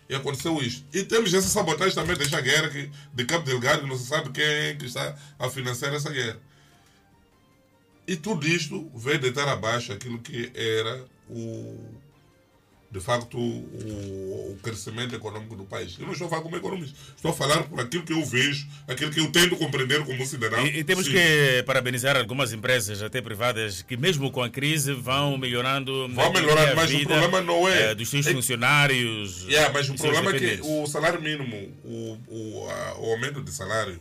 E 0.09 0.15
aconteceu 0.15 0.61
isto. 0.61 0.85
E 0.93 1.03
temos 1.03 1.33
essa 1.33 1.47
sabotagem 1.47 1.95
também 1.95 2.17
desta 2.17 2.41
guerra 2.41 2.69
que, 2.69 2.89
de 3.13 3.25
Campo 3.25 3.45
Delgado, 3.45 3.83
que 3.83 3.87
não 3.87 3.97
se 3.97 4.07
sabe 4.07 4.31
quem 4.31 4.43
é 4.43 4.75
que 4.75 4.85
está 4.85 5.15
a 5.39 5.49
financiar 5.49 5.93
essa 5.93 6.11
guerra. 6.11 6.39
E 8.05 8.15
tudo 8.17 8.45
isto 8.45 8.91
veio 8.93 9.19
deitar 9.19 9.47
abaixo 9.47 9.93
aquilo 9.93 10.19
que 10.19 10.51
era 10.53 11.05
o 11.29 11.77
de 12.94 12.99
facto, 12.99 13.40
o, 13.40 14.52
o, 14.52 14.60
crescimento 14.61 15.15
econômico 15.15 15.56
do 15.56 15.65
país. 15.65 15.98
Eu 15.98 16.06
não 16.06 16.14
estou 16.14 16.28
a 16.28 16.30
falar 16.30 16.44
como 16.44 16.56
economista, 16.56 16.95
estou 17.15 17.32
a 17.32 17.34
falar 17.34 17.64
por 17.64 17.80
aquilo 17.80 18.03
que 18.03 18.14
eu 18.14 18.24
vejo, 18.24 18.68
aquilo 18.88 19.10
que 19.10 19.20
eu 19.20 19.32
tento 19.32 19.57
compreender 19.57 20.06
como 20.06 20.24
cidadão. 20.28 20.64
E, 20.64 20.78
e 20.78 20.84
temos 20.84 21.07
Sim. 21.07 21.14
que 21.14 21.64
parabenizar 21.65 22.15
algumas 22.15 22.53
empresas, 22.53 23.02
até 23.02 23.20
privadas, 23.20 23.82
que 23.82 23.98
mesmo 23.98 24.30
com 24.30 24.44
a 24.44 24.49
crise 24.49 24.94
vão 24.94 25.40
melhorando. 25.40 26.07
Vão 26.10 26.32
melhorando, 26.32 26.76
mas 26.76 26.94
o 26.94 26.99
problema 26.99 27.41
não 27.41 27.68
é. 27.68 27.91
é 27.91 27.95
dos 27.95 28.07
seus 28.10 28.28
é, 28.28 28.32
funcionários. 28.32 29.44
Yeah, 29.45 29.74
mas 29.74 29.90
o 29.90 29.95
problema 29.95 30.30
é 30.30 30.40
que 30.40 30.60
o 30.61 30.86
salário 30.86 31.20
mínimo, 31.20 31.76
o, 31.84 32.20
o, 32.28 32.70
a, 32.70 32.99
o 32.99 33.11
aumento 33.11 33.41
de 33.41 33.52
salário, 33.52 33.99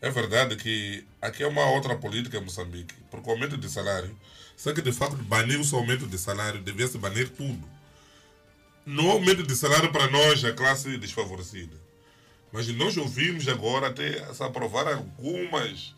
é 0.00 0.10
verdade 0.10 0.56
que 0.56 1.04
aqui 1.20 1.42
é 1.42 1.46
uma 1.46 1.70
outra 1.72 1.94
política 1.94 2.38
em 2.38 2.42
Moçambique, 2.42 2.94
porque 3.10 3.28
o 3.28 3.32
aumento 3.34 3.58
de 3.58 3.68
salário, 3.68 4.16
só 4.56 4.72
que 4.72 4.80
de 4.80 4.92
facto 4.92 5.16
banir 5.24 5.60
o 5.60 5.76
aumento 5.76 6.06
de 6.06 6.16
salário, 6.16 6.62
devia 6.62 6.88
se 6.88 6.96
banir 6.96 7.28
tudo 7.28 7.77
no 8.88 9.10
aumento 9.10 9.42
de 9.42 9.54
salário 9.54 9.92
para 9.92 10.10
nós, 10.10 10.42
a 10.46 10.52
classe 10.54 10.96
desfavorecida. 10.96 11.76
Mas 12.50 12.66
nós 12.68 12.96
ouvimos 12.96 13.46
agora 13.46 13.88
até 13.88 14.24
se 14.32 14.42
aprovar 14.42 14.88
algumas 14.88 15.94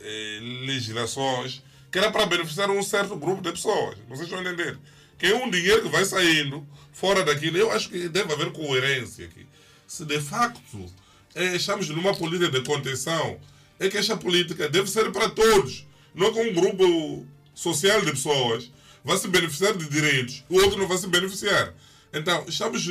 eh, 0.00 0.38
legislações 0.64 1.60
que 1.90 1.98
era 1.98 2.12
para 2.12 2.24
beneficiar 2.26 2.70
um 2.70 2.80
certo 2.84 3.16
grupo 3.16 3.42
de 3.42 3.50
pessoas. 3.50 3.98
Vocês 4.08 4.28
estão 4.28 4.40
entendendo? 4.40 4.78
Que 5.18 5.26
é 5.26 5.34
um 5.34 5.50
dinheiro 5.50 5.82
que 5.82 5.88
vai 5.88 6.04
saindo 6.04 6.64
fora 6.92 7.24
daquilo. 7.24 7.56
Eu 7.58 7.72
acho 7.72 7.88
que 7.88 8.08
deve 8.08 8.32
haver 8.32 8.52
coerência 8.52 9.26
aqui. 9.26 9.44
Se 9.84 10.04
de 10.04 10.20
facto 10.20 10.86
eh, 11.34 11.56
estamos 11.56 11.88
numa 11.88 12.14
política 12.14 12.48
de 12.48 12.64
contenção, 12.64 13.40
é 13.80 13.88
que 13.88 13.98
esta 13.98 14.16
política 14.16 14.68
deve 14.68 14.88
ser 14.88 15.10
para 15.10 15.30
todos. 15.30 15.84
Não 16.14 16.32
que 16.32 16.38
um 16.38 16.54
grupo 16.54 17.26
social 17.52 18.02
de 18.02 18.12
pessoas 18.12 18.70
vai 19.04 19.18
se 19.18 19.26
beneficiar 19.26 19.76
de 19.76 19.88
direitos, 19.88 20.44
o 20.48 20.54
outro 20.54 20.78
não 20.78 20.86
vai 20.86 20.96
se 20.96 21.08
beneficiar. 21.08 21.74
Então, 22.14 22.44
estamos 22.46 22.86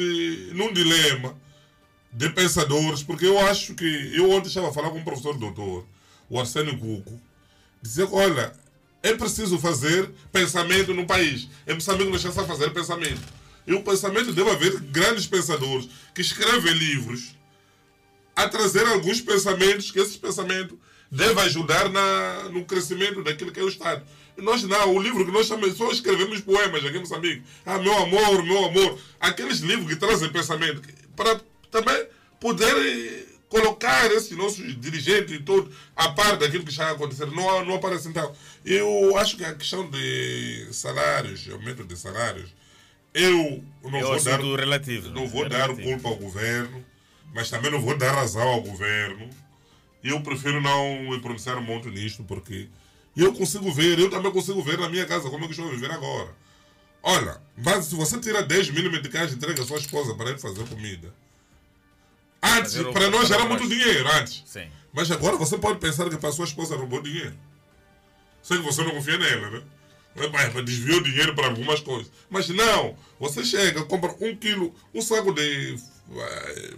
num 0.51 0.73
dilema 0.73 1.35
de 2.11 2.29
pensadores, 2.29 3.01
porque 3.01 3.25
eu 3.25 3.39
acho 3.39 3.73
que. 3.73 4.11
Eu 4.13 4.29
ontem 4.29 4.49
estava 4.49 4.69
a 4.69 4.73
falar 4.73 4.89
com 4.89 4.99
um 4.99 5.03
professor 5.03 5.37
doutor, 5.37 5.87
o 6.29 6.39
Arsênio 6.39 6.77
Cuco, 6.77 7.19
que, 7.81 8.03
olha, 8.11 8.53
é 9.01 9.13
preciso 9.13 9.57
fazer 9.57 10.11
pensamento 10.31 10.93
no 10.93 11.07
país. 11.07 11.47
É 11.65 11.73
preciso 11.73 11.97
deixar 12.11 12.29
a 12.29 12.45
fazer 12.45 12.69
pensamento. 12.71 13.21
E 13.65 13.73
o 13.73 13.81
pensamento 13.81 14.33
deve 14.33 14.49
haver 14.49 14.79
grandes 14.81 15.25
pensadores 15.25 15.87
que 16.13 16.21
escrevem 16.21 16.73
livros 16.73 17.33
a 18.35 18.49
trazer 18.49 18.85
alguns 18.87 19.21
pensamentos, 19.21 19.89
que 19.89 19.99
esses 19.99 20.17
pensamentos 20.17 20.77
devem 21.09 21.43
ajudar 21.45 21.89
na, 21.89 22.49
no 22.49 22.65
crescimento 22.65 23.23
daquilo 23.23 23.51
que 23.51 23.59
é 23.59 23.63
o 23.63 23.69
Estado. 23.69 24.03
Nós 24.38 24.64
não, 24.64 24.95
o 24.95 25.01
livro 25.01 25.26
que 25.26 25.31
nós 25.31 25.45
chamamos, 25.47 25.77
só 25.77 25.91
escrevemos 25.91 26.41
poemas 26.41 26.84
aqui 26.85 26.97
em 26.97 27.01
Moçambique. 27.01 27.43
Ah, 27.65 27.77
meu 27.77 27.93
amor, 27.95 28.43
meu 28.43 28.65
amor. 28.65 28.99
Aqueles 29.19 29.60
livros 29.60 29.88
que 29.88 29.95
trazem 29.95 30.30
pensamento, 30.31 30.81
para 31.15 31.39
também 31.69 32.07
poder 32.39 33.27
colocar 33.47 34.11
esses 34.11 34.35
nossos 34.35 34.80
dirigentes 34.81 35.35
e 35.35 35.39
tudo 35.39 35.72
a 35.95 36.10
par 36.10 36.35
daquilo 36.38 36.64
que 36.64 36.72
está 36.72 36.89
acontecendo. 36.91 37.31
Não, 37.35 37.64
não 37.64 37.76
aparece 37.76 38.07
então. 38.07 38.35
Eu 38.65 39.15
acho 39.18 39.38
que 39.38 39.45
a 39.45 39.53
questão 39.53 39.88
de 39.89 40.68
salários, 40.72 41.47
aumento 41.51 41.84
de 41.84 41.95
salários, 41.95 42.49
eu 43.14 43.64
não 43.84 43.99
É 43.99 44.05
um 44.05 44.07
vou 44.07 44.23
dar, 44.23 44.39
relativo. 44.41 45.10
não 45.11 45.27
vou 45.27 45.45
É 45.45 45.49
dar 45.49 45.68
relativo. 45.69 45.88
culpa 45.91 46.10
ao 46.10 46.15
governo, 46.15 46.84
mas 47.34 47.49
também 47.51 47.69
não 47.69 47.80
vou 47.80 47.95
dar 47.95 48.14
razão 48.14 48.41
ao 48.47 48.61
governo. 48.61 49.30
Eu 50.03 50.19
prefiro 50.22 50.60
não 50.60 51.03
me 51.11 51.19
pronunciar 51.22 51.61
muito 51.61 51.89
nisto, 51.89 52.23
porque 52.23 52.68
eu 53.22 53.34
consigo 53.34 53.72
ver, 53.72 53.99
eu 53.99 54.10
também 54.10 54.31
consigo 54.31 54.61
ver 54.61 54.77
na 54.77 54.90
minha 54.90 55.06
casa 55.06 55.30
como 55.30 55.44
é 55.44 55.48
que 55.48 55.53
estou 55.53 55.68
a 55.68 55.72
viver 55.72 55.91
agora. 55.91 56.34
Olha, 57.02 57.41
mas 57.57 57.85
se 57.85 57.95
você 57.95 58.19
tira 58.19 58.41
10 58.41 58.69
mil 58.72 58.90
meticais 58.90 59.31
e 59.31 59.35
entrega 59.35 59.61
a 59.61 59.65
sua 59.65 59.77
esposa 59.77 60.15
para 60.15 60.30
ele 60.30 60.40
fazer 60.40 60.65
comida, 60.68 61.14
antes, 62.41 62.76
Fazer 62.76 62.91
para 62.94 63.10
nós 63.10 63.30
era 63.30 63.45
muito 63.45 63.68
dinheiro, 63.68 64.07
antes. 64.14 64.44
Sim. 64.45 64.68
Mas 64.94 65.11
agora 65.11 65.35
você 65.35 65.57
pode 65.57 65.80
pensar 65.80 66.10
que 66.10 66.18
para 66.18 66.30
a 66.30 66.31
sua 66.31 66.45
esposa 66.45 66.76
roubou 66.76 67.02
dinheiro. 67.02 67.35
Sei 68.41 68.57
que 68.57 68.64
você 68.64 68.84
não 68.84 68.91
confia 68.91 69.18
nela, 69.18 69.49
né? 69.49 69.64
Mas, 70.31 70.65
desviou 70.65 71.02
dinheiro 71.02 71.34
para 71.34 71.48
algumas 71.48 71.80
coisas. 71.80 72.11
Mas 72.30 72.48
não, 72.49 72.95
você 73.19 73.44
chega, 73.44 73.84
compra 73.85 74.15
um 74.22 74.35
quilo, 74.35 74.73
um 74.94 75.02
saco 75.02 75.34
de 75.34 75.76
eh, 76.15 76.73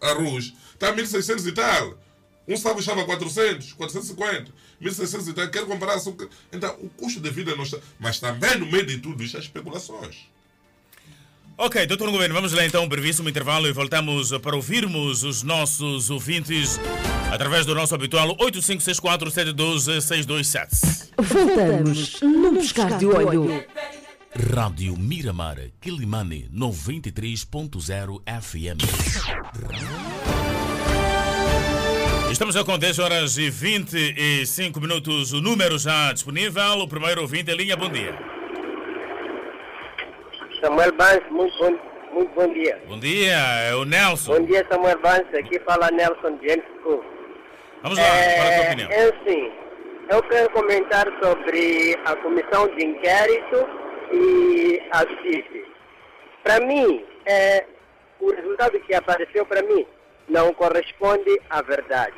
arroz, 0.00 0.52
está 0.72 0.94
1.600 0.94 1.46
e 1.46 1.52
tal. 1.52 1.98
Um 2.46 2.56
saco 2.56 2.78
estava 2.78 3.04
400, 3.04 3.72
450, 3.72 4.52
1.600 4.80 5.28
e 5.28 5.32
tal. 5.32 5.48
Quero 5.48 5.66
comprar 5.66 5.94
açúcar. 5.94 6.28
Então, 6.52 6.76
o 6.80 6.88
custo 6.88 7.20
de 7.20 7.30
vida 7.30 7.56
não 7.56 7.64
está. 7.64 7.78
Mas 7.98 8.20
também 8.20 8.58
no 8.58 8.66
meio 8.66 8.86
de 8.86 8.98
tudo 8.98 9.22
isso, 9.22 9.36
há 9.36 9.40
especulações. 9.40 10.28
Ok, 11.58 11.86
doutor 11.86 12.10
Governo, 12.10 12.34
vamos 12.34 12.52
lá 12.52 12.66
então, 12.66 12.86
brevíssimo 12.86 13.30
intervalo 13.30 13.66
e 13.66 13.72
voltamos 13.72 14.30
para 14.38 14.54
ouvirmos 14.54 15.24
os 15.24 15.42
nossos 15.42 16.10
ouvintes 16.10 16.78
através 17.32 17.64
do 17.64 17.74
nosso 17.74 17.94
habitual 17.94 18.36
8564-712-627. 18.36 21.12
Voltamos 21.16 22.20
no 22.20 22.52
Buscar 22.52 22.98
de 22.98 23.06
Olho. 23.06 23.64
Rádio 24.54 24.98
Miramar, 24.98 25.56
Quilimane 25.80 26.46
93.0 26.52 28.20
FM. 28.26 28.76
Estamos 32.30 32.54
já 32.54 32.64
com 32.64 32.76
10 32.76 32.98
horas 32.98 33.38
e 33.38 33.48
25 33.48 34.80
minutos. 34.80 35.32
O 35.32 35.40
número 35.40 35.78
já 35.78 36.12
disponível. 36.12 36.80
O 36.80 36.88
primeiro 36.88 37.22
ouvinte 37.22 37.50
em 37.50 37.54
linha, 37.54 37.76
bom 37.76 37.88
dia. 37.88 38.14
Samuel 40.60 40.92
Vance, 40.98 41.24
muito 41.30 41.56
bom, 41.58 41.78
muito 42.12 42.34
bom 42.34 42.52
dia. 42.52 42.82
Bom 42.88 42.98
dia, 42.98 43.36
é 43.70 43.74
o 43.74 43.84
Nelson. 43.84 44.34
Bom 44.34 44.44
dia, 44.44 44.66
Samuel 44.70 44.98
Vance. 45.00 45.36
Aqui 45.36 45.60
fala 45.60 45.90
Nelson 45.92 46.38
James 46.42 46.64
Cook. 46.82 47.04
Vamos 47.82 47.98
lá, 47.98 48.04
fala 48.04 48.50
a 48.50 48.54
tua 48.54 48.64
opinião. 48.66 48.90
É 48.90 49.02
assim, 49.04 49.52
eu 50.10 50.22
quero 50.24 50.50
comentar 50.50 51.06
sobre 51.22 51.98
a 52.04 52.16
comissão 52.16 52.68
de 52.76 52.84
inquérito 52.84 53.68
e 54.12 54.82
a 54.90 54.98
CIP. 54.98 55.64
Para 56.42 56.60
mim, 56.66 57.04
é, 57.24 57.64
o 58.20 58.30
resultado 58.30 58.78
que 58.80 58.94
apareceu 58.94 59.46
para 59.46 59.62
mim 59.62 59.86
não 60.28 60.52
corresponde 60.54 61.40
à 61.50 61.62
verdade. 61.62 62.14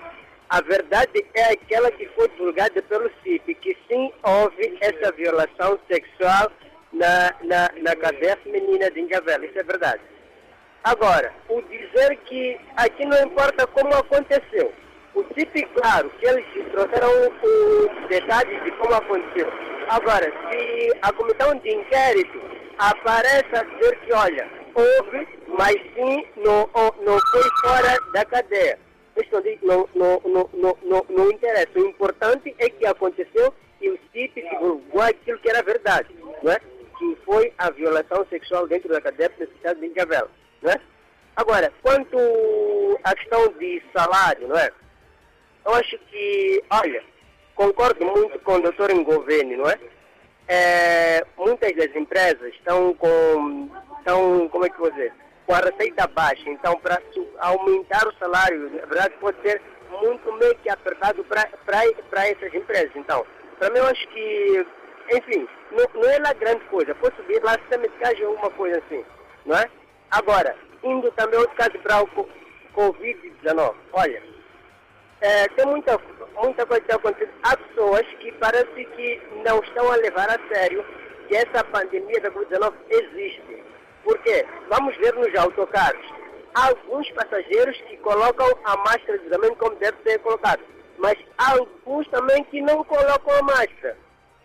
A 0.50 0.62
verdade 0.62 1.26
é 1.34 1.52
aquela 1.52 1.90
que 1.90 2.06
foi 2.16 2.28
divulgada 2.28 2.80
pelo 2.82 3.10
CIP, 3.22 3.54
que 3.56 3.76
sim 3.86 4.12
houve 4.22 4.78
essa 4.80 5.12
violação 5.12 5.78
sexual 5.90 6.50
na, 6.92 7.34
na, 7.42 7.70
na 7.82 7.94
cadeia 7.96 8.36
feminina 8.38 8.90
de 8.90 9.00
Ingavela. 9.00 9.44
Isso 9.44 9.58
é 9.58 9.62
verdade. 9.62 10.00
Agora, 10.84 11.34
o 11.50 11.60
dizer 11.62 12.16
que 12.24 12.58
aqui 12.76 13.04
não 13.04 13.20
importa 13.24 13.66
como 13.66 13.92
aconteceu. 13.94 14.72
O 15.14 15.24
CIP, 15.34 15.62
claro, 15.74 16.08
que 16.18 16.26
eles 16.26 16.46
trouxeram 16.70 17.10
os 17.42 18.08
detalhes 18.08 18.64
de 18.64 18.70
como 18.72 18.94
aconteceu. 18.94 19.52
Agora, 19.88 20.24
se 20.24 20.92
a 21.02 21.12
comissão 21.12 21.54
de 21.56 21.74
inquérito 21.74 22.40
aparece 22.78 23.54
a 23.54 23.62
dizer 23.64 23.98
que, 24.00 24.12
olha, 24.12 24.48
houve, 24.74 25.28
mas 25.48 25.74
sim 25.94 26.24
não, 26.36 26.68
não 27.02 27.18
foi 27.30 27.42
fora 27.62 27.98
da 28.12 28.24
cadeia. 28.24 28.78
Não, 29.32 29.40
diz- 29.42 29.60
não, 29.62 29.88
não, 29.94 30.20
não, 30.24 30.50
não, 30.54 30.78
não, 30.82 31.06
não 31.10 31.30
interessa. 31.30 31.70
O 31.76 31.86
importante 31.86 32.54
é 32.58 32.70
que 32.70 32.86
aconteceu 32.86 33.52
e 33.80 33.90
o 33.90 33.98
CIP 34.12 34.42
divulgou 34.48 35.02
aquilo 35.02 35.38
que 35.40 35.50
era 35.50 35.62
verdade, 35.62 36.08
não 36.42 36.52
é? 36.52 36.60
que 36.98 37.16
foi 37.24 37.52
a 37.58 37.70
violação 37.70 38.26
sexual 38.28 38.66
dentro 38.66 38.88
da 38.88 39.00
cadeia 39.00 39.30
penitenciária 39.30 39.80
de 39.80 39.86
Incavela. 39.86 40.30
Não 40.62 40.70
é? 40.72 40.80
Agora, 41.36 41.72
quanto 41.82 42.16
à 43.04 43.14
questão 43.14 43.46
de 43.58 43.80
salário, 43.96 44.48
não 44.48 44.56
é? 44.56 44.70
Eu 45.64 45.74
acho 45.74 45.96
que, 46.10 46.64
olha, 46.70 47.02
concordo 47.54 48.04
muito 48.04 48.38
com 48.40 48.54
o 48.54 48.60
doutor 48.62 48.92
Ngoveni, 48.92 49.56
não 49.56 49.68
é? 49.68 49.78
É, 50.48 51.24
muitas 51.36 51.74
das 51.76 51.94
empresas 51.94 52.54
estão 52.54 52.94
com, 52.94 53.68
estão, 53.98 54.48
como 54.48 54.64
é 54.64 54.70
que 54.70 54.78
vou 54.78 54.90
dizer, 54.90 55.12
com 55.46 55.54
a 55.54 55.58
receita 55.58 56.06
baixa. 56.06 56.48
Então, 56.48 56.74
para 56.80 57.00
aumentar 57.40 58.06
o 58.08 58.12
salário, 58.18 58.70
na 58.70 58.86
verdade, 58.86 59.14
pode 59.20 59.40
ser 59.42 59.60
muito 60.02 60.32
meio 60.34 60.54
que 60.56 60.70
apertado 60.70 61.22
para 61.24 62.28
essas 62.28 62.54
empresas. 62.54 62.90
Então, 62.96 63.24
para 63.58 63.70
mim, 63.70 63.78
eu 63.78 63.86
acho 63.86 64.08
que, 64.08 64.66
enfim, 65.12 65.46
não, 65.70 65.86
não 66.02 66.10
é 66.10 66.18
lá 66.18 66.32
grande 66.32 66.64
coisa. 66.66 66.94
Pode 66.94 67.14
subir 67.16 67.42
lá 67.42 67.52
sistema 67.58 67.82
de 67.88 67.94
caixa 67.98 68.22
ou 68.24 68.30
alguma 68.30 68.50
coisa 68.50 68.78
assim, 68.86 69.04
não 69.44 69.56
é? 69.56 69.68
Agora, 70.10 70.56
indo 70.82 71.10
também 71.12 71.38
outro 71.38 71.56
caso 71.56 71.78
para 71.80 72.02
o 72.02 72.06
co- 72.08 72.28
Covid-19. 72.74 73.74
Olha, 73.92 74.22
é, 75.20 75.48
tem 75.48 75.66
muita, 75.66 75.98
muita 76.42 76.64
coisa 76.66 76.84
que 76.84 76.92
acontece. 76.92 77.30
Há 77.42 77.56
pessoas 77.56 78.06
que 78.20 78.32
parece 78.32 78.84
que 78.84 79.22
não 79.44 79.58
estão 79.60 79.90
a 79.90 79.96
levar 79.96 80.28
a 80.30 80.54
sério 80.54 80.84
que 81.26 81.36
essa 81.36 81.64
pandemia 81.64 82.20
da 82.20 82.30
Covid-19 82.30 82.72
existe. 82.88 83.64
Por 84.04 84.18
quê? 84.18 84.46
Vamos 84.68 84.96
ver 84.96 85.14
nos 85.14 85.34
autocarros. 85.34 86.06
Há 86.54 86.68
alguns 86.68 87.10
passageiros 87.12 87.76
que 87.82 87.96
colocam 87.98 88.46
a 88.64 88.76
máscara 88.78 89.18
de 89.18 89.26
isolamento 89.26 89.56
como 89.56 89.76
deve 89.76 89.96
ser 90.02 90.18
colocado. 90.20 90.62
Mas 90.96 91.16
há 91.36 91.52
alguns 91.52 92.08
também 92.08 92.42
que 92.44 92.60
não 92.60 92.82
colocam 92.84 93.34
a 93.34 93.42
máscara. 93.42 93.96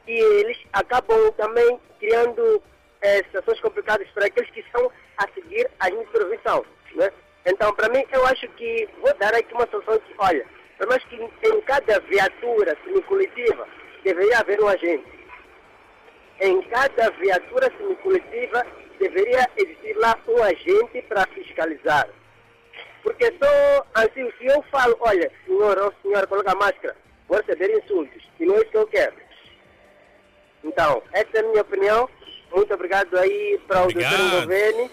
E 0.07 0.11
eles 0.11 0.57
acabam 0.73 1.31
também 1.37 1.79
criando 1.99 2.61
eh, 3.01 3.23
situações 3.23 3.59
complicadas 3.61 4.07
para 4.09 4.25
aqueles 4.25 4.49
que 4.51 4.59
estão 4.59 4.91
a 5.17 5.27
seguir 5.33 5.69
a 5.79 5.89
intervenção. 5.89 6.65
Né? 6.95 7.09
Então, 7.45 7.73
para 7.73 7.89
mim, 7.89 8.03
eu 8.11 8.25
acho 8.25 8.47
que 8.49 8.89
vou 9.01 9.13
dar 9.17 9.33
aqui 9.33 9.53
uma 9.53 9.67
solução 9.67 9.97
que, 9.99 10.13
olha, 10.17 10.45
menos 10.87 11.03
que 11.05 11.47
em 11.47 11.61
cada 11.61 11.99
viatura 12.01 12.77
semicoletiva 12.83 13.67
deveria 14.03 14.39
haver 14.39 14.61
um 14.61 14.67
agente. 14.67 15.05
Em 16.39 16.61
cada 16.63 17.09
viatura 17.11 17.71
semicoletiva 17.77 18.65
deveria 18.99 19.49
existir 19.57 19.93
lá 19.97 20.17
um 20.27 20.43
agente 20.43 21.01
para 21.07 21.27
fiscalizar. 21.27 22.07
Porque 23.03 23.25
só 23.41 23.85
assim, 23.93 24.31
se 24.37 24.45
eu 24.45 24.63
falo, 24.71 24.95
olha, 25.01 25.31
senhor 25.45 25.77
ou 25.77 25.93
senhora, 26.01 26.25
coloca 26.27 26.51
a 26.51 26.55
máscara, 26.55 26.95
vou 27.27 27.37
receber 27.37 27.77
insultos. 27.77 28.23
E 28.39 28.45
não 28.45 28.55
é 28.55 28.59
isso 28.59 28.71
que 28.71 28.77
eu 28.77 28.87
quero. 28.87 29.13
Então, 30.63 31.03
essa 31.11 31.29
é 31.33 31.39
a 31.39 31.43
minha 31.43 31.61
opinião. 31.61 32.09
Muito 32.55 32.73
obrigado 32.73 33.17
aí 33.17 33.59
para 33.67 33.81
o 33.81 33.83
Obrigado. 33.85 34.17
doutor 34.17 34.41
Govene 34.41 34.91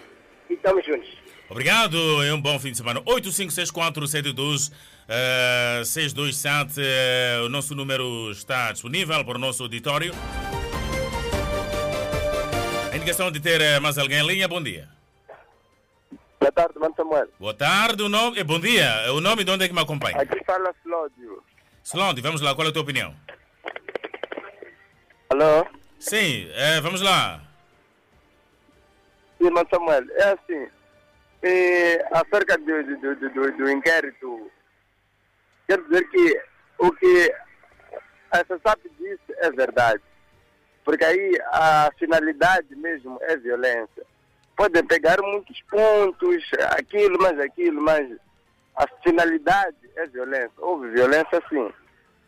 e 0.49 0.53
estamos 0.53 0.85
juntos. 0.85 1.20
Obrigado 1.51 1.97
e 2.23 2.31
um 2.31 2.41
bom 2.41 2.57
fim 2.57 2.71
de 2.71 2.77
semana. 2.77 3.01
8564-72 3.01 4.71
eh, 5.09 5.81
627. 5.83 6.79
eh, 6.79 7.41
o 7.43 7.49
nosso 7.49 7.75
número 7.75 8.31
está 8.31 8.71
disponível 8.71 9.25
para 9.25 9.35
o 9.35 9.37
nosso 9.37 9.61
auditório. 9.63 10.13
A 12.89 12.95
indicação 12.95 13.29
de 13.29 13.41
ter 13.41 13.59
eh, 13.59 13.81
mais 13.81 13.97
alguém 13.97 14.19
em 14.19 14.27
linha, 14.27 14.47
bom 14.47 14.63
dia. 14.63 14.87
Boa 16.39 16.53
tarde, 16.53 16.79
Mano 16.79 16.93
Samuel. 16.95 17.27
Boa 17.37 17.53
tarde, 17.53 18.01
o 18.01 18.07
nome, 18.07 18.39
eh, 18.39 18.45
bom 18.45 18.57
dia. 18.57 19.11
O 19.13 19.19
nome 19.19 19.43
de 19.43 19.51
onde 19.51 19.65
é 19.65 19.67
que 19.67 19.73
me 19.73 19.81
acompanha? 19.81 20.21
Aqui 20.21 20.41
fala 20.45 20.73
Flódio. 20.81 21.43
Slonde, 21.83 22.21
vamos 22.21 22.39
lá, 22.39 22.55
qual 22.55 22.65
é 22.65 22.69
a 22.69 22.73
tua 22.73 22.83
opinião? 22.83 23.13
Alô? 25.29 25.67
Sim, 25.99 26.47
eh, 26.53 26.79
vamos 26.79 27.01
lá. 27.01 27.41
Sim, 29.37 29.49
mas 29.49 29.67
Samuel, 29.69 30.05
é 30.11 30.23
assim. 30.31 30.80
E, 31.43 31.99
acerca 32.11 32.57
do, 32.57 32.83
do, 32.83 33.15
do, 33.15 33.29
do, 33.29 33.57
do 33.57 33.71
inquérito, 33.71 34.51
quero 35.67 35.83
dizer 35.85 36.07
que 36.09 36.41
o 36.77 36.91
que 36.91 37.33
a 38.31 38.37
SAP 38.37 38.81
disse 38.99 39.33
é 39.37 39.51
verdade. 39.51 40.01
Porque 40.83 41.03
aí 41.03 41.39
a 41.51 41.91
finalidade 41.97 42.75
mesmo 42.75 43.19
é 43.21 43.37
violência. 43.37 44.03
Podem 44.55 44.85
pegar 44.85 45.21
muitos 45.21 45.61
pontos, 45.69 46.43
aquilo, 46.77 47.21
mais 47.21 47.39
aquilo, 47.39 47.81
mas 47.81 48.07
a 48.75 48.87
finalidade 49.03 49.77
é 49.95 50.07
violência. 50.07 50.51
Houve 50.57 50.89
violência 50.89 51.41
sim. 51.49 51.71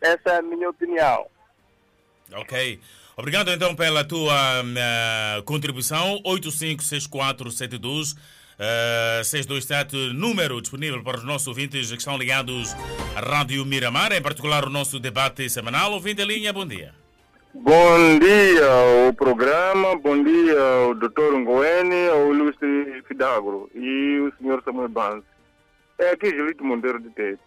Essa 0.00 0.30
é 0.34 0.38
a 0.38 0.42
minha 0.42 0.68
opinião. 0.70 1.26
Ok. 2.32 2.80
Obrigado 3.16 3.50
então 3.50 3.76
pela 3.76 4.04
tua 4.04 4.34
eh, 4.76 5.42
contribuição. 5.44 6.20
856472 6.24 8.16
uh, 8.58 9.24
627, 9.24 10.12
número 10.14 10.60
disponível 10.60 11.02
para 11.02 11.18
os 11.18 11.24
nossos 11.24 11.48
ouvintes 11.48 11.90
que 11.90 11.98
estão 11.98 12.16
ligados 12.16 12.74
à 13.16 13.20
Rádio 13.20 13.64
Miramar, 13.64 14.12
em 14.12 14.22
particular 14.22 14.64
o 14.64 14.70
nosso 14.70 14.98
debate 14.98 15.48
semanal. 15.48 15.92
Ouvinte 15.92 16.22
em 16.22 16.26
linha, 16.26 16.52
bom 16.52 16.66
dia. 16.66 16.94
Bom 17.54 18.18
dia 18.18 18.66
ao 19.06 19.14
programa, 19.14 19.96
bom 19.96 20.22
dia 20.22 20.60
ao 20.60 20.94
Dr. 20.94 21.38
Ngoene, 21.38 22.08
ao 22.08 22.34
ilustre 22.34 23.02
Fidagro 23.06 23.70
e 23.74 24.18
o 24.18 24.32
Sr. 24.36 24.60
Samuel 24.64 24.88
Banz. 24.88 25.24
É 25.98 26.10
aqui 26.10 26.30
Gelito 26.30 26.64
Monteiro 26.64 27.00
de 27.00 27.10
Tete. 27.10 27.40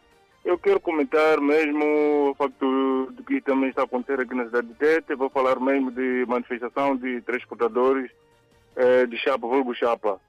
Eu 0.45 0.57
quero 0.57 0.79
comentar 0.79 1.41
mesmo 1.41 2.29
o 2.31 2.35
facto 2.35 3.11
de 3.17 3.23
que 3.23 3.41
também 3.41 3.69
está 3.69 3.81
a 3.81 3.83
acontecer 3.83 4.21
aqui 4.21 4.33
na 4.33 4.45
cidade 4.45 4.67
de 4.67 4.75
Tete. 4.75 5.13
Vou 5.13 5.29
falar 5.29 5.59
mesmo 5.59 5.91
de 5.91 6.25
manifestação 6.25 6.95
de 6.95 7.19
transportadores 7.23 8.09
eh, 8.77 9.05
de 9.07 9.17
chapa, 9.17 9.45
vulgo 9.45 9.75
chapa, 9.75 10.21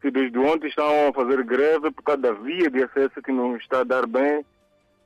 que 0.00 0.10
desde 0.10 0.38
ontem 0.38 0.68
estão 0.68 1.08
a 1.08 1.12
fazer 1.12 1.42
greve 1.44 1.90
por 1.90 2.02
causa 2.02 2.22
da 2.22 2.32
via 2.32 2.70
de 2.70 2.82
acesso 2.84 3.22
que 3.22 3.32
não 3.32 3.56
está 3.56 3.80
a 3.80 3.84
dar 3.84 4.06
bem, 4.06 4.44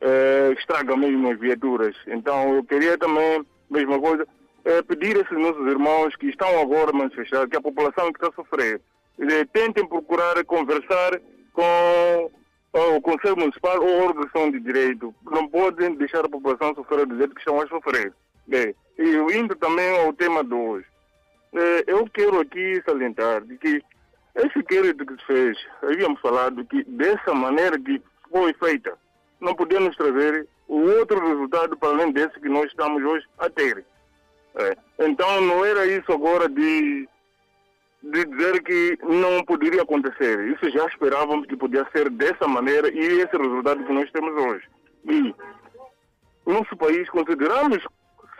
eh, 0.00 0.54
estraga 0.58 0.96
mesmo 0.96 1.30
as 1.30 1.38
viaturas. 1.38 1.94
Então 2.06 2.54
eu 2.54 2.64
queria 2.64 2.96
também, 2.96 3.44
mesma 3.68 4.00
coisa, 4.00 4.26
eh, 4.64 4.82
pedir 4.82 5.16
a 5.16 5.20
esses 5.20 5.38
nossos 5.38 5.66
irmãos 5.66 6.16
que 6.16 6.28
estão 6.28 6.60
agora 6.60 6.90
a 6.90 6.94
manifestar, 6.94 7.48
que 7.48 7.56
a 7.56 7.60
população 7.60 8.12
que 8.12 8.18
está 8.18 8.28
a 8.28 8.32
sofrer, 8.32 8.80
eh, 9.20 9.44
tentem 9.52 9.86
procurar 9.86 10.42
conversar 10.44 11.20
com 11.52 12.30
o 12.72 13.00
Conselho 13.02 13.36
Municipal 13.36 13.82
ou 13.82 14.00
a 14.00 14.04
organização 14.06 14.50
de 14.50 14.60
direito. 14.60 15.14
Não 15.30 15.46
podem 15.48 15.94
deixar 15.96 16.24
a 16.24 16.28
população 16.28 16.74
sofrer 16.74 17.04
do 17.04 17.16
jeito 17.16 17.34
que 17.34 17.40
estão 17.40 17.60
a 17.60 17.66
sofrer. 17.66 18.12
Bem, 18.46 18.74
e 18.98 19.38
indo 19.38 19.54
também 19.56 19.98
ao 20.00 20.12
tema 20.12 20.42
de 20.42 20.54
hoje, 20.54 20.86
eu 21.86 22.08
quero 22.08 22.40
aqui 22.40 22.80
salientar 22.86 23.42
de 23.42 23.58
que 23.58 23.82
esse 24.46 24.58
inquérito 24.58 25.06
que 25.06 25.14
se 25.14 25.24
fez, 25.26 25.58
havíamos 25.82 26.20
falado 26.20 26.64
que 26.64 26.84
dessa 26.84 27.34
maneira 27.34 27.78
que 27.78 28.02
foi 28.30 28.52
feita, 28.54 28.96
não 29.40 29.54
podemos 29.54 29.96
trazer 29.96 30.46
o 30.68 30.80
outro 30.98 31.18
resultado 31.26 31.76
para 31.76 31.88
além 31.90 32.12
desse 32.12 32.38
que 32.40 32.48
nós 32.48 32.66
estamos 32.66 33.02
hoje 33.02 33.26
a 33.38 33.50
ter. 33.50 33.84
É. 34.54 34.76
Então 35.00 35.40
não 35.40 35.64
era 35.64 35.86
isso 35.86 36.12
agora 36.12 36.48
de, 36.48 37.08
de 38.02 38.24
dizer 38.24 38.62
que 38.62 38.98
não 39.02 39.44
poderia 39.44 39.82
acontecer. 39.82 40.48
Isso 40.48 40.70
já 40.70 40.86
esperávamos 40.86 41.46
que 41.46 41.56
podia 41.56 41.86
ser 41.92 42.10
dessa 42.10 42.46
maneira 42.46 42.88
e 42.88 43.20
esse 43.20 43.36
resultado 43.36 43.84
que 43.84 43.92
nós 43.92 44.10
temos 44.10 44.32
hoje. 44.34 44.68
E 45.08 45.34
nosso 46.46 46.76
país 46.76 47.08
consideramos 47.10 47.82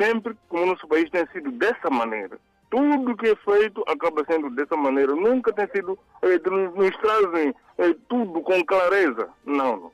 sempre 0.01 0.37
como 0.49 0.67
nosso 0.67 0.87
país 0.89 1.09
tem 1.11 1.27
sido 1.33 1.51
dessa 1.53 1.91
maneira. 1.91 2.39
Tudo 2.71 3.17
que 3.17 3.29
é 3.29 3.37
feito 3.37 3.83
acaba 3.89 4.25
sendo 4.25 4.51
dessa 4.51 4.77
maneira. 4.77 5.15
Nunca 5.15 5.53
tem 5.53 5.67
sido, 5.75 5.99
eh, 6.23 6.41
nos 6.49 6.97
trazem 6.99 7.55
eh, 7.79 7.97
tudo 8.09 8.41
com 8.43 8.65
clareza. 8.65 9.29
Não, 9.45 9.77
não. 9.77 9.93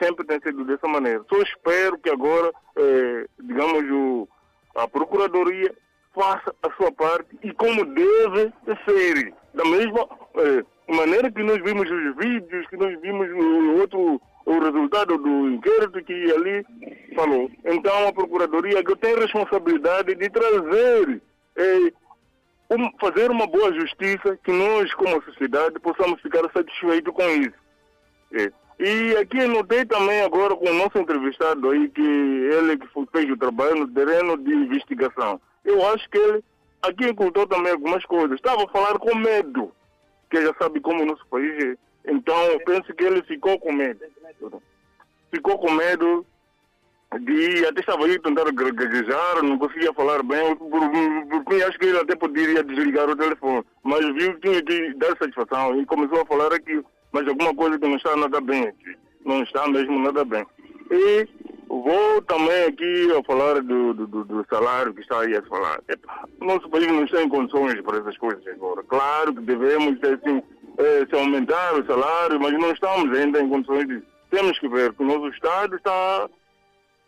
Sempre 0.00 0.24
tem 0.24 0.40
sido 0.40 0.64
dessa 0.64 0.86
maneira. 0.86 1.24
Só 1.28 1.42
espero 1.42 1.98
que 1.98 2.08
agora, 2.08 2.52
eh, 2.76 3.26
digamos, 3.40 3.90
o, 3.90 4.28
a 4.76 4.86
Procuradoria 4.88 5.74
faça 6.14 6.54
a 6.62 6.70
sua 6.76 6.92
parte 6.92 7.38
e 7.42 7.52
como 7.52 7.84
deve 7.84 8.52
ser. 8.84 9.34
Da 9.52 9.64
mesma 9.64 10.08
eh, 10.36 10.64
maneira 10.88 11.30
que 11.30 11.42
nós 11.42 11.58
vimos 11.58 11.90
os 11.90 12.16
vídeos, 12.16 12.66
que 12.68 12.76
nós 12.76 12.98
vimos 13.00 13.28
o 13.30 13.80
outro 13.80 14.20
o 14.46 14.58
resultado 14.58 15.18
do 15.18 15.48
inquérito 15.50 16.02
que 16.02 16.32
ali 16.32 16.66
falou. 17.14 17.50
Então 17.64 18.08
a 18.08 18.12
Procuradoria 18.12 18.82
tem 19.00 19.14
responsabilidade 19.16 20.14
de 20.14 20.30
trazer, 20.30 21.22
eh, 21.56 21.92
um, 22.70 22.90
fazer 22.98 23.30
uma 23.30 23.46
boa 23.46 23.72
justiça, 23.74 24.38
que 24.44 24.52
nós 24.52 24.92
como 24.94 25.22
sociedade 25.22 25.78
possamos 25.80 26.20
ficar 26.20 26.42
satisfeitos 26.52 27.12
com 27.14 27.28
isso. 27.28 27.58
Eh, 28.32 28.52
e 28.78 29.16
aqui 29.16 29.44
notei 29.46 29.84
também 29.84 30.22
agora 30.22 30.56
com 30.56 30.70
o 30.70 30.74
nosso 30.74 30.98
entrevistado 30.98 31.70
aí 31.70 31.88
que 31.90 32.00
ele 32.00 32.78
que 32.78 32.88
fez 33.12 33.30
o 33.30 33.36
trabalho 33.36 33.80
no 33.80 33.88
terreno 33.88 34.38
de 34.38 34.54
investigação. 34.54 35.40
Eu 35.64 35.86
acho 35.92 36.08
que 36.08 36.16
ele 36.16 36.42
aqui 36.80 37.06
encontrou 37.06 37.46
também 37.46 37.72
algumas 37.72 38.04
coisas. 38.06 38.36
Estava 38.36 38.64
a 38.64 38.68
falar 38.68 38.98
com 38.98 39.14
medo, 39.14 39.70
que 40.30 40.40
já 40.40 40.54
sabe 40.58 40.80
como 40.80 41.02
o 41.02 41.06
nosso 41.06 41.26
país 41.26 41.62
é. 41.62 41.76
Então 42.10 42.42
eu 42.44 42.60
penso 42.60 42.94
que 42.94 43.04
ele 43.04 43.22
ficou 43.24 43.58
com 43.58 43.72
medo. 43.72 44.00
Ficou 45.30 45.58
com 45.58 45.70
medo 45.72 46.26
de 47.18 47.66
até 47.66 47.80
estava 47.80 48.04
aí 48.06 48.18
tentar 48.20 48.44
gaguejar, 48.52 49.42
não 49.42 49.58
conseguia 49.58 49.92
falar 49.92 50.22
bem. 50.22 50.54
Por, 50.56 51.62
acho 51.66 51.78
que 51.78 51.86
ele 51.86 51.98
até 51.98 52.14
poderia 52.14 52.62
desligar 52.62 53.08
o 53.08 53.16
telefone, 53.16 53.64
mas 53.82 54.00
viu 54.14 54.34
que 54.34 54.48
tinha 54.48 54.62
que 54.62 54.94
dar 54.94 55.16
satisfação 55.18 55.80
e 55.80 55.86
começou 55.86 56.22
a 56.22 56.26
falar 56.26 56.52
aqui, 56.52 56.80
mas 57.12 57.26
alguma 57.26 57.54
coisa 57.54 57.78
que 57.78 57.88
não 57.88 57.96
está 57.96 58.14
nada 58.16 58.40
bem 58.40 58.68
aqui. 58.68 58.96
Não 59.24 59.42
está 59.42 59.66
mesmo 59.68 59.98
nada 59.98 60.24
bem. 60.24 60.46
E 60.90 61.28
vou 61.68 62.22
também 62.22 62.64
aqui 62.64 63.12
a 63.12 63.22
falar 63.24 63.60
do, 63.60 63.92
do, 63.92 64.24
do 64.24 64.46
salário 64.48 64.94
que 64.94 65.00
está 65.00 65.20
aí 65.20 65.36
a 65.36 65.42
falar. 65.42 65.80
Epa, 65.88 66.28
nosso 66.40 66.68
país 66.70 66.86
não 66.86 67.04
está 67.04 67.22
em 67.22 67.28
condições 67.28 67.80
para 67.82 67.98
essas 67.98 68.16
coisas 68.18 68.46
agora. 68.46 68.82
Claro 68.84 69.34
que 69.34 69.40
devemos 69.42 69.98
ter 69.98 70.14
assim, 70.14 70.42
eh, 70.78 71.06
se 71.08 71.14
aumentar 71.14 71.74
o 71.74 71.86
salário, 71.86 72.40
mas 72.40 72.52
não 72.52 72.70
estamos 72.70 73.18
ainda 73.18 73.40
em 73.40 73.48
condições 73.48 73.86
de. 73.88 74.02
Temos 74.30 74.58
que 74.60 74.68
ver 74.68 74.92
que 74.92 75.02
o 75.02 75.06
nosso 75.06 75.28
Estado 75.28 75.74
está 75.74 76.30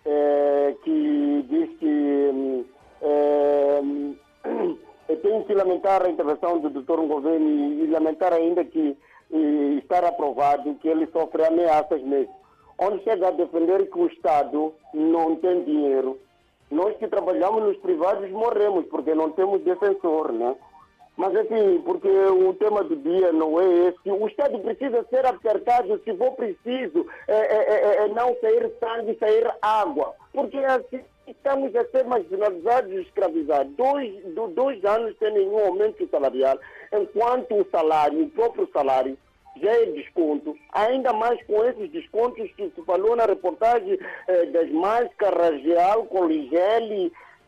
eh, 0.05 0.75
que 0.83 1.45
diz 1.47 1.69
que 1.77 1.85
eh, 1.85 2.63
eu 5.09 5.17
tenho 5.21 5.43
que 5.45 5.53
lamentar 5.53 6.03
a 6.03 6.09
intervenção 6.09 6.59
do 6.59 6.69
Dr. 6.69 7.01
Governo 7.01 7.83
e, 7.83 7.87
lamentar 7.87 8.33
ainda 8.33 8.63
que 8.63 8.97
e 9.29 9.79
estar 9.79 10.05
aprovado 10.05 10.75
que 10.75 10.87
ele 10.87 11.05
sofre 11.07 11.45
ameaças 11.45 12.01
mesmo. 12.01 12.33
Onde 12.79 13.03
chega 13.03 13.27
a 13.27 13.31
defender 13.31 13.89
que 13.89 13.99
o 13.99 14.07
Estado 14.07 14.73
não 14.93 15.35
tem 15.35 15.63
dinheiro, 15.63 16.17
nós 16.71 16.95
que 16.97 17.07
trabalhamos 17.07 17.63
nos 17.63 17.77
privados 17.77 18.29
morremos 18.31 18.85
porque 18.85 19.13
não 19.13 19.31
temos 19.31 19.61
defensor, 19.63 20.31
né? 20.31 20.55
Mas 21.17 21.35
assim, 21.35 21.81
porque 21.83 22.07
o 22.07 22.53
tema 22.53 22.83
do 22.83 22.95
dia 22.95 23.33
não 23.33 23.59
é 23.59 23.65
esse. 23.87 24.11
O 24.11 24.27
Estado 24.27 24.59
precisa 24.59 25.03
ser 25.09 25.25
apertado 25.25 25.99
se 26.03 26.15
for 26.15 26.31
preciso, 26.33 27.07
é, 27.27 27.33
é, 27.33 28.05
é, 28.05 28.07
não 28.09 28.35
sair 28.39 28.71
sangue, 28.79 29.17
sair 29.17 29.51
água. 29.61 30.13
Porque 30.31 30.57
assim 30.57 31.03
estamos 31.27 31.75
a 31.75 31.85
ser 31.85 32.05
marginalizados 32.05 32.91
e 32.91 33.01
escravizados. 33.01 33.73
Dois, 33.75 34.23
do, 34.33 34.47
dois 34.47 34.83
anos 34.85 35.15
sem 35.19 35.33
nenhum 35.33 35.59
aumento 35.59 36.07
salarial, 36.09 36.57
enquanto 36.93 37.55
o 37.55 37.67
salário, 37.69 38.23
o 38.23 38.29
próprio 38.29 38.69
salário, 38.71 39.17
já 39.61 39.71
é 39.71 39.85
desconto, 39.87 40.55
ainda 40.71 41.11
mais 41.13 41.43
com 41.45 41.63
esses 41.65 41.89
descontos 41.91 42.49
que 42.51 42.69
se 42.69 42.81
falou 42.83 43.15
na 43.15 43.25
reportagem 43.25 43.97
eh, 44.27 44.45
das 44.47 44.69
máscaras 44.71 45.61
gel, 45.63 46.07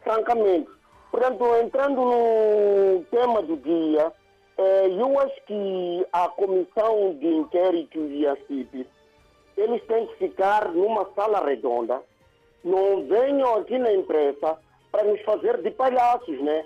francamente. 0.03 0.69
Portanto, 1.11 1.55
entrando 1.63 2.01
no 2.01 3.03
tema 3.11 3.41
do 3.43 3.57
dia, 3.57 4.11
eh, 4.57 4.87
eu 4.89 5.19
acho 5.19 5.41
que 5.45 6.07
a 6.11 6.29
comissão 6.29 7.13
de 7.19 7.27
inquérito 7.27 7.99
e 7.99 8.25
a 8.25 8.35
CIP, 8.47 8.87
eles 9.55 9.83
têm 9.85 10.07
que 10.07 10.15
ficar 10.15 10.69
numa 10.69 11.07
sala 11.15 11.45
redonda, 11.45 12.01
não 12.63 13.05
venham 13.07 13.55
aqui 13.55 13.77
na 13.77 13.93
imprensa 13.93 14.57
para 14.91 15.03
nos 15.03 15.21
fazer 15.21 15.61
de 15.61 15.71
palhaços, 15.71 16.39
né? 16.41 16.65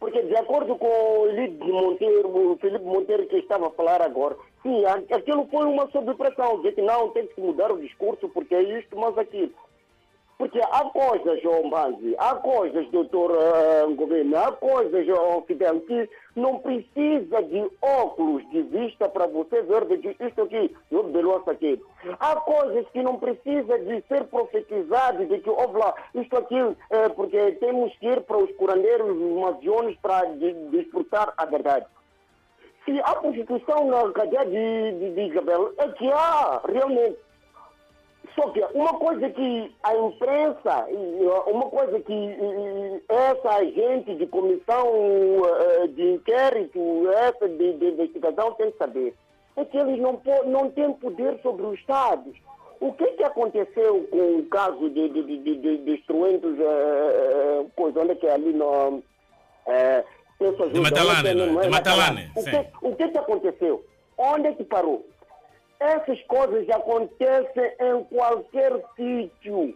Porque 0.00 0.22
de 0.22 0.36
acordo 0.36 0.76
com 0.76 0.86
o 0.86 1.72
Monteiro, 1.72 2.28
o 2.52 2.56
Felipe 2.58 2.84
Monteiro 2.84 3.26
que 3.26 3.36
estava 3.36 3.66
a 3.66 3.70
falar 3.70 4.00
agora, 4.00 4.36
sim, 4.62 4.84
aquilo 4.84 5.46
foi 5.50 5.66
uma 5.66 5.90
sobrepressão, 5.90 6.58
dizer 6.58 6.74
que 6.74 6.82
não, 6.82 7.10
tem 7.10 7.26
que 7.26 7.40
mudar 7.40 7.72
o 7.72 7.80
discurso 7.80 8.28
porque 8.28 8.54
é 8.54 8.62
isto, 8.62 8.96
mas 8.96 9.18
aquilo. 9.18 9.52
Porque 10.38 10.60
há 10.60 10.84
coisas, 10.84 11.42
João 11.42 11.68
Banzi, 11.68 12.14
há 12.16 12.36
coisas, 12.36 12.88
doutor 12.90 13.32
uh, 13.32 14.36
há 14.36 14.52
coisas, 14.52 15.04
João 15.04 15.42
Fidel, 15.42 15.80
que 15.80 16.08
não 16.36 16.60
precisa 16.60 17.42
de 17.42 17.68
óculos 17.82 18.48
de 18.50 18.62
vista 18.62 19.08
para 19.08 19.26
você 19.26 19.62
ver 19.62 19.84
de 19.86 20.16
isto 20.20 20.42
aqui, 20.42 20.76
eu 20.92 21.02
beloço 21.02 21.50
aqui. 21.50 21.82
Há 22.20 22.36
coisas 22.36 22.86
que 22.90 23.02
não 23.02 23.18
precisa 23.18 23.80
de 23.80 24.00
ser 24.02 24.24
profetizado, 24.26 25.26
de 25.26 25.40
que, 25.40 25.50
ouve 25.50 25.76
lá, 25.76 25.92
isto 26.14 26.36
aqui, 26.36 26.76
é 26.90 27.08
porque 27.08 27.52
temos 27.52 27.92
que 27.96 28.06
ir 28.06 28.20
para 28.20 28.38
os 28.38 28.50
curandeiros, 28.52 29.10
os 29.10 29.40
masiones, 29.40 29.98
para 30.00 30.24
desfrutar 30.70 31.34
a 31.36 31.46
verdade. 31.46 31.86
Se 32.84 33.00
há 33.00 33.16
prostituição 33.16 33.88
na 33.88 34.12
cadeia 34.12 34.46
de, 34.46 34.92
de, 35.00 35.14
de 35.14 35.20
Isabel, 35.32 35.72
é 35.78 35.88
que 35.88 36.08
há, 36.12 36.62
realmente. 36.64 37.27
Só 38.38 38.50
que 38.50 38.64
uma 38.72 38.94
coisa 38.94 39.28
que 39.30 39.74
a 39.82 39.96
imprensa, 39.96 40.86
uma 41.48 41.64
coisa 41.64 41.98
que 41.98 42.36
essa 43.08 43.48
agente 43.56 44.14
de 44.14 44.26
comissão 44.28 44.86
uh, 45.40 45.88
de 45.88 46.12
inquérito, 46.12 46.78
essa 47.10 47.48
de, 47.48 47.72
de 47.72 47.86
investigação 47.86 48.52
tem 48.52 48.70
que 48.70 48.78
saber, 48.78 49.14
é 49.56 49.64
que 49.64 49.76
eles 49.76 49.98
não, 49.98 50.20
não 50.46 50.70
têm 50.70 50.92
poder 50.92 51.40
sobre 51.42 51.66
os 51.66 51.80
Estados. 51.80 52.32
O 52.80 52.92
que 52.92 53.06
que 53.08 53.24
aconteceu 53.24 54.06
com 54.08 54.36
o 54.36 54.46
caso 54.46 54.88
de, 54.88 55.08
de, 55.08 55.22
de, 55.24 55.38
de, 55.38 55.56
de, 55.56 55.78
de 55.78 55.90
instrumentos, 55.94 56.56
uh, 56.60 57.62
uh, 57.62 57.70
coisa, 57.74 58.00
onde 58.00 58.12
é 58.12 58.14
que 58.14 58.26
é 58.28 58.34
ali 58.34 58.52
no... 58.52 58.98
Uh, 58.98 60.18
ajuda, 60.40 60.80
Matalane, 60.80 61.28
é 61.28 61.30
é, 61.32 61.34
não 61.34 61.60
é? 61.60 61.64
De 61.64 61.68
Matalane. 61.70 62.30
O 62.36 62.44
que, 62.44 62.86
o 62.86 62.94
que 62.94 63.08
que 63.08 63.18
aconteceu? 63.18 63.84
Onde 64.16 64.46
é 64.46 64.52
que 64.52 64.62
parou? 64.62 65.04
Essas 65.80 66.20
coisas 66.22 66.68
acontecem 66.70 67.72
em 67.80 68.04
qualquer 68.04 68.72
sítio. 68.96 69.74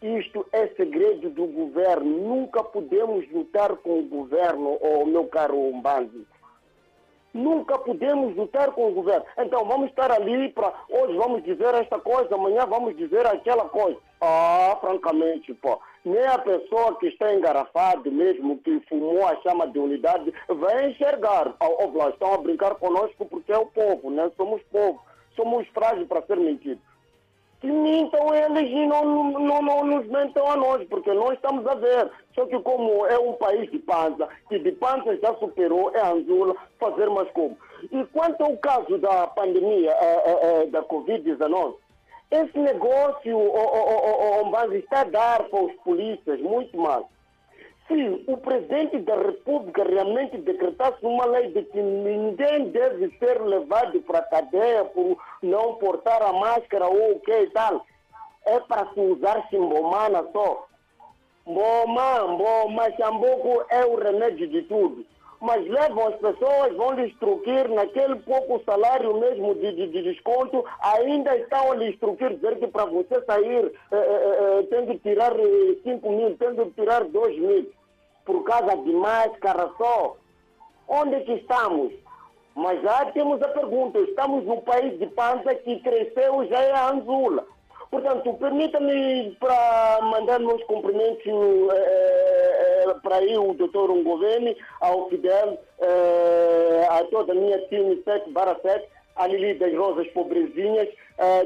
Isto 0.00 0.46
é 0.52 0.68
segredo 0.68 1.30
do 1.30 1.46
governo. 1.46 2.04
Nunca 2.04 2.62
podemos 2.62 3.28
lutar 3.32 3.74
com 3.76 3.98
o 3.98 4.02
governo, 4.02 4.78
oh, 4.80 5.04
meu 5.04 5.26
caro 5.26 5.58
Umbanzi. 5.58 6.26
Nunca 7.34 7.76
podemos 7.78 8.36
lutar 8.36 8.70
com 8.72 8.88
o 8.88 8.92
governo. 8.92 9.26
Então 9.36 9.64
vamos 9.64 9.90
estar 9.90 10.10
ali 10.12 10.48
para 10.50 10.72
hoje 10.88 11.16
vamos 11.18 11.42
dizer 11.42 11.74
esta 11.74 11.98
coisa, 11.98 12.34
amanhã 12.34 12.64
vamos 12.64 12.96
dizer 12.96 13.26
aquela 13.26 13.68
coisa. 13.68 13.98
Ah, 14.20 14.78
francamente, 14.80 15.52
pô, 15.54 15.78
nem 16.04 16.24
a 16.26 16.38
pessoa 16.38 16.96
que 16.98 17.08
está 17.08 17.34
engarrafada 17.34 18.10
mesmo, 18.10 18.56
que 18.58 18.80
fumou 18.88 19.26
a 19.26 19.36
chama 19.42 19.66
de 19.66 19.78
unidade, 19.78 20.32
vai 20.48 20.88
enxergar. 20.90 21.54
Ó, 21.60 21.86
Vlad, 21.88 22.14
estão 22.14 22.32
a 22.32 22.38
brincar 22.38 22.76
conosco 22.76 23.26
porque 23.26 23.52
é 23.52 23.58
o 23.58 23.66
povo, 23.66 24.10
né? 24.10 24.30
Somos 24.36 24.62
povo. 24.72 25.00
Somos 25.36 25.66
frágeis 25.68 26.08
para 26.08 26.22
ser 26.22 26.38
mentidos. 26.38 26.82
Que 27.60 27.68
mintam 27.68 28.34
eles 28.34 28.70
e 28.70 28.86
não, 28.86 29.32
não, 29.32 29.62
não 29.62 29.84
nos 29.84 30.06
mentam 30.08 30.50
a 30.50 30.56
nós, 30.56 30.86
porque 30.88 31.12
nós 31.12 31.34
estamos 31.34 31.66
a 31.66 31.74
ver. 31.74 32.10
Só 32.34 32.44
que 32.46 32.58
como 32.60 33.06
é 33.06 33.18
um 33.18 33.32
país 33.34 33.70
de 33.70 33.78
panza, 33.78 34.28
que 34.48 34.58
de 34.58 34.72
panza 34.72 35.16
já 35.18 35.34
superou, 35.36 35.90
é 35.94 36.00
Anzula, 36.00 36.54
fazer 36.78 37.08
mais 37.08 37.30
como. 37.30 37.56
E 37.90 38.04
quanto 38.12 38.42
ao 38.42 38.56
caso 38.58 38.98
da 38.98 39.26
pandemia 39.28 39.90
eh, 39.90 40.38
eh, 40.42 40.66
da 40.66 40.82
Covid-19, 40.82 41.76
esse 42.30 42.58
negócio, 42.58 43.36
o, 43.36 43.40
o, 43.40 44.42
o, 44.42 44.50
o, 44.50 44.68
o 44.68 44.74
está 44.74 45.00
a 45.00 45.04
dar 45.04 45.44
para 45.44 45.64
os 45.64 45.72
polícias 45.76 46.40
muito 46.40 46.76
mal. 46.76 47.08
Se 47.88 48.24
o 48.26 48.36
presidente 48.38 48.98
da 48.98 49.14
República 49.14 49.84
realmente 49.84 50.38
decretasse 50.38 50.98
uma 51.06 51.24
lei 51.26 51.52
de 51.52 51.62
que 51.62 51.80
ninguém 51.80 52.70
deve 52.70 53.16
ser 53.18 53.40
levado 53.40 54.00
para 54.02 54.18
a 54.18 54.22
cadeia 54.22 54.84
por 54.86 55.16
não 55.40 55.74
portar 55.76 56.20
a 56.20 56.32
máscara 56.32 56.88
ou 56.88 57.12
o 57.12 57.20
que 57.20 57.32
e 57.32 57.50
tal, 57.50 57.86
é 58.44 58.58
para 58.60 58.92
se 58.92 59.00
usar 59.00 59.46
chimbomana 59.50 60.24
só. 60.32 60.66
Mboma, 61.46 62.26
mboma, 62.26 62.90
chamboco 62.96 63.64
é 63.70 63.84
o 63.84 63.96
remédio 63.96 64.48
de 64.48 64.62
tudo. 64.62 65.06
Mas 65.40 65.64
levam 65.68 66.08
as 66.08 66.16
pessoas, 66.16 66.74
vão 66.76 66.92
lhes 66.94 67.14
truquir 67.18 67.68
naquele 67.68 68.16
pouco 68.16 68.60
salário 68.64 69.16
mesmo 69.18 69.54
de, 69.54 69.70
de, 69.72 69.88
de 69.88 70.02
desconto, 70.02 70.64
ainda 70.80 71.36
estão 71.36 71.72
a 71.72 71.74
lhes 71.76 71.94
dizer 72.00 72.58
que 72.58 72.66
para 72.66 72.86
você 72.86 73.22
sair 73.26 73.72
eh, 73.92 73.96
eh, 73.96 74.38
eh, 74.40 74.62
tem 74.70 74.86
que 74.86 74.98
tirar 74.98 75.32
5 75.84 76.10
mil, 76.10 76.36
tem 76.36 76.56
que 76.56 76.70
tirar 76.70 77.04
2 77.04 77.38
mil, 77.38 77.70
por 78.26 78.44
causa 78.44 78.76
de 78.76 78.92
máscara 78.92 79.70
só. 79.78 80.16
Onde 80.88 81.14
é 81.14 81.20
que 81.20 81.32
estamos? 81.32 81.92
Mas 82.54 82.82
já 82.82 83.06
temos 83.12 83.40
a 83.42 83.48
pergunta, 83.48 83.98
estamos 84.00 84.44
num 84.44 84.60
país 84.60 84.98
de 84.98 85.06
panza 85.06 85.54
que 85.54 85.78
cresceu 85.80 86.46
já 86.46 86.60
é 86.60 86.72
a 86.72 86.88
Anzula. 86.88 87.46
Portanto, 87.90 88.34
permita-me 88.34 89.36
para 89.38 90.00
mandar 90.02 90.40
meus 90.40 90.62
cumprimentos 90.64 91.24
eh, 91.26 92.84
eh, 92.88 92.94
para 93.02 93.16
aí 93.16 93.38
o 93.38 93.54
doutor 93.54 93.90
Ungoveni, 93.90 94.56
ao 94.80 95.08
Fidel, 95.08 95.58
eh, 95.80 96.86
a 96.90 97.04
toda 97.04 97.32
a 97.32 97.36
minha 97.36 97.58
time 97.68 98.02
7 98.04 98.30
barra 98.30 98.56
7, 98.60 98.88
a 99.14 99.26
Lili 99.26 99.54
das 99.54 99.74
Rosas 99.74 100.08
Pobrezinhas, 100.08 100.88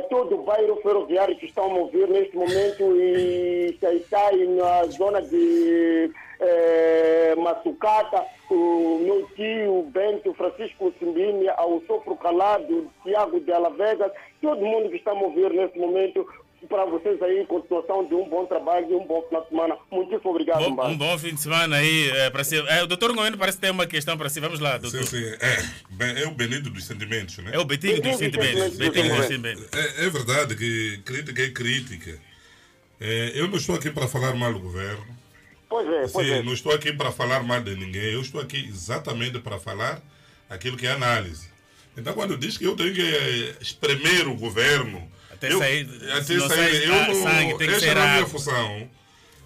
todo 0.08 0.36
o 0.36 0.42
bairro 0.42 0.80
ferroviário 0.82 1.36
que 1.36 1.46
estão 1.46 1.66
a 1.66 1.68
mover 1.68 2.08
neste 2.08 2.36
momento 2.36 2.96
e 2.96 3.76
está 3.80 4.32
na 4.32 4.84
zona 4.86 5.22
de 5.22 6.10
eh, 6.40 7.34
Massucata, 7.36 8.24
o 8.50 9.00
meu 9.02 9.28
tio 9.36 9.82
Bento 9.92 10.32
Francisco 10.34 10.92
Simbini, 10.98 11.48
ao 11.50 11.82
Sofro 11.86 12.16
Calado, 12.16 12.90
Tiago 13.02 13.40
de 13.40 13.52
Alavegas, 13.52 14.10
todo 14.40 14.64
mundo 14.64 14.88
que 14.88 14.96
está 14.96 15.12
a 15.12 15.14
mover 15.14 15.52
neste 15.52 15.78
momento, 15.78 16.26
para 16.68 16.84
vocês 16.86 17.20
aí, 17.22 17.44
continuação 17.46 18.06
de 18.06 18.14
um 18.14 18.28
bom 18.28 18.46
trabalho 18.46 18.90
e 18.90 18.94
um 18.94 19.06
bom 19.06 19.22
final 19.22 19.42
de 19.42 19.48
semana. 19.48 19.76
Muito 19.90 20.28
obrigado, 20.28 20.70
Bom, 20.70 20.88
um 20.88 20.96
bom 20.96 21.18
fim 21.18 21.34
de 21.34 21.40
semana 21.40 21.76
aí 21.76 22.10
é, 22.10 22.30
para 22.30 22.44
si. 22.44 22.56
É, 22.56 22.82
o 22.82 22.86
doutor 22.86 23.14
Ngoeno 23.14 23.38
parece 23.38 23.58
ter 23.58 23.70
uma 23.70 23.86
questão 23.86 24.16
para 24.16 24.28
si. 24.28 24.40
Vamos 24.40 24.60
lá, 24.60 24.76
doutor. 24.78 25.02
Sim, 25.04 25.18
sim. 25.18 25.36
É, 25.40 25.62
bem, 25.90 26.22
é 26.22 26.26
o 26.26 26.32
Benito 26.32 26.70
dos 26.70 26.84
sentimentos, 26.84 27.38
né? 27.38 27.52
É 27.54 27.58
o 27.58 27.64
Betinho 27.64 28.00
dos 28.02 28.16
sentimentos. 28.16 28.76
Betinho 28.76 29.16
dos 29.16 29.26
sentimentos. 29.26 29.68
É, 29.72 30.06
é 30.06 30.10
verdade 30.10 30.54
que 30.54 30.98
crítica 31.04 31.42
é 31.42 31.50
crítica. 31.50 32.18
É, 33.00 33.32
eu 33.34 33.48
não 33.48 33.56
estou 33.56 33.74
aqui 33.74 33.90
para 33.90 34.06
falar 34.06 34.34
mal 34.34 34.52
do 34.52 34.60
governo. 34.60 35.19
Pois 35.70 35.88
é, 35.88 36.08
pois 36.08 36.26
Sim, 36.26 36.32
é. 36.34 36.42
não 36.42 36.52
estou 36.52 36.72
aqui 36.72 36.92
para 36.92 37.12
falar 37.12 37.42
mal 37.44 37.62
de 37.62 37.76
ninguém. 37.76 38.12
Eu 38.12 38.20
estou 38.20 38.40
aqui 38.40 38.66
exatamente 38.68 39.38
para 39.38 39.58
falar 39.58 40.02
aquilo 40.50 40.76
que 40.76 40.86
é 40.86 40.90
análise. 40.90 41.48
Então, 41.96 42.12
quando 42.12 42.36
diz 42.36 42.58
que 42.58 42.64
eu 42.64 42.74
tenho 42.76 42.92
que 42.92 43.00
eh, 43.02 43.54
espremer 43.60 44.26
o 44.28 44.34
governo, 44.34 45.08
Até 45.30 45.52
eu, 45.52 45.58
sair- 45.58 45.88
até 46.12 46.22
sair, 46.24 46.48
sair 46.48 46.84
eu 46.84 46.94
não, 47.14 47.22
sangue, 47.22 47.58
tem 47.58 47.68
que 47.68 47.74
essa 47.74 47.86
é 47.86 47.90
a 47.92 48.12
minha 48.14 48.26
função. 48.26 48.90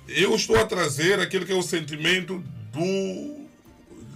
Eu 0.08 0.34
estou 0.34 0.56
a 0.56 0.64
trazer 0.64 1.20
aquilo 1.20 1.44
que 1.46 1.52
é 1.52 1.54
o 1.54 1.62
sentimento 1.62 2.42
do 2.72 3.43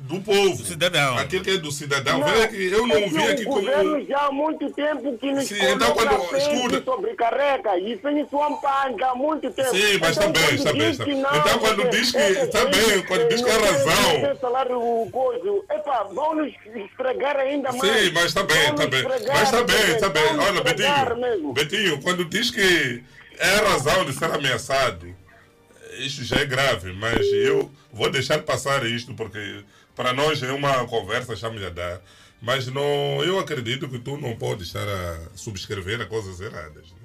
do 0.09 0.20
povo. 0.20 0.64
cidadão. 0.64 1.18
Aquilo 1.18 1.44
que 1.44 1.51
é 1.51 1.56
do 1.59 1.70
cidadão. 1.70 2.22
Veja 2.24 2.48
que 2.48 2.66
eu 2.72 2.86
não 2.86 2.97
é 2.97 3.09
vi 3.09 3.22
aqui 3.22 3.43
o 3.43 3.44
como. 3.44 3.60
governo 3.60 4.06
já 4.06 4.18
há 4.26 4.32
muito 4.32 4.70
tempo 4.72 5.18
que 5.18 5.32
nos 5.32 5.47
Sim, 5.47 5.56
então 5.62 5.93
quando- 5.93 6.36
escuta. 6.36 6.82
sobrecarrega 6.82 7.78
e 7.78 7.98
sem 8.01 8.28
sua 8.28 8.51
panga 8.59 9.06
há 9.10 9.14
muito 9.14 9.51
tempo. 9.51 9.70
Sim, 9.70 9.98
mas 10.01 10.16
então, 10.16 10.28
está 10.30 10.40
bem, 10.40 10.43
quando 10.48 10.55
está 10.59 10.72
bem, 10.72 10.80
diz 10.80 10.90
está 10.93 11.05
que 11.05 11.10
bem. 11.12 11.20
não, 11.22 11.36
Então, 11.36 11.59
quando 11.59 11.82
porque 11.82 11.97
diz 11.97 12.10
que- 12.12 12.18
aí, 12.18 12.35
bem, 12.64 13.02
quando 13.02 13.28
diz 13.28 13.43
que 13.43 13.51
é 13.51 13.52
não 13.59 13.64
razão. 13.64 14.18
não 14.20 14.36
salário 14.36 15.09
coisa. 15.12 15.62
Epá, 15.70 16.02
vão 16.05 16.35
nos 16.36 16.52
esfregar 16.74 17.36
ainda 17.36 17.70
mais. 17.72 17.80
Sim, 17.80 18.10
mas 18.12 18.24
está 18.24 18.43
bem, 18.43 18.56
Mas 19.28 19.43
está 19.43 19.62
bem, 19.64 19.90
está 19.94 20.09
bem. 20.09 20.24
vão 20.24 20.36
nos 20.36 20.47
Olha, 20.47 20.60
Betinho. 20.62 21.52
Betinho, 21.52 22.02
quando 22.02 22.24
diz 22.24 22.51
que 22.51 23.02
é 23.39 23.56
razão 23.56 24.05
de 24.05 24.12
ser 24.14 24.24
ameaçado, 24.32 25.14
isto 25.98 26.24
já 26.24 26.36
é 26.36 26.44
grave, 26.44 26.93
mas 26.93 27.26
eu 27.32 27.70
vou 27.93 28.10
deixar 28.10 28.39
passar 28.43 28.85
isto 28.86 29.14
porque 29.14 29.64
para 29.99 30.12
nós 30.12 30.41
é 30.45 30.53
uma 30.53 30.87
conversa, 30.87 31.35
estamos 31.35 31.61
a 31.61 31.70
dar. 31.70 32.01
Mas 32.41 32.69
não, 32.69 33.20
eu 33.25 33.37
acredito 33.41 33.89
que 33.89 33.99
tu 33.99 34.16
não 34.16 34.37
podes 34.37 34.69
estar 34.69 34.87
a 34.89 35.19
subscrever 35.35 36.01
a 36.01 36.07
coisas 36.07 36.39
erradas. 36.41 36.93
né? 36.93 36.99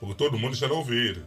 Porque 0.00 0.16
todo 0.16 0.36
mundo 0.36 0.54
está 0.54 0.66
a 0.66 0.72
ouvir. 0.72 1.22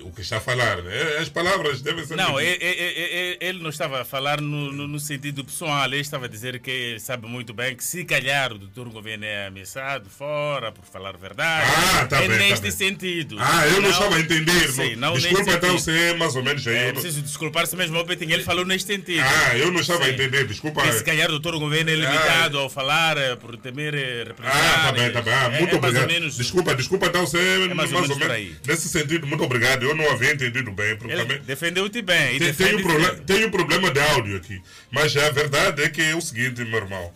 O 0.00 0.12
que 0.12 0.20
está 0.20 0.38
a 0.38 0.40
falar. 0.40 0.82
Né? 0.82 1.18
As 1.18 1.28
palavras 1.28 1.80
devem 1.80 2.04
ser. 2.04 2.16
Não, 2.16 2.40
ele, 2.40 2.58
ele, 2.60 3.36
ele, 3.40 3.62
não 3.62 3.70
estava 3.70 4.02
a 4.02 4.04
falar 4.04 4.40
no, 4.40 4.72
no, 4.72 4.88
no, 4.88 5.00
sentido 5.00 5.44
pessoal, 5.44 5.86
ele 5.86 5.98
estava 5.98 6.26
a 6.26 6.28
dizer 6.28 6.58
que 6.60 6.70
ele 6.70 7.00
sabe 7.00 7.26
muito 7.26 7.52
bem 7.52 7.76
que 7.76 7.84
se 7.84 8.04
calhar 8.04 8.52
o 8.52 8.58
doutor 8.58 8.88
governo 8.88 9.24
é 9.24 9.46
ameaçado 9.46 10.08
fora 10.08 10.72
por 10.72 10.84
falar 10.84 11.14
a 11.14 11.18
verdade. 11.18 11.70
Ah, 12.00 12.06
tá 12.06 12.22
é 12.22 12.28
bem, 12.28 12.38
neste 12.38 12.66
tá 12.66 12.70
sentido. 12.70 13.36
Ah, 13.38 13.66
eu 13.66 13.74
não, 13.74 13.82
não 13.82 13.90
estava 13.90 14.16
a 14.16 14.20
entender. 14.20 14.72
Sim, 14.72 14.96
não, 14.96 15.14
Desculpa 15.14 15.52
então 15.52 15.78
sentido. 15.78 15.80
ser 15.80 16.16
mais 16.16 16.36
ou 16.36 16.42
menos 16.42 16.66
aí. 16.66 16.76
É 16.76 16.88
eu 16.88 16.92
preciso 16.94 17.22
desculpar-se 17.22 17.76
mesmo, 17.76 17.98
o 17.98 18.04
Betinho, 18.04 18.32
ele 18.32 18.44
falou 18.44 18.64
neste 18.64 18.86
sentido. 18.86 19.22
Ah, 19.22 19.56
eu 19.56 19.70
não 19.70 19.80
estava 19.80 20.04
sim. 20.04 20.10
a 20.10 20.12
entender, 20.12 20.46
desculpa. 20.46 20.82
Que 20.82 20.92
se 20.92 21.04
calhar 21.04 21.28
o 21.28 21.32
doutor 21.32 21.58
governo 21.58 21.90
é 21.90 21.94
limitado 21.94 22.58
ah, 22.58 22.62
ao 22.62 22.70
falar 22.70 23.16
eh, 23.16 23.36
por 23.36 23.56
temer 23.56 23.94
representar. 23.94 24.52
Ah, 24.52 24.86
tá 24.86 24.92
bem, 24.92 25.12
tá 25.12 25.22
bem. 25.22 25.34
Ah, 25.34 25.50
muito 25.50 25.74
é, 25.74 25.78
obrigado. 25.78 26.06
Menos, 26.06 26.36
desculpa, 26.36 26.74
desculpa 26.74 27.06
então 27.06 27.26
ser 27.26 27.70
é 27.70 27.74
mais, 27.74 27.90
mais 27.90 28.10
ou 28.10 28.16
menos, 28.16 28.20
ou 28.20 28.28
menos 28.28 28.56
nesse 28.66 28.88
sentido. 28.88 29.26
Muito 29.26 29.44
obrigado. 29.44 29.81
Eu 29.82 29.94
não 29.94 30.10
havia 30.10 30.32
entendido 30.32 30.70
bem. 30.70 30.96
Ele 31.08 31.38
defendeu-te 31.40 32.00
bem. 32.02 32.38
Tem, 32.38 32.54
tem, 32.54 32.76
um 32.76 32.82
problema, 32.82 33.14
tem 33.16 33.44
um 33.44 33.50
problema 33.50 33.90
de 33.90 34.00
áudio 34.00 34.36
aqui. 34.36 34.62
Mas 34.90 35.16
a 35.16 35.30
verdade 35.30 35.82
é 35.82 35.88
que 35.88 36.00
é 36.00 36.14
o 36.14 36.20
seguinte, 36.20 36.64
meu 36.64 36.78
irmão. 36.78 37.12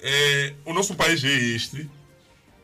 É, 0.00 0.52
o 0.64 0.72
nosso 0.72 0.94
país 0.94 1.24
é 1.24 1.32
este. 1.32 1.88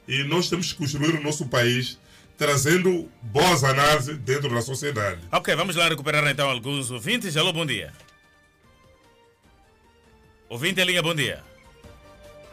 E 0.06 0.22
nós 0.24 0.48
temos 0.48 0.72
que 0.72 0.78
construir 0.78 1.14
o 1.14 1.22
nosso 1.22 1.46
país 1.46 1.98
trazendo 2.36 3.10
boas 3.22 3.64
análises 3.64 4.16
dentro 4.18 4.48
da 4.48 4.62
sociedade. 4.62 5.20
Ok, 5.30 5.54
vamos 5.54 5.76
lá 5.76 5.88
recuperar 5.88 6.26
então 6.26 6.48
alguns 6.48 6.90
ouvintes. 6.90 7.36
Alô, 7.36 7.52
bom 7.52 7.66
dia. 7.66 7.92
Ouvinte 10.48 10.82
linha, 10.84 11.02
bom 11.02 11.14
dia. 11.14 11.42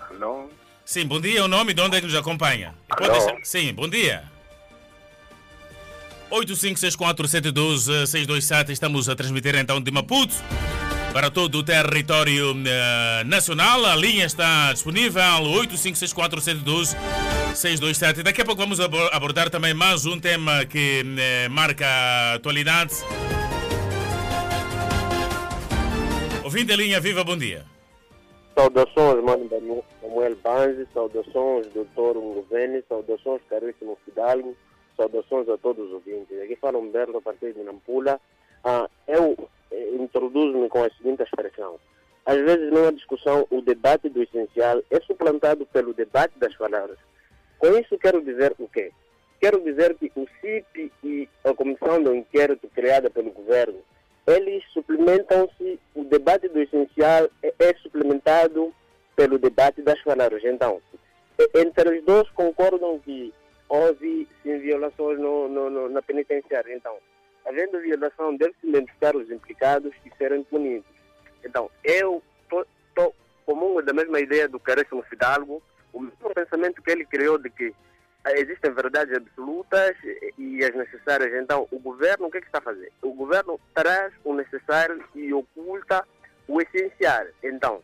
Alô? 0.10 0.50
Sim, 0.86 1.06
bom 1.06 1.20
dia. 1.20 1.44
O 1.44 1.48
nome 1.48 1.74
de 1.74 1.82
onde 1.82 1.98
é 1.98 2.00
que 2.00 2.06
nos 2.06 2.16
acompanha? 2.16 2.76
Alô? 2.90 3.40
Sim, 3.44 3.74
bom 3.74 3.90
dia. 3.90 4.24
856472-627. 6.32 8.70
Estamos 8.70 9.10
a 9.10 9.16
transmitir 9.16 9.56
então 9.56 9.82
de 9.82 9.92
Maputo 9.92 10.36
para 11.14 11.30
todo 11.32 11.60
o 11.60 11.64
território 11.64 12.52
uh, 12.52 12.56
nacional. 13.26 13.86
A 13.86 13.96
linha 13.96 14.26
está 14.26 14.74
disponível 14.74 15.22
856472-627. 15.66 18.24
Daqui 18.24 18.42
a 18.42 18.46
pouco 18.46 18.62
vamos 18.62 18.80
abordar 18.80 19.50
também 19.50 19.74
mais 19.74 20.06
um 20.06 20.20
tema 20.20 20.64
que 20.66 21.04
uh, 21.04 21.50
marca 21.50 21.88
a 21.88 22.34
atualidade. 22.36 22.94
Ouvinte 26.44 26.72
a 26.72 26.76
linha, 26.76 27.00
viva, 27.00 27.24
bom 27.24 27.38
dia. 27.38 27.66
Saudações, 28.56 29.24
mano 29.24 29.50
Samuel 30.02 30.36
Banzi, 30.44 30.88
saudações, 30.94 31.66
doutor 31.74 32.16
Nguveni, 32.16 32.84
saudações, 32.88 33.42
caríssimo 33.50 33.98
Fidalgo 34.04 34.56
saudações 34.98 35.48
a 35.48 35.58
todos 35.58 35.88
os 35.88 35.94
ouvintes. 35.94 36.42
Aqui 36.42 36.56
fala 36.58 36.78
Humberto, 36.78 37.18
a 37.18 37.22
partir 37.22 37.54
de 37.54 37.64
Nampula. 37.64 38.20
Ah, 38.64 38.90
eu 39.08 39.38
eh, 39.72 39.90
introduzo-me 39.96 40.68
com 40.68 40.84
a 40.84 40.90
seguinte 40.90 41.24
expressão. 41.24 41.80
Às 42.26 42.38
vezes, 42.40 42.70
numa 42.74 42.92
discussão, 42.92 43.48
o 43.50 43.62
debate 43.62 44.10
do 44.10 44.22
essencial 44.22 44.82
é 44.90 45.00
suplantado 45.02 45.66
pelo 45.68 45.94
debate 45.94 46.38
das 46.38 46.54
palavras. 46.58 46.98
Com 47.58 47.68
isso, 47.78 47.98
quero 47.98 48.22
dizer 48.22 48.54
o 48.60 48.68
quê? 48.68 48.92
Quero 49.40 49.62
dizer 49.62 49.96
que 49.96 50.12
o 50.16 50.28
CIP 50.42 50.92
e 51.04 51.30
a 51.46 51.54
comissão 51.54 52.04
do 52.04 52.14
inquérito 52.14 52.68
criada 52.70 53.10
pelo 53.10 53.32
governo, 53.32 53.80
eles 54.26 54.64
suplementam-se, 54.74 55.80
o 55.96 56.04
debate 56.04 56.50
do 56.50 56.60
essencial 56.60 57.30
é, 57.42 57.54
é 57.60 57.74
suplementado 57.76 58.74
pelo 59.16 59.40
debate 59.40 59.82
das 59.82 60.02
palavras. 60.04 60.44
Então, 60.44 60.82
entre 61.56 61.98
os 61.98 62.04
dois 62.04 62.30
concordam 62.32 63.00
que 63.00 63.34
houve 63.70 64.28
sim 64.44 64.58
violações 64.60 65.20
no, 65.20 65.48
no, 65.48 65.70
no, 65.70 65.90
na 65.90 66.02
penitenciária. 66.02 66.74
Então, 66.76 66.98
havendo 67.46 67.80
violação, 67.80 68.36
deve-se 68.36 68.68
identificar 68.68 69.16
os 69.16 69.30
implicados 69.30 69.94
e 70.06 70.18
serem 70.18 70.44
punidos. 70.44 70.90
Então, 71.44 71.70
eu 71.84 72.22
estou 72.44 73.16
comum 73.46 73.82
da 73.82 73.94
mesma 73.94 74.20
ideia 74.20 74.48
do 74.48 74.60
caríssimo 74.60 75.02
Fidalgo, 75.04 75.62
o 75.94 76.02
mesmo 76.02 76.34
pensamento 76.34 76.82
que 76.82 76.92
ele 76.92 77.06
criou 77.06 77.38
de 77.38 77.50
que 77.50 77.74
existem 78.36 78.74
verdades 78.74 79.16
absolutas 79.16 79.96
e 80.38 80.64
as 80.64 80.76
necessárias. 80.76 81.34
Então, 81.42 81.68
o 81.72 81.80
governo, 81.80 82.28
o 82.28 82.32
que, 82.32 82.38
é 82.38 82.42
que 82.42 82.48
está 82.48 82.60
a 82.60 82.62
fazer? 82.62 82.92
O 83.02 83.14
governo 83.14 83.60
traz 83.74 84.14
o 84.24 84.34
necessário 84.34 85.02
e 85.16 85.34
oculta 85.34 86.06
o 86.48 86.62
essencial. 86.62 87.26
Então, 87.44 87.82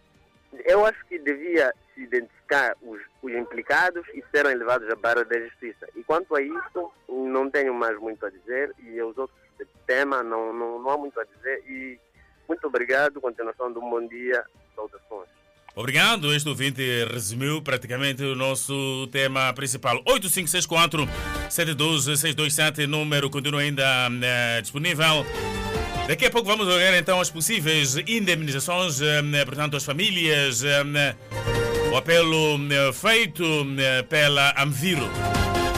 eu 0.65 0.85
acho 0.85 1.05
que 1.05 1.17
devia 1.19 1.73
se 1.93 2.01
identificar 2.01 2.75
os, 2.81 2.99
os, 3.21 3.33
implicados 3.33 4.05
e 4.13 4.23
serem 4.31 4.55
levados 4.55 4.89
à 4.89 4.95
barra 4.95 5.23
da 5.23 5.39
justiça. 5.39 5.87
E 5.95 6.03
quanto 6.03 6.35
a 6.35 6.41
isso, 6.41 6.91
não 7.09 7.49
tenho 7.49 7.73
mais 7.73 7.97
muito 7.99 8.25
a 8.25 8.29
dizer 8.29 8.73
e 8.79 9.01
os 9.01 9.17
outros 9.17 9.37
temas 9.85 10.25
não, 10.25 10.53
não, 10.53 10.79
não 10.79 10.89
há 10.89 10.97
muito 10.97 11.19
a 11.19 11.23
dizer. 11.23 11.63
E 11.67 11.99
muito 12.47 12.65
obrigado, 12.67 13.21
continuação 13.21 13.71
de 13.71 13.79
um 13.79 13.89
bom 13.89 14.05
dia, 14.07 14.43
saudações. 14.75 15.29
Obrigado, 15.75 16.31
este 16.31 16.47
ouvinte 16.47 16.83
resumiu 17.11 17.59
praticamente 17.63 18.23
o 18.23 18.35
nosso 18.35 19.07
tema 19.11 19.51
principal. 19.53 20.03
8564-712-627, 20.03 22.85
número 22.85 23.27
continua 23.27 23.61
ainda 23.61 24.07
uh, 24.07 24.61
disponível. 24.61 25.25
Daqui 26.07 26.27
a 26.27 26.29
pouco 26.29 26.47
vamos 26.47 26.67
olhar 26.67 26.95
então 26.95 27.19
as 27.19 27.31
possíveis 27.31 27.97
indemnizações, 28.07 29.01
uh, 29.01 29.05
portanto, 29.47 29.81
famílias. 29.81 30.61
Uh, 30.61 31.52
o 31.93 31.97
apelo 31.97 32.57
feito 32.91 33.43
pela 34.09 34.51
Amviro. 34.59 35.05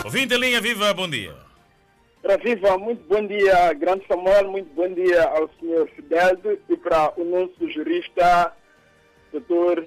Ouvinte 0.06 0.38
linha, 0.38 0.62
viva, 0.62 0.94
bom 0.94 1.10
dia. 1.10 1.36
Para 2.22 2.38
Viva, 2.38 2.78
muito 2.78 3.06
bom 3.06 3.28
dia, 3.28 3.74
grande 3.74 4.08
Samuel, 4.08 4.50
muito 4.50 4.74
bom 4.74 4.88
dia 4.94 5.24
ao 5.24 5.50
senhor 5.60 5.90
Fideldo 5.90 6.58
e 6.70 6.78
para 6.78 7.12
o 7.20 7.26
nosso 7.26 7.70
jurista 7.70 8.56
doutor, 9.34 9.86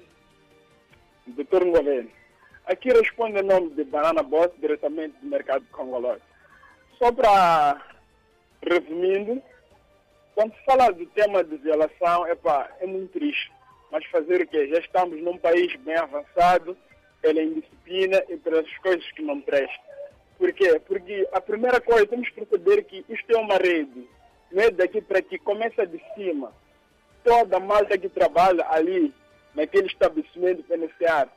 doutor 1.25 1.65
Ngolene. 1.65 2.11
Aqui 2.67 2.89
responde 2.89 3.39
em 3.39 3.43
nome 3.43 3.71
de 3.71 3.83
Banana 3.85 4.21
Boss, 4.21 4.51
diretamente 4.59 5.15
do 5.23 5.27
mercado 5.27 5.65
congolês. 5.71 6.21
Só 6.99 7.11
para, 7.11 7.81
resumindo, 8.61 9.41
quando 10.35 10.53
se 10.53 10.63
fala 10.63 10.91
do 10.91 11.07
tema 11.07 11.43
de 11.43 11.57
violação, 11.57 12.27
epa, 12.27 12.69
é 12.79 12.85
muito 12.85 13.13
triste. 13.13 13.51
Mas 13.91 14.05
fazer 14.05 14.41
o 14.41 14.47
quê? 14.47 14.67
Já 14.67 14.79
estamos 14.79 15.21
num 15.21 15.37
país 15.37 15.75
bem 15.77 15.95
avançado 15.95 16.77
pela 17.21 17.41
indisciplina 17.41 18.23
e 18.29 18.37
pelas 18.37 18.65
coisas 18.77 19.09
que 19.11 19.21
não 19.21 19.41
prestam. 19.41 19.89
Por 20.37 20.53
quê? 20.53 20.79
Porque 20.87 21.27
a 21.33 21.41
primeira 21.41 21.81
coisa, 21.81 22.07
temos 22.07 22.29
que 22.29 22.45
perceber 22.45 22.83
que 22.83 23.03
isto 23.09 23.31
é 23.31 23.37
uma 23.37 23.57
rede. 23.57 24.07
Não 24.51 24.63
é 24.63 24.71
daqui 24.71 25.01
para 25.01 25.19
aqui, 25.19 25.37
começa 25.37 25.85
de 25.85 26.01
cima. 26.15 26.53
Toda 27.23 27.57
a 27.57 27.59
malta 27.59 27.97
que 27.97 28.07
trabalha 28.07 28.65
ali 28.69 29.13
naquele 29.53 29.87
estabelecimento 29.87 30.63
penitenciário. 30.63 31.31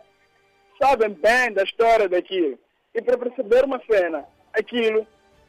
Sabem 0.81 1.11
bem 1.11 1.53
da 1.53 1.65
história 1.65 2.09
daquilo. 2.09 2.59
E 2.95 3.03
para 3.03 3.19
perceber 3.19 3.65
uma 3.65 3.81
cena, 3.91 4.25
aquilo 4.53 5.07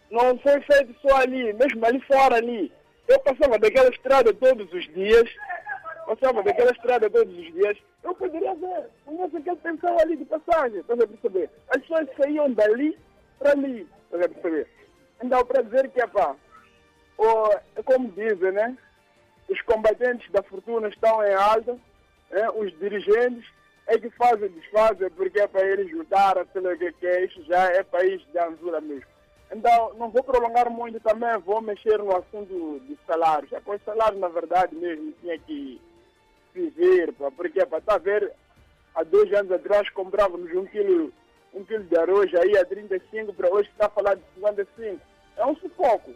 não 0.10 0.38
foi 0.40 0.60
feito 0.62 0.96
só 1.02 1.18
ali, 1.18 1.54
mesmo 1.54 1.86
ali 1.86 2.00
fora 2.02 2.36
ali. 2.36 2.72
Eu 3.08 3.20
passava 3.20 3.60
daquela 3.60 3.90
estrada 3.90 4.34
todos 4.34 4.72
os 4.72 4.86
dias, 4.94 5.30
passava 6.06 6.44
daquela 6.44 6.72
estrada 6.72 7.10
todos 7.10 7.34
os 7.34 7.54
dias, 7.54 7.78
eu 8.04 8.14
poderia 8.16 8.54
ver, 8.56 8.90
conheço 9.06 9.38
aquele 9.38 9.56
pensão 9.58 9.98
ali 10.00 10.18
de 10.18 10.26
passagem, 10.26 10.80
estás 10.80 11.00
a 11.00 11.08
perceber? 11.08 11.50
As 11.70 11.82
pessoas 11.82 12.08
saíam 12.18 12.52
dali 12.52 12.98
para 13.40 13.52
ali, 13.52 13.88
estás 14.06 14.26
a 14.26 14.30
perceber? 14.30 14.68
Então, 15.22 15.46
para 15.46 15.62
dizer 15.62 15.90
que, 15.90 16.08
pá, 16.08 16.36
é 17.76 17.84
como 17.84 18.10
dizem, 18.12 18.52
né? 18.52 18.78
Os 19.50 19.62
combatentes 19.62 20.30
da 20.32 20.44
fortuna 20.44 20.88
estão 20.88 21.24
em 21.26 21.34
alta, 21.34 21.78
é, 22.32 22.50
os 22.50 22.78
dirigentes 22.80 23.46
é 23.88 23.98
que 23.98 24.10
fazem 24.12 24.50
desfazem 24.50 25.10
porque 25.12 25.40
é 25.40 25.48
para 25.48 25.66
eles 25.66 25.92
lutar, 25.94 26.46
pelo 26.48 26.78
que, 26.78 26.92
que 26.94 27.08
é, 27.08 27.26
isso 27.26 27.44
já 27.44 27.66
é 27.72 27.84
país 27.84 28.22
de 28.32 28.40
anzura 28.40 28.82
mesmo. 28.82 29.06
Então, 29.52 29.94
não 29.96 30.10
vou 30.10 30.24
prolongar 30.24 30.70
muito 30.70 31.00
também, 31.00 31.38
vou 31.40 31.62
mexer 31.62 32.00
no 32.00 32.16
assunto 32.16 32.80
dos 32.80 32.98
salários. 33.06 33.52
É 33.54 33.60
com 33.60 33.74
os 33.74 33.84
salários, 33.84 34.20
na 34.20 34.30
verdade, 34.30 34.76
mesmo 34.76 35.14
tinha 35.22 35.38
que 35.40 35.80
se 36.54 36.70
ver, 36.70 37.12
pá, 37.14 37.32
porque 37.32 37.66
para 37.66 37.80
estar 37.80 37.96
a 37.96 37.98
ver, 37.98 38.32
há 38.96 39.04
dois 39.04 39.34
anos 39.34 39.52
atrás 39.52 39.90
comprávamos 39.90 40.52
um 40.54 40.66
quilo, 40.66 41.12
um 41.54 41.64
quilo 41.64 41.84
de 41.84 41.98
arroz 41.98 42.34
aí 42.36 42.58
a 42.58 42.66
35, 42.66 43.34
para 43.34 43.52
hoje 43.52 43.70
está 43.70 43.88
a 43.88 43.90
falar 43.90 44.16
de 44.16 44.22
55. 44.36 45.02
É 45.38 45.46
um 45.46 45.56
sufoco 45.56 46.14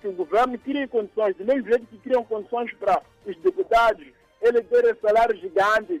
que 0.00 0.08
o 0.08 0.12
governo 0.12 0.58
cria 0.58 0.86
condições, 0.88 1.36
do 1.36 1.44
mesmo 1.44 1.68
jeito 1.68 1.86
que 1.86 1.98
criam 1.98 2.24
condições 2.24 2.72
para 2.74 3.02
os 3.24 3.36
deputados, 3.38 4.06
eles 4.40 4.66
terem 4.68 4.94
salários 5.00 5.40
gigantes. 5.40 6.00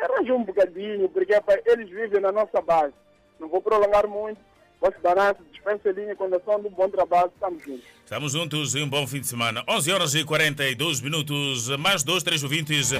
Arranja 0.00 0.34
um 0.34 0.42
bocadinho, 0.42 1.08
porque 1.10 1.32
eles 1.66 1.88
vivem 1.88 2.20
na 2.20 2.32
nossa 2.32 2.60
base. 2.60 2.94
Não 3.38 3.48
vou 3.48 3.60
prolongar 3.60 4.06
muito. 4.08 4.40
Vosso 4.82 4.96
balanço, 5.00 5.38
dispensa 5.52 5.90
a 5.90 5.92
linha, 5.92 6.16
condição 6.16 6.60
de 6.60 6.66
um 6.66 6.70
bom 6.70 6.88
trabalho. 6.88 7.30
Estamos 7.32 7.62
juntos. 7.64 7.84
Estamos 8.02 8.32
juntos 8.32 8.74
e 8.74 8.82
um 8.82 8.88
bom 8.88 9.06
fim 9.06 9.20
de 9.20 9.28
semana. 9.28 9.62
11 9.68 9.92
horas 9.92 10.14
e 10.16 10.24
42 10.24 11.00
minutos. 11.00 11.68
Mais 11.78 12.02
dois, 12.02 12.24
três 12.24 12.42
ouvintes 12.42 12.90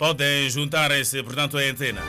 podem 0.00 0.50
juntar-se, 0.50 1.22
portanto, 1.22 1.56
à 1.56 1.60
antena. 1.60 2.02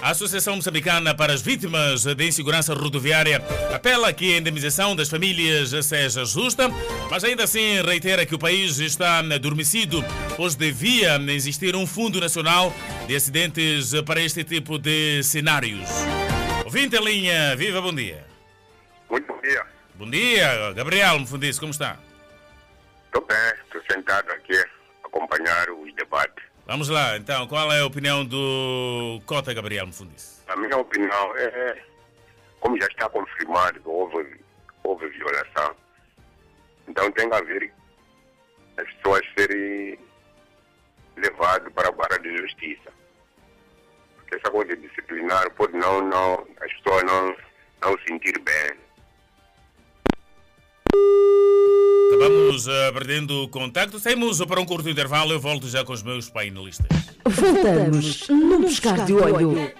A 0.00 0.10
Associação 0.10 0.56
Moçambicana 0.56 1.14
para 1.14 1.34
as 1.34 1.42
Vítimas 1.42 2.04
de 2.04 2.26
Insegurança 2.26 2.72
Rodoviária 2.72 3.44
apela 3.74 4.10
que 4.14 4.34
a 4.34 4.38
indemnização 4.38 4.96
das 4.96 5.10
famílias 5.10 5.72
seja 5.84 6.24
justa, 6.24 6.70
mas 7.10 7.22
ainda 7.22 7.44
assim 7.44 7.82
reitera 7.82 8.24
que 8.24 8.34
o 8.34 8.38
país 8.38 8.78
está 8.78 9.18
adormecido, 9.18 10.02
pois 10.36 10.54
devia 10.54 11.16
existir 11.32 11.76
um 11.76 11.86
Fundo 11.86 12.18
Nacional 12.18 12.72
de 13.06 13.14
Acidentes 13.14 13.92
para 14.06 14.22
este 14.22 14.42
tipo 14.42 14.78
de 14.78 15.22
cenários. 15.22 15.86
Ouvinte 16.76 16.94
em 16.94 17.02
linha, 17.02 17.56
viva, 17.56 17.80
bom 17.80 17.94
dia. 17.94 18.22
Muito 19.08 19.26
bom 19.26 19.40
dia. 19.40 19.66
Bom 19.94 20.10
dia, 20.10 20.74
Gabriel 20.74 21.18
Mufundis, 21.18 21.58
como 21.58 21.70
está? 21.70 21.96
Estou 23.06 23.24
bem, 23.24 23.54
estou 23.64 23.80
sentado 23.90 24.30
aqui 24.30 24.52
a 24.58 25.06
acompanhar 25.06 25.70
o 25.70 25.90
debate. 25.94 26.42
Vamos 26.66 26.90
lá, 26.90 27.16
então, 27.16 27.48
qual 27.48 27.72
é 27.72 27.80
a 27.80 27.86
opinião 27.86 28.26
do 28.26 29.22
Cota 29.24 29.54
Gabriel 29.54 29.86
Mufundis? 29.86 30.44
A 30.48 30.56
minha 30.56 30.76
opinião 30.76 31.34
é, 31.38 31.82
como 32.60 32.78
já 32.78 32.86
está 32.88 33.08
confirmado 33.08 33.80
que 33.80 33.88
houve, 33.88 34.38
houve 34.84 35.08
violação, 35.08 35.74
então 36.86 37.10
tem 37.12 37.30
que 37.30 37.36
haver 37.36 37.72
as 38.76 38.92
pessoas 38.96 39.22
serem 39.34 39.98
levadas 41.16 41.72
para 41.72 41.88
a 41.88 41.92
barra 41.92 42.18
de 42.18 42.36
justiça. 42.36 42.92
Essa 44.32 44.50
coisa 44.50 44.76
de 44.76 44.88
disciplinar 44.88 45.50
pode 45.54 45.72
não, 45.76 46.06
não, 46.08 46.46
as 46.60 46.72
pessoas 46.74 47.02
não, 47.04 47.36
não 47.82 47.96
sentir 48.06 48.38
bem. 48.40 48.86
Acabamos 52.14 52.66
uh, 52.66 52.92
perdendo 52.92 53.42
o 53.42 53.48
contacto. 53.48 53.98
Saímos 53.98 54.44
para 54.44 54.60
um 54.60 54.64
curto 54.64 54.88
intervalo. 54.88 55.32
Eu 55.32 55.40
volto 55.40 55.68
já 55.68 55.84
com 55.84 55.92
os 55.92 56.02
meus 56.02 56.30
painelistas. 56.30 56.86
Voltamos 57.24 58.28
no 58.28 58.60
Buscar 58.60 59.04
de 59.04 59.12
Olho. 59.12 59.72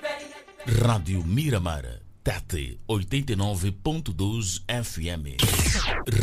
Rádio 0.67 1.25
Miramar, 1.25 1.85
TAT 2.25 2.79
89.2 2.89 4.63
FM. 4.85 5.41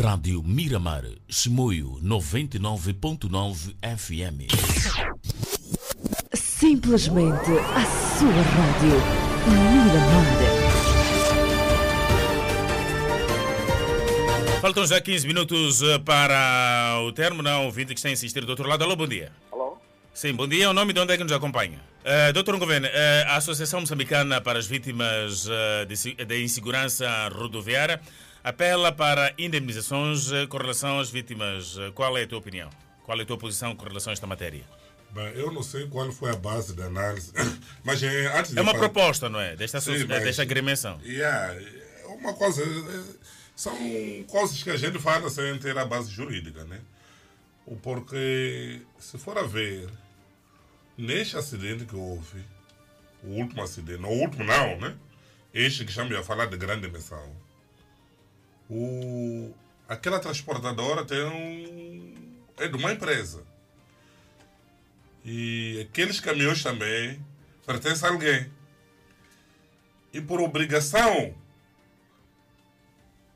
Rádio 0.02 0.42
Miramar, 0.42 1.04
Chimoio 1.28 1.98
99.9 2.02 3.74
FM. 3.96 4.52
Simplesmente 6.64 7.50
a 7.76 7.84
sua 8.16 8.32
rádio. 8.32 8.96
Miramar. 9.46 10.24
Faltam 14.62 14.86
já 14.86 14.98
15 14.98 15.26
minutos 15.26 15.82
eh, 15.82 15.98
para 15.98 17.02
o 17.02 17.12
termo. 17.12 17.42
Não, 17.42 17.66
ouvinte 17.66 17.92
que 17.92 17.98
está 17.98 18.08
a 18.08 18.12
insistir 18.12 18.46
do 18.46 18.48
outro 18.48 18.66
lado. 18.66 18.82
Alô, 18.82 18.96
bom 18.96 19.06
dia. 19.06 19.30
Alô? 19.52 19.76
Sim, 20.14 20.32
bom 20.32 20.48
dia. 20.48 20.70
O 20.70 20.72
nome 20.72 20.94
de 20.94 21.00
onde 21.00 21.12
é 21.12 21.18
que 21.18 21.22
nos 21.22 21.34
acompanha? 21.34 21.78
Uh, 22.00 22.32
Doutor 22.32 22.58
Governo, 22.58 22.86
uh, 22.86 22.90
a 23.28 23.36
Associação 23.36 23.80
Moçambicana 23.80 24.40
para 24.40 24.58
as 24.58 24.66
Vítimas 24.66 25.46
uh, 25.46 25.84
de, 25.86 26.14
de, 26.14 26.42
Insegurança 26.42 27.28
Rodoviária 27.28 28.00
apela 28.42 28.90
para 28.90 29.34
indemnizações 29.36 30.32
uh, 30.32 30.48
com 30.48 30.56
relação 30.56 30.98
às 30.98 31.10
vítimas. 31.10 31.76
qual 31.94 32.16
é 32.16 32.22
a 32.22 32.26
tua 32.26 32.38
opinião? 32.38 32.70
Qual 33.02 33.18
é 33.18 33.22
a 33.22 33.26
tua 33.26 33.36
posição 33.36 33.76
com 33.76 33.84
relação 33.84 34.12
a 34.12 34.14
esta 34.14 34.26
matéria? 34.26 34.62
Bem, 35.14 35.32
eu 35.34 35.52
não 35.52 35.62
sei 35.62 35.86
qual 35.86 36.10
foi 36.10 36.30
a 36.30 36.36
base 36.36 36.74
da 36.74 36.86
análise, 36.86 37.32
mas 37.84 38.02
é, 38.02 38.36
antes 38.36 38.50
de 38.52 38.58
É 38.58 38.62
uma 38.62 38.72
falar... 38.72 38.88
proposta, 38.88 39.28
não 39.28 39.40
é? 39.40 39.54
Desta, 39.54 39.80
Sim, 39.80 40.04
mas... 40.08 40.24
desta 40.24 40.42
agremiação. 40.42 41.00
Yeah, 41.04 41.54
uma 42.08 42.34
coisa 42.34 42.62
são 43.54 43.72
coisas 44.26 44.60
que 44.62 44.70
a 44.70 44.76
gente 44.76 44.98
fala 44.98 45.30
sem 45.30 45.56
ter 45.58 45.78
a 45.78 45.84
base 45.84 46.10
jurídica, 46.10 46.64
né? 46.64 46.80
Porque, 47.80 48.82
se 48.98 49.16
for 49.16 49.38
a 49.38 49.44
ver, 49.44 49.88
neste 50.98 51.36
acidente 51.36 51.84
que 51.84 51.94
houve, 51.94 52.44
o 53.22 53.28
último 53.28 53.62
acidente, 53.62 54.00
não 54.00 54.10
o 54.10 54.20
último 54.20 54.44
não, 54.44 54.80
né? 54.80 54.96
Este 55.52 55.84
que 55.84 55.90
estamos 55.90 56.14
a 56.16 56.22
falar 56.24 56.46
de 56.46 56.56
grande 56.56 56.88
dimensão, 56.88 57.32
o, 58.68 59.54
aquela 59.88 60.18
transportadora 60.18 61.04
tem 61.04 61.22
um, 61.24 62.14
é 62.58 62.66
de 62.66 62.76
uma 62.76 62.92
empresa. 62.92 63.44
E 65.24 65.86
aqueles 65.88 66.20
caminhões 66.20 66.62
também 66.62 67.24
pertencem 67.66 68.08
a 68.08 68.12
alguém. 68.12 68.50
E 70.12 70.20
por 70.20 70.40
obrigação 70.40 71.34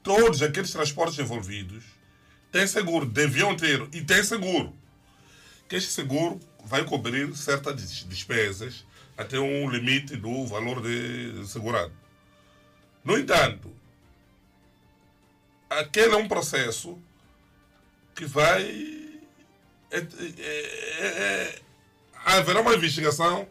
todos 0.02 0.42
aqueles 0.42 0.70
transportes 0.70 1.18
envolvidos 1.18 1.84
têm 2.50 2.66
seguro, 2.66 3.04
deviam 3.04 3.56
ter 3.56 3.86
e 3.92 4.02
têm 4.02 4.22
seguro. 4.22 4.74
Que 5.68 5.76
este 5.76 5.90
seguro 5.90 6.40
vai 6.64 6.84
cobrir 6.84 7.34
certas 7.36 8.04
despesas 8.04 8.86
até 9.16 9.38
um 9.38 9.68
limite 9.68 10.16
do 10.16 10.46
valor 10.46 10.80
de 10.80 11.46
segurado. 11.46 11.92
No 13.04 13.18
entanto, 13.18 13.70
aquele 15.68 16.14
é 16.14 16.16
um 16.16 16.28
processo 16.28 16.98
que 18.14 18.24
vai. 18.24 18.62
É, 19.90 19.98
é, 19.98 21.06
é, 21.06 21.62
haverá 22.36 22.60
uma 22.60 22.74
investigação 22.74 23.48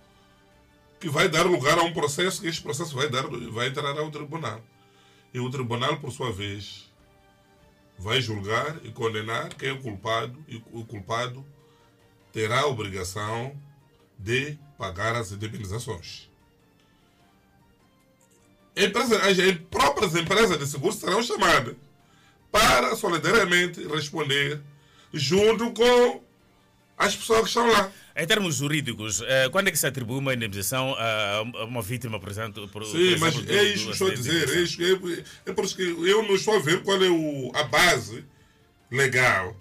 que 0.99 1.09
vai 1.09 1.27
dar 1.27 1.45
lugar 1.45 1.77
a 1.77 1.83
um 1.83 1.93
processo 1.93 2.41
que 2.41 2.47
este 2.47 2.61
processo 2.61 2.95
vai, 2.95 3.09
dar, 3.09 3.23
vai 3.51 3.67
entrar 3.67 3.97
ao 3.97 4.11
tribunal. 4.11 4.61
E 5.33 5.39
o 5.39 5.49
tribunal, 5.49 5.97
por 5.97 6.11
sua 6.11 6.31
vez, 6.31 6.91
vai 7.97 8.21
julgar 8.21 8.79
e 8.83 8.91
condenar 8.91 9.53
quem 9.55 9.69
é 9.69 9.73
o 9.73 9.81
culpado, 9.81 10.43
e 10.47 10.63
o 10.71 10.85
culpado 10.85 11.45
terá 12.31 12.61
a 12.61 12.67
obrigação 12.67 13.55
de 14.17 14.57
pagar 14.77 15.15
as 15.15 15.31
indemnizações. 15.31 16.29
as 18.75 19.57
próprias 19.69 20.15
empresas 20.15 20.57
de 20.57 20.67
seguro 20.67 20.93
serão 20.93 21.21
chamadas 21.23 21.75
para 22.51 22.95
solidariamente 22.95 23.87
responder 23.87 24.61
junto 25.13 25.71
com 25.71 26.21
as 26.97 27.15
pessoas 27.15 27.41
que 27.41 27.47
estão 27.47 27.67
lá. 27.67 27.91
Em 28.19 28.25
termos 28.25 28.55
jurídicos, 28.55 29.21
eh, 29.21 29.47
quando 29.51 29.67
é 29.67 29.71
que 29.71 29.77
se 29.77 29.85
atribui 29.85 30.17
uma 30.17 30.33
indemnização 30.33 30.95
a 30.97 31.43
uma 31.65 31.81
vítima, 31.83 32.19
por 32.19 32.29
exemplo? 32.29 32.67
Por, 32.67 32.83
Sim, 32.85 33.11
por 33.11 33.19
mas 33.19 33.35
exemplo, 33.35 33.53
é 33.55 33.59
do- 33.59 33.65
isso 33.67 33.85
que 33.85 33.91
estou 33.91 34.07
a 34.07 34.13
dizer. 34.15 34.49
É, 34.49 34.61
isso, 34.61 34.81
é, 34.81 35.49
é 35.51 35.53
por 35.53 35.63
isso 35.65 35.75
que 35.75 35.83
eu 35.83 36.23
não 36.23 36.33
estou 36.35 36.55
a 36.55 36.59
ver 36.59 36.81
qual 36.81 37.01
é 37.03 37.09
o, 37.09 37.51
a 37.53 37.63
base 37.63 38.25
legal 38.89 39.55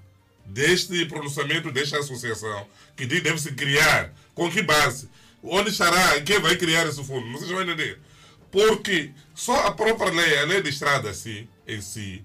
deste 0.47 1.05
pronunciamento 1.07 1.71
desta 1.71 1.99
associação 1.99 2.67
que 2.97 3.05
diz 3.05 3.23
deve 3.23 3.39
se 3.39 3.53
criar. 3.53 4.13
Com 4.35 4.51
que 4.51 4.63
base? 4.63 5.09
Onde 5.43 5.71
estará? 5.71 6.21
Quem 6.23 6.41
vai 6.41 6.57
criar 6.57 6.87
esse 6.87 7.03
fundo? 7.05 7.31
Vocês 7.33 7.51
vão 7.51 7.63
entender. 7.63 7.99
Porque 8.51 9.11
só 9.35 9.67
a 9.67 9.73
própria 9.73 10.11
lei, 10.13 10.39
a 10.39 10.45
lei 10.45 10.63
de 10.63 10.71
estrada 10.71 11.11
assim, 11.11 11.47
em 11.67 11.81
si, 11.83 12.25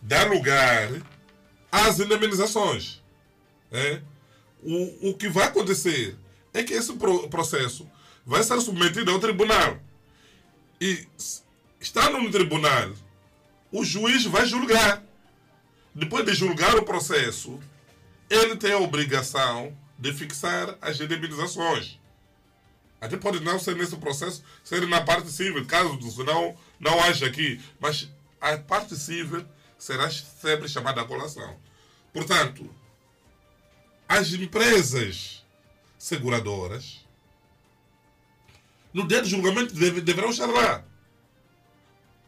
dá 0.00 0.24
lugar 0.24 0.90
às 1.72 1.98
indemnizações. 1.98 3.02
É? 3.72 4.00
O, 4.62 5.10
o 5.10 5.14
que 5.14 5.28
vai 5.28 5.46
acontecer 5.46 6.16
é 6.54 6.62
que 6.62 6.72
esse 6.72 6.92
pro- 6.94 7.28
processo 7.28 7.88
vai 8.24 8.42
ser 8.42 8.60
submetido 8.60 9.10
ao 9.10 9.18
tribunal. 9.18 9.78
E 10.80 11.06
estando 11.80 12.20
no 12.20 12.30
tribunal, 12.30 12.92
o 13.70 13.84
juiz 13.84 14.24
vai 14.26 14.46
julgar. 14.46 15.02
Depois 15.94 16.24
de 16.24 16.34
julgar 16.34 16.76
o 16.76 16.84
processo, 16.84 17.60
ele 18.30 18.56
tem 18.56 18.72
a 18.72 18.78
obrigação 18.78 19.76
de 19.98 20.12
fixar 20.12 20.76
as 20.80 20.98
indemnizações. 21.00 21.98
Até 23.00 23.16
pode 23.16 23.40
não 23.40 23.58
ser 23.58 23.74
nesse 23.76 23.96
processo, 23.96 24.44
ser 24.62 24.86
na 24.86 25.00
parte 25.00 25.30
civil, 25.30 25.66
caso 25.66 25.98
não, 26.24 26.56
não 26.78 27.02
haja 27.02 27.26
aqui. 27.26 27.60
Mas 27.80 28.08
a 28.40 28.56
parte 28.56 28.96
civil 28.96 29.44
será 29.76 30.08
sempre 30.08 30.68
chamada 30.68 31.00
à 31.00 31.04
colação. 31.04 31.56
Portanto, 32.12 32.68
as 34.18 34.30
empresas 34.34 35.42
seguradoras, 35.98 37.00
no 38.92 39.06
dia 39.08 39.22
do 39.22 39.28
julgamento, 39.28 39.74
deve- 39.74 40.02
deverão 40.02 40.28
estar 40.30 40.46
lá 40.46 40.84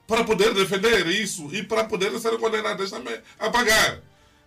para 0.07 0.25
poder 0.25 0.55
defender 0.55 1.07
isso 1.09 1.55
e 1.55 1.63
para 1.63 1.85
poder 1.85 2.19
ser 2.19 2.39
condenadas 2.39 2.91
também 2.91 3.21
a 3.39 3.51
pagar. 3.51 4.01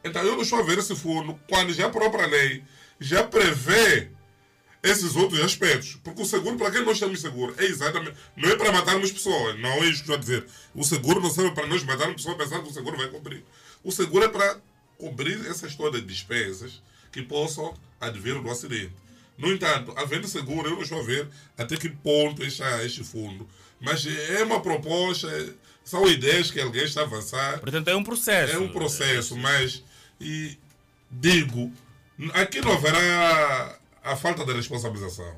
Então, 0.04 0.24
eu 0.24 0.34
não 0.36 0.42
estou 0.42 0.60
a 0.60 0.64
ver 0.64 0.80
esse 0.80 0.96
fundo 0.96 1.40
quando 1.48 1.74
já 1.74 1.86
a 1.88 1.90
própria 1.92 2.26
lei 2.26 2.64
já 3.00 3.24
prevê 3.24 4.10
esses 4.82 5.16
outros 5.16 5.40
aspectos. 5.42 5.96
Porque 6.04 6.22
o 6.22 6.26
seguro, 6.26 6.58
para 6.58 6.72
quem 6.72 6.84
nós 6.86 6.98
de 6.98 7.18
seguro, 7.18 7.54
é 7.60 7.66
exatamente. 7.66 8.16
Não 8.36 8.50
é 8.50 8.56
para 8.56 8.72
matarmos 8.72 9.12
pessoas, 9.12 9.60
não 9.60 9.70
é 9.70 9.86
isso 9.86 10.04
que 10.04 10.12
eu 10.12 10.16
estou 10.16 10.16
a 10.16 10.18
dizer. 10.18 10.48
O 10.74 10.84
seguro 10.84 11.22
não 11.22 11.30
serve 11.30 11.52
para 11.52 11.68
nós 11.68 11.84
matarmos 11.84 12.16
pessoas 12.16 12.38
pensando 12.38 12.64
que 12.64 12.70
o 12.70 12.74
seguro 12.74 12.98
vai 12.98 13.08
cobrir. 13.10 13.44
O 13.84 13.92
seguro 13.92 14.26
é 14.26 14.30
para 14.30 14.60
cobrir 14.98 15.46
essas 15.48 15.76
todas 15.76 16.04
despesas 16.06 16.82
que 17.18 17.24
possam 17.24 17.74
advir 18.00 18.40
do 18.40 18.50
acidente. 18.52 18.94
No 19.38 19.52
entanto, 19.52 19.92
havendo 19.96 20.28
seguro, 20.28 20.70
eu 20.70 20.76
não 20.76 20.84
estou 20.84 21.00
a 21.00 21.04
ver 21.04 21.28
até 21.58 21.76
que 21.76 21.90
ponto 21.90 22.44
está 22.44 22.84
este 22.84 23.04
fundo. 23.04 23.48
Mas 23.80 24.06
é 24.06 24.44
uma 24.44 24.62
proposta, 24.62 25.28
são 25.84 26.08
ideias 26.08 26.52
que 26.52 26.60
alguém 26.60 26.84
está 26.84 27.02
a 27.02 27.06
avançar. 27.06 27.60
Portanto, 27.60 27.88
é 27.88 27.96
um 27.96 28.04
processo. 28.04 28.54
É 28.54 28.60
um 28.60 28.70
processo, 28.70 29.36
mas 29.36 29.84
e 30.22 30.58
digo, 31.10 31.72
aqui 32.34 32.62
não 32.62 32.74
haverá 32.74 33.80
a 34.04 34.16
falta 34.16 34.46
de 34.46 34.54
responsabilização. 34.54 35.36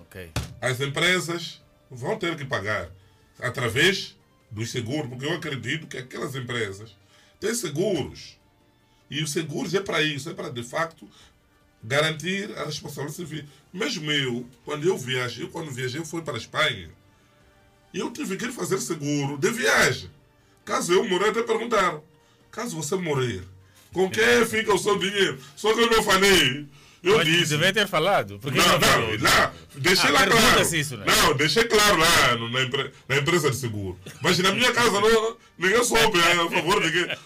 Ok. 0.00 0.32
As 0.62 0.80
empresas 0.80 1.62
vão 1.90 2.18
ter 2.18 2.36
que 2.36 2.44
pagar 2.44 2.90
através 3.38 4.16
dos 4.50 4.70
seguros, 4.70 5.10
porque 5.10 5.26
eu 5.26 5.34
acredito 5.34 5.86
que 5.86 5.98
aquelas 5.98 6.34
empresas 6.34 6.96
têm 7.38 7.54
seguros. 7.54 8.38
E 9.10 9.22
os 9.22 9.32
seguros 9.32 9.74
é 9.74 9.80
para 9.80 10.02
isso, 10.02 10.28
é 10.28 10.34
para 10.34 10.50
de 10.50 10.62
facto 10.62 11.08
garantir 11.82 12.50
a 12.58 12.64
responsabilidade 12.64 13.16
civil. 13.16 13.44
Mesmo 13.72 14.10
eu, 14.10 14.46
quando 14.64 14.86
eu 14.86 14.98
viajei, 14.98 15.46
quando 15.48 15.70
viajei, 15.70 16.04
fui 16.04 16.22
para 16.22 16.34
a 16.34 16.38
Espanha. 16.38 16.90
Eu 17.94 18.10
tive 18.10 18.36
que 18.36 18.50
fazer 18.50 18.80
seguro 18.80 19.38
de 19.38 19.50
viagem. 19.50 20.10
Caso 20.64 20.92
eu 20.92 21.08
morrer, 21.08 21.30
até 21.30 21.42
perguntaram. 21.42 22.02
Caso 22.50 22.76
você 22.76 22.96
morrer, 22.96 23.42
com 23.92 24.10
quem 24.10 24.44
fica 24.46 24.74
o 24.74 24.78
seu 24.78 24.98
dinheiro? 24.98 25.38
Só 25.54 25.72
que 25.72 25.80
eu 25.80 25.90
não 25.90 26.02
falei. 26.02 26.66
Eu 27.06 27.18
Mas 27.18 27.26
disse. 27.26 27.46
Devia 27.56 27.72
ter 27.72 27.86
falado. 27.86 28.38
Porque 28.40 28.58
Não, 28.58 28.66
não, 28.66 29.00
não, 29.18 29.52
deixei 29.76 30.10
Ah, 30.10 30.12
lá 30.12 30.26
claro. 30.26 30.76
isso, 30.76 30.96
né? 30.96 31.04
Não, 31.06 31.34
deixei 31.36 31.64
claro 31.64 31.96
lá 31.98 32.34
no- 32.36 32.48
na, 32.50 32.62
empre- 32.64 32.90
na 33.08 33.16
empresa 33.18 33.48
de 33.50 33.56
seguro. 33.56 33.96
Mas 34.20 34.38
na 34.38 34.50
minha 34.52 34.72
casa 34.72 35.00
não, 35.00 35.36
ninguém 35.56 35.84
soube, 35.84 36.18
né, 36.18 36.32
a 36.32 36.50
favor 36.50 36.82
de 36.82 36.90
quem. 36.90 37.16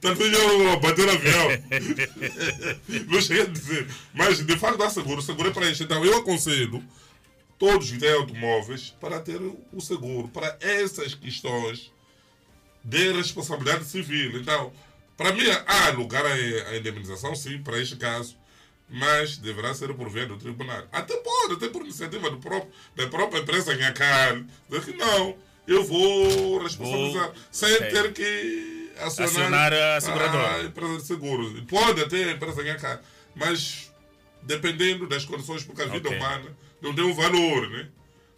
Talvez 0.00 0.32
eu 0.32 0.80
bater 0.80 1.08
avião. 1.08 1.48
não 3.08 3.20
cheguei 3.20 3.42
a 3.42 3.46
dizer. 3.46 3.86
Mas 4.12 4.44
de 4.44 4.58
facto 4.58 4.78
dá 4.78 4.90
seguro. 4.90 5.22
Seguro 5.22 5.48
é 5.48 5.52
para 5.52 5.70
isso. 5.70 5.82
Então 5.84 6.04
eu 6.04 6.18
aconselho 6.18 6.82
todos 7.58 7.90
que 7.90 7.98
têm 7.98 8.12
automóveis 8.14 8.94
para 9.00 9.20
ter 9.20 9.40
o 9.72 9.80
seguro, 9.80 10.26
para 10.28 10.56
essas 10.60 11.14
questões 11.14 11.92
de 12.82 13.12
responsabilidade 13.12 13.84
civil. 13.84 14.38
Então, 14.40 14.72
para 15.16 15.32
mim, 15.32 15.44
há 15.66 15.88
lugar 15.90 16.26
a 16.26 16.76
indemnização, 16.76 17.34
sim, 17.36 17.58
para 17.62 17.80
este 17.80 17.96
caso, 17.96 18.36
mas 18.94 19.36
deverá 19.38 19.74
ser 19.74 19.92
por 19.94 20.08
via 20.08 20.24
do 20.26 20.36
tribunal. 20.36 20.86
Até 20.92 21.16
pode, 21.16 21.54
até 21.54 21.68
por 21.68 21.82
iniciativa 21.82 22.30
do 22.30 22.38
próprio, 22.38 22.70
da 22.94 23.06
própria 23.08 23.40
empresa 23.40 23.74
Nhacal, 23.74 24.42
dizer 24.70 24.84
que 24.84 24.96
não, 24.96 25.36
eu 25.66 25.84
vou 25.84 26.58
responsabilizar, 26.62 27.24
Vou- 27.26 27.34
sem 27.50 27.74
ok. 27.74 27.88
ter 27.90 28.12
que 28.12 28.92
acionar, 29.00 29.28
Acionar 29.30 29.72
a 29.72 30.00
seguradora. 30.00 30.56
a 30.56 30.62
empresa 30.64 30.96
de 30.98 31.02
seguros. 31.02 31.60
Pode 31.68 32.00
até 32.02 32.24
a 32.24 32.30
empresa 32.32 32.62
Nhacal, 32.62 33.00
mas 33.34 33.92
dependendo 34.42 35.06
das 35.08 35.24
condições, 35.24 35.64
porque 35.64 35.82
a 35.82 35.86
vida 35.86 36.08
humana 36.08 36.56
não 36.80 36.94
tem 36.94 37.04
um 37.04 37.14
valor, 37.14 37.68
né? 37.70 37.88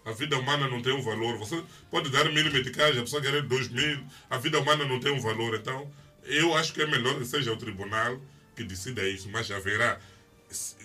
A 0.05 0.13
vida 0.13 0.39
humana 0.39 0.69
não 0.69 0.81
tem 0.81 0.93
um 0.95 1.03
valor. 1.03 1.37
Você 1.39 1.61
pode 1.91 2.11
dar 2.11 2.25
mil 2.33 2.51
meticais, 2.53 2.97
a 2.97 3.01
pessoa 3.01 3.21
querer 3.21 3.43
dois 3.43 3.69
mil. 3.69 3.99
A 4.31 4.39
vida 4.39 4.59
humana 4.61 4.85
não 4.85 5.01
tem 5.01 5.13
um 5.13 5.21
valor. 5.21 5.57
Então, 5.57 5.91
eu 6.23 6.57
acho 6.57 6.73
que 6.73 6.81
é 6.81 6.87
melhor 6.87 7.19
que 7.19 7.25
seja 7.25 7.53
o 7.53 7.57
tribunal 7.57 8.17
que 8.55 8.63
decida 8.63 9.03
isso. 9.09 9.29
Mas 9.29 9.51
haverá. 9.51 9.99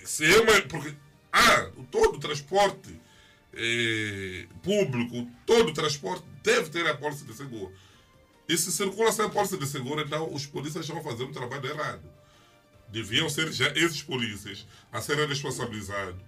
Se 0.03 0.25
é 0.25 0.39
uma. 0.41 0.61
Porque. 0.63 0.93
Ah, 1.33 1.69
todo 1.89 2.17
o 2.17 2.19
transporte 2.19 2.99
eh, 3.53 4.47
público, 4.61 5.29
todo 5.45 5.69
o 5.69 5.73
transporte 5.73 6.25
deve 6.43 6.69
ter 6.69 6.85
a 6.87 6.95
pólice 6.95 7.23
de 7.23 7.33
seguro. 7.33 7.71
E 8.47 8.57
se 8.57 8.71
circula 8.71 9.11
sem 9.11 9.29
pólice 9.29 9.57
de 9.57 9.65
seguro, 9.65 10.01
então 10.01 10.33
os 10.33 10.45
polícias 10.45 10.85
estão 10.85 11.01
fazendo 11.01 11.29
um 11.29 11.33
trabalho 11.33 11.65
errado. 11.65 12.01
Deviam 12.89 13.29
ser 13.29 13.51
já 13.53 13.69
esses 13.69 14.03
polícias 14.03 14.67
a 14.91 15.01
serem 15.01 15.25
responsabilizados 15.25 16.21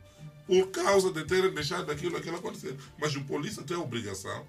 por 0.47 0.71
causa 0.71 1.11
de 1.11 1.23
terem 1.25 1.53
deixado 1.53 1.91
aquilo, 1.91 2.17
aquilo 2.17 2.37
acontecer. 2.37 2.75
Mas 2.97 3.15
o 3.15 3.23
polícia 3.23 3.63
tem 3.63 3.75
a 3.75 3.79
obrigação 3.79 4.45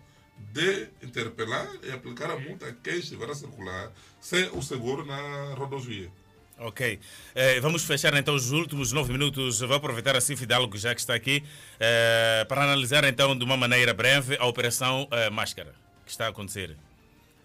de 0.53 0.89
interpelar 1.03 1.69
e 1.83 1.91
aplicar 1.91 2.31
a 2.31 2.39
multa 2.39 2.69
a 2.69 2.73
quem 2.73 2.99
estiver 2.99 3.31
a 3.31 3.35
circular 3.35 3.93
sem 4.21 4.49
o 4.51 4.63
seguro 4.63 5.05
na 5.05 5.55
rodovia. 5.55 6.11
Ok. 6.59 7.01
Eh, 7.35 7.61
vamos 7.61 7.85
fechar 7.85 8.15
então 8.15 8.35
os 8.35 8.53
últimos 8.53 8.93
nove 8.93 9.13
minutos. 9.13 9.61
Vou 9.61 9.77
aproveitar 9.77 10.17
assim 10.17 10.37
Fidalgo, 10.37 10.77
já 10.79 10.95
que 10.95 11.01
está 11.01 11.15
aqui, 11.15 11.43
eh, 11.81 12.45
para 12.49 12.63
analisar 12.63 13.05
então 13.05 13.37
de 13.37 13.45
uma 13.45 13.57
maneira 13.57 13.93
breve 13.93 14.37
a 14.39 14.47
operação 14.47 15.09
eh, 15.11 15.31
Máscara 15.31 15.75
que 16.05 16.11
está 16.11 16.27
a 16.27 16.29
acontecer. 16.29 16.77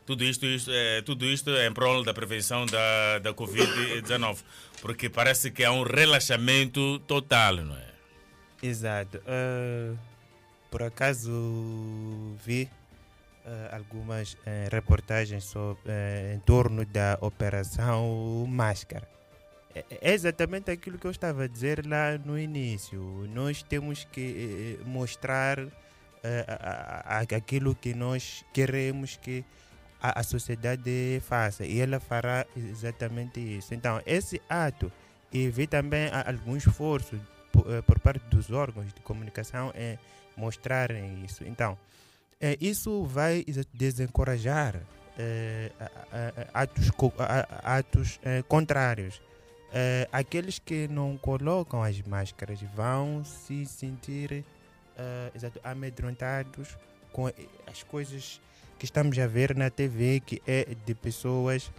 Tudo 0.06 0.24
isto, 0.24 0.46
isto, 0.46 0.72
eh, 0.72 1.02
tudo 1.04 1.26
isto 1.26 1.50
em 1.52 1.72
prol 1.72 2.04
da 2.04 2.14
prevenção 2.14 2.66
da, 2.66 3.20
da 3.20 3.34
Covid-19. 3.34 4.38
Porque 4.82 5.10
parece 5.10 5.52
que 5.52 5.64
há 5.64 5.72
um 5.72 5.84
relaxamento 5.84 7.00
total, 7.00 7.58
não 7.58 7.76
é? 7.76 7.90
Exato. 8.62 9.22
Ah, 9.28 9.94
por 10.72 10.84
acaso 10.84 11.32
vi 12.46 12.70
algumas 13.72 14.38
eh, 14.46 14.68
reportagens 14.72 15.44
sobre, 15.44 15.92
eh, 15.92 16.34
em 16.36 16.40
torno 16.40 16.86
da 16.86 17.18
Operação 17.22 18.46
Máscara. 18.48 19.08
É 19.76 19.86
é 20.02 20.14
exatamente 20.14 20.72
aquilo 20.72 20.98
que 20.98 21.06
eu 21.06 21.12
estava 21.12 21.44
a 21.44 21.48
dizer 21.48 21.86
lá 21.86 22.18
no 22.18 22.38
início. 22.38 23.00
Nós 23.34 23.62
temos 23.64 24.06
que 24.06 24.78
eh, 24.82 24.84
mostrar 24.86 25.60
eh, 26.24 26.46
aquilo 27.36 27.76
que 27.76 27.94
nós 27.94 28.44
queremos 28.54 29.18
que 29.18 29.46
a, 30.02 30.24
sociedade 30.24 31.22
faça 31.22 31.66
e 31.66 31.80
ela 31.80 32.00
fará 32.00 32.46
exatamente 32.56 33.40
isso. 33.40 33.74
Então, 33.74 34.02
esse 34.06 34.42
ato 34.50 34.92
e 35.32 35.50
vi 35.50 35.68
também 35.68 36.10
algum 36.26 36.56
esforço 36.56 37.16
eh, 37.68 37.82
por 37.82 38.00
parte 38.00 38.26
dos 38.28 38.52
órgãos 38.52 38.94
de 38.94 39.02
comunicação 39.02 39.72
em 39.76 40.00
mostrarem 40.38 41.24
isso. 41.26 41.44
Então, 41.46 41.78
eh, 42.40 42.58
isso 42.62 43.04
vai 43.04 43.46
desencorajar 43.74 44.76
a- 46.54 46.62
atos, 46.62 46.90
atos 47.64 48.20
eh, 48.24 48.42
contrários. 48.48 49.22
Eh, 49.74 50.08
aqueles 50.12 50.58
que 50.60 50.88
não 50.88 51.18
colocam 51.18 51.84
as 51.84 52.02
máscaras 52.02 52.60
vão 52.74 53.24
se 53.24 53.66
sentir 53.66 54.44
eh, 54.98 55.32
exato, 55.36 55.60
amedrontados 55.64 56.78
com 57.12 57.28
eh, 57.30 57.34
as 57.68 57.84
coisas 57.84 58.42
que 58.78 58.86
estamos 58.86 59.20
a 59.20 59.28
ver 59.28 59.56
na 59.56 59.70
TV, 59.70 60.22
que 60.22 60.42
é 60.48 60.74
de 60.86 60.96
pessoas 60.96 61.70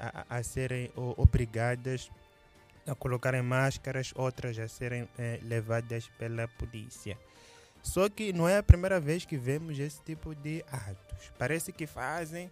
a, 0.00 0.36
a- 0.38 0.42
serem 0.42 0.90
obrigadas 0.96 2.10
a 2.86 2.94
colocarem 2.94 3.42
máscaras, 3.42 4.10
outras 4.16 4.58
a 4.58 4.66
serem 4.66 5.06
levadas 5.42 6.08
pela 6.18 6.48
polícia. 6.48 7.18
Só 7.82 8.08
que 8.08 8.32
não 8.32 8.48
é 8.48 8.58
a 8.58 8.62
primeira 8.62 9.00
vez 9.00 9.24
que 9.24 9.36
vemos 9.36 9.78
esse 9.78 10.00
tipo 10.02 10.34
de 10.34 10.64
atos. 10.70 11.32
Parece 11.38 11.72
que 11.72 11.86
fazem 11.86 12.50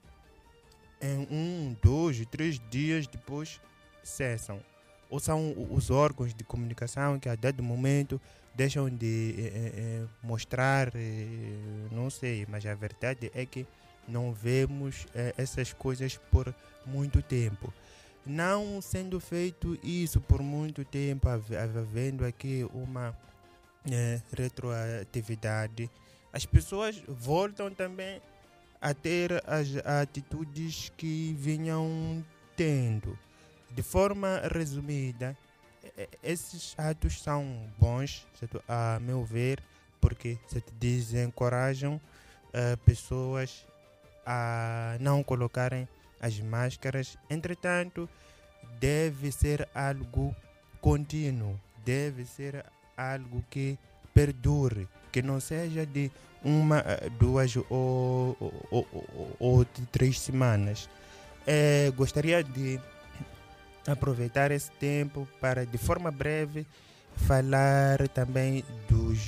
em 1.00 1.26
um, 1.30 1.76
dois, 1.82 2.24
três 2.26 2.60
dias 2.70 3.06
depois 3.06 3.60
cessam. 4.02 4.60
Ou 5.08 5.18
são 5.18 5.54
os 5.70 5.90
órgãos 5.90 6.34
de 6.34 6.44
comunicação 6.44 7.18
que 7.18 7.28
a 7.28 7.34
dado 7.34 7.62
momento 7.62 8.20
deixam 8.54 8.88
de 8.88 9.34
eh, 9.38 9.42
eh, 9.42 9.72
eh, 9.76 10.06
mostrar, 10.22 10.92
eh, 10.94 11.88
não 11.90 12.10
sei, 12.10 12.46
mas 12.48 12.66
a 12.66 12.74
verdade 12.74 13.30
é 13.34 13.46
que 13.46 13.66
não 14.06 14.32
vemos 14.32 15.06
eh, 15.14 15.34
essas 15.36 15.72
coisas 15.72 16.16
por 16.30 16.54
muito 16.84 17.22
tempo. 17.22 17.72
Não 18.26 18.80
sendo 18.82 19.18
feito 19.18 19.78
isso 19.82 20.20
por 20.20 20.42
muito 20.42 20.84
tempo, 20.84 21.28
hav- 21.28 21.54
havendo 21.56 22.24
aqui 22.24 22.68
uma 22.74 23.16
eh, 23.90 24.20
retroatividade, 24.36 25.90
as 26.32 26.44
pessoas 26.46 27.02
voltam 27.06 27.72
também 27.72 28.20
a 28.80 28.94
ter 28.94 29.42
as 29.46 29.76
atitudes 29.84 30.90
que 30.96 31.34
vinham 31.38 32.24
tendo. 32.56 33.18
De 33.70 33.82
forma 33.82 34.42
resumida, 34.52 35.36
esses 36.22 36.74
atos 36.78 37.20
são 37.22 37.70
bons, 37.78 38.26
a 38.68 38.98
meu 39.00 39.24
ver, 39.24 39.62
porque 40.00 40.38
certo, 40.48 40.72
desencorajam 40.74 42.00
eh, 42.52 42.76
pessoas 42.84 43.66
a 44.24 44.96
não 45.00 45.22
colocarem 45.22 45.88
as 46.20 46.38
máscaras. 46.40 47.16
Entretanto, 47.28 48.08
deve 48.78 49.30
ser 49.30 49.68
algo 49.74 50.34
contínuo, 50.80 51.58
deve 51.84 52.24
ser 52.24 52.64
algo 53.00 53.42
que 53.50 53.78
perdure, 54.12 54.86
que 55.12 55.22
não 55.22 55.40
seja 55.40 55.86
de 55.86 56.10
uma, 56.44 56.78
eh, 56.80 57.10
duas 57.18 57.54
ou, 57.56 58.36
ou, 58.40 58.86
ou- 58.92 59.36
ou 59.38 59.64
três 59.92 60.18
semanas. 60.20 60.88
Eh, 61.46 61.90
gostaria 61.96 62.42
de 62.44 62.78
aproveitar 63.86 64.50
esse 64.50 64.70
tempo 64.72 65.26
para, 65.40 65.64
de 65.66 65.78
forma 65.78 66.10
breve, 66.10 66.66
falar 67.16 68.06
também 68.08 68.64
dos, 68.88 69.18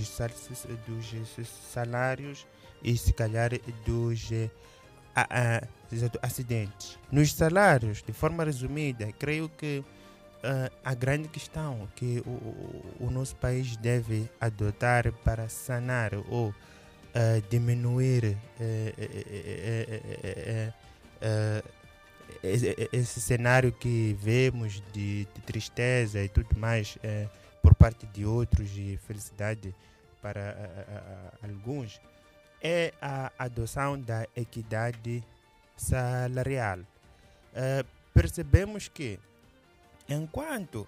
dos 0.87 1.49
salários 1.73 2.47
e, 2.83 2.97
se 2.97 3.13
calhar, 3.13 3.51
dos 3.87 4.31
eh, 4.33 4.51
a- 5.15 5.27
a- 5.61 5.63
acidentes. 6.23 6.99
Nos 7.11 7.35
salários, 7.35 8.03
de 8.03 8.13
forma 8.13 8.45
resumida, 8.45 9.11
creio 9.19 9.49
que 9.49 9.85
ah, 10.43 10.71
a 10.85 10.95
grande 10.95 11.29
questão 11.29 11.89
que 11.97 12.23
o, 12.27 12.31
o- 13.07 13.11
nosso 13.11 13.37
país 13.37 13.77
deve 13.77 14.29
adotar 14.41 15.13
para 15.25 15.49
sanar 15.49 16.13
ou 16.29 16.55
ah, 17.15 17.43
diminuir 17.51 18.37
esse, 22.93 23.21
cenário 23.21 23.73
que 23.73 24.17
vemos 24.21 24.83
de, 24.93 25.27
de 25.35 25.41
tristeza 25.47 26.23
e 26.23 26.29
tudo 26.29 26.59
mais 26.59 26.99
eh, 27.03 27.29
por 27.63 27.75
parte 27.75 28.07
de 28.07 28.25
outros 28.25 28.71
e 28.77 28.99
felicidade 29.07 29.75
para 30.21 30.41
ah, 30.51 31.33
ah, 31.43 31.47
alguns 31.47 32.01
é 32.61 32.93
a 33.03 33.31
adoção 33.39 34.01
da 34.01 34.27
equidade 34.37 35.23
salarial. 35.77 36.79
Eh, 37.55 37.85
percebemos 38.15 38.87
que 38.89 39.19
enquanto 40.09 40.87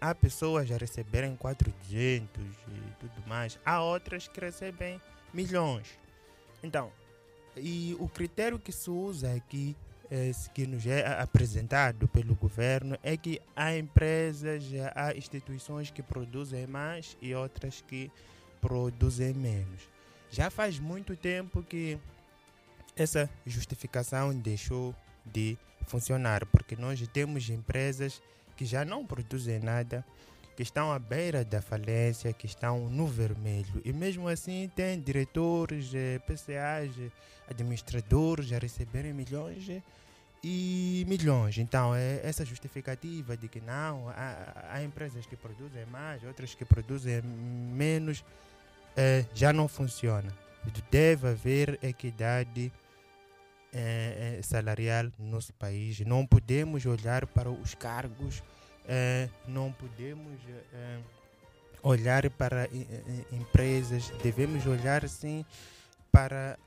há 0.00 0.14
pessoas 0.14 0.70
a 0.70 0.76
receberem 0.76 1.36
400 1.36 2.42
e 2.44 2.94
tudo 3.00 3.26
mais, 3.26 3.58
há 3.64 3.82
outras 3.82 4.28
que 4.28 4.40
recebem 4.40 5.00
milhões. 5.32 5.98
Então, 6.62 6.90
e 7.56 7.96
o 7.98 8.08
critério 8.08 8.58
que 8.58 8.72
se 8.72 8.90
usa 8.90 9.32
aqui, 9.34 9.74
eh, 10.10 10.30
que 10.54 10.66
nos 10.66 10.86
é 10.86 11.20
apresentado 11.20 12.06
pelo 12.08 12.34
governo, 12.34 12.98
é 13.02 13.16
que 13.16 13.40
há 13.54 13.76
empresas, 13.76 14.64
há 14.94 15.16
instituições 15.16 15.90
que 15.90 16.02
produzem 16.02 16.66
mais 16.66 17.16
e 17.20 17.34
outras 17.34 17.80
que 17.80 18.10
produzem 18.60 19.32
menos. 19.32 19.88
Já 20.30 20.50
faz 20.50 20.78
muito 20.78 21.16
tempo 21.16 21.62
que 21.62 21.98
essa 22.96 23.30
justificação 23.46 24.34
deixou 24.34 24.94
de 25.24 25.56
funcionar, 25.86 26.44
porque 26.46 26.76
nós 26.76 27.00
temos 27.08 27.48
empresas 27.48 28.20
que 28.56 28.64
já 28.64 28.84
não 28.84 29.06
produzem 29.06 29.60
nada, 29.60 30.04
que 30.56 30.62
estão 30.62 30.90
à 30.90 30.98
beira 30.98 31.44
da 31.44 31.60
falência, 31.60 32.32
que 32.32 32.46
estão 32.46 32.88
no 32.88 33.06
vermelho. 33.06 33.82
E 33.84 33.92
mesmo 33.92 34.26
assim 34.26 34.70
tem 34.74 34.98
diretores, 34.98 35.92
eh, 35.94 36.18
PCAs, 36.20 36.98
eh, 36.98 37.10
administradores 37.50 38.52
a 38.52 38.58
receberem 38.58 39.12
milhões 39.12 39.68
eh, 39.68 39.82
e 40.42 41.04
milhões. 41.06 41.58
Então, 41.58 41.94
é 41.94 42.20
essa 42.22 42.44
justificativa 42.44 43.36
de 43.36 43.48
que 43.48 43.60
não, 43.60 44.08
há, 44.10 44.70
há 44.70 44.82
empresas 44.82 45.26
que 45.26 45.36
produzem 45.36 45.84
mais, 45.86 46.22
outras 46.24 46.54
que 46.54 46.64
produzem 46.64 47.20
menos, 47.22 48.24
eh, 48.96 49.24
já 49.34 49.52
não 49.52 49.68
funciona. 49.68 50.32
Deve 50.90 51.28
haver 51.28 51.78
equidade 51.82 52.72
eh, 53.72 54.38
eh, 54.38 54.42
salarial 54.42 55.12
no 55.18 55.26
nosso 55.26 55.52
país. 55.54 56.00
Não 56.00 56.26
podemos 56.26 56.86
olhar 56.86 57.26
para 57.26 57.50
os 57.50 57.74
cargos, 57.74 58.42
eh, 58.88 59.28
não 59.48 59.72
podemos 59.72 60.38
eh, 60.72 60.98
olhar 61.82 62.30
para 62.30 62.64
eh, 62.64 62.68
empresas, 63.32 64.12
devemos 64.22 64.64
olhar 64.66 65.08
sim 65.08 65.44
para 66.12 66.58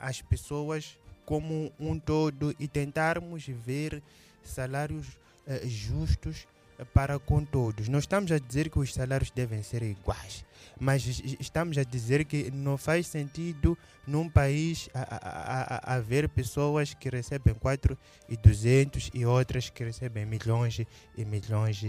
as 0.00 0.22
pessoas 0.22 0.96
como 1.24 1.72
um 1.80 1.98
todo 1.98 2.54
e 2.60 2.68
tentarmos 2.68 3.46
ver 3.46 4.00
salários 4.44 5.18
justos 5.64 6.46
para 6.92 7.18
com 7.18 7.44
todos. 7.44 7.88
Não 7.88 7.98
estamos 7.98 8.30
a 8.30 8.38
dizer 8.38 8.70
que 8.70 8.78
os 8.78 8.94
salários 8.94 9.32
devem 9.32 9.62
ser 9.62 9.82
iguais, 9.82 10.44
mas 10.82 11.06
estamos 11.38 11.78
a 11.78 11.84
dizer 11.84 12.24
que 12.24 12.50
não 12.50 12.76
faz 12.76 13.06
sentido 13.06 13.78
num 14.04 14.28
país 14.28 14.90
haver 15.84 16.28
pessoas 16.28 16.92
que 16.92 17.08
recebem 17.08 17.54
4 17.54 17.96
e 18.28 18.36
200 18.36 19.12
e 19.14 19.24
outras 19.24 19.70
que 19.70 19.84
recebem 19.84 20.26
milhões 20.26 20.80
e 21.16 21.24
milhões 21.24 21.84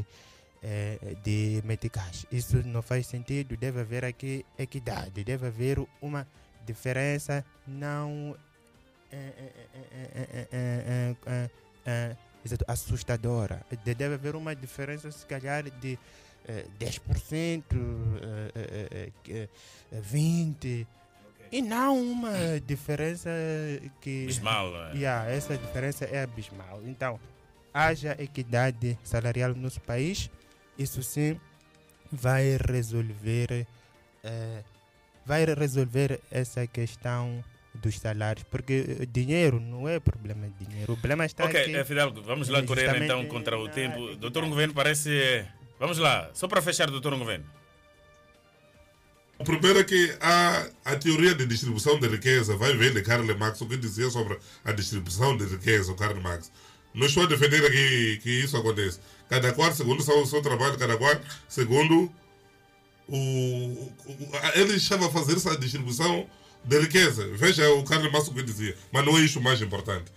eh, 0.61 0.99
de 1.23 1.63
meticais. 1.65 2.27
Isso 2.31 2.57
não 2.67 2.83
faz 2.83 3.07
sentido, 3.07 3.57
deve 3.57 3.81
haver 3.81 4.05
aqui 4.05 4.45
equidade, 4.59 5.23
deve 5.23 5.47
haver 5.47 5.83
uma 5.99 6.27
diferença 6.63 7.43
não 7.65 8.37
é, 9.11 9.33
é, 10.51 11.15
é, 11.83 12.15
assustadora. 12.67 13.65
Deve 13.83 14.13
haver 14.13 14.35
uma 14.35 14.55
diferença, 14.55 15.09
se 15.11 15.25
calhar, 15.25 15.63
de 15.79 15.97
10%, 16.79 17.63
eh, 17.75 18.51
eh, 18.55 18.87
eh, 18.91 19.11
eh, 19.29 19.49
eh, 19.91 20.01
20%. 20.01 20.87
E 21.51 21.61
não 21.61 22.01
uma 22.01 22.59
diferença 22.65 23.29
que. 24.01 24.23
Abismal, 24.23 24.75
é. 24.87 24.95
Yeah, 24.97 25.31
essa 25.31 25.55
diferença 25.55 26.05
é 26.05 26.23
abismal. 26.23 26.81
Então, 26.85 27.19
haja 27.71 28.15
equidade 28.19 28.97
salarial 29.03 29.51
no 29.53 29.61
nosso 29.61 29.79
país, 29.81 30.29
isso 30.79 31.03
sim 31.03 31.39
vai 32.11 32.57
resolver. 32.57 33.67
eh, 34.23 34.63
vai 35.25 35.45
resolver 35.45 36.19
essa 36.31 36.65
questão 36.67 37.43
dos 37.75 37.97
salários, 37.99 38.43
porque 38.49 38.97
eh, 39.01 39.05
dinheiro 39.05 39.59
não 39.59 39.87
é 39.87 39.99
problema 39.99 40.47
de 40.49 40.65
dinheiro. 40.65 40.93
O 40.93 40.97
problema 40.97 41.23
está 41.25 41.45
Ok, 41.45 41.61
aqui. 41.61 41.75
eh, 41.75 41.85
Fidalgo, 41.85 42.21
vamos 42.23 42.49
lá 42.49 42.59
é 42.59 42.63
correr 42.63 43.03
então 43.03 43.25
contra 43.27 43.57
o 43.59 43.69
tempo. 43.69 44.15
Doutor 44.15 44.45
Governo 44.49 44.73
parece. 44.73 45.45
Vamos 45.83 45.97
lá, 45.97 46.29
só 46.33 46.47
para 46.47 46.61
fechar, 46.61 46.89
doutor 46.89 47.13
Governo. 47.13 47.43
O 49.37 49.43
primeiro 49.43 49.79
é 49.79 49.83
que 49.83 50.15
a, 50.21 50.65
a 50.85 50.95
teoria 50.95 51.35
de 51.35 51.45
distribuição 51.45 51.99
de 51.99 52.07
riqueza 52.07 52.55
vai 52.55 52.73
ver 52.73 52.93
de 52.93 53.01
Karl 53.01 53.25
Marx 53.37 53.59
o 53.59 53.65
que 53.67 53.75
dizia 53.75 54.09
sobre 54.09 54.39
a 54.63 54.71
distribuição 54.71 55.35
de 55.35 55.43
riqueza, 55.43 55.91
o 55.91 55.95
Karl 55.97 56.21
Marx. 56.21 56.49
Não 56.93 57.05
estou 57.05 57.23
a 57.23 57.25
defender 57.25 57.65
aqui 57.65 58.17
que 58.23 58.29
isso 58.29 58.55
acontece. 58.55 59.01
Cada 59.29 59.51
qual 59.51 59.73
segundo 59.73 59.99
o 59.99 60.25
seu, 60.25 60.41
trabalho, 60.41 60.77
cada 60.77 60.95
qual 60.95 61.19
segundo 61.49 62.09
o, 63.09 63.17
o- 63.17 63.91
ele 64.55 64.75
estava 64.75 65.07
a 65.07 65.11
fazer 65.11 65.35
essa 65.35 65.57
distribuição 65.57 66.25
de 66.63 66.79
riqueza. 66.79 67.27
Veja 67.33 67.69
o 67.73 67.83
Karl 67.83 68.09
Marx 68.09 68.29
o 68.29 68.33
que 68.33 68.41
dizia. 68.41 68.73
Mas 68.89 69.05
não 69.05 69.17
é 69.17 69.19
isso 69.19 69.37
o 69.37 69.43
mais 69.43 69.61
importante. 69.61 70.09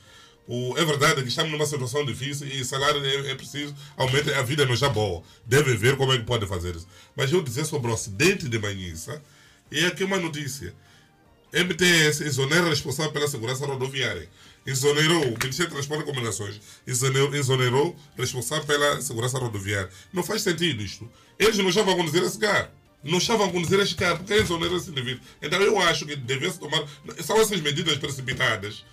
O, 0.48 0.78
é 0.78 0.84
verdade 0.84 1.22
que 1.22 1.28
estamos 1.28 1.50
numa 1.50 1.66
situação 1.66 2.04
difícil 2.04 2.46
e 2.46 2.64
salário 2.64 3.04
é, 3.04 3.32
é 3.32 3.34
preciso 3.34 3.74
aumentar. 3.96 4.38
A 4.38 4.42
vida 4.42 4.64
não 4.64 4.74
está 4.74 4.88
boa. 4.88 5.22
Deve 5.44 5.76
ver 5.76 5.96
como 5.96 6.12
é 6.12 6.18
que 6.18 6.24
pode 6.24 6.46
fazer 6.46 6.76
isso. 6.76 6.86
Mas 7.16 7.32
eu 7.32 7.42
dizer 7.42 7.64
sobre 7.64 7.90
o 7.90 7.94
acidente 7.94 8.48
de 8.48 8.58
Manhissa, 8.58 9.20
e 9.70 9.84
aqui 9.84 10.04
uma 10.04 10.18
notícia. 10.18 10.72
MTS 11.52 12.22
exonera 12.22 12.68
responsável 12.68 13.12
pela 13.12 13.26
segurança 13.26 13.66
rodoviária. 13.66 14.28
Exonerou 14.64 15.22
o 15.22 15.38
Ministério 15.38 15.68
de 15.68 15.74
Transporte 15.74 16.02
e 16.02 16.06
Comunicações. 16.06 16.60
Exonerou, 16.86 17.34
exonerou 17.34 17.96
responsável 18.16 18.64
pela 18.66 19.00
segurança 19.00 19.38
rodoviária. 19.38 19.88
Não 20.12 20.22
faz 20.22 20.42
sentido 20.42 20.82
isto. 20.82 21.08
Eles 21.38 21.56
não 21.58 21.68
estavam 21.68 21.94
a 21.94 21.96
conduzir 21.96 22.22
esse 22.22 22.38
carro. 22.38 22.68
Não 23.02 23.18
estavam 23.18 23.46
a 23.46 23.50
conduzir 23.50 23.78
este 23.80 23.94
carro. 23.94 24.18
Porque 24.18 24.34
exonerou 24.34 24.76
esse 24.76 24.90
indivíduo. 24.90 25.22
Então 25.40 25.60
eu 25.62 25.78
acho 25.80 26.04
que 26.04 26.16
devia-se 26.16 26.58
tomar. 26.58 26.84
São 27.24 27.40
essas 27.40 27.60
medidas 27.60 27.96
precipitadas 27.96 28.84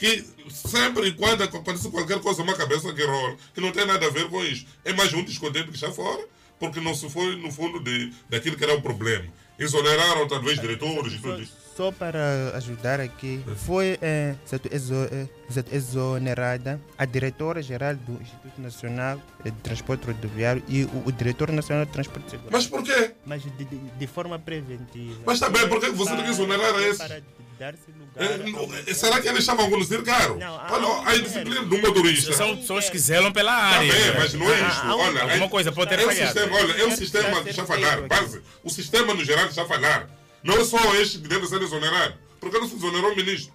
que 0.00 0.24
sempre 0.50 1.08
e 1.08 1.12
quando 1.12 1.42
acontece 1.44 1.88
qualquer 1.90 2.18
coisa, 2.20 2.42
uma 2.42 2.56
cabeça 2.56 2.92
que 2.92 3.04
rola, 3.04 3.36
que 3.54 3.60
não 3.60 3.70
tem 3.70 3.86
nada 3.86 4.06
a 4.06 4.10
ver 4.10 4.28
com 4.30 4.42
isso. 4.42 4.64
É 4.84 4.92
mais 4.94 5.12
um 5.12 5.22
descontente 5.22 5.68
que 5.68 5.74
está 5.74 5.92
fora, 5.92 6.24
porque 6.58 6.80
não 6.80 6.94
se 6.94 7.08
foi 7.10 7.36
no 7.36 7.52
fundo 7.52 7.78
de, 7.78 8.10
daquilo 8.28 8.56
que 8.56 8.64
era 8.64 8.74
o 8.74 8.80
problema. 8.82 9.26
Exoneraram 9.58 10.26
talvez 10.26 10.58
diretores 10.58 11.12
e 11.12 11.18
tudo 11.18 11.42
isso. 11.42 11.52
Só 11.76 11.92
para 11.92 12.52
ajudar 12.56 12.98
aqui, 12.98 13.42
foi 13.66 13.98
certo, 14.46 14.68
exo- 14.74 14.94
eh, 15.12 15.26
certo, 15.50 15.74
exonerada 15.74 16.80
a 16.96 17.04
diretora-geral 17.04 17.94
do 17.96 18.12
Instituto 18.22 18.58
Nacional 18.60 19.20
de 19.44 19.50
Transporte 19.52 20.06
Rodoviário 20.06 20.62
e 20.66 20.84
o, 20.84 21.02
o 21.06 21.12
diretor 21.12 21.50
nacional 21.52 21.84
de 21.84 21.92
Transporte 21.92 22.30
Segurança. 22.30 22.52
Mas 22.52 22.66
por 22.66 22.82
quê? 22.82 23.12
Mas 23.26 23.42
de, 23.42 23.50
de, 23.50 23.64
de 23.76 24.06
forma 24.06 24.38
preventiva. 24.38 25.20
Mas 25.26 25.38
também, 25.40 25.68
por 25.68 25.78
que 25.78 25.90
você 25.90 26.14
tem 26.16 26.24
que 26.24 26.30
exonerar 26.30 26.74
esses? 26.80 27.22
Dar-se 27.60 27.90
lugar. 27.92 28.24
É, 28.24 28.38
não, 28.50 28.74
é, 28.74 28.94
será 28.94 29.20
que 29.20 29.28
eles 29.28 29.40
estavam 29.40 29.66
a 29.66 29.70
conduzir 29.70 30.02
carro? 30.02 30.38
Olha, 30.70 31.10
a 31.10 31.14
indisciplina 31.14 31.62
do 31.62 31.76
motorista. 31.76 32.32
São 32.32 32.56
pessoas 32.56 32.88
que 32.88 32.98
zelam 32.98 33.30
pela 33.30 33.52
área. 33.52 33.92
Tá 33.92 33.98
bem, 33.98 34.14
mas 34.18 34.32
não 34.32 34.50
é 34.50 34.62
Ah, 34.62 34.68
isto. 34.68 34.86
Olha, 34.86 35.22
alguma 35.24 35.44
é- 35.44 35.48
coisa 35.50 35.70
pode 35.70 35.90
ter 35.90 35.98
é 35.98 36.02
o 36.02 36.08
falhado. 36.08 36.32
sistema, 36.32 36.56
Olha, 36.56 36.72
é 36.72 36.84
o 36.86 36.96
sistema 36.96 37.42
que 37.42 37.50
está 37.50 37.62
a 37.62 37.66
falhar. 37.66 38.08
Base, 38.08 38.40
o 38.64 38.70
sistema 38.70 39.12
no 39.12 39.22
geral 39.22 39.44
está 39.44 39.60
a 39.64 39.66
falhar. 39.66 40.08
Não 40.42 40.54
é 40.54 40.64
só 40.64 40.78
este 40.94 41.18
que 41.18 41.28
deve 41.28 41.46
ser 41.48 41.60
exonerado. 41.60 42.14
Por 42.40 42.50
que 42.50 42.58
não 42.58 42.66
se 42.66 42.76
exonerou 42.76 43.12
o 43.12 43.16
ministro? 43.16 43.52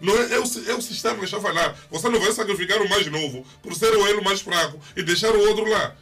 Não 0.00 0.16
é, 0.16 0.34
é, 0.34 0.38
o, 0.40 0.42
é 0.42 0.74
o 0.74 0.82
sistema 0.82 1.16
que 1.18 1.24
está 1.24 1.36
a 1.36 1.40
falhar. 1.40 1.76
Você 1.92 2.08
não 2.08 2.18
vai 2.18 2.32
sacrificar 2.32 2.82
o 2.82 2.88
mais 2.88 3.06
novo 3.06 3.46
por 3.62 3.72
ser 3.76 3.96
o 3.96 4.04
elo 4.04 4.24
mais 4.24 4.40
fraco 4.40 4.80
e 4.96 5.02
deixar 5.04 5.30
o 5.30 5.48
outro 5.48 5.64
lá. 5.70 5.94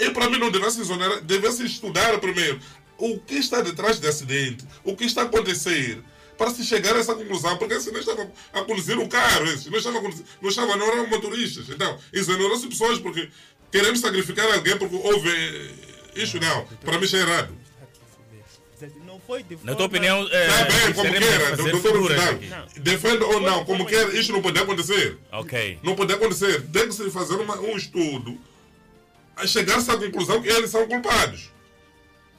E, 0.00 0.06
e 0.06 0.10
para 0.10 0.28
mim 0.28 0.38
não 0.38 0.50
devesse 0.50 0.80
exonerar, 0.80 1.20
devesse 1.20 1.64
estudar 1.64 2.18
primeiro 2.18 2.58
o 2.98 3.16
que 3.20 3.36
está 3.36 3.60
detrás 3.60 4.00
do 4.00 4.08
acidente, 4.08 4.64
o 4.82 4.96
que 4.96 5.04
está 5.04 5.22
a 5.22 5.24
acontecer, 5.26 6.02
para 6.38 6.50
se 6.50 6.64
chegar 6.64 6.94
a 6.96 7.00
essa 7.00 7.14
conclusão, 7.14 7.58
porque 7.58 7.78
senão 7.80 7.98
estava 8.00 8.30
a 8.52 8.62
conduzir 8.62 8.96
um 8.98 9.08
carro, 9.08 9.44
esse, 9.46 9.68
não 9.68 9.76
estava 9.78 9.98
a 9.98 10.00
conduzir, 10.00 10.24
não 10.40 10.48
estava, 10.48 10.76
não 10.76 10.86
eram 10.92 11.06
motoristas. 11.08 11.68
Então, 11.68 11.98
exonerou-se 12.12 12.66
pessoas 12.68 12.98
porque 13.00 13.28
queremos 13.72 13.98
sacrificar 14.00 14.46
alguém 14.54 14.78
porque 14.78 14.94
houve 14.94 15.28
isso 16.14 16.38
não. 16.40 16.64
Para 16.84 16.96
mim 16.98 17.04
isso 17.04 17.16
é 17.16 17.20
errado. 17.20 17.54
Não 19.04 19.18
foi 19.18 19.42
de 19.42 19.58
Na 19.64 19.74
tua 19.74 19.86
opinião, 19.86 20.26
é, 20.30 20.46
Está 20.46 20.64
bem, 20.64 20.92
como 20.94 21.10
queira, 21.12 21.56
doutor. 21.56 22.08
Defenda 22.76 23.26
ou 23.26 23.40
não, 23.40 23.64
como 23.64 23.84
quer, 23.84 24.14
isto 24.14 24.32
não 24.32 24.40
pode 24.40 24.58
acontecer. 24.60 25.18
Ok. 25.32 25.80
Não 25.82 25.96
pode 25.96 26.12
acontecer. 26.12 26.62
Tem 26.72 26.86
que 26.86 26.94
se 26.94 27.10
fazer 27.10 27.34
uma- 27.34 27.58
um 27.60 27.76
estudo 27.76 28.38
a 29.36 29.44
chegar-se 29.46 29.90
à 29.90 29.96
conclusão 29.96 30.40
que 30.40 30.48
eles 30.48 30.70
são 30.70 30.86
culpados. 30.86 31.50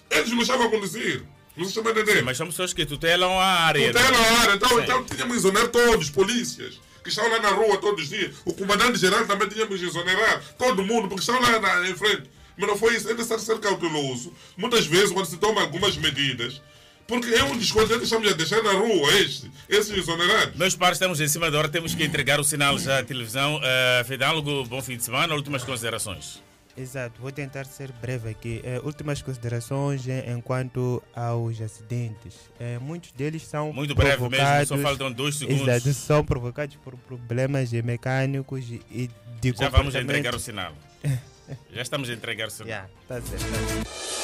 Eles 0.10 0.32
não 0.32 0.42
estavam 0.42 0.68
a 0.68 0.70
conduzir. 0.70 1.24
Não 1.60 1.92
entender. 1.92 2.24
Mas 2.24 2.38
são 2.38 2.48
pessoas 2.48 2.74
que 2.74 2.86
tutelam 2.86 3.40
a 3.40 3.46
área. 3.46 3.92
Tutela 3.92 4.18
a 4.18 4.42
área. 4.42 4.56
Então, 4.56 4.70
Sim. 4.70 4.82
então 4.82 5.04
tínhamos 5.04 5.34
que 5.34 5.40
exonerar 5.40 5.68
todos, 5.68 6.10
polícias, 6.10 6.80
que 7.04 7.10
estão 7.10 7.30
lá 7.30 7.40
na 7.40 7.50
rua 7.50 7.78
todos 7.78 8.04
os 8.04 8.10
dias. 8.10 8.36
O 8.46 8.54
comandante 8.54 8.98
geral 8.98 9.26
também 9.26 9.50
tínhamos 9.50 9.80
que 9.80 9.86
exonerar. 9.86 10.42
Todo 10.58 10.84
mundo, 10.84 11.08
porque 11.08 11.22
estão 11.22 11.40
lá 11.40 11.60
na, 11.60 11.90
em 11.90 11.96
frente. 11.96 12.24
Mas 12.58 12.68
não 12.68 12.78
foi 12.78 12.96
isso. 12.96 13.10
É 13.10 13.14
necessário 13.14 13.44
ser 13.44 13.60
cauteloso. 13.60 14.34
Muitas 14.58 14.86
vezes, 14.86 15.12
quando 15.12 15.26
se 15.26 15.38
toma 15.38 15.62
algumas 15.62 15.98
medidas, 15.98 16.62
porque 17.08 17.34
é 17.34 17.44
um 17.44 17.58
descontento, 17.58 18.04
estamos 18.04 18.32
a 18.32 18.36
deixar 18.36 18.62
na 18.62 18.74
rua 18.74 19.12
este, 19.16 19.50
esses 19.68 19.98
exonerados. 19.98 20.56
Meus 20.56 20.76
pares, 20.76 20.96
estamos 20.98 21.20
em 21.20 21.28
cima 21.28 21.50
da 21.50 21.58
hora, 21.58 21.68
temos 21.68 21.96
que 21.96 22.04
entregar 22.04 22.40
o 22.40 22.44
sinal 22.44 22.78
já 22.78 23.00
à 23.00 23.04
televisão. 23.04 23.58
Uh, 23.58 24.06
Fidalgo, 24.06 24.64
bom 24.66 24.82
fim 24.82 24.96
de 24.96 25.04
semana. 25.04 25.34
Últimas 25.36 25.64
considerações. 25.64 26.40
Exato, 26.80 27.20
vou 27.22 27.32
tentar 27.32 27.66
ser 27.66 27.92
breve 27.92 28.30
aqui. 28.30 28.62
É, 28.64 28.80
últimas 28.80 29.22
considerações 29.22 30.08
é, 30.08 30.32
enquanto 30.32 31.04
aos 31.14 31.60
acidentes. 31.60 32.36
É, 32.58 32.80
muitos 32.80 33.12
deles 33.12 33.46
são 33.46 33.74
Muito 33.74 33.94
breve 33.94 34.16
provocados, 34.16 34.70
mesmo, 34.70 34.78
só 34.78 34.90
faltam 34.90 35.12
dois 35.12 35.36
segundos. 35.36 35.68
Exato, 35.68 35.94
são 35.94 36.24
provocados 36.24 36.78
por 36.78 36.96
problemas 36.96 37.72
mecânicos 37.74 38.66
e 38.72 39.10
de 39.42 39.54
Já 39.58 39.68
vamos 39.68 39.94
entregar 39.94 40.34
o 40.34 40.40
sinal. 40.40 40.74
Já 41.74 41.82
estamos 41.82 42.10
a 42.10 42.14
entregar 42.14 42.48
o 42.48 42.52
sinal. 42.52 42.68
Yeah, 42.68 42.90
tá 43.08 43.22
certo, 43.22 43.44
tá 43.44 43.68
certo. 43.68 44.20